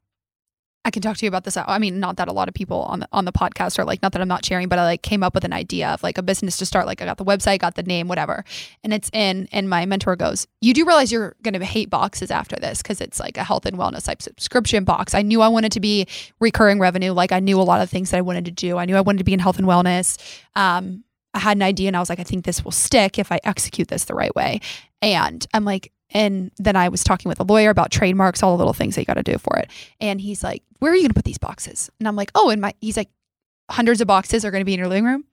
I 0.85 0.91
can 0.91 1.01
talk 1.01 1.17
to 1.17 1.25
you 1.25 1.27
about 1.27 1.43
this. 1.43 1.57
I 1.57 1.77
mean, 1.77 1.99
not 1.99 2.15
that 2.17 2.29
a 2.29 2.31
lot 2.31 2.47
of 2.47 2.53
people 2.53 2.83
on 2.83 3.01
the 3.01 3.07
on 3.11 3.25
the 3.25 3.33
podcast 3.33 3.77
are 3.79 3.83
like, 3.83 4.01
not 4.01 4.13
that 4.13 4.21
I'm 4.21 4.29
not 4.29 4.45
sharing, 4.45 4.69
but 4.69 4.79
I 4.79 4.85
like 4.85 5.01
came 5.01 5.23
up 5.23 5.33
with 5.33 5.43
an 5.43 5.51
idea 5.51 5.89
of 5.89 6.01
like 6.03 6.17
a 6.17 6.23
business 6.23 6.55
to 6.57 6.65
start. 6.65 6.85
Like 6.85 7.01
I 7.01 7.05
got 7.05 7.17
the 7.17 7.25
website, 7.25 7.59
got 7.59 7.75
the 7.75 7.83
name, 7.83 8.07
whatever, 8.07 8.45
and 8.83 8.93
it's 8.93 9.09
in. 9.11 9.49
And 9.51 9.69
my 9.69 9.85
mentor 9.85 10.15
goes, 10.15 10.47
"You 10.61 10.73
do 10.73 10.85
realize 10.85 11.11
you're 11.11 11.35
going 11.43 11.53
to 11.53 11.65
hate 11.65 11.89
boxes 11.89 12.31
after 12.31 12.55
this 12.55 12.81
because 12.81 13.01
it's 13.01 13.19
like 13.19 13.37
a 13.37 13.43
health 13.43 13.65
and 13.65 13.77
wellness 13.77 14.05
type 14.05 14.21
subscription 14.21 14.85
box." 14.85 15.13
I 15.13 15.21
knew 15.21 15.41
I 15.41 15.49
wanted 15.49 15.73
to 15.73 15.81
be 15.81 16.07
recurring 16.39 16.79
revenue. 16.79 17.11
Like 17.11 17.33
I 17.33 17.39
knew 17.39 17.59
a 17.59 17.63
lot 17.63 17.81
of 17.81 17.89
things 17.89 18.11
that 18.11 18.17
I 18.17 18.21
wanted 18.21 18.45
to 18.45 18.51
do. 18.51 18.77
I 18.77 18.85
knew 18.85 18.95
I 18.95 19.01
wanted 19.01 19.19
to 19.19 19.25
be 19.25 19.33
in 19.33 19.39
health 19.39 19.59
and 19.59 19.67
wellness. 19.67 20.17
Um, 20.55 21.03
I 21.33 21.39
had 21.39 21.57
an 21.57 21.63
idea, 21.63 21.87
and 21.87 21.97
I 21.97 21.99
was 21.99 22.09
like, 22.09 22.19
I 22.19 22.23
think 22.23 22.45
this 22.45 22.63
will 22.63 22.71
stick 22.71 23.19
if 23.19 23.31
I 23.33 23.39
execute 23.43 23.89
this 23.89 24.05
the 24.05 24.15
right 24.15 24.33
way. 24.33 24.61
And 25.01 25.45
I'm 25.53 25.65
like, 25.65 25.91
and 26.11 26.51
then 26.57 26.75
I 26.75 26.89
was 26.89 27.03
talking 27.03 27.29
with 27.29 27.39
a 27.39 27.43
lawyer 27.43 27.69
about 27.69 27.91
trademarks, 27.91 28.41
all 28.41 28.51
the 28.51 28.57
little 28.57 28.73
things 28.73 28.95
that 28.95 29.01
you 29.01 29.05
got 29.05 29.15
to 29.15 29.23
do 29.23 29.37
for 29.37 29.57
it. 29.57 29.69
And 29.99 30.19
he's 30.19 30.43
like, 30.43 30.63
Where 30.79 30.91
are 30.91 30.95
you 30.95 31.01
going 31.01 31.09
to 31.09 31.15
put 31.15 31.25
these 31.25 31.37
boxes? 31.37 31.89
And 31.99 32.07
I'm 32.07 32.15
like, 32.15 32.31
Oh, 32.35 32.49
and 32.49 32.61
my, 32.61 32.73
he's 32.81 32.97
like, 32.97 33.09
hundreds 33.69 34.01
of 34.01 34.07
boxes 34.07 34.43
are 34.43 34.51
going 34.51 34.61
to 34.61 34.65
be 34.65 34.73
in 34.73 34.79
your 34.79 34.87
living 34.87 35.05
room. 35.05 35.25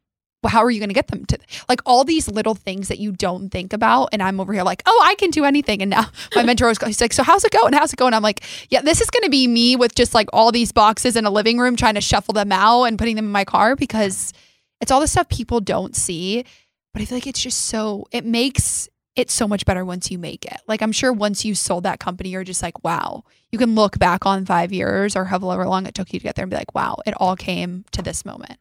Well, 0.42 0.50
how 0.50 0.62
are 0.62 0.70
you 0.70 0.78
going 0.78 0.90
to 0.90 0.94
get 0.94 1.08
them 1.08 1.24
to 1.26 1.38
like 1.68 1.80
all 1.86 2.04
these 2.04 2.28
little 2.28 2.54
things 2.54 2.88
that 2.88 2.98
you 2.98 3.10
don't 3.10 3.48
think 3.48 3.72
about? 3.72 4.10
And 4.12 4.22
I'm 4.22 4.38
over 4.38 4.52
here 4.52 4.62
like, 4.62 4.82
Oh, 4.86 5.02
I 5.04 5.14
can 5.14 5.30
do 5.30 5.44
anything. 5.44 5.80
And 5.80 5.90
now 5.90 6.06
my 6.36 6.42
mentor 6.42 6.68
was, 6.68 6.78
he's 6.78 7.00
like, 7.00 7.14
So 7.14 7.22
how's 7.22 7.44
it 7.44 7.52
going? 7.52 7.72
How's 7.72 7.92
it 7.92 7.96
going? 7.96 8.12
I'm 8.12 8.22
like, 8.22 8.44
Yeah, 8.68 8.82
this 8.82 9.00
is 9.00 9.08
going 9.08 9.24
to 9.24 9.30
be 9.30 9.46
me 9.46 9.76
with 9.76 9.94
just 9.94 10.14
like 10.14 10.28
all 10.32 10.52
these 10.52 10.72
boxes 10.72 11.16
in 11.16 11.24
a 11.24 11.30
living 11.30 11.58
room 11.58 11.74
trying 11.76 11.94
to 11.94 12.00
shuffle 12.02 12.34
them 12.34 12.52
out 12.52 12.84
and 12.84 12.98
putting 12.98 13.16
them 13.16 13.24
in 13.24 13.32
my 13.32 13.44
car 13.44 13.76
because 13.76 14.34
it's 14.82 14.90
all 14.90 15.00
the 15.00 15.08
stuff 15.08 15.28
people 15.30 15.60
don't 15.60 15.96
see. 15.96 16.44
But 16.92 17.02
I 17.02 17.06
feel 17.06 17.16
like 17.16 17.26
it's 17.26 17.42
just 17.42 17.66
so, 17.66 18.06
it 18.10 18.24
makes 18.24 18.88
it's 19.16 19.32
so 19.32 19.48
much 19.48 19.64
better 19.64 19.84
once 19.84 20.10
you 20.10 20.18
make 20.18 20.44
it. 20.44 20.58
Like 20.68 20.82
I'm 20.82 20.92
sure 20.92 21.12
once 21.12 21.44
you 21.44 21.54
sold 21.54 21.84
that 21.84 21.98
company, 22.00 22.28
you're 22.28 22.44
just 22.44 22.62
like, 22.62 22.84
wow. 22.84 23.24
You 23.50 23.58
can 23.58 23.74
look 23.74 23.98
back 23.98 24.26
on 24.26 24.44
five 24.44 24.72
years 24.72 25.16
or 25.16 25.24
however 25.24 25.66
long 25.66 25.86
it 25.86 25.94
took 25.94 26.12
you 26.12 26.18
to 26.20 26.22
get 26.24 26.34
there 26.36 26.42
and 26.42 26.50
be 26.50 26.56
like, 26.56 26.74
wow, 26.74 26.98
it 27.06 27.14
all 27.16 27.34
came 27.36 27.84
to 27.92 28.02
this 28.02 28.24
moment. 28.24 28.58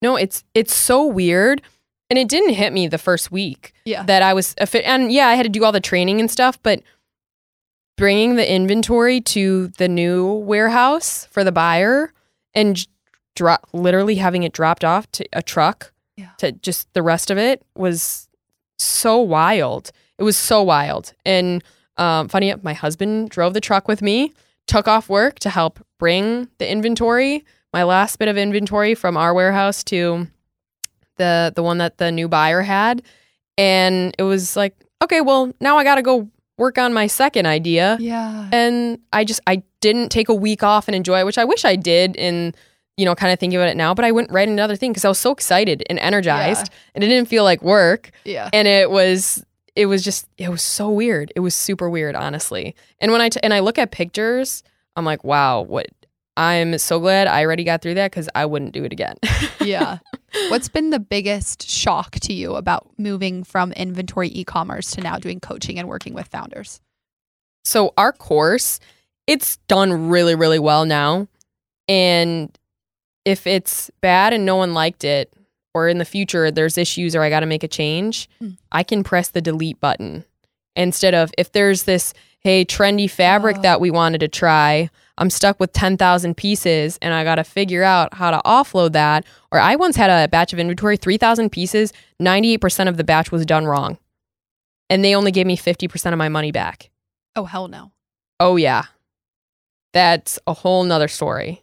No, 0.00 0.14
it's 0.16 0.44
it's 0.54 0.72
so 0.74 1.04
weird. 1.04 1.60
And 2.10 2.18
it 2.18 2.28
didn't 2.28 2.54
hit 2.54 2.72
me 2.72 2.86
the 2.86 2.96
first 2.96 3.30
week 3.30 3.74
Yeah. 3.84 4.02
that 4.04 4.22
I 4.22 4.32
was 4.32 4.54
a 4.58 4.66
fit. 4.66 4.84
And 4.86 5.12
yeah, 5.12 5.26
I 5.26 5.34
had 5.34 5.42
to 5.42 5.48
do 5.50 5.64
all 5.64 5.72
the 5.72 5.80
training 5.80 6.20
and 6.20 6.30
stuff, 6.30 6.58
but 6.62 6.80
bringing 7.96 8.36
the 8.36 8.50
inventory 8.50 9.20
to 9.20 9.68
the 9.78 9.88
new 9.88 10.32
warehouse 10.32 11.26
for 11.30 11.42
the 11.44 11.52
buyer 11.52 12.12
and 12.54 12.86
drop 13.34 13.68
literally 13.72 14.14
having 14.16 14.42
it 14.44 14.52
dropped 14.52 14.84
off 14.84 15.10
to 15.12 15.26
a 15.32 15.42
truck 15.42 15.92
Yeah. 16.16 16.30
to 16.38 16.52
just 16.52 16.92
the 16.94 17.02
rest 17.02 17.30
of 17.30 17.38
it 17.38 17.62
was 17.74 18.27
so 18.78 19.18
wild. 19.18 19.90
It 20.18 20.22
was 20.22 20.36
so 20.36 20.62
wild. 20.62 21.12
And 21.24 21.62
um, 21.96 22.28
funny, 22.28 22.54
my 22.62 22.72
husband 22.72 23.30
drove 23.30 23.54
the 23.54 23.60
truck 23.60 23.88
with 23.88 24.02
me, 24.02 24.32
took 24.66 24.88
off 24.88 25.08
work 25.08 25.38
to 25.40 25.50
help 25.50 25.80
bring 25.98 26.48
the 26.58 26.70
inventory, 26.70 27.44
my 27.72 27.82
last 27.84 28.18
bit 28.18 28.28
of 28.28 28.36
inventory 28.36 28.94
from 28.94 29.16
our 29.16 29.34
warehouse 29.34 29.84
to 29.84 30.26
the 31.16 31.52
the 31.54 31.62
one 31.62 31.78
that 31.78 31.98
the 31.98 32.10
new 32.10 32.28
buyer 32.28 32.62
had. 32.62 33.02
And 33.56 34.14
it 34.18 34.22
was 34.22 34.56
like, 34.56 34.74
okay, 35.02 35.20
well, 35.20 35.52
now 35.60 35.76
I 35.76 35.84
got 35.84 35.96
to 35.96 36.02
go 36.02 36.30
work 36.56 36.78
on 36.78 36.92
my 36.92 37.06
second 37.06 37.46
idea. 37.46 37.96
Yeah. 38.00 38.48
And 38.52 38.98
I 39.12 39.24
just 39.24 39.40
I 39.46 39.62
didn't 39.80 40.10
take 40.10 40.28
a 40.28 40.34
week 40.34 40.62
off 40.62 40.88
and 40.88 40.94
enjoy 40.94 41.20
it, 41.20 41.26
which 41.26 41.38
I 41.38 41.44
wish 41.44 41.64
I 41.64 41.76
did 41.76 42.16
in 42.16 42.54
you 42.98 43.06
know, 43.06 43.14
kind 43.14 43.32
of 43.32 43.38
thinking 43.38 43.56
about 43.58 43.68
it 43.70 43.76
now, 43.76 43.94
but 43.94 44.04
I 44.04 44.12
went 44.12 44.30
right 44.30 44.42
into 44.46 44.52
another 44.60 44.76
thing 44.76 44.90
because 44.90 45.04
I 45.06 45.08
was 45.08 45.18
so 45.18 45.30
excited 45.30 45.82
and 45.88 45.98
energized 46.00 46.70
and 46.94 47.02
it 47.02 47.06
didn't 47.06 47.28
feel 47.28 47.44
like 47.44 47.62
work 47.62 48.10
Yeah. 48.24 48.50
and 48.52 48.68
it 48.68 48.90
was 48.90 49.42
it 49.76 49.86
was 49.86 50.02
just 50.04 50.26
it 50.36 50.48
was 50.50 50.60
so 50.62 50.90
weird 50.90 51.32
it 51.36 51.40
was 51.40 51.54
super 51.54 51.88
weird 51.88 52.16
honestly 52.16 52.74
and 53.00 53.12
when 53.12 53.20
i 53.20 53.28
t- 53.28 53.38
and 53.44 53.54
i 53.54 53.60
look 53.60 53.78
at 53.78 53.92
pictures 53.92 54.64
i'm 54.96 55.04
like 55.04 55.22
wow 55.22 55.60
what 55.60 55.86
i'm 56.36 56.76
so 56.78 56.98
glad 56.98 57.28
i 57.28 57.44
already 57.44 57.62
got 57.62 57.80
through 57.80 57.94
that 57.94 58.10
because 58.10 58.28
i 58.34 58.44
wouldn't 58.44 58.72
do 58.72 58.82
it 58.82 58.92
again 58.92 59.14
yeah. 59.60 59.98
What's 60.50 60.68
been 60.68 60.90
the 60.90 60.98
biggest 60.98 61.68
shock 61.68 62.16
to 62.20 62.32
you 62.34 62.56
about 62.56 62.88
moving 62.98 63.44
from 63.44 63.70
inventory 63.72 64.28
e-commerce 64.34 64.90
to 64.92 65.00
now 65.00 65.16
doing 65.18 65.38
coaching 65.40 65.78
and 65.78 65.86
working 65.88 66.12
with 66.12 66.26
founders? 66.26 66.80
so 67.64 67.94
our 67.96 68.12
course 68.12 68.80
it's 69.28 69.58
done 69.68 70.08
really 70.08 70.34
really 70.34 70.58
well 70.58 70.84
now 70.84 71.28
and 71.88 72.58
if 73.28 73.46
it's 73.46 73.90
bad 74.00 74.32
and 74.32 74.44
no 74.46 74.56
one 74.56 74.72
liked 74.74 75.04
it 75.04 75.32
or 75.74 75.88
in 75.88 75.98
the 75.98 76.04
future 76.04 76.50
there's 76.50 76.78
issues 76.78 77.14
or 77.14 77.22
i 77.22 77.28
got 77.30 77.40
to 77.40 77.46
make 77.46 77.62
a 77.62 77.68
change 77.68 78.28
Hmm. 78.40 78.50
i 78.72 78.82
can 78.82 79.04
press 79.04 79.28
the 79.28 79.40
delete 79.40 79.78
button 79.80 80.24
instead 80.76 81.14
of 81.14 81.30
if 81.36 81.52
there's 81.52 81.82
this 81.84 82.14
hey 82.40 82.64
trendy 82.64 83.10
fabric 83.10 83.58
Oh. 83.58 83.62
that 83.62 83.80
we 83.80 83.90
wanted 83.90 84.20
to 84.20 84.28
try 84.28 84.88
i'm 85.18 85.30
stuck 85.30 85.58
with 85.60 85.72
10,000 85.72 86.36
pieces 86.36 86.98
and 87.02 87.12
i 87.14 87.22
got 87.24 87.34
to 87.36 87.44
figure 87.44 87.82
out 87.82 88.14
how 88.14 88.30
to 88.30 88.40
offload 88.46 88.92
that 88.92 89.24
or 89.52 89.58
i 89.60 89.76
once 89.76 89.96
had 89.96 90.10
a 90.10 90.28
batch 90.28 90.52
of 90.52 90.58
inventory 90.58 90.96
3,000 90.96 91.50
pieces 91.50 91.92
98% 92.22 92.88
of 92.88 92.96
the 92.96 93.04
batch 93.04 93.30
was 93.32 93.44
done 93.44 93.66
wrong 93.66 93.98
and 94.90 95.04
they 95.04 95.14
only 95.14 95.30
gave 95.32 95.46
me 95.46 95.56
50% 95.56 96.12
of 96.12 96.18
my 96.18 96.28
money 96.30 96.50
back 96.52 96.90
Oh 97.36 97.44
hell 97.44 97.68
no. 97.68 97.92
Oh 98.40 98.56
yeah. 98.56 98.84
That's 99.92 100.38
a 100.46 100.52
whole 100.54 100.82
nother 100.84 101.08
story 101.08 101.62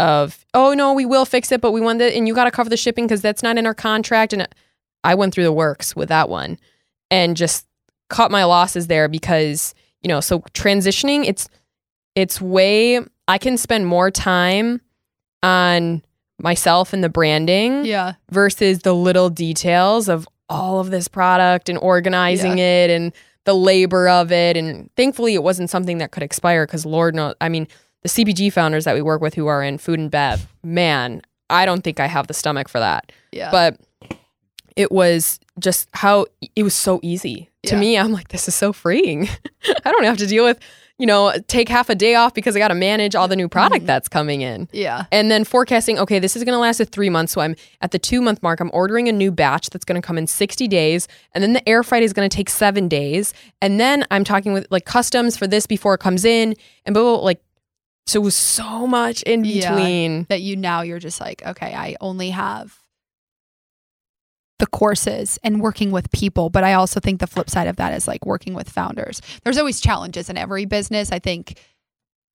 of, 0.00 0.44
oh 0.54 0.72
no, 0.74 0.92
we 0.94 1.04
will 1.06 1.24
fix 1.24 1.52
it, 1.52 1.60
but 1.60 1.72
we 1.72 1.80
want 1.80 1.98
that 1.98 2.14
and 2.14 2.26
you 2.26 2.34
gotta 2.34 2.50
cover 2.50 2.70
the 2.70 2.76
shipping 2.76 3.06
because 3.06 3.20
that's 3.22 3.42
not 3.42 3.58
in 3.58 3.66
our 3.66 3.74
contract. 3.74 4.32
And 4.32 4.48
I 5.04 5.14
went 5.14 5.34
through 5.34 5.44
the 5.44 5.52
works 5.52 5.94
with 5.94 6.08
that 6.08 6.28
one 6.28 6.58
and 7.10 7.36
just 7.36 7.66
cut 8.08 8.30
my 8.30 8.44
losses 8.44 8.86
there 8.86 9.08
because, 9.08 9.74
you 10.02 10.08
know, 10.08 10.20
so 10.20 10.40
transitioning, 10.54 11.26
it's 11.26 11.48
it's 12.16 12.40
way 12.40 12.98
I 13.28 13.38
can 13.38 13.56
spend 13.56 13.86
more 13.86 14.10
time 14.10 14.80
on 15.42 16.02
myself 16.38 16.92
and 16.92 17.04
the 17.04 17.08
branding 17.08 17.84
Yeah. 17.84 18.14
versus 18.30 18.80
the 18.80 18.94
little 18.94 19.30
details 19.30 20.08
of 20.08 20.26
all 20.48 20.80
of 20.80 20.90
this 20.90 21.06
product 21.08 21.68
and 21.68 21.78
organizing 21.78 22.58
it 22.58 22.90
and 22.90 23.12
the 23.44 23.54
labor 23.54 24.08
of 24.08 24.32
it. 24.32 24.56
And 24.56 24.90
thankfully, 24.96 25.34
it 25.34 25.42
wasn't 25.42 25.70
something 25.70 25.98
that 25.98 26.10
could 26.10 26.22
expire 26.22 26.66
because 26.66 26.84
Lord 26.84 27.14
knows, 27.14 27.34
I 27.40 27.48
mean, 27.48 27.68
the 28.02 28.08
CPG 28.08 28.52
founders 28.52 28.84
that 28.84 28.94
we 28.94 29.02
work 29.02 29.20
with 29.20 29.34
who 29.34 29.46
are 29.46 29.62
in 29.62 29.78
food 29.78 29.98
and 29.98 30.10
bev, 30.10 30.46
man, 30.62 31.22
I 31.50 31.66
don't 31.66 31.82
think 31.82 32.00
I 32.00 32.06
have 32.06 32.26
the 32.26 32.34
stomach 32.34 32.68
for 32.68 32.78
that. 32.78 33.12
Yeah. 33.32 33.50
But 33.50 33.78
it 34.76 34.90
was 34.92 35.40
just 35.58 35.88
how 35.92 36.26
it 36.56 36.62
was 36.62 36.74
so 36.74 37.00
easy 37.02 37.50
to 37.64 37.74
Yeah. 37.74 37.80
me. 37.80 37.98
I'm 37.98 38.12
like, 38.12 38.28
this 38.28 38.48
is 38.48 38.54
so 38.54 38.72
freeing. 38.72 39.28
I 39.84 39.90
don't 39.90 40.04
have 40.04 40.16
to 40.18 40.26
deal 40.26 40.44
with, 40.44 40.58
you 40.96 41.06
know, 41.06 41.34
take 41.48 41.68
half 41.68 41.90
a 41.90 41.94
day 41.94 42.14
off 42.14 42.32
because 42.32 42.54
I 42.56 42.58
got 42.60 42.68
to 42.68 42.74
manage 42.74 43.14
all 43.14 43.26
the 43.28 43.36
new 43.36 43.48
product 43.48 43.82
Mhm. 43.84 43.86
that's 43.86 44.08
coming 44.08 44.40
in. 44.42 44.68
yeah. 44.72 45.04
And 45.12 45.30
then 45.30 45.44
forecasting, 45.44 45.98
okay, 45.98 46.18
this 46.18 46.36
is 46.36 46.44
going 46.44 46.54
to 46.54 46.58
last 46.60 46.80
a 46.80 46.84
three 46.86 47.10
months. 47.10 47.32
So 47.32 47.40
I'm 47.42 47.56
at 47.82 47.90
the 47.90 47.98
two 47.98 48.22
month 48.22 48.42
mark. 48.42 48.60
I'm 48.60 48.70
ordering 48.72 49.08
a 49.08 49.12
new 49.12 49.30
batch 49.32 49.68
that's 49.70 49.84
going 49.84 50.00
to 50.00 50.06
come 50.06 50.16
in 50.16 50.26
60 50.26 50.68
days. 50.68 51.08
And 51.34 51.42
then 51.42 51.52
the 51.52 51.68
air 51.68 51.82
freight 51.82 52.02
is 52.04 52.12
going 52.14 52.28
to 52.30 52.34
take 52.34 52.48
seven 52.48 52.88
days. 52.88 53.34
And 53.60 53.78
then 53.80 54.06
I'm 54.10 54.24
talking 54.24 54.52
with 54.54 54.66
like 54.70 54.84
customs 54.86 55.36
for 55.36 55.46
this 55.46 55.66
before 55.66 55.94
it 55.94 55.98
comes 55.98 56.24
in. 56.24 56.54
And 56.86 56.94
blah, 56.94 57.02
blah, 57.02 57.16
blah, 57.16 57.24
like, 57.24 57.42
so 58.06 58.20
it 58.20 58.24
was 58.24 58.36
so 58.36 58.86
much 58.86 59.22
in 59.22 59.44
Yeah. 59.44 59.74
between. 59.74 60.24
that 60.28 60.40
you 60.42 60.56
now 60.56 60.82
you're 60.82 60.98
just 60.98 61.20
like, 61.20 61.42
okay, 61.46 61.74
I 61.74 61.96
only 62.00 62.30
have 62.30 62.76
the 64.58 64.66
courses 64.66 65.38
and 65.42 65.60
working 65.60 65.90
with 65.90 66.10
people, 66.10 66.50
but 66.50 66.64
I 66.64 66.74
also 66.74 67.00
think 67.00 67.20
the 67.20 67.26
flip 67.26 67.48
side 67.48 67.66
of 67.66 67.76
that 67.76 67.94
is 67.94 68.06
like 68.06 68.26
working 68.26 68.52
with 68.52 68.68
founders. 68.68 69.22
There's 69.42 69.56
always 69.56 69.80
challenges 69.80 70.28
in 70.28 70.36
every 70.36 70.66
business. 70.66 71.12
I 71.12 71.18
think 71.18 71.58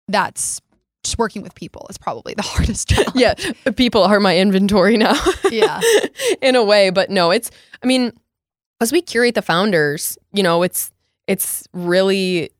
that's 0.07 0.62
just 1.03 1.18
working 1.18 1.41
with 1.41 1.55
people 1.55 1.88
is 1.89 1.97
probably 1.97 2.36
the 2.36 2.41
hardest 2.45 2.89
challenge. 2.89 3.12
Yeah. 3.16 3.34
People 3.76 4.03
are 4.03 4.20
my 4.20 4.38
inventory 4.38 4.97
now 4.97 5.16
Yeah. 5.51 5.82
in 6.43 6.55
a 6.55 6.64
way. 6.64 6.91
But 6.91 7.09
no, 7.09 7.32
it's, 7.32 7.49
I 7.82 7.88
mean, 7.88 8.12
as 8.80 8.91
we 8.91 9.01
curate 9.01 9.34
the 9.34 9.41
founders, 9.41 10.16
you 10.32 10.43
know, 10.43 10.62
it's, 10.62 10.91
it's 11.28 11.68
really, 11.74 12.51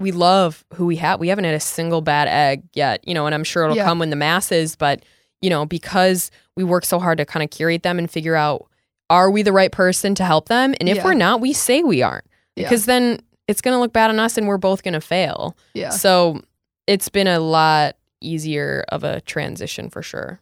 we 0.00 0.12
love 0.12 0.64
who 0.74 0.86
we 0.86 0.96
have. 0.96 1.18
We 1.20 1.28
haven't 1.28 1.44
had 1.44 1.54
a 1.54 1.60
single 1.60 2.00
bad 2.00 2.28
egg 2.28 2.62
yet, 2.74 3.06
you 3.06 3.14
know, 3.14 3.26
and 3.26 3.34
I'm 3.34 3.44
sure 3.44 3.64
it'll 3.64 3.76
Yeah. 3.76 3.84
come 3.84 3.98
when 3.98 4.10
the 4.10 4.16
masses, 4.16 4.76
but, 4.76 5.02
you 5.42 5.50
know, 5.50 5.66
because 5.66 6.30
we 6.56 6.62
work 6.64 6.84
so 6.84 6.98
hard 6.98 7.18
to 7.18 7.24
kind 7.24 7.42
of 7.42 7.50
curate 7.50 7.82
them 7.82 7.98
and 7.98 8.10
figure 8.10 8.36
out, 8.36 8.68
are 9.10 9.30
we 9.30 9.42
the 9.42 9.52
right 9.52 9.72
person 9.72 10.14
to 10.16 10.24
help 10.24 10.48
them? 10.48 10.74
And 10.80 10.88
if 10.88 10.98
Yeah. 10.98 11.04
we're 11.04 11.14
not, 11.14 11.40
we 11.40 11.52
say 11.52 11.82
we 11.82 12.02
aren't 12.02 12.26
Yeah. 12.56 12.64
because 12.64 12.84
then 12.86 13.20
it's 13.48 13.60
going 13.60 13.74
to 13.74 13.78
look 13.80 13.92
bad 13.92 14.10
on 14.10 14.18
us 14.20 14.36
and 14.38 14.46
we're 14.46 14.58
both 14.58 14.82
going 14.82 14.94
to 14.94 15.00
fail. 15.00 15.56
Yeah. 15.74 15.90
So 15.90 16.42
it's 16.86 17.08
been 17.08 17.26
a 17.26 17.40
lot 17.40 17.96
easier 18.20 18.84
of 18.90 19.02
a 19.04 19.20
transition 19.22 19.88
for 19.90 20.02
sure. 20.02 20.40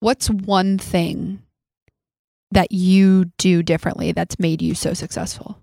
What's 0.00 0.28
one 0.28 0.76
thing 0.78 1.42
that 2.50 2.72
you 2.72 3.26
do 3.38 3.62
differently 3.62 4.12
that's 4.12 4.38
made 4.38 4.60
you 4.60 4.74
so 4.74 4.92
successful? 4.92 5.58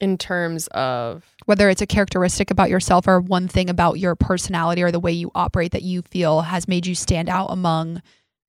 In 0.00 0.18
terms 0.18 0.66
of, 0.68 1.24
Whether 1.46 1.70
it's 1.70 1.80
a 1.80 1.86
characteristic 1.86 2.50
about 2.50 2.68
yourself 2.68 3.08
or 3.08 3.18
one 3.20 3.48
thing 3.48 3.70
about 3.70 3.98
your 3.98 4.14
personality 4.14 4.82
or 4.82 4.90
the 4.90 5.00
way 5.00 5.12
you 5.12 5.30
operate 5.34 5.72
that 5.72 5.82
you 5.82 6.02
feel 6.02 6.42
has 6.42 6.68
made 6.68 6.86
you 6.86 6.94
stand 6.94 7.28
out 7.30 7.46
among 7.46 8.02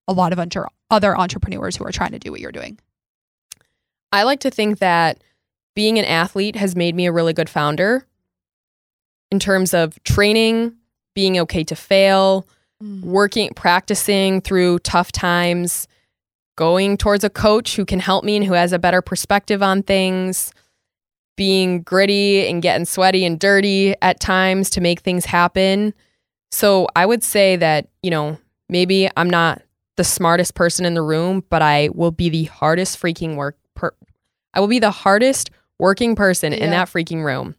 a 0.08 0.14
lot 0.14 0.34
of 0.34 0.40
entre- 0.40 0.68
other 0.92 1.18
entrepreneurs 1.18 1.78
who 1.78 1.86
are 1.86 1.92
trying 1.92 2.12
to 2.12 2.20
do 2.20 2.32
what 2.32 2.42
you're 2.42 2.52
doing. 2.52 2.78
I 4.12 4.24
like 4.24 4.40
to 4.42 4.52
think 4.52 4.80
that 4.80 5.24
being 5.76 5.98
an 6.00 6.06
athlete 6.06 6.56
has 6.56 6.76
made 6.76 6.96
me 6.96 7.06
a 7.06 7.12
really 7.12 7.34
good 7.34 7.50
founder 7.50 8.06
in 9.32 9.40
terms 9.40 9.74
of 9.74 10.02
training, 10.04 10.76
being 11.16 11.40
okay 11.40 11.64
to 11.64 11.76
fail, 11.76 12.46
Mm. 12.84 13.02
working, 13.06 13.54
practicing 13.56 14.40
through 14.40 14.78
tough 14.80 15.12
times, 15.12 15.88
going 16.56 16.96
towards 16.96 17.24
a 17.24 17.30
coach 17.30 17.76
who 17.76 17.86
can 17.86 18.00
help 18.00 18.24
me 18.24 18.36
and 18.36 18.46
who 18.46 18.54
has 18.54 18.72
a 18.72 18.78
better 18.78 19.02
perspective 19.02 19.64
on 19.64 19.82
things, 19.82 20.52
being 21.38 21.84
gritty 21.84 22.46
and 22.50 22.62
getting 22.62 22.86
sweaty 22.86 23.24
and 23.24 23.40
dirty 23.40 23.96
at 24.02 24.20
times 24.20 24.70
to 24.72 24.82
make 24.82 25.00
things 25.00 25.24
happen. 25.24 25.94
So 26.52 26.88
I 26.96 27.06
would 27.06 27.24
say 27.24 27.56
that, 27.56 27.88
you 28.04 28.12
know, 28.12 28.38
maybe 28.68 29.10
I'm 29.16 29.30
not 29.30 29.62
the 29.96 30.04
smartest 30.04 30.56
person 30.56 30.86
in 30.86 30.94
the 30.94 31.02
room, 31.02 31.44
but 31.50 31.62
I 31.62 31.90
will 31.94 32.12
be 32.12 32.28
the 32.30 32.46
hardest 32.46 33.02
freaking 33.02 33.36
work 33.36 33.58
per- 33.76 33.96
I 34.54 34.60
will 34.60 34.68
be 34.68 34.80
the 34.80 34.92
hardest 34.92 35.52
working 35.80 36.16
person 36.16 36.52
in 36.54 36.72
that 36.72 36.90
freaking 36.90 37.24
room. 37.24 37.56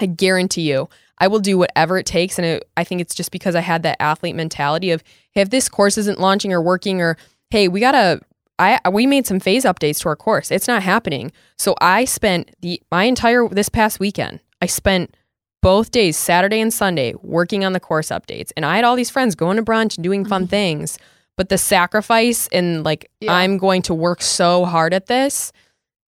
I 0.00 0.06
guarantee 0.06 0.68
you. 0.70 0.88
I 1.18 1.28
will 1.28 1.38
do 1.38 1.56
whatever 1.56 1.96
it 1.96 2.06
takes. 2.06 2.38
And 2.38 2.46
it, 2.46 2.68
I 2.76 2.82
think 2.82 3.00
it's 3.00 3.14
just 3.14 3.30
because 3.30 3.54
I 3.54 3.60
had 3.60 3.84
that 3.84 4.02
athlete 4.02 4.34
mentality 4.34 4.90
of, 4.90 5.04
hey, 5.30 5.42
if 5.42 5.50
this 5.50 5.68
course 5.68 5.96
isn't 5.96 6.18
launching 6.18 6.52
or 6.52 6.60
working, 6.60 7.00
or 7.00 7.16
hey, 7.50 7.68
we 7.68 7.78
gotta, 7.78 8.20
I 8.58 8.80
we 8.90 9.06
made 9.06 9.26
some 9.26 9.40
phase 9.40 9.64
updates 9.64 10.00
to 10.00 10.08
our 10.08 10.16
course. 10.16 10.50
It's 10.50 10.68
not 10.68 10.82
happening. 10.82 11.32
So 11.58 11.74
I 11.80 12.04
spent 12.04 12.54
the 12.60 12.80
my 12.90 13.04
entire 13.04 13.48
this 13.48 13.68
past 13.68 14.00
weekend. 14.00 14.40
I 14.62 14.66
spent 14.66 15.16
both 15.62 15.90
days, 15.90 16.16
Saturday 16.16 16.60
and 16.60 16.72
Sunday, 16.72 17.14
working 17.22 17.64
on 17.64 17.72
the 17.72 17.80
course 17.80 18.08
updates. 18.08 18.52
And 18.54 18.66
I 18.66 18.76
had 18.76 18.84
all 18.84 18.96
these 18.96 19.10
friends 19.10 19.34
going 19.34 19.56
to 19.56 19.62
brunch 19.62 19.96
and 19.96 20.04
doing 20.04 20.24
fun 20.24 20.42
mm-hmm. 20.42 20.50
things. 20.50 20.98
But 21.36 21.48
the 21.48 21.58
sacrifice 21.58 22.48
and 22.52 22.84
like 22.84 23.10
Yeah. 23.20 23.32
I'm 23.32 23.58
going 23.58 23.82
to 23.82 23.94
work 23.94 24.22
so 24.22 24.64
hard 24.64 24.94
at 24.94 25.06
this 25.06 25.52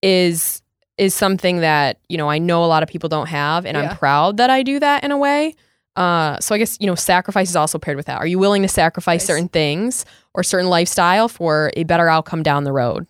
is 0.03 0.63
is 0.97 1.15
something 1.15 1.61
that 1.61 1.99
you 2.09 2.17
know 2.17 2.31
I 2.31 2.39
know 2.39 2.65
a 2.65 2.67
lot 2.67 2.83
of 2.83 2.89
people 2.89 3.09
don't 3.09 3.29
have, 3.29 3.67
and 3.67 3.77
Yeah. 3.77 3.91
I'm 3.91 3.97
proud 3.97 4.39
that 4.39 4.51
I 4.51 4.63
do 4.63 4.79
that 4.81 5.05
in 5.05 5.11
a 5.11 5.19
way. 5.19 5.55
Uh, 5.97 6.39
so 6.41 6.55
I 6.55 6.59
guess 6.59 6.77
you 6.81 6.87
know 6.87 6.95
sacrifice 6.95 7.51
is 7.51 7.57
also 7.57 7.79
paired 7.79 7.97
with 7.97 8.07
that. 8.07 8.19
Are 8.19 8.27
you 8.27 8.39
willing 8.39 8.63
to 8.63 8.69
sacrifice 8.69 9.23
Nice. 9.23 9.27
certain 9.27 9.49
things 9.49 10.05
or 10.35 10.43
certain 10.43 10.69
lifestyle 10.71 11.29
for 11.29 11.71
a 11.77 11.85
better 11.85 12.09
outcome 12.09 12.43
down 12.43 12.65
the 12.65 12.73
road? 12.73 13.07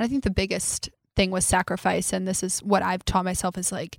I 0.00 0.08
think 0.08 0.24
the 0.24 0.30
biggest 0.30 0.90
thing 1.14 1.30
was 1.30 1.46
sacrifice, 1.46 2.12
and 2.12 2.26
this 2.28 2.42
is 2.42 2.60
what 2.60 2.82
I've 2.82 3.04
taught 3.04 3.24
myself 3.24 3.56
is 3.56 3.72
like 3.72 3.96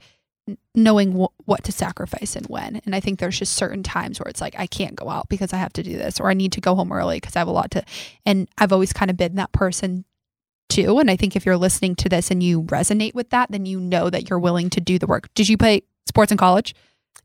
knowing 0.76 1.12
wh- 1.20 1.48
what 1.48 1.64
to 1.66 1.72
sacrifice 1.72 2.36
and 2.36 2.46
when. 2.48 2.82
And 2.86 2.96
I 2.96 3.00
think 3.00 3.20
there's 3.20 3.40
just 3.40 3.54
certain 3.54 3.84
times 3.84 4.20
where 4.20 4.30
it's 4.30 4.40
like 4.42 4.58
I 4.58 4.68
can't 4.68 4.96
go 4.96 5.10
out 5.10 5.28
because 5.28 5.52
I 5.54 5.58
have 5.58 5.74
to 5.74 5.84
do 5.84 5.98
this, 5.98 6.20
or 6.20 6.30
I 6.30 6.34
need 6.34 6.52
to 6.54 6.62
go 6.62 6.76
home 6.76 6.92
early 6.92 7.18
because 7.18 7.36
I 7.36 7.40
have 7.40 7.48
a 7.48 7.52
lot 7.52 7.72
to. 7.72 7.84
And 8.26 8.48
I've 8.58 8.72
always 8.72 8.94
kind 8.94 9.10
of 9.10 9.18
been 9.18 9.36
that 9.36 9.52
person 9.52 10.06
too. 10.70 11.00
And 11.00 11.10
I 11.10 11.16
think 11.16 11.36
if 11.36 11.46
you're 11.46 11.58
listening 11.58 11.96
to 11.96 12.10
this 12.10 12.30
and 12.30 12.44
you 12.44 12.64
resonate 12.64 13.14
with 13.16 13.30
that, 13.32 13.52
then 13.52 13.66
you 13.66 13.80
know 13.80 14.10
that 14.10 14.30
you're 14.30 14.40
willing 14.40 14.70
to 14.72 14.82
do 14.82 15.00
the 15.00 15.08
work. 15.08 15.34
Did 15.34 15.50
you 15.50 15.58
play 15.58 15.82
sports 16.08 16.32
in 16.32 16.38
college? 16.38 16.76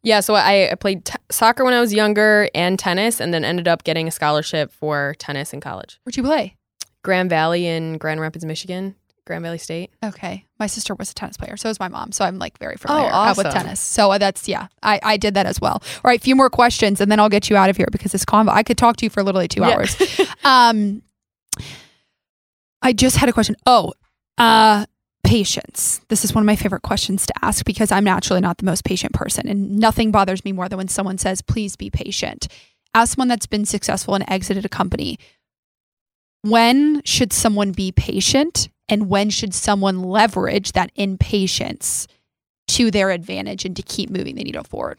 Yeah, 0.05 0.21
so 0.21 0.35
I, 0.35 0.71
I 0.73 0.75
played 0.75 1.05
t- 1.05 1.15
soccer 1.31 1.65
when 1.65 1.75
I 1.75 1.81
was 1.81 1.93
younger 1.95 2.49
and 2.55 2.79
tennis, 2.79 3.21
and 3.21 3.33
then 3.33 3.45
ended 3.45 3.69
up 3.69 3.85
getting 3.85 4.09
a 4.09 4.11
scholarship 4.11 4.73
for 4.73 5.15
tennis 5.19 5.53
in 5.53 5.61
college. 5.61 6.01
Where'd 6.05 6.17
you 6.17 6.23
play? 6.25 6.57
Grand 7.05 7.31
Valley 7.31 7.67
in 7.67 7.99
Grand 7.99 8.21
Rapids, 8.21 8.45
Michigan, 8.45 8.97
Grand 9.27 9.43
Valley 9.45 9.59
State. 9.59 9.91
Okay. 10.05 10.45
My 10.59 10.67
sister 10.67 10.95
was 10.95 11.11
a 11.13 11.15
tennis 11.15 11.37
player. 11.37 11.57
So 11.57 11.69
was 11.69 11.79
my 11.79 11.87
mom. 11.89 12.11
So 12.11 12.25
I'm 12.25 12.39
like 12.39 12.59
very 12.59 12.77
familiar 12.77 13.07
uh, 13.11 13.13
awesome. 13.13 13.45
with 13.45 13.55
tennis. 13.55 13.79
So 13.81 14.11
uh, 14.11 14.19
that's, 14.19 14.49
yeah, 14.49 14.67
I, 14.83 14.99
I 15.05 15.17
did 15.17 15.35
that 15.35 15.47
as 15.47 15.61
well. 15.61 15.75
All 15.83 16.01
right. 16.05 16.19
A 16.19 16.23
few 16.23 16.35
more 16.35 16.51
questions 16.51 17.01
and 17.01 17.11
then 17.11 17.21
I'll 17.21 17.29
get 17.29 17.49
you 17.49 17.57
out 17.57 17.71
of 17.71 17.77
here 17.77 17.87
because 17.93 18.11
this 18.13 18.25
convo, 18.25 18.49
I 18.51 18.63
could 18.65 18.79
talk 18.79 18.97
to 18.97 19.07
you 19.07 19.11
for 19.11 19.23
literally 19.23 19.47
two 19.49 19.61
Yeah. 19.63 19.71
hours. 19.71 19.97
um, 20.45 21.03
I 22.83 22.93
just 22.93 23.17
had 23.17 23.29
a 23.29 23.33
question. 23.33 23.55
Oh, 23.65 23.93
uh, 24.39 24.87
patience. 25.25 26.01
This 26.09 26.25
is 26.25 26.35
one 26.35 26.43
of 26.43 26.47
my 26.47 26.57
favorite 26.57 26.83
questions 26.83 27.27
to 27.27 27.35
ask 27.43 27.65
because 27.65 27.93
I'm 27.93 28.05
naturally 28.05 28.41
not 28.41 28.59
the 28.59 28.65
most 28.65 28.85
patient 28.85 29.13
person 29.13 29.49
and 29.49 29.79
nothing 29.79 30.11
bothers 30.11 30.45
me 30.45 30.53
more 30.53 30.69
than 30.69 30.79
when 30.79 30.89
someone 30.89 31.19
says, 31.19 31.43
please 31.43 31.77
be 31.77 31.91
patient. 31.91 32.49
As 32.95 33.11
someone 33.11 33.29
that's 33.29 33.47
been 33.47 33.65
successful 33.65 34.15
and 34.15 34.29
exited 34.29 34.65
a 34.65 34.69
company, 34.69 35.19
when 36.43 37.03
should 37.05 37.33
someone 37.33 37.73
be 37.73 37.93
patient 37.93 38.69
and 38.89 39.09
when 39.09 39.31
should 39.31 39.55
someone 39.55 40.03
leverage 40.03 40.73
that 40.73 40.91
impatience 40.97 42.09
to 42.69 42.91
their 42.91 43.11
advantage 43.11 43.65
and 43.65 43.77
to 43.77 43.83
keep 43.83 44.11
moving 44.11 44.35
the 44.35 44.45
needle 44.45 44.65
forward? 44.65 44.99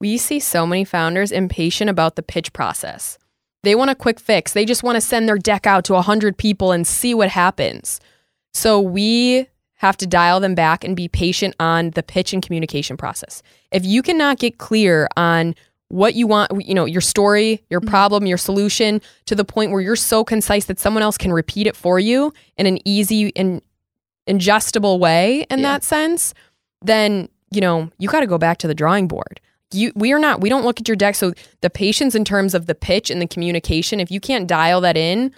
We 0.00 0.16
see 0.16 0.38
so 0.38 0.66
many 0.66 0.84
founders 0.84 1.32
impatient 1.32 1.90
about 1.90 2.16
the 2.16 2.22
pitch 2.22 2.52
process. 2.52 3.18
They 3.64 3.74
want 3.74 3.90
a 3.90 3.96
quick 3.96 4.20
fix. 4.20 4.52
They 4.52 4.64
just 4.64 4.84
want 4.84 4.96
to 4.96 5.00
send 5.00 5.28
their 5.28 5.38
deck 5.38 5.66
out 5.66 5.84
to 5.86 5.94
100 5.94 6.38
people 6.38 6.70
and 6.70 6.86
see 6.86 7.14
what 7.14 7.30
happens. 7.30 8.00
So 8.58 8.80
we 8.80 9.46
have 9.74 9.96
to 9.98 10.06
dial 10.06 10.40
them 10.40 10.56
back 10.56 10.82
and 10.82 10.96
be 10.96 11.06
patient 11.06 11.54
on 11.60 11.90
the 11.90 12.02
pitch 12.02 12.32
and 12.32 12.42
communication 12.42 12.96
process. 12.96 13.40
If 13.70 13.86
you 13.86 14.02
cannot 14.02 14.38
get 14.40 14.58
clear 14.58 15.08
on 15.16 15.54
what 15.90 16.14
you 16.16 16.26
want, 16.26 16.50
you 16.66 16.74
know, 16.74 16.84
your 16.84 17.00
story, 17.00 17.62
your 17.70 17.80
Mhm. 17.80 17.86
problem, 17.88 18.26
your 18.26 18.36
solution 18.36 19.00
to 19.26 19.36
the 19.36 19.44
point 19.44 19.70
where 19.70 19.80
you're 19.80 19.94
so 19.96 20.24
concise 20.24 20.64
that 20.64 20.80
someone 20.80 21.04
else 21.04 21.16
can 21.16 21.32
repeat 21.32 21.68
it 21.68 21.76
for 21.76 22.00
you 22.00 22.32
in 22.56 22.66
an 22.66 22.78
easy 22.84 23.32
and 23.36 23.62
ingestible 24.28 24.98
way 24.98 25.46
in 25.50 25.60
Yeah. 25.60 25.62
that 25.74 25.84
sense, 25.84 26.34
then, 26.84 27.28
you 27.52 27.60
know, 27.60 27.90
you 27.98 28.08
got 28.08 28.20
to 28.20 28.26
go 28.26 28.38
back 28.38 28.58
to 28.58 28.66
the 28.68 28.74
drawing 28.74 29.06
board. 29.06 29.40
You 29.72 29.92
we 29.94 30.12
are 30.12 30.18
not 30.18 30.40
we 30.40 30.48
don't 30.48 30.64
look 30.64 30.80
at 30.80 30.88
your 30.88 30.96
deck 30.96 31.14
so 31.14 31.32
the 31.60 31.70
patience 31.70 32.14
in 32.16 32.24
terms 32.24 32.54
of 32.54 32.66
the 32.66 32.74
pitch 32.74 33.08
and 33.10 33.22
the 33.22 33.26
communication, 33.26 34.00
if 34.00 34.10
you 34.10 34.18
can't 34.18 34.46
dial 34.48 34.80
that 34.80 34.96
in, 34.96 35.30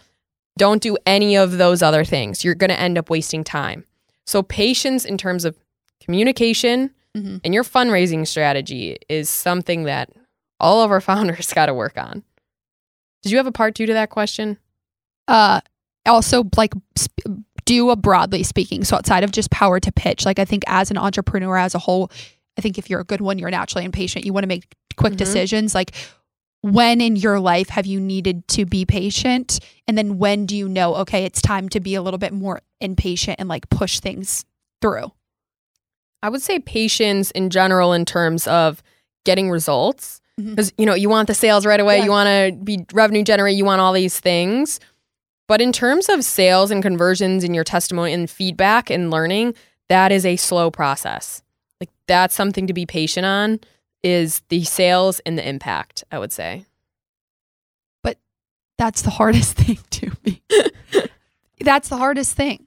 don't 0.58 0.82
do 0.82 0.96
any 1.06 1.36
of 1.36 1.58
those 1.58 1.82
other 1.82 2.04
things. 2.04 2.44
You're 2.44 2.54
going 2.54 2.70
to 2.70 2.78
end 2.80 2.98
up 2.98 3.08
wasting 3.10 3.44
time. 3.44 3.84
So 4.26 4.42
patience 4.42 5.04
in 5.04 5.16
terms 5.18 5.44
of 5.44 5.56
communication 6.02 6.90
Mm-hmm. 7.16 7.38
and 7.42 7.52
your 7.52 7.64
fundraising 7.64 8.24
strategy 8.24 8.96
is 9.08 9.28
something 9.28 9.82
that 9.82 10.10
all 10.60 10.80
of 10.84 10.92
our 10.92 11.00
founders 11.10 11.52
got 11.52 11.66
to 11.66 11.74
work 11.74 11.98
on. 11.98 12.22
Did 13.24 13.32
you 13.32 13.38
have 13.38 13.48
a 13.48 13.52
part 13.52 13.74
2 13.74 13.86
to 13.86 13.92
that 13.94 14.10
question? 14.10 14.58
Uh, 15.26 15.60
also, 16.06 16.44
like, 16.56 16.72
sp- 16.94 17.42
do 17.64 17.90
a 17.90 17.96
broadly 17.96 18.44
speaking. 18.44 18.84
So, 18.84 18.94
outside 18.96 19.24
of 19.24 19.32
just 19.32 19.50
power 19.50 19.80
to 19.80 19.90
pitch, 19.90 20.24
like, 20.24 20.38
I 20.38 20.44
think 20.44 20.62
as 20.68 20.92
an 20.92 20.98
entrepreneur 20.98 21.56
as 21.56 21.74
a 21.74 21.80
whole, 21.80 22.12
I 22.56 22.60
think 22.60 22.78
if 22.78 22.88
you're 22.88 23.00
a 23.00 23.04
good 23.04 23.20
one, 23.20 23.40
you're 23.40 23.50
naturally 23.50 23.84
impatient. 23.84 24.24
You 24.24 24.32
want 24.32 24.44
to 24.44 24.48
make 24.48 24.72
quick 24.96 25.14
Mhm. 25.14 25.16
decisions. 25.16 25.74
Like, 25.74 25.90
when 26.62 27.00
in 27.00 27.16
your 27.16 27.40
life 27.40 27.70
have 27.70 27.86
you 27.86 28.00
needed 28.00 28.46
to 28.48 28.66
be 28.66 28.84
patient? 28.84 29.60
And 29.88 29.96
then 29.96 30.18
when 30.18 30.46
do 30.46 30.56
you 30.56 30.68
know, 30.68 30.94
okay, 30.96 31.24
it's 31.24 31.40
time 31.40 31.68
to 31.70 31.80
be 31.80 31.94
a 31.94 32.02
little 32.02 32.18
bit 32.18 32.32
more 32.32 32.60
impatient 32.80 33.36
and 33.38 33.48
like 33.48 33.68
push 33.70 34.00
things 34.00 34.44
through? 34.80 35.12
I 36.22 36.28
would 36.28 36.42
say 36.42 36.58
patience 36.58 37.30
in 37.30 37.50
general 37.50 37.92
in 37.92 38.04
terms 38.04 38.46
of 38.46 38.82
getting 39.24 39.50
results 39.50 40.20
mm-hmm. 40.38 40.50
because 40.50 40.72
you 40.76 40.84
know 40.84 40.94
you 40.94 41.08
want 41.08 41.28
the 41.28 41.34
sales 41.34 41.64
right 41.64 41.80
away, 41.80 41.98
Yeah. 41.98 42.04
you 42.04 42.10
want 42.10 42.26
to 42.26 42.62
be 42.62 42.84
revenue 42.92 43.24
generate, 43.24 43.56
you 43.56 43.64
want 43.64 43.80
all 43.80 43.92
these 43.92 44.20
things. 44.20 44.80
But 45.48 45.60
in 45.60 45.72
terms 45.72 46.08
of 46.08 46.24
sales 46.24 46.70
and 46.70 46.82
conversions 46.82 47.42
and 47.42 47.54
your 47.54 47.64
testimony 47.64 48.12
and 48.12 48.30
feedback 48.30 48.88
and 48.88 49.10
learning, 49.10 49.54
that 49.88 50.12
is 50.12 50.24
a 50.24 50.36
slow 50.36 50.70
process. 50.70 51.42
Like 51.80 51.90
that's 52.06 52.34
something 52.34 52.66
to 52.66 52.72
be 52.72 52.86
patient 52.86 53.26
on 53.26 53.60
is 54.02 54.40
the 54.48 54.64
sales 54.64 55.20
and 55.26 55.36
the 55.38 55.46
impact, 55.48 56.04
I 56.10 56.18
would 56.18 56.32
say. 56.32 56.64
But 58.02 58.18
that's 58.78 59.02
the 59.02 59.10
hardest 59.10 59.56
thing 59.56 59.78
to 59.90 60.10
me. 60.24 60.42
That's 61.62 61.90
the 61.90 61.98
hardest 61.98 62.34
thing. 62.36 62.66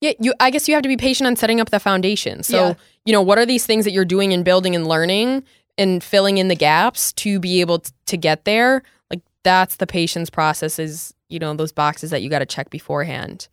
Yeah, 0.00 0.12
you 0.18 0.32
I 0.40 0.48
guess 0.50 0.66
you 0.66 0.72
have 0.72 0.82
to 0.82 0.88
be 0.88 0.96
patient 0.96 1.26
on 1.26 1.36
setting 1.36 1.60
up 1.60 1.68
the 1.68 1.78
foundation. 1.78 2.42
So, 2.42 2.68
Yeah. 2.68 2.74
you 3.04 3.12
know, 3.12 3.20
what 3.20 3.36
are 3.36 3.44
these 3.44 3.66
things 3.66 3.84
that 3.84 3.92
you're 3.92 4.06
doing 4.06 4.32
and 4.32 4.46
building 4.46 4.74
and 4.74 4.86
learning 4.86 5.44
and 5.76 6.02
filling 6.02 6.38
in 6.38 6.48
the 6.48 6.54
gaps 6.56 7.12
to 7.14 7.38
be 7.38 7.60
able 7.60 7.80
t- 7.80 7.92
to 8.06 8.16
get 8.16 8.46
there? 8.46 8.82
Like 9.10 9.20
that's 9.42 9.76
the 9.76 9.86
patience 9.86 10.30
process 10.30 10.78
is, 10.78 11.12
you 11.28 11.38
know, 11.38 11.52
those 11.52 11.70
boxes 11.72 12.08
that 12.12 12.22
you 12.22 12.30
got 12.30 12.38
to 12.38 12.46
check 12.46 12.70
beforehand. 12.70 13.48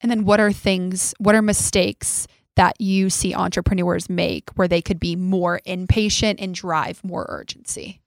And 0.00 0.08
then 0.10 0.24
what 0.24 0.38
are 0.38 0.52
things, 0.52 1.14
what 1.18 1.34
are 1.34 1.42
mistakes 1.42 2.28
that 2.56 2.80
you 2.80 3.10
see 3.10 3.34
entrepreneurs 3.34 4.08
make 4.08 4.50
where 4.50 4.68
they 4.68 4.82
could 4.82 5.00
be 5.00 5.16
more 5.16 5.60
impatient 5.64 6.40
and 6.40 6.54
drive 6.54 7.02
more 7.04 7.26
urgency? 7.28 8.00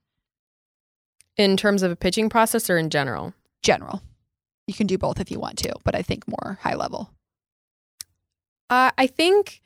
In 1.35 1.57
terms 1.57 1.83
of 1.83 1.91
a 1.91 1.95
pitching 1.95 2.29
process 2.29 2.69
or 2.69 2.77
in 2.77 2.89
general? 2.89 3.33
General. 3.61 4.01
You 4.65 4.73
can 4.73 4.87
do 4.87 4.97
both 4.97 5.19
if 5.19 5.31
you 5.31 5.39
want 5.39 5.57
to, 5.59 5.73
but 5.83 5.95
I 5.95 6.01
think 6.01 6.27
more 6.27 6.59
high 6.61 6.75
level. 6.75 7.11
Uh, 8.69 8.91
I 8.97 9.07
think 9.07 9.61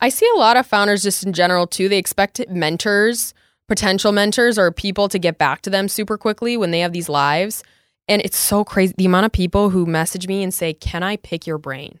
I 0.00 0.08
see 0.08 0.28
a 0.34 0.38
lot 0.38 0.56
of 0.56 0.66
founders 0.66 1.02
just 1.02 1.24
in 1.24 1.32
general 1.32 1.66
too. 1.66 1.88
They 1.88 1.98
expect 1.98 2.40
mentors, 2.48 3.34
potential 3.68 4.12
mentors, 4.12 4.58
or 4.58 4.70
people 4.70 5.08
to 5.08 5.18
get 5.18 5.38
back 5.38 5.62
to 5.62 5.70
them 5.70 5.88
super 5.88 6.16
quickly 6.16 6.56
when 6.56 6.70
they 6.70 6.80
have 6.80 6.92
these 6.92 7.08
lives. 7.08 7.62
And 8.08 8.22
it's 8.22 8.38
so 8.38 8.64
crazy 8.64 8.94
the 8.96 9.06
amount 9.06 9.26
of 9.26 9.32
people 9.32 9.70
who 9.70 9.84
message 9.84 10.28
me 10.28 10.42
and 10.42 10.54
say, 10.54 10.72
Can 10.72 11.02
I 11.02 11.16
pick 11.16 11.46
your 11.46 11.58
brain? 11.58 11.98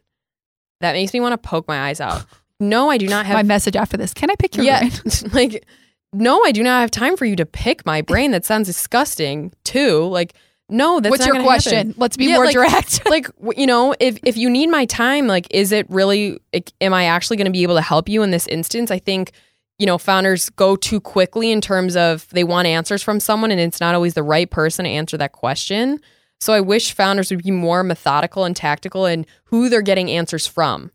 That 0.80 0.92
makes 0.92 1.12
me 1.12 1.20
want 1.20 1.32
to 1.32 1.38
poke 1.38 1.66
my 1.68 1.88
eyes 1.88 2.00
out. 2.00 2.24
No, 2.60 2.90
I 2.90 2.98
do 2.98 3.06
not 3.06 3.26
have 3.26 3.34
My 3.34 3.42
message 3.42 3.76
after 3.76 3.96
this 3.96 4.14
can 4.14 4.30
I 4.30 4.34
pick 4.36 4.56
your 4.56 4.64
yeah, 4.64 4.80
brain? 4.80 4.92
like, 5.32 5.66
no, 6.12 6.42
I 6.44 6.52
do 6.52 6.62
not 6.62 6.80
have 6.80 6.90
time 6.90 7.16
for 7.16 7.24
you 7.24 7.36
to 7.36 7.46
pick 7.46 7.84
my 7.84 8.00
brain. 8.02 8.30
That 8.30 8.44
sounds 8.44 8.66
disgusting, 8.68 9.52
too. 9.64 10.04
Like, 10.04 10.34
no, 10.68 10.98
that's 11.00 11.10
What's 11.10 11.26
not 11.26 11.34
your 11.34 11.44
question? 11.44 11.74
happen. 11.88 11.94
Let's 11.96 12.16
be 12.16 12.26
Yeah, 12.26 12.36
more 12.36 12.46
like- 12.46 12.54
direct. 12.54 13.08
like 13.10 13.28
you 13.56 13.66
know 13.66 13.94
if 14.00 14.18
if 14.24 14.36
you 14.36 14.50
need 14.50 14.68
my 14.68 14.84
time 14.86 15.26
like 15.26 15.46
is 15.50 15.70
it 15.70 15.88
really 15.88 16.40
like, 16.52 16.72
am 16.80 16.92
i 16.92 17.04
actually 17.04 17.36
going 17.36 17.44
to 17.46 17.52
be 17.52 17.62
able 17.62 17.76
to 17.76 17.82
help 17.82 18.08
you 18.08 18.22
in 18.24 18.32
this 18.32 18.48
instance 18.48 18.90
i 18.90 18.98
think 18.98 19.30
you 19.78 19.86
know 19.86 19.96
founders 19.96 20.50
go 20.50 20.74
too 20.74 21.00
quickly 21.00 21.52
in 21.52 21.60
terms 21.60 21.94
of 21.94 22.28
they 22.30 22.42
want 22.42 22.66
answers 22.66 23.00
from 23.02 23.20
someone 23.20 23.52
and 23.52 23.60
it's 23.60 23.80
not 23.80 23.94
always 23.94 24.14
the 24.14 24.24
right 24.24 24.50
person 24.50 24.84
to 24.84 24.90
answer 24.90 25.16
that 25.16 25.30
question 25.32 26.00
so 26.40 26.52
i 26.52 26.60
wish 26.60 26.92
founders 26.92 27.30
would 27.30 27.42
be 27.42 27.50
more 27.50 27.82
methodical 27.82 28.44
and 28.44 28.56
tactical 28.56 29.06
in 29.06 29.26
who 29.44 29.68
they're 29.68 29.82
getting 29.82 30.10
answers 30.10 30.46
from. 30.46 30.90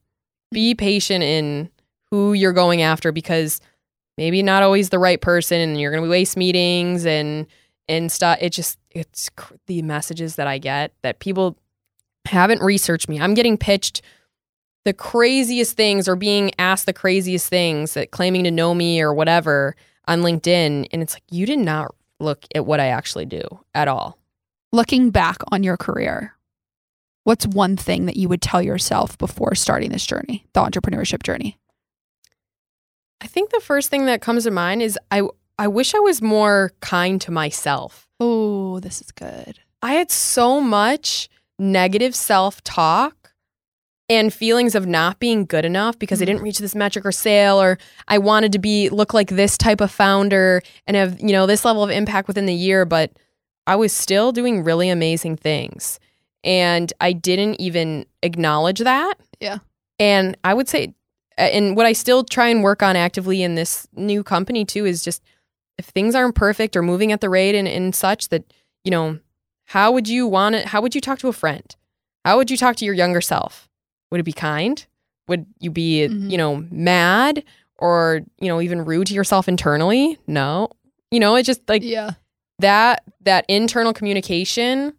Be 0.52 0.76
patient 0.76 1.24
in 1.24 1.70
who 2.10 2.34
you're 2.34 2.52
going 2.52 2.82
after 2.82 3.12
because 3.12 3.62
maybe 4.18 4.44
not 4.44 4.64
always 4.64 4.90
the 4.90 5.00
right 5.00 5.22
person 5.22 5.62
and 5.62 5.80
you're 5.80 5.92
going 5.92 6.04
to 6.04 6.10
waste 6.10 6.36
meetings 6.36 7.06
and 7.06 7.48
and 7.88 8.12
stuff 8.12 8.38
it 8.42 8.52
just 8.52 8.78
it's 8.92 9.30
cr- 9.30 9.56
the 9.68 9.82
messages 9.82 10.36
that 10.36 10.48
i 10.48 10.58
get 10.58 10.94
that 11.02 11.20
people 11.20 11.58
haven't 12.26 12.62
researched 12.62 13.10
me. 13.10 13.20
I'm 13.20 13.34
getting 13.34 13.58
pitched 13.58 14.02
the 14.84 14.94
craziest 14.94 15.76
things 15.76 16.08
or 16.08 16.16
being 16.16 16.52
asked 16.58 16.86
the 16.86 16.94
craziest 16.94 17.50
things 17.50 17.94
that 17.94 18.12
claiming 18.12 18.44
to 18.44 18.52
know 18.52 18.74
me 18.74 19.02
or 19.02 19.14
whatever 19.14 19.76
on 20.06 20.22
linkedin 20.22 20.88
and 20.92 21.02
it's 21.04 21.14
like 21.14 21.24
you 21.30 21.46
did 21.46 21.60
not 21.60 21.94
look 22.20 22.46
at 22.56 22.66
what 22.66 22.80
i 22.80 22.88
actually 22.88 23.26
do 23.26 23.44
at 23.76 23.88
all 23.88 24.18
Looking 24.74 25.10
back 25.10 25.38
on 25.52 25.64
your 25.64 25.78
career, 25.78 26.36
what's 27.24 27.46
one 27.46 27.76
thing 27.76 28.06
that 28.06 28.16
you 28.16 28.30
would 28.30 28.42
tell 28.42 28.62
yourself 28.62 29.18
before 29.18 29.54
starting 29.56 29.92
this 29.92 30.06
journey, 30.06 30.46
the 30.54 30.62
entrepreneurship 30.62 31.24
journey? 31.24 31.58
i 33.24 33.28
think 33.28 33.52
the 33.52 33.60
first 33.60 33.92
thing 33.92 34.08
that 34.08 34.20
comes 34.20 34.46
to 34.46 34.50
mind 34.52 34.82
is 34.82 34.98
i 35.12 35.22
i 35.60 35.68
wish 35.68 35.94
i 35.94 36.00
was 36.00 36.24
more 36.24 36.72
kind 36.80 37.22
to 37.22 37.32
myself 37.32 38.08
Oh, 38.20 38.80
this 38.80 39.00
is 39.02 39.12
good. 39.12 39.60
I 39.82 39.94
had 39.94 40.10
so 40.12 40.60
much 40.62 41.28
negative 41.60 42.16
self 42.16 42.64
talk 42.64 43.34
and 44.10 44.32
feelings 44.34 44.74
of 44.76 44.86
not 44.88 45.20
being 45.20 45.46
good 45.46 45.66
enough 45.66 45.98
because 46.00 46.20
I 46.22 46.26
Mhm. 46.26 46.28
didn't 46.28 46.42
reach 46.44 46.60
this 46.60 46.74
metric 46.76 47.04
or 47.06 47.12
sale 47.12 47.60
or 47.62 47.78
I 48.08 48.18
wanted 48.20 48.52
to 48.54 48.60
be 48.60 48.90
look 48.90 49.14
like 49.16 49.30
this 49.30 49.56
type 49.58 49.82
of 49.82 49.90
founder 49.92 50.62
and 50.88 50.96
have, 50.98 51.20
you 51.20 51.32
know, 51.32 51.46
this 51.48 51.64
level 51.66 51.84
of 51.84 51.90
impact 51.92 52.28
within 52.28 52.46
the 52.48 52.54
year, 52.54 52.86
but 52.86 53.12
I 53.68 53.76
was 53.76 53.94
still 53.94 54.32
doing 54.32 54.64
really 54.64 54.90
amazing 54.90 55.38
things. 55.38 56.00
And 56.44 56.92
I 57.00 57.14
didn't 57.14 57.62
even 57.62 58.06
acknowledge 58.24 58.80
that. 58.80 59.16
Yeah. 59.40 59.60
And 60.00 60.36
I 60.44 60.54
would 60.54 60.68
say 60.68 60.96
and 61.38 61.76
what 61.78 61.86
I 61.86 61.94
still 61.94 62.24
try 62.24 62.50
and 62.50 62.62
work 62.64 62.84
on 62.84 62.96
actively 62.96 63.42
in 63.42 63.56
this 63.56 63.88
new 63.96 64.24
company 64.24 64.66
too 64.66 64.86
is 64.86 65.04
just 65.04 65.24
if 65.78 65.86
things 65.86 66.14
aren't 66.14 66.36
perfect 66.36 66.76
or 66.76 66.82
moving 66.82 67.12
at 67.12 67.22
the 67.22 67.30
rate 67.30 67.56
and, 67.56 67.68
and 67.68 67.96
such 67.96 68.30
that, 68.30 68.54
you 68.84 68.92
know, 68.92 69.20
how 69.66 69.92
would 69.92 70.08
you 70.08 70.28
want 70.28 70.56
it? 70.56 70.68
How 70.68 70.82
would 70.82 70.94
you 70.94 71.02
talk 71.02 71.20
to 71.20 71.30
a 71.30 71.34
friend? 71.34 71.76
How 72.26 72.38
would 72.38 72.52
you 72.52 72.58
talk 72.58 72.76
to 72.78 72.86
your 72.86 72.94
younger 72.94 73.22
self? 73.22 73.70
Would 74.12 74.20
it 74.20 74.24
be 74.24 74.34
kind? 74.34 74.86
Would 75.28 75.46
you 75.60 75.72
be, 75.72 76.08
Mhm. 76.08 76.30
you 76.30 76.38
know, 76.38 76.66
mad 76.70 77.44
or, 77.78 78.22
you 78.40 78.48
know, 78.48 78.62
even 78.62 78.84
rude 78.86 79.08
to 79.08 79.14
yourself 79.14 79.48
internally? 79.48 80.18
No. 80.28 80.70
You 81.10 81.20
know, 81.20 81.36
it's 81.36 81.48
just 81.48 81.62
like 81.70 81.84
yeah. 81.84 82.12
That 82.62 83.04
that 83.22 83.46
internal 83.48 83.94
communication 83.94 84.94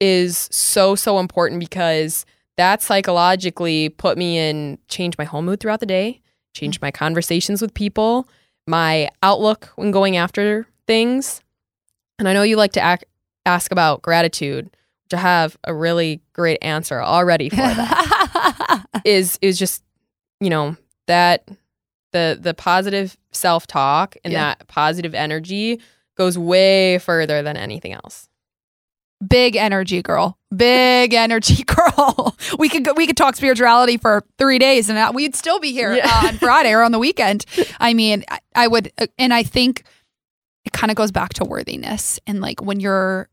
is 0.00 0.48
so 0.50 0.94
so 0.94 1.18
important 1.18 1.60
because 1.60 2.26
that 2.56 2.82
psychologically 2.82 3.88
put 3.90 4.18
me 4.18 4.38
in 4.38 4.78
change 4.88 5.16
my 5.18 5.24
whole 5.24 5.42
mood 5.42 5.60
throughout 5.60 5.80
the 5.80 5.86
day 5.86 6.20
change 6.54 6.80
my 6.80 6.90
conversations 6.90 7.62
with 7.62 7.72
people 7.74 8.28
my 8.66 9.08
outlook 9.22 9.70
when 9.76 9.90
going 9.90 10.16
after 10.16 10.66
things 10.86 11.40
and 12.18 12.28
i 12.28 12.32
know 12.32 12.42
you 12.42 12.56
like 12.56 12.72
to 12.72 12.80
ac 12.84 13.02
ask 13.46 13.70
about 13.72 14.02
gratitude 14.02 14.64
which 15.04 15.14
i 15.14 15.18
have 15.18 15.56
a 15.64 15.74
really 15.74 16.20
great 16.32 16.58
answer 16.62 17.00
already 17.02 17.48
for 17.48 17.56
that 17.56 18.84
is 19.04 19.38
is 19.42 19.58
just 19.58 19.82
you 20.40 20.50
know 20.50 20.76
that 21.06 21.48
the 22.12 22.38
the 22.40 22.54
positive 22.54 23.16
self-talk 23.32 24.16
and 24.24 24.32
Yeah. 24.32 24.40
that 24.54 24.66
positive 24.68 25.14
energy 25.14 25.80
goes 26.16 26.36
way 26.38 26.98
further 26.98 27.42
than 27.42 27.56
anything 27.56 27.92
else 27.92 28.28
Big 29.26 29.56
energy 29.56 30.02
girl. 30.02 30.36
Big 30.54 31.14
energy 31.26 31.62
girl. 31.64 32.36
We 32.58 32.68
could 32.68 32.84
go, 32.84 32.92
we 32.92 33.06
could 33.06 33.16
talk 33.16 33.36
spirituality 33.36 33.96
for 33.96 34.22
three 34.38 34.58
days 34.58 34.90
and 34.90 35.14
we'd 35.14 35.34
still 35.34 35.58
be 35.60 35.72
here 35.72 35.94
Yeah. 35.94 36.06
uh, 36.24 36.28
on 36.28 36.34
Friday 36.38 36.72
or 36.72 36.82
on 36.82 36.92
the 36.92 36.98
weekend. 36.98 37.46
I 37.80 37.94
mean, 37.94 38.24
I, 38.28 38.40
I 38.54 38.68
would, 38.68 38.92
uh, 38.98 39.06
and 39.16 39.32
I 39.32 39.42
think 39.42 39.84
it 40.66 40.72
kind 40.72 40.90
of 40.90 40.96
goes 40.96 41.10
back 41.10 41.32
to 41.34 41.44
worthiness 41.44 42.20
and 42.26 42.42
like 42.42 42.60
when 42.60 42.80
you're, 42.80 43.28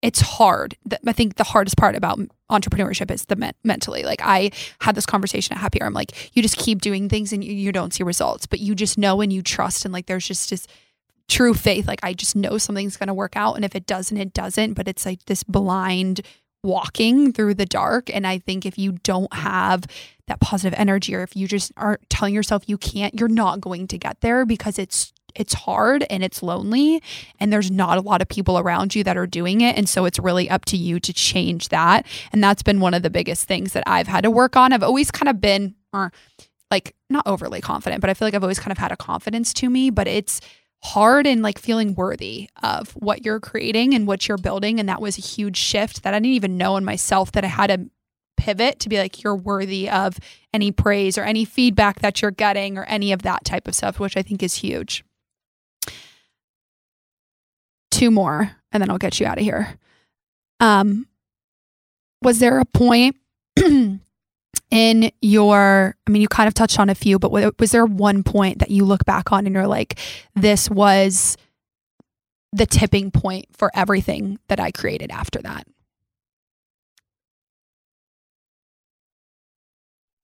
it's 0.00 0.20
hard. 0.20 0.76
I 1.06 1.12
think 1.12 1.34
the 1.34 1.44
hardest 1.44 1.76
part 1.76 1.94
about 1.94 2.18
entrepreneurship 2.50 3.10
is 3.10 3.24
the 3.26 3.36
men- 3.36 3.54
mentally. 3.64 4.02
Like 4.04 4.20
I 4.22 4.50
had 4.80 4.94
this 4.94 5.04
conversation 5.04 5.54
at 5.56 5.60
Happy 5.60 5.82
Hour. 5.82 5.88
I'm 5.88 5.94
like, 5.94 6.34
you 6.34 6.42
just 6.42 6.56
keep 6.56 6.80
doing 6.80 7.08
things 7.08 7.32
and 7.34 7.42
you, 7.44 7.52
you 7.52 7.72
don't 7.72 7.92
see 7.92 8.02
results, 8.02 8.46
but 8.46 8.60
you 8.60 8.74
just 8.74 8.96
know 8.96 9.20
and 9.20 9.32
you 9.32 9.42
trust 9.42 9.84
and 9.84 9.92
like 9.92 10.06
there's 10.06 10.28
just 10.28 10.48
this 10.50 10.66
true 11.28 11.54
faith. 11.54 11.86
Like 11.86 12.00
I 12.02 12.12
just 12.12 12.36
know 12.36 12.58
something's 12.58 12.96
going 12.96 13.08
to 13.08 13.14
work 13.14 13.36
out. 13.36 13.54
And 13.54 13.64
if 13.64 13.74
it 13.74 13.86
doesn't, 13.86 14.16
it 14.16 14.32
doesn't. 14.32 14.74
But 14.74 14.88
it's 14.88 15.06
like 15.06 15.24
this 15.26 15.42
blind 15.42 16.20
walking 16.62 17.32
through 17.32 17.54
the 17.54 17.66
dark. 17.66 18.14
And 18.14 18.26
I 18.26 18.38
think 18.38 18.64
if 18.64 18.78
you 18.78 18.92
don't 19.02 19.32
have 19.34 19.84
that 20.26 20.40
positive 20.40 20.78
energy 20.78 21.14
or 21.14 21.22
if 21.22 21.36
you 21.36 21.46
just 21.46 21.72
are 21.76 22.00
telling 22.08 22.34
yourself 22.34 22.64
you 22.66 22.78
can't, 22.78 23.14
you're 23.18 23.28
not 23.28 23.60
going 23.60 23.86
to 23.88 23.98
get 23.98 24.20
there 24.20 24.46
because 24.46 24.78
it's 24.78 25.12
it's 25.34 25.52
hard 25.52 26.06
and 26.10 26.22
it's 26.22 26.44
lonely 26.44 27.02
and 27.40 27.52
there's 27.52 27.68
not 27.68 27.98
a 27.98 28.00
lot 28.00 28.22
of 28.22 28.28
people 28.28 28.56
around 28.56 28.94
you 28.94 29.02
that 29.02 29.16
are 29.16 29.26
doing 29.26 29.62
it 29.62 29.76
and 29.76 29.88
so 29.88 30.04
it's 30.04 30.20
really 30.20 30.48
up 30.48 30.64
to 30.64 30.76
you 30.76 31.00
to 31.00 31.12
change 31.12 31.70
that 31.70 32.06
and 32.32 32.40
that's 32.40 32.62
been 32.62 32.78
one 32.78 32.94
of 32.94 33.02
the 33.02 33.10
biggest 33.10 33.48
things 33.48 33.72
that 33.72 33.82
I've 33.84 34.06
had 34.06 34.22
to 34.22 34.30
work 34.30 34.56
on. 34.56 34.72
I've 34.72 34.84
always 34.84 35.10
kind 35.10 35.28
of 35.28 35.40
been 35.40 35.74
or 35.92 36.12
like 36.70 36.94
not 37.10 37.26
overly 37.26 37.60
confident, 37.60 38.00
but 38.00 38.10
I 38.10 38.14
feel 38.14 38.26
like 38.26 38.34
I've 38.34 38.42
always 38.42 38.58
kind 38.58 38.72
of 38.72 38.78
had 38.78 38.92
a 38.92 38.96
confidence 38.96 39.52
to 39.54 39.68
me, 39.68 39.90
but 39.90 40.06
it's 40.06 40.40
hard 40.84 41.26
and 41.26 41.42
like 41.42 41.58
feeling 41.58 41.94
worthy 41.94 42.48
of 42.62 42.90
what 42.90 43.24
you're 43.24 43.40
creating 43.40 43.94
and 43.94 44.06
what 44.06 44.28
you're 44.28 44.36
building. 44.36 44.78
And 44.78 44.88
that 44.88 45.00
was 45.00 45.16
a 45.16 45.22
huge 45.22 45.56
shift 45.56 46.02
that 46.02 46.12
I 46.12 46.18
didn't 46.18 46.34
even 46.34 46.58
know 46.58 46.76
in 46.76 46.84
myself 46.84 47.32
that 47.32 47.44
I 47.44 47.48
had 47.48 47.68
to 47.68 47.88
pivot 48.36 48.80
to 48.80 48.90
be 48.90 48.98
like, 48.98 49.22
you're 49.22 49.34
worthy 49.34 49.88
of 49.88 50.18
any 50.52 50.70
praise 50.70 51.16
or 51.16 51.22
any 51.22 51.46
feedback 51.46 52.00
that 52.00 52.20
you're 52.20 52.30
getting 52.30 52.76
or 52.76 52.84
any 52.84 53.12
of 53.12 53.22
that 53.22 53.44
type 53.44 53.66
of 53.66 53.74
stuff, 53.74 53.98
which 53.98 54.16
I 54.16 54.22
think 54.22 54.42
is 54.42 54.56
huge. 54.56 55.04
Two 57.90 58.10
more, 58.10 58.50
and 58.70 58.82
then 58.82 58.90
I'll 58.90 58.98
get 58.98 59.20
you 59.20 59.26
out 59.26 59.38
of 59.38 59.44
here. 59.44 59.78
Um, 60.60 61.06
was 62.22 62.40
there 62.40 62.58
a 62.58 62.64
point 62.64 63.16
in 64.70 65.10
your 65.20 65.96
i 66.06 66.10
mean 66.10 66.22
you 66.22 66.28
kind 66.28 66.48
of 66.48 66.54
touched 66.54 66.78
on 66.78 66.90
a 66.90 66.94
few 66.94 67.18
but 67.18 67.30
was 67.58 67.70
there 67.70 67.86
one 67.86 68.22
point 68.22 68.58
that 68.58 68.70
you 68.70 68.84
look 68.84 69.04
back 69.04 69.32
on 69.32 69.46
and 69.46 69.54
you're 69.54 69.66
like 69.66 69.98
this 70.34 70.70
was 70.70 71.36
the 72.52 72.66
tipping 72.66 73.10
point 73.10 73.46
for 73.52 73.70
everything 73.74 74.38
that 74.48 74.60
i 74.60 74.70
created 74.70 75.10
after 75.10 75.40
that 75.42 75.66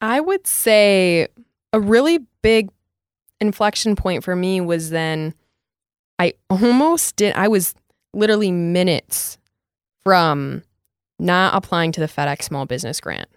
I 0.00 0.20
would 0.20 0.46
say 0.46 1.28
a 1.72 1.80
really 1.80 2.20
big 2.42 2.70
inflection 3.40 3.96
point 3.96 4.24
for 4.24 4.34
me 4.34 4.60
was 4.60 4.90
then 4.90 5.34
I 6.18 6.34
almost 6.48 7.16
did 7.16 7.34
I 7.34 7.48
was 7.48 7.74
literally 8.12 8.50
minutes 8.50 9.38
from 10.02 10.62
not 11.18 11.54
applying 11.54 11.92
to 11.92 12.00
the 12.00 12.06
FedEx 12.06 12.44
small 12.44 12.64
business 12.64 13.00
grant. 13.00 13.28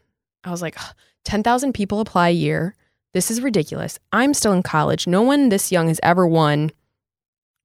I 0.44 0.52
was 0.52 0.62
like, 0.62 0.78
10,000 1.26 1.74
people 1.74 2.00
apply 2.00 2.30
a 2.30 2.34
year. 2.34 2.76
This 3.14 3.30
is 3.32 3.42
ridiculous. 3.42 4.00
I'm 4.12 4.34
still 4.34 4.54
in 4.54 4.64
college. 4.64 5.08
No 5.08 5.22
one 5.22 5.50
this 5.50 5.72
young 5.72 5.88
has 5.88 6.00
ever 6.04 6.28
won. 6.28 6.72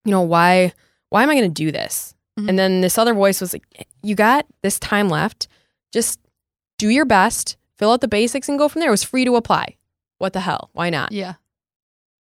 You 0.04 0.12
know, 0.12 0.22
why 0.22 0.72
why 1.10 1.22
am 1.22 1.30
I 1.30 1.34
going 1.34 1.48
to 1.52 1.64
do 1.64 1.72
this? 1.72 2.14
Mhm. 2.38 2.50
And 2.50 2.58
then 2.58 2.80
this 2.82 2.98
other 2.98 3.14
voice 3.14 3.40
was 3.40 3.54
like, 3.54 3.64
you 4.02 4.14
got 4.14 4.44
this 4.62 4.78
time 4.78 5.08
left. 5.08 5.48
Just 5.92 6.20
do 6.76 6.88
your 6.90 7.06
best, 7.06 7.56
fill 7.78 7.92
out 7.92 8.02
the 8.02 8.08
basics 8.08 8.48
and 8.48 8.58
go 8.58 8.68
from 8.68 8.80
there. 8.80 8.90
It 8.90 8.92
was 8.92 9.02
free 9.04 9.24
to 9.24 9.36
apply. 9.36 9.76
What 10.18 10.34
the 10.34 10.40
hell? 10.40 10.68
Why 10.74 10.90
not? 10.90 11.12
yeah 11.12 11.34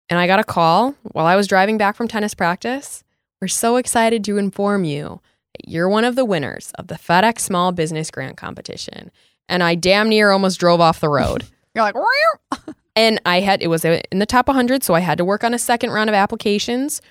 And 0.09 0.17
I 0.19 0.25
got 0.25 0.39
a 0.39 0.43
call 0.45 0.95
while 1.03 1.25
I 1.25 1.35
was 1.35 1.47
driving 1.47 1.77
back 1.77 1.95
from 1.97 2.07
tennis 2.07 2.33
practice. 2.33 3.03
We're 3.41 3.47
so 3.49 3.75
excited 3.75 4.23
to 4.23 4.37
inform 4.37 4.85
you 4.85 5.19
that 5.53 5.67
you're 5.69 5.89
one 5.89 6.05
of 6.05 6.15
the 6.15 6.25
winners 6.25 6.71
of 6.75 6.87
the 6.87 6.95
FedEx 6.95 7.41
Small 7.41 7.71
Business 7.73 8.09
Grant 8.09 8.37
Competition. 8.37 9.11
And 9.49 9.63
I 9.63 9.75
damn 9.75 10.09
near 10.09 10.31
almost 10.31 10.59
drove 10.59 10.81
off 10.81 10.99
the 10.99 11.09
road. 11.09 11.45
you're 11.75 11.83
like 11.83 11.95
"Meow." 11.95 12.73
and 12.95 13.21
I 13.25 13.39
had, 13.39 13.61
it 13.61 13.67
was 13.67 13.85
in 13.85 14.19
the 14.19 14.25
top 14.25 14.47
100. 14.47 14.83
So 14.83 14.93
I 14.93 14.99
had 14.99 15.17
to 15.17 15.25
work 15.25 15.43
on 15.43 15.53
a 15.53 15.59
second 15.59 15.91
round 15.91 16.09
of 16.09 16.13
applications. 16.13 17.01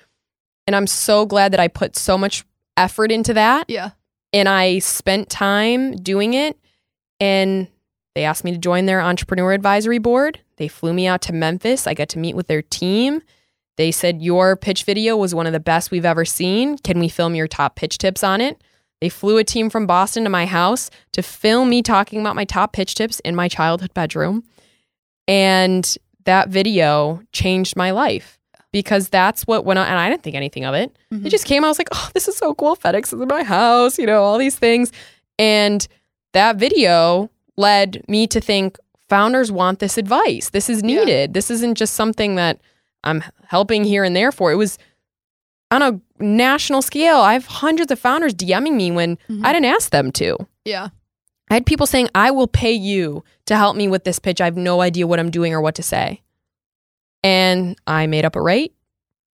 And 0.65 0.75
I'm 0.75 0.87
so 0.87 1.25
glad 1.25 1.53
that 1.53 1.59
I 1.59 1.67
put 1.67 1.95
so 1.95 2.17
much 2.17 2.43
effort 2.75 3.11
into 3.11 3.33
that 3.33 3.67
yeah 3.67 3.89
and 4.33 4.47
I 4.49 4.79
spent 4.79 5.29
time 5.29 5.95
doing 5.95 6.33
it. 6.33 6.57
And 7.19 7.67
they 8.15 8.23
asked 8.23 8.43
me 8.43 8.51
to 8.51 8.57
join 8.57 8.85
their 8.85 9.01
entrepreneur 9.01 9.53
advisory 9.53 9.97
board. 9.97 10.39
They 10.57 10.67
flew 10.67 10.93
me 10.93 11.07
out 11.07 11.21
to 11.23 11.33
Memphis. 11.33 11.87
I 11.87 11.93
got 11.93 12.09
to 12.09 12.19
meet 12.19 12.35
with 12.35 12.47
their 12.47 12.61
team. 12.61 13.21
They 13.77 13.91
said, 13.91 14.21
Your 14.21 14.55
pitch 14.55 14.83
video 14.83 15.17
was 15.17 15.35
one 15.35 15.47
of 15.47 15.53
the 15.53 15.59
best 15.59 15.91
we've 15.91 16.05
ever 16.05 16.25
seen. 16.25 16.77
Can 16.79 16.99
we 16.99 17.09
film 17.09 17.35
your 17.35 17.47
top 17.47 17.75
pitch 17.75 17.97
tips 17.97 18.23
on 18.23 18.41
it? 18.41 18.61
They 19.01 19.09
flew 19.09 19.37
a 19.37 19.43
team 19.43 19.69
from 19.69 19.85
Boston 19.85 20.23
to 20.23 20.29
my 20.29 20.45
house 20.45 20.89
to 21.13 21.21
film 21.21 21.69
me 21.69 21.81
talking 21.83 22.19
about 22.19 22.35
my 22.35 22.45
top 22.45 22.73
pitch 22.73 22.95
tips 22.95 23.19
in 23.21 23.35
my 23.35 23.47
childhood 23.47 23.93
bedroom. 23.93 24.43
And 25.27 25.95
that 26.25 26.49
video 26.49 27.21
changed 27.31 27.75
my 27.75 27.91
life 27.91 28.39
because 28.71 29.09
that's 29.09 29.43
what 29.43 29.65
went 29.65 29.79
on. 29.79 29.87
And 29.87 29.97
I 29.99 30.09
didn't 30.09 30.23
think 30.23 30.35
anything 30.35 30.65
of 30.65 30.73
it. 30.73 30.95
Mhm. 31.13 31.25
It 31.25 31.29
just 31.29 31.45
came. 31.45 31.63
I 31.63 31.67
was 31.67 31.77
like, 31.79 31.89
oh, 31.93 32.09
this 32.13 32.27
is 32.27 32.37
so 32.37 32.53
cool. 32.53 32.75
FedEx 32.75 33.07
is 33.13 33.21
in 33.21 33.27
my 33.27 33.43
house, 33.43 33.97
you 33.97 34.05
know, 34.05 34.23
all 34.23 34.37
these 34.37 34.57
things. 34.57 34.91
And 35.39 35.87
that 36.33 36.57
video 36.57 37.29
led 37.55 38.03
me 38.07 38.27
to 38.27 38.39
think 38.41 38.77
founders 39.09 39.51
want 39.51 39.79
this 39.79 39.97
advice. 39.97 40.49
This 40.49 40.69
is 40.69 40.81
Yeah. 40.81 40.87
needed. 40.87 41.33
This 41.33 41.49
isn't 41.49 41.75
just 41.75 41.93
something 41.93 42.35
that 42.35 42.59
I'm 43.03 43.23
helping 43.47 43.83
here 43.83 44.03
and 44.03 44.15
there 44.15 44.31
for. 44.31 44.51
It 44.51 44.55
was 44.55 44.77
on 45.71 45.81
a 45.81 45.99
national 46.23 46.81
scale. 46.81 47.17
I 47.17 47.33
have 47.33 47.45
hundreds 47.45 47.91
of 47.91 47.99
founders 47.99 48.33
DMing 48.33 48.73
me 48.75 48.91
when 48.91 49.17
Mhm. 49.29 49.45
I 49.45 49.53
didn't 49.53 49.65
ask 49.65 49.89
them 49.91 50.11
to. 50.13 50.37
yeah. 50.65 50.89
I 51.49 51.53
had 51.53 51.65
people 51.65 51.87
saying, 51.87 52.09
I 52.13 52.29
will 52.31 52.47
pay 52.47 52.73
you 52.73 53.23
to 53.45 53.55
help 53.55 53.77
me 53.77 53.87
with 53.87 54.03
this 54.03 54.19
pitch. 54.19 54.41
I 54.41 54.45
have 54.45 54.57
no 54.57 54.81
idea 54.81 55.07
what 55.07 55.17
I'm 55.17 55.31
doing 55.31 55.53
or 55.53 55.61
what 55.61 55.75
to 55.75 55.81
say. 55.83 56.21
And 57.23 57.77
I 57.87 58.05
made 58.07 58.25
up 58.25 58.35
a 58.35 58.41
rate 58.41 58.73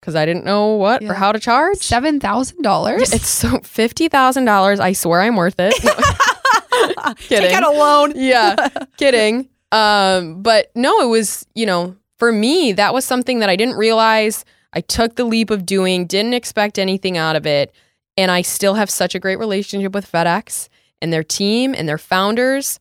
because 0.01 0.13
I 0.15 0.25
didn't 0.25 0.43
know 0.43 0.73
what 0.75 1.01
Yeah. 1.01 1.11
or 1.11 1.13
how 1.13 1.31
to 1.31 1.39
charge. 1.39 1.77
Seven 1.77 2.19
thousand 2.19 2.63
dollars. 2.63 3.13
It's 3.13 3.29
so 3.29 3.59
$50,000. 3.59 4.79
I 4.81 4.91
swear 4.91 5.21
I'm 5.21 5.37
worth 5.37 5.55
it. 5.57 5.73
Kidding. 7.17 7.47
Take 7.47 7.53
out 7.53 7.63
a 7.63 7.69
loan. 7.77 8.13
yeah, 8.15 8.55
kidding. 8.97 9.47
Um, 9.71 10.41
but 10.41 10.69
no, 10.75 10.99
it 11.01 11.05
was, 11.07 11.45
you 11.55 11.65
know, 11.65 11.95
for 12.17 12.31
me, 12.33 12.73
that 12.73 12.93
was 12.93 13.05
something 13.05 13.39
that 13.39 13.49
I 13.49 13.55
didn't 13.55 13.75
realize. 13.75 14.43
I 14.73 14.81
took 14.81 15.15
the 15.15 15.25
leap 15.25 15.49
of 15.49 15.65
doing, 15.65 16.05
didn't 16.05 16.33
expect 16.33 16.79
anything 16.79 17.17
out 17.17 17.35
of 17.35 17.45
it. 17.45 17.73
And 18.17 18.31
I 18.31 18.41
still 18.41 18.75
have 18.75 18.89
such 18.89 19.15
a 19.15 19.19
great 19.19 19.39
relationship 19.39 19.93
with 19.93 20.11
FedEx 20.11 20.69
and 21.01 21.11
their 21.11 21.23
team 21.23 21.73
and 21.75 21.87
their 21.87 21.97
founders. 21.97 22.79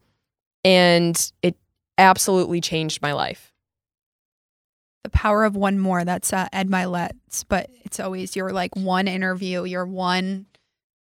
And 0.64 1.32
it 1.42 1.56
absolutely 1.98 2.60
changed 2.60 3.00
my 3.02 3.12
life. 3.12 3.52
the 5.02 5.10
power 5.10 5.44
of 5.44 5.56
one 5.56 5.78
more. 5.78 6.04
That's 6.04 6.32
uh, 6.32 6.48
Ed 6.52 6.68
Mylett's, 6.68 7.44
but 7.44 7.70
it's 7.84 7.98
always 8.00 8.36
you're 8.36 8.52
like 8.52 8.76
one 8.76 9.08
interview, 9.08 9.64
you're 9.64 9.86
one 9.86 10.46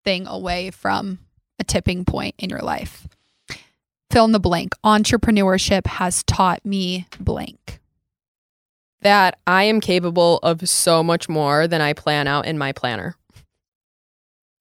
thing 0.05 0.27
away 0.27 0.70
from 0.70 1.19
a 1.59 1.65
tipping 1.65 2.05
point 2.05 2.35
in 2.39 2.51
your 2.51 2.60
life. 2.60 3.09
Fill 4.10 4.24
in 4.24 4.32
the 4.32 4.40
blank. 4.40 4.74
Entrepreneurship 4.85 5.86
has 5.86 6.23
taught 6.23 6.65
me 6.65 7.06
blank. 7.20 7.81
That 9.03 9.39
I 9.47 9.65
am 9.65 9.81
capable 9.81 10.39
of 10.43 10.69
so 10.69 11.03
much 11.03 11.29
more 11.29 11.69
than 11.69 11.81
I 11.81 11.93
plan 11.93 12.27
out 12.27 12.47
in 12.47 12.59
my 12.59 12.73
planner. 12.73 13.15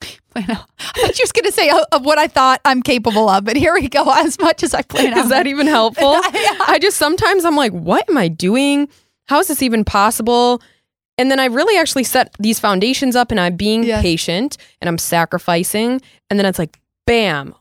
I 0.35 0.41
know. 0.41 0.59
I 0.79 1.01
thought 1.01 1.17
you 1.17 1.23
was 1.23 1.31
going 1.31 1.45
to 1.45 1.51
say 1.51 1.69
of, 1.69 1.81
of 1.91 2.05
what 2.05 2.19
I 2.19 2.27
thought 2.27 2.61
I'm 2.63 2.83
capable 2.83 3.27
of, 3.29 3.43
but 3.45 3.55
here 3.55 3.73
we 3.73 3.87
go. 3.89 4.03
As 4.15 4.37
much 4.39 4.61
as 4.61 4.73
I 4.75 4.83
plan 4.83 5.13
out. 5.13 5.25
Is 5.25 5.29
that 5.29 5.47
even 5.47 5.65
helpful? 5.67 6.13
I 6.23 6.77
just 6.81 6.97
sometimes 6.97 7.45
I'm 7.45 7.55
like, 7.55 7.71
what 7.71 8.07
am 8.09 8.17
I 8.17 8.27
doing? 8.27 8.87
How 9.27 9.39
is 9.39 9.47
this 9.47 9.63
even 9.63 9.83
possible? 9.83 10.61
And 11.17 11.31
then 11.31 11.39
I 11.39 11.45
really 11.45 11.75
actually 11.79 12.03
set 12.03 12.35
these 12.39 12.59
foundations 12.59 13.15
up 13.15 13.31
and 13.31 13.39
I'm 13.39 13.55
being 13.55 13.83
Yeah. 13.83 14.01
patient 14.01 14.57
and 14.81 14.87
I'm 14.87 14.99
sacrificing. 14.99 15.99
And 16.29 16.37
then 16.37 16.45
it's 16.45 16.59
like, 16.59 16.79
bam, 17.07 17.55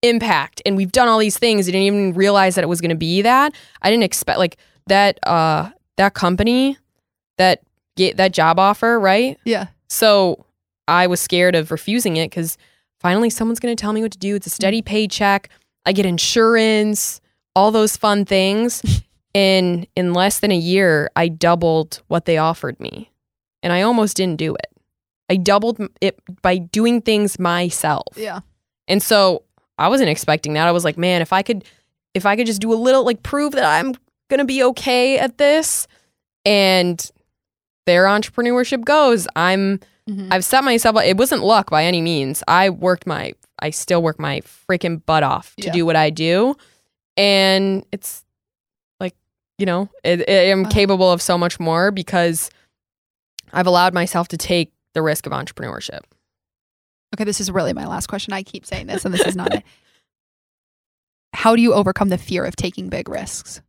impact. 0.00 0.62
And 0.64 0.78
we've 0.78 0.92
done 0.92 1.08
all 1.08 1.18
these 1.18 1.36
things. 1.36 1.68
I 1.68 1.72
didn't 1.72 1.82
even 1.86 2.14
realize 2.14 2.54
that 2.54 2.64
it 2.64 2.68
was 2.68 2.80
going 2.80 2.88
to 2.88 2.96
be 2.96 3.20
that. 3.20 3.52
I 3.82 3.90
didn't 3.90 4.04
expect 4.04 4.38
like 4.38 4.56
that, 4.86 5.18
uh, 5.26 5.68
that 6.02 6.14
company, 6.14 6.76
that 7.38 7.62
get 7.96 8.16
that 8.16 8.32
job 8.32 8.58
offer, 8.58 8.98
right? 8.98 9.38
Yeah. 9.44 9.68
So 9.88 10.44
I 10.88 11.06
was 11.06 11.20
scared 11.20 11.54
of 11.54 11.70
refusing 11.70 12.16
it 12.16 12.30
because 12.30 12.58
finally 13.00 13.30
someone's 13.30 13.60
going 13.60 13.74
to 13.74 13.80
tell 13.80 13.92
me 13.92 14.02
what 14.02 14.12
to 14.12 14.18
do. 14.18 14.34
It's 14.34 14.46
a 14.46 14.50
steady 14.50 14.82
mm. 14.82 14.86
paycheck. 14.86 15.48
I 15.86 15.92
get 15.92 16.06
insurance, 16.06 17.20
all 17.54 17.70
those 17.70 17.96
fun 17.96 18.24
things. 18.24 18.82
in 19.34 19.86
in 19.96 20.12
less 20.12 20.40
than 20.40 20.50
a 20.50 20.56
year, 20.56 21.10
I 21.16 21.28
doubled 21.28 22.02
what 22.08 22.26
they 22.26 22.36
offered 22.38 22.78
me, 22.80 23.10
and 23.62 23.72
I 23.72 23.82
almost 23.82 24.16
didn't 24.16 24.36
do 24.36 24.54
it. 24.54 24.66
I 25.30 25.36
doubled 25.36 25.80
it 26.00 26.20
by 26.42 26.58
doing 26.58 27.00
things 27.00 27.38
myself. 27.38 28.08
Yeah. 28.16 28.40
And 28.88 29.02
so 29.02 29.44
I 29.78 29.88
wasn't 29.88 30.10
expecting 30.10 30.52
that. 30.54 30.68
I 30.68 30.72
was 30.72 30.84
like, 30.84 30.98
man, 30.98 31.22
if 31.22 31.32
I 31.32 31.42
could 31.42 31.64
if 32.14 32.26
I 32.26 32.36
could 32.36 32.46
just 32.46 32.60
do 32.60 32.72
a 32.72 32.76
little 32.76 33.04
like 33.04 33.22
prove 33.22 33.52
that 33.52 33.64
I'm 33.64 33.94
going 34.32 34.38
to 34.38 34.44
be 34.46 34.62
okay 34.64 35.18
at 35.18 35.36
this 35.38 35.86
and 36.46 37.10
their 37.86 38.04
entrepreneurship 38.04 38.84
goes, 38.84 39.28
I'm 39.36 39.78
Mhm. 40.08 40.28
I've 40.32 40.44
set 40.44 40.64
myself 40.64 40.96
up. 40.96 41.04
It 41.04 41.16
wasn't 41.16 41.44
luck 41.44 41.70
by 41.70 41.84
any 41.84 42.00
means. 42.00 42.42
I 42.48 42.70
worked 42.70 43.06
my 43.06 43.34
I 43.60 43.70
still 43.70 44.02
work 44.02 44.18
my 44.18 44.40
freaking 44.40 45.04
butt 45.06 45.22
off 45.22 45.54
to 45.60 45.66
Yeah. 45.66 45.72
do 45.72 45.86
what 45.86 45.94
I 45.94 46.10
do. 46.10 46.56
And 47.16 47.84
it's 47.92 48.24
like, 48.98 49.14
you 49.58 49.66
know, 49.66 49.88
it, 50.02 50.28
I 50.28 50.32
am 50.50 50.62
Uh-huh. 50.62 50.70
capable 50.72 51.12
of 51.12 51.22
so 51.22 51.38
much 51.38 51.60
more 51.60 51.92
because 51.92 52.50
I've 53.52 53.68
allowed 53.68 53.94
myself 53.94 54.26
to 54.28 54.36
take 54.36 54.72
the 54.94 55.02
risk 55.02 55.26
of 55.26 55.32
entrepreneurship. 55.32 56.00
Okay, 57.14 57.22
this 57.24 57.40
is 57.40 57.50
really 57.52 57.72
my 57.72 57.86
last 57.86 58.08
question. 58.08 58.32
I 58.32 58.42
keep 58.42 58.66
saying 58.66 58.88
this, 58.88 59.04
and 59.04 59.14
this 59.14 59.20
is 59.24 59.36
not 59.36 59.54
it. 59.54 59.62
How 61.34 61.54
do 61.54 61.62
you 61.62 61.74
overcome 61.74 62.08
the 62.08 62.18
fear 62.18 62.44
of 62.44 62.56
taking 62.56 62.88
big 62.88 63.08
risks? 63.08 63.60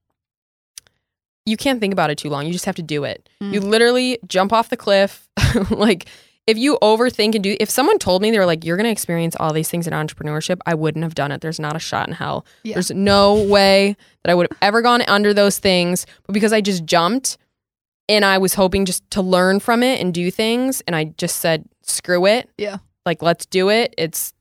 You 1.46 1.58
can't 1.58 1.80
think 1.80 1.94
about 1.94 2.10
it 2.10 2.18
too 2.18 2.30
long. 2.30 2.46
You 2.46 2.54
just 2.54 2.66
have 2.66 2.76
to 2.76 2.84
do 2.84 3.04
it. 3.04 3.28
Mm. 3.42 3.54
You 3.54 3.60
literally 3.60 4.20
jump 4.28 4.54
off 4.54 4.70
the 4.70 4.78
cliff. 4.78 5.28
like 5.70 6.08
if 6.46 6.58
you 6.58 6.78
overthink 6.82 7.36
and 7.36 7.44
do 7.44 7.56
if 7.60 7.70
someone 7.70 8.00
told 8.00 8.22
me 8.22 8.32
they 8.32 8.40
were 8.40 8.46
like, 8.46 8.66
you're 8.66 8.78
gonna 8.78 8.90
experience 8.90 9.36
all 9.40 9.54
these 9.54 9.70
things 9.70 9.88
in 9.88 9.94
entrepreneurship, 9.94 10.60
I 10.66 10.74
wouldn't 10.74 11.04
have 11.04 11.16
done 11.16 11.32
it. 11.32 11.42
There's 11.42 11.60
not 11.60 11.76
a 11.76 11.80
shot 11.80 12.08
in 12.08 12.14
hell. 12.14 12.46
Yeah. 12.64 12.76
There's 12.76 12.92
no 12.92 13.44
way 13.44 13.96
that 14.24 14.32
I 14.32 14.36
would 14.36 14.48
have 14.50 14.58
ever 14.62 14.82
gone 14.82 15.02
under 15.04 15.34
those 15.34 15.60
things. 15.60 16.06
But 16.26 16.34
because 16.34 16.54
I 16.54 16.62
just 16.62 16.86
jumped 16.86 17.38
and 18.10 18.26
I 18.26 18.38
was 18.38 18.54
hoping 18.54 18.86
just 18.86 19.10
to 19.12 19.22
learn 19.22 19.60
from 19.60 19.84
it 19.84 20.02
and 20.02 20.14
do 20.14 20.30
things, 20.30 20.82
and 20.82 20.96
I 20.96 21.06
just 21.06 21.38
said, 21.38 21.66
screw 21.84 22.26
it. 22.26 22.50
Yeah. 22.58 22.78
Like 23.06 23.22
let's 23.22 23.46
do 23.46 23.70
it. 23.70 23.94
It's 23.98 24.34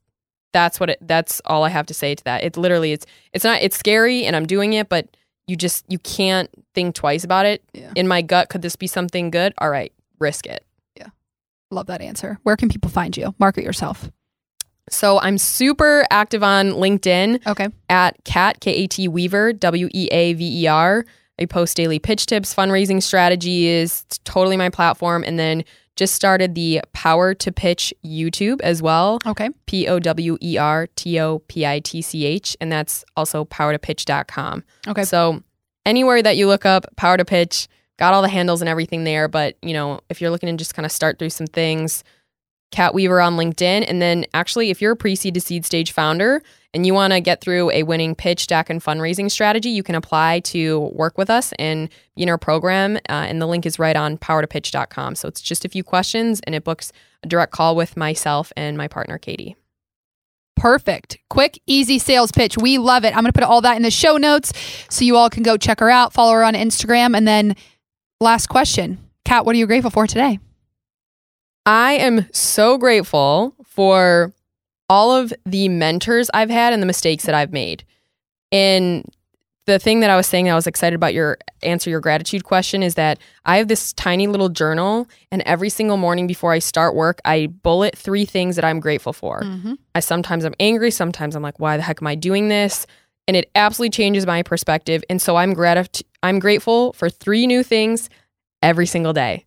that's 0.53 0.79
what 0.79 0.91
it 0.91 0.99
that's 1.01 1.41
all 1.47 1.65
I 1.65 1.69
have 1.69 1.87
to 1.87 1.95
say 1.95 2.15
to 2.15 2.25
that. 2.25 2.45
It's 2.45 2.59
literally 2.59 2.93
it's 2.93 3.07
it's 3.33 3.45
not 3.45 3.63
it's 3.63 3.77
scary 3.77 4.25
and 4.25 4.37
I'm 4.37 4.47
doing 4.47 4.73
it, 4.73 4.89
but 4.89 5.17
you 5.47 5.57
just 5.57 5.85
you 5.89 5.99
can't 5.99 6.49
think 6.75 6.95
twice 6.95 7.25
about 7.25 7.47
it. 7.47 7.63
Yeah. 7.73 7.93
In 7.97 8.07
my 8.09 8.23
gut, 8.23 8.49
could 8.49 8.63
this 8.63 8.77
be 8.77 8.87
something 8.87 9.31
good? 9.31 9.53
All 9.59 9.71
right, 9.71 9.93
risk 10.19 10.47
it. 10.47 10.65
Yeah. 10.97 11.09
Love 11.71 11.87
that 11.87 12.01
answer. 12.01 12.39
Where 12.43 12.57
can 12.57 12.69
people 12.69 12.91
find 12.91 13.17
you? 13.17 13.35
Market 13.39 13.65
yourself. 13.65 14.11
So 14.91 15.21
I'm 15.21 15.39
super 15.39 16.05
active 16.11 16.43
on 16.43 16.73
LinkedIn 16.73 17.47
Okay. 17.47 17.69
at 17.89 18.17
Kat 18.25 18.61
K 18.61 18.73
A 18.85 18.87
T 18.87 19.09
Weaver 19.09 19.53
W 19.53 19.89
E 19.95 20.09
A 20.11 20.33
V 20.35 20.63
E 20.65 20.67
R. 20.67 21.05
I 21.41 21.47
post 21.47 21.77
daily 21.77 21.99
pitch 21.99 22.27
tips, 22.27 22.55
fundraising 22.55 23.03
strategies. 23.03 24.05
It's 24.07 24.19
totally 24.25 24.57
my 24.57 24.69
platform, 24.69 25.25
and 25.25 25.39
then 25.39 25.65
just 25.97 26.15
started 26.15 26.55
the 26.55 26.81
Power 26.93 27.35
to 27.35 27.53
Pitch 27.53 27.93
YouTube 28.05 28.61
as 28.63 28.83
well. 28.83 29.19
Okay. 29.27 29.51
P 29.67 29.89
O 29.89 29.99
W 29.99 30.39
E 30.41 30.57
R 30.57 30.87
T 30.97 31.21
O 31.21 31.41
P 31.41 31.67
I 31.67 31.81
T 31.81 32.03
C 32.03 32.25
H, 32.25 32.57
and 32.61 32.71
that's 32.73 33.05
also 33.17 33.45
powertopitch.com. 33.45 34.65
Okay. 34.89 35.05
So 35.05 35.43
anywhere 35.85 36.23
that 36.23 36.37
you 36.37 36.47
look 36.47 36.65
up 36.65 36.87
Power 36.97 37.17
to 37.17 37.25
Pitch, 37.25 37.69
got 37.99 38.15
all 38.15 38.23
the 38.23 38.29
handles 38.29 38.63
and 38.63 38.69
everything 38.69 39.05
there. 39.05 39.29
But 39.29 39.57
you 39.63 39.73
know, 39.73 40.01
if 40.09 40.21
you're 40.21 40.31
looking 40.31 40.49
to 40.49 40.57
just 40.57 40.75
kind 40.75 40.87
of 40.87 40.93
start 40.93 41.19
through 41.19 41.31
some 41.31 41.47
things, 41.47 42.05
Kat 42.73 42.95
Weaver 42.95 43.21
on 43.21 43.37
LinkedIn, 43.37 43.85
and 43.87 44.03
then 44.03 44.25
actually, 44.35 44.71
if 44.71 44.83
you're 44.83 44.93
a 44.93 44.97
pre-seed 44.97 45.35
to 45.35 45.41
seed 45.41 45.65
stage 45.65 45.93
founder 45.93 46.43
and 46.75 46.85
you 46.85 46.95
want 46.95 47.13
to 47.13 47.21
get 47.21 47.41
through 47.41 47.71
a 47.71 47.85
winning 47.85 48.15
pitch 48.15 48.47
deck 48.47 48.71
and 48.71 48.83
fundraising 48.83 49.31
strategy, 49.31 49.69
you 49.69 49.83
can 49.83 49.95
apply 49.95 50.41
to 50.41 50.81
work 50.95 51.17
with 51.19 51.31
us 51.31 51.53
and 51.59 51.89
in 52.17 52.29
our 52.29 52.39
program. 52.39 52.97
Uh, 53.09 53.27
and 53.29 53.41
the 53.41 53.47
link 53.47 53.67
is 53.67 53.79
right 53.79 53.95
on 53.95 54.19
powertopitch.com. 54.19 55.15
So 55.15 55.29
it's 55.29 55.41
just 55.41 55.65
a 55.65 55.69
few 55.69 55.85
questions, 55.85 56.41
and 56.47 56.55
it 56.55 56.65
books 56.65 56.91
a 57.23 57.29
direct 57.29 57.53
call 57.53 57.77
with 57.77 57.97
myself 57.97 58.53
and 58.57 58.77
my 58.77 58.89
partner 58.89 59.19
Katie. 59.19 59.55
Perfect. 60.57 61.19
Quick, 61.29 61.61
easy 61.67 61.99
sales 61.99 62.31
pitch. 62.31 62.57
We 62.57 62.79
love 62.79 63.05
it. 63.05 63.17
I'm 63.17 63.23
going 63.23 63.33
to 63.33 63.39
put 63.39 63.43
all 63.43 63.61
that 63.63 63.77
in 63.77 63.83
the 63.83 63.91
show 63.91 64.17
notes 64.17 64.53
so 64.89 65.05
you 65.05 65.17
all 65.17 65.31
can 65.31 65.43
go 65.43 65.57
check 65.57 65.81
her 65.81 65.91
out, 65.91 66.13
follow 66.13 66.33
her 66.33 66.45
on 66.45 66.55
Instagram. 66.55 67.17
And 67.17 67.27
then 67.27 67.57
last 68.21 68.49
question 68.49 68.99
Kat, 69.25 69.45
what 69.45 69.55
are 69.55 69.59
you 69.59 69.67
grateful 69.67 69.91
for 69.91 70.07
today? 70.07 70.39
I 71.67 71.93
am 71.95 72.27
so 72.33 72.79
grateful 72.79 73.55
for 73.65 74.33
all 74.89 75.13
of 75.13 75.33
the 75.47 75.69
mentors 75.69 76.29
I've 76.35 76.51
had 76.51 76.73
and 76.73 76.83
the 76.83 76.87
mistakes 76.87 77.25
that 77.25 77.35
I've 77.35 77.53
made. 77.53 77.85
And 78.51 79.09
the 79.67 79.79
thing 79.79 80.01
that 80.01 80.11
I 80.11 80.17
was 80.17 80.27
saying 80.27 80.47
that 80.47 80.53
I 80.53 80.57
was 80.57 80.67
excited 80.67 80.97
about 80.97 81.15
your 81.15 81.39
answer 81.63 81.89
your 81.89 82.01
gratitude 82.01 82.45
question 82.45 82.83
is 82.83 82.97
that 82.97 83.19
I 83.47 83.59
have 83.59 83.69
this 83.69 83.93
tiny 83.93 84.27
little 84.27 84.49
journal 84.49 85.09
and 85.31 85.43
every 85.47 85.69
single 85.69 85.97
morning 85.97 86.27
before 86.27 86.53
I 86.53 86.59
start 86.59 86.95
work 86.95 87.21
I 87.25 87.47
bullet 87.47 87.97
three 87.97 88.25
things 88.25 88.57
that 88.57 88.65
I'm 88.65 88.81
grateful 88.81 89.13
for. 89.13 89.43
Mm-hmm. 89.43 89.75
I 89.95 90.01
sometimes 90.01 90.45
I'm 90.45 90.55
angry, 90.59 90.91
sometimes 90.91 91.37
I'm 91.37 91.43
like 91.43 91.61
why 91.61 91.77
the 91.77 91.83
heck 91.83 92.03
am 92.03 92.09
I 92.09 92.17
doing 92.17 92.49
this? 92.49 92.87
And 93.29 93.37
it 93.37 93.51
absolutely 93.55 93.91
changes 93.91 94.27
my 94.27 94.43
perspective 94.43 95.05
and 95.09 95.23
so 95.23 95.37
I'm 95.37 95.55
grat- 95.55 96.03
I'm 96.25 96.41
grateful 96.41 96.93
for 96.95 97.09
three 97.09 97.47
new 97.47 97.63
things 97.63 98.11
every 98.63 98.87
single 98.87 99.13
day. 99.13 99.45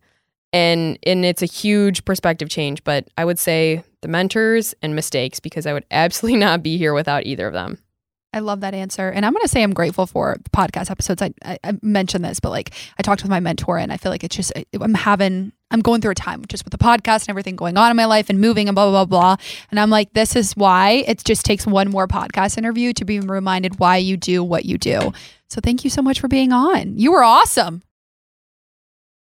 And 0.56 0.98
and 1.02 1.24
it's 1.24 1.42
a 1.42 1.46
huge 1.46 2.04
perspective 2.04 2.48
change. 2.48 2.82
But 2.82 3.08
I 3.18 3.24
would 3.24 3.38
say 3.38 3.84
the 4.00 4.08
mentors 4.08 4.74
and 4.82 4.94
mistakes 4.94 5.38
because 5.38 5.66
I 5.66 5.72
would 5.72 5.84
absolutely 5.90 6.40
not 6.40 6.62
be 6.62 6.78
here 6.78 6.94
without 6.94 7.26
either 7.26 7.46
of 7.46 7.52
them. 7.52 7.78
I 8.32 8.40
love 8.40 8.60
that 8.60 8.74
answer. 8.74 9.08
And 9.08 9.24
I'm 9.24 9.32
going 9.32 9.44
to 9.44 9.48
say 9.48 9.62
I'm 9.62 9.72
grateful 9.72 10.04
for 10.04 10.36
the 10.42 10.50
podcast 10.50 10.90
episodes. 10.90 11.22
I, 11.22 11.32
I, 11.42 11.58
I, 11.64 11.72
mentioned 11.80 12.22
this, 12.22 12.38
but 12.38 12.50
like 12.50 12.74
I 12.98 13.02
talked 13.02 13.22
with 13.22 13.30
my 13.30 13.40
mentor 13.40 13.78
and 13.78 13.90
I 13.90 13.96
feel 13.96 14.12
like 14.12 14.24
it's 14.24 14.36
just, 14.36 14.52
I'm 14.78 14.92
having, 14.92 15.52
I'm 15.70 15.80
going 15.80 16.02
through 16.02 16.10
a 16.10 16.16
time 16.16 16.44
just 16.46 16.62
with 16.62 16.72
the 16.72 16.76
podcast 16.76 17.22
and 17.22 17.30
everything 17.30 17.56
going 17.56 17.78
on 17.78 17.90
in 17.90 17.96
my 17.96 18.04
life 18.04 18.28
and 18.28 18.38
moving 18.38 18.68
and 18.68 18.74
blah, 18.74 18.90
blah, 18.90 19.06
blah, 19.06 19.36
blah. 19.36 19.46
And 19.70 19.80
I'm 19.80 19.88
like, 19.88 20.12
this 20.12 20.36
is 20.36 20.54
why 20.54 21.04
it 21.06 21.24
just 21.24 21.46
takes 21.46 21.66
one 21.66 21.88
more 21.90 22.06
podcast 22.06 22.58
interview 22.58 22.92
to 22.94 23.06
be 23.06 23.20
reminded 23.20 23.78
why 23.78 23.96
you 23.96 24.18
do 24.18 24.44
what 24.44 24.66
you 24.66 24.76
do. 24.76 25.14
So 25.48 25.62
thank 25.62 25.82
you 25.82 25.88
so 25.88 26.02
much 26.02 26.20
for 26.20 26.28
being 26.28 26.52
on. 26.52 26.98
You 26.98 27.12
were 27.12 27.22
awesome. 27.22 27.80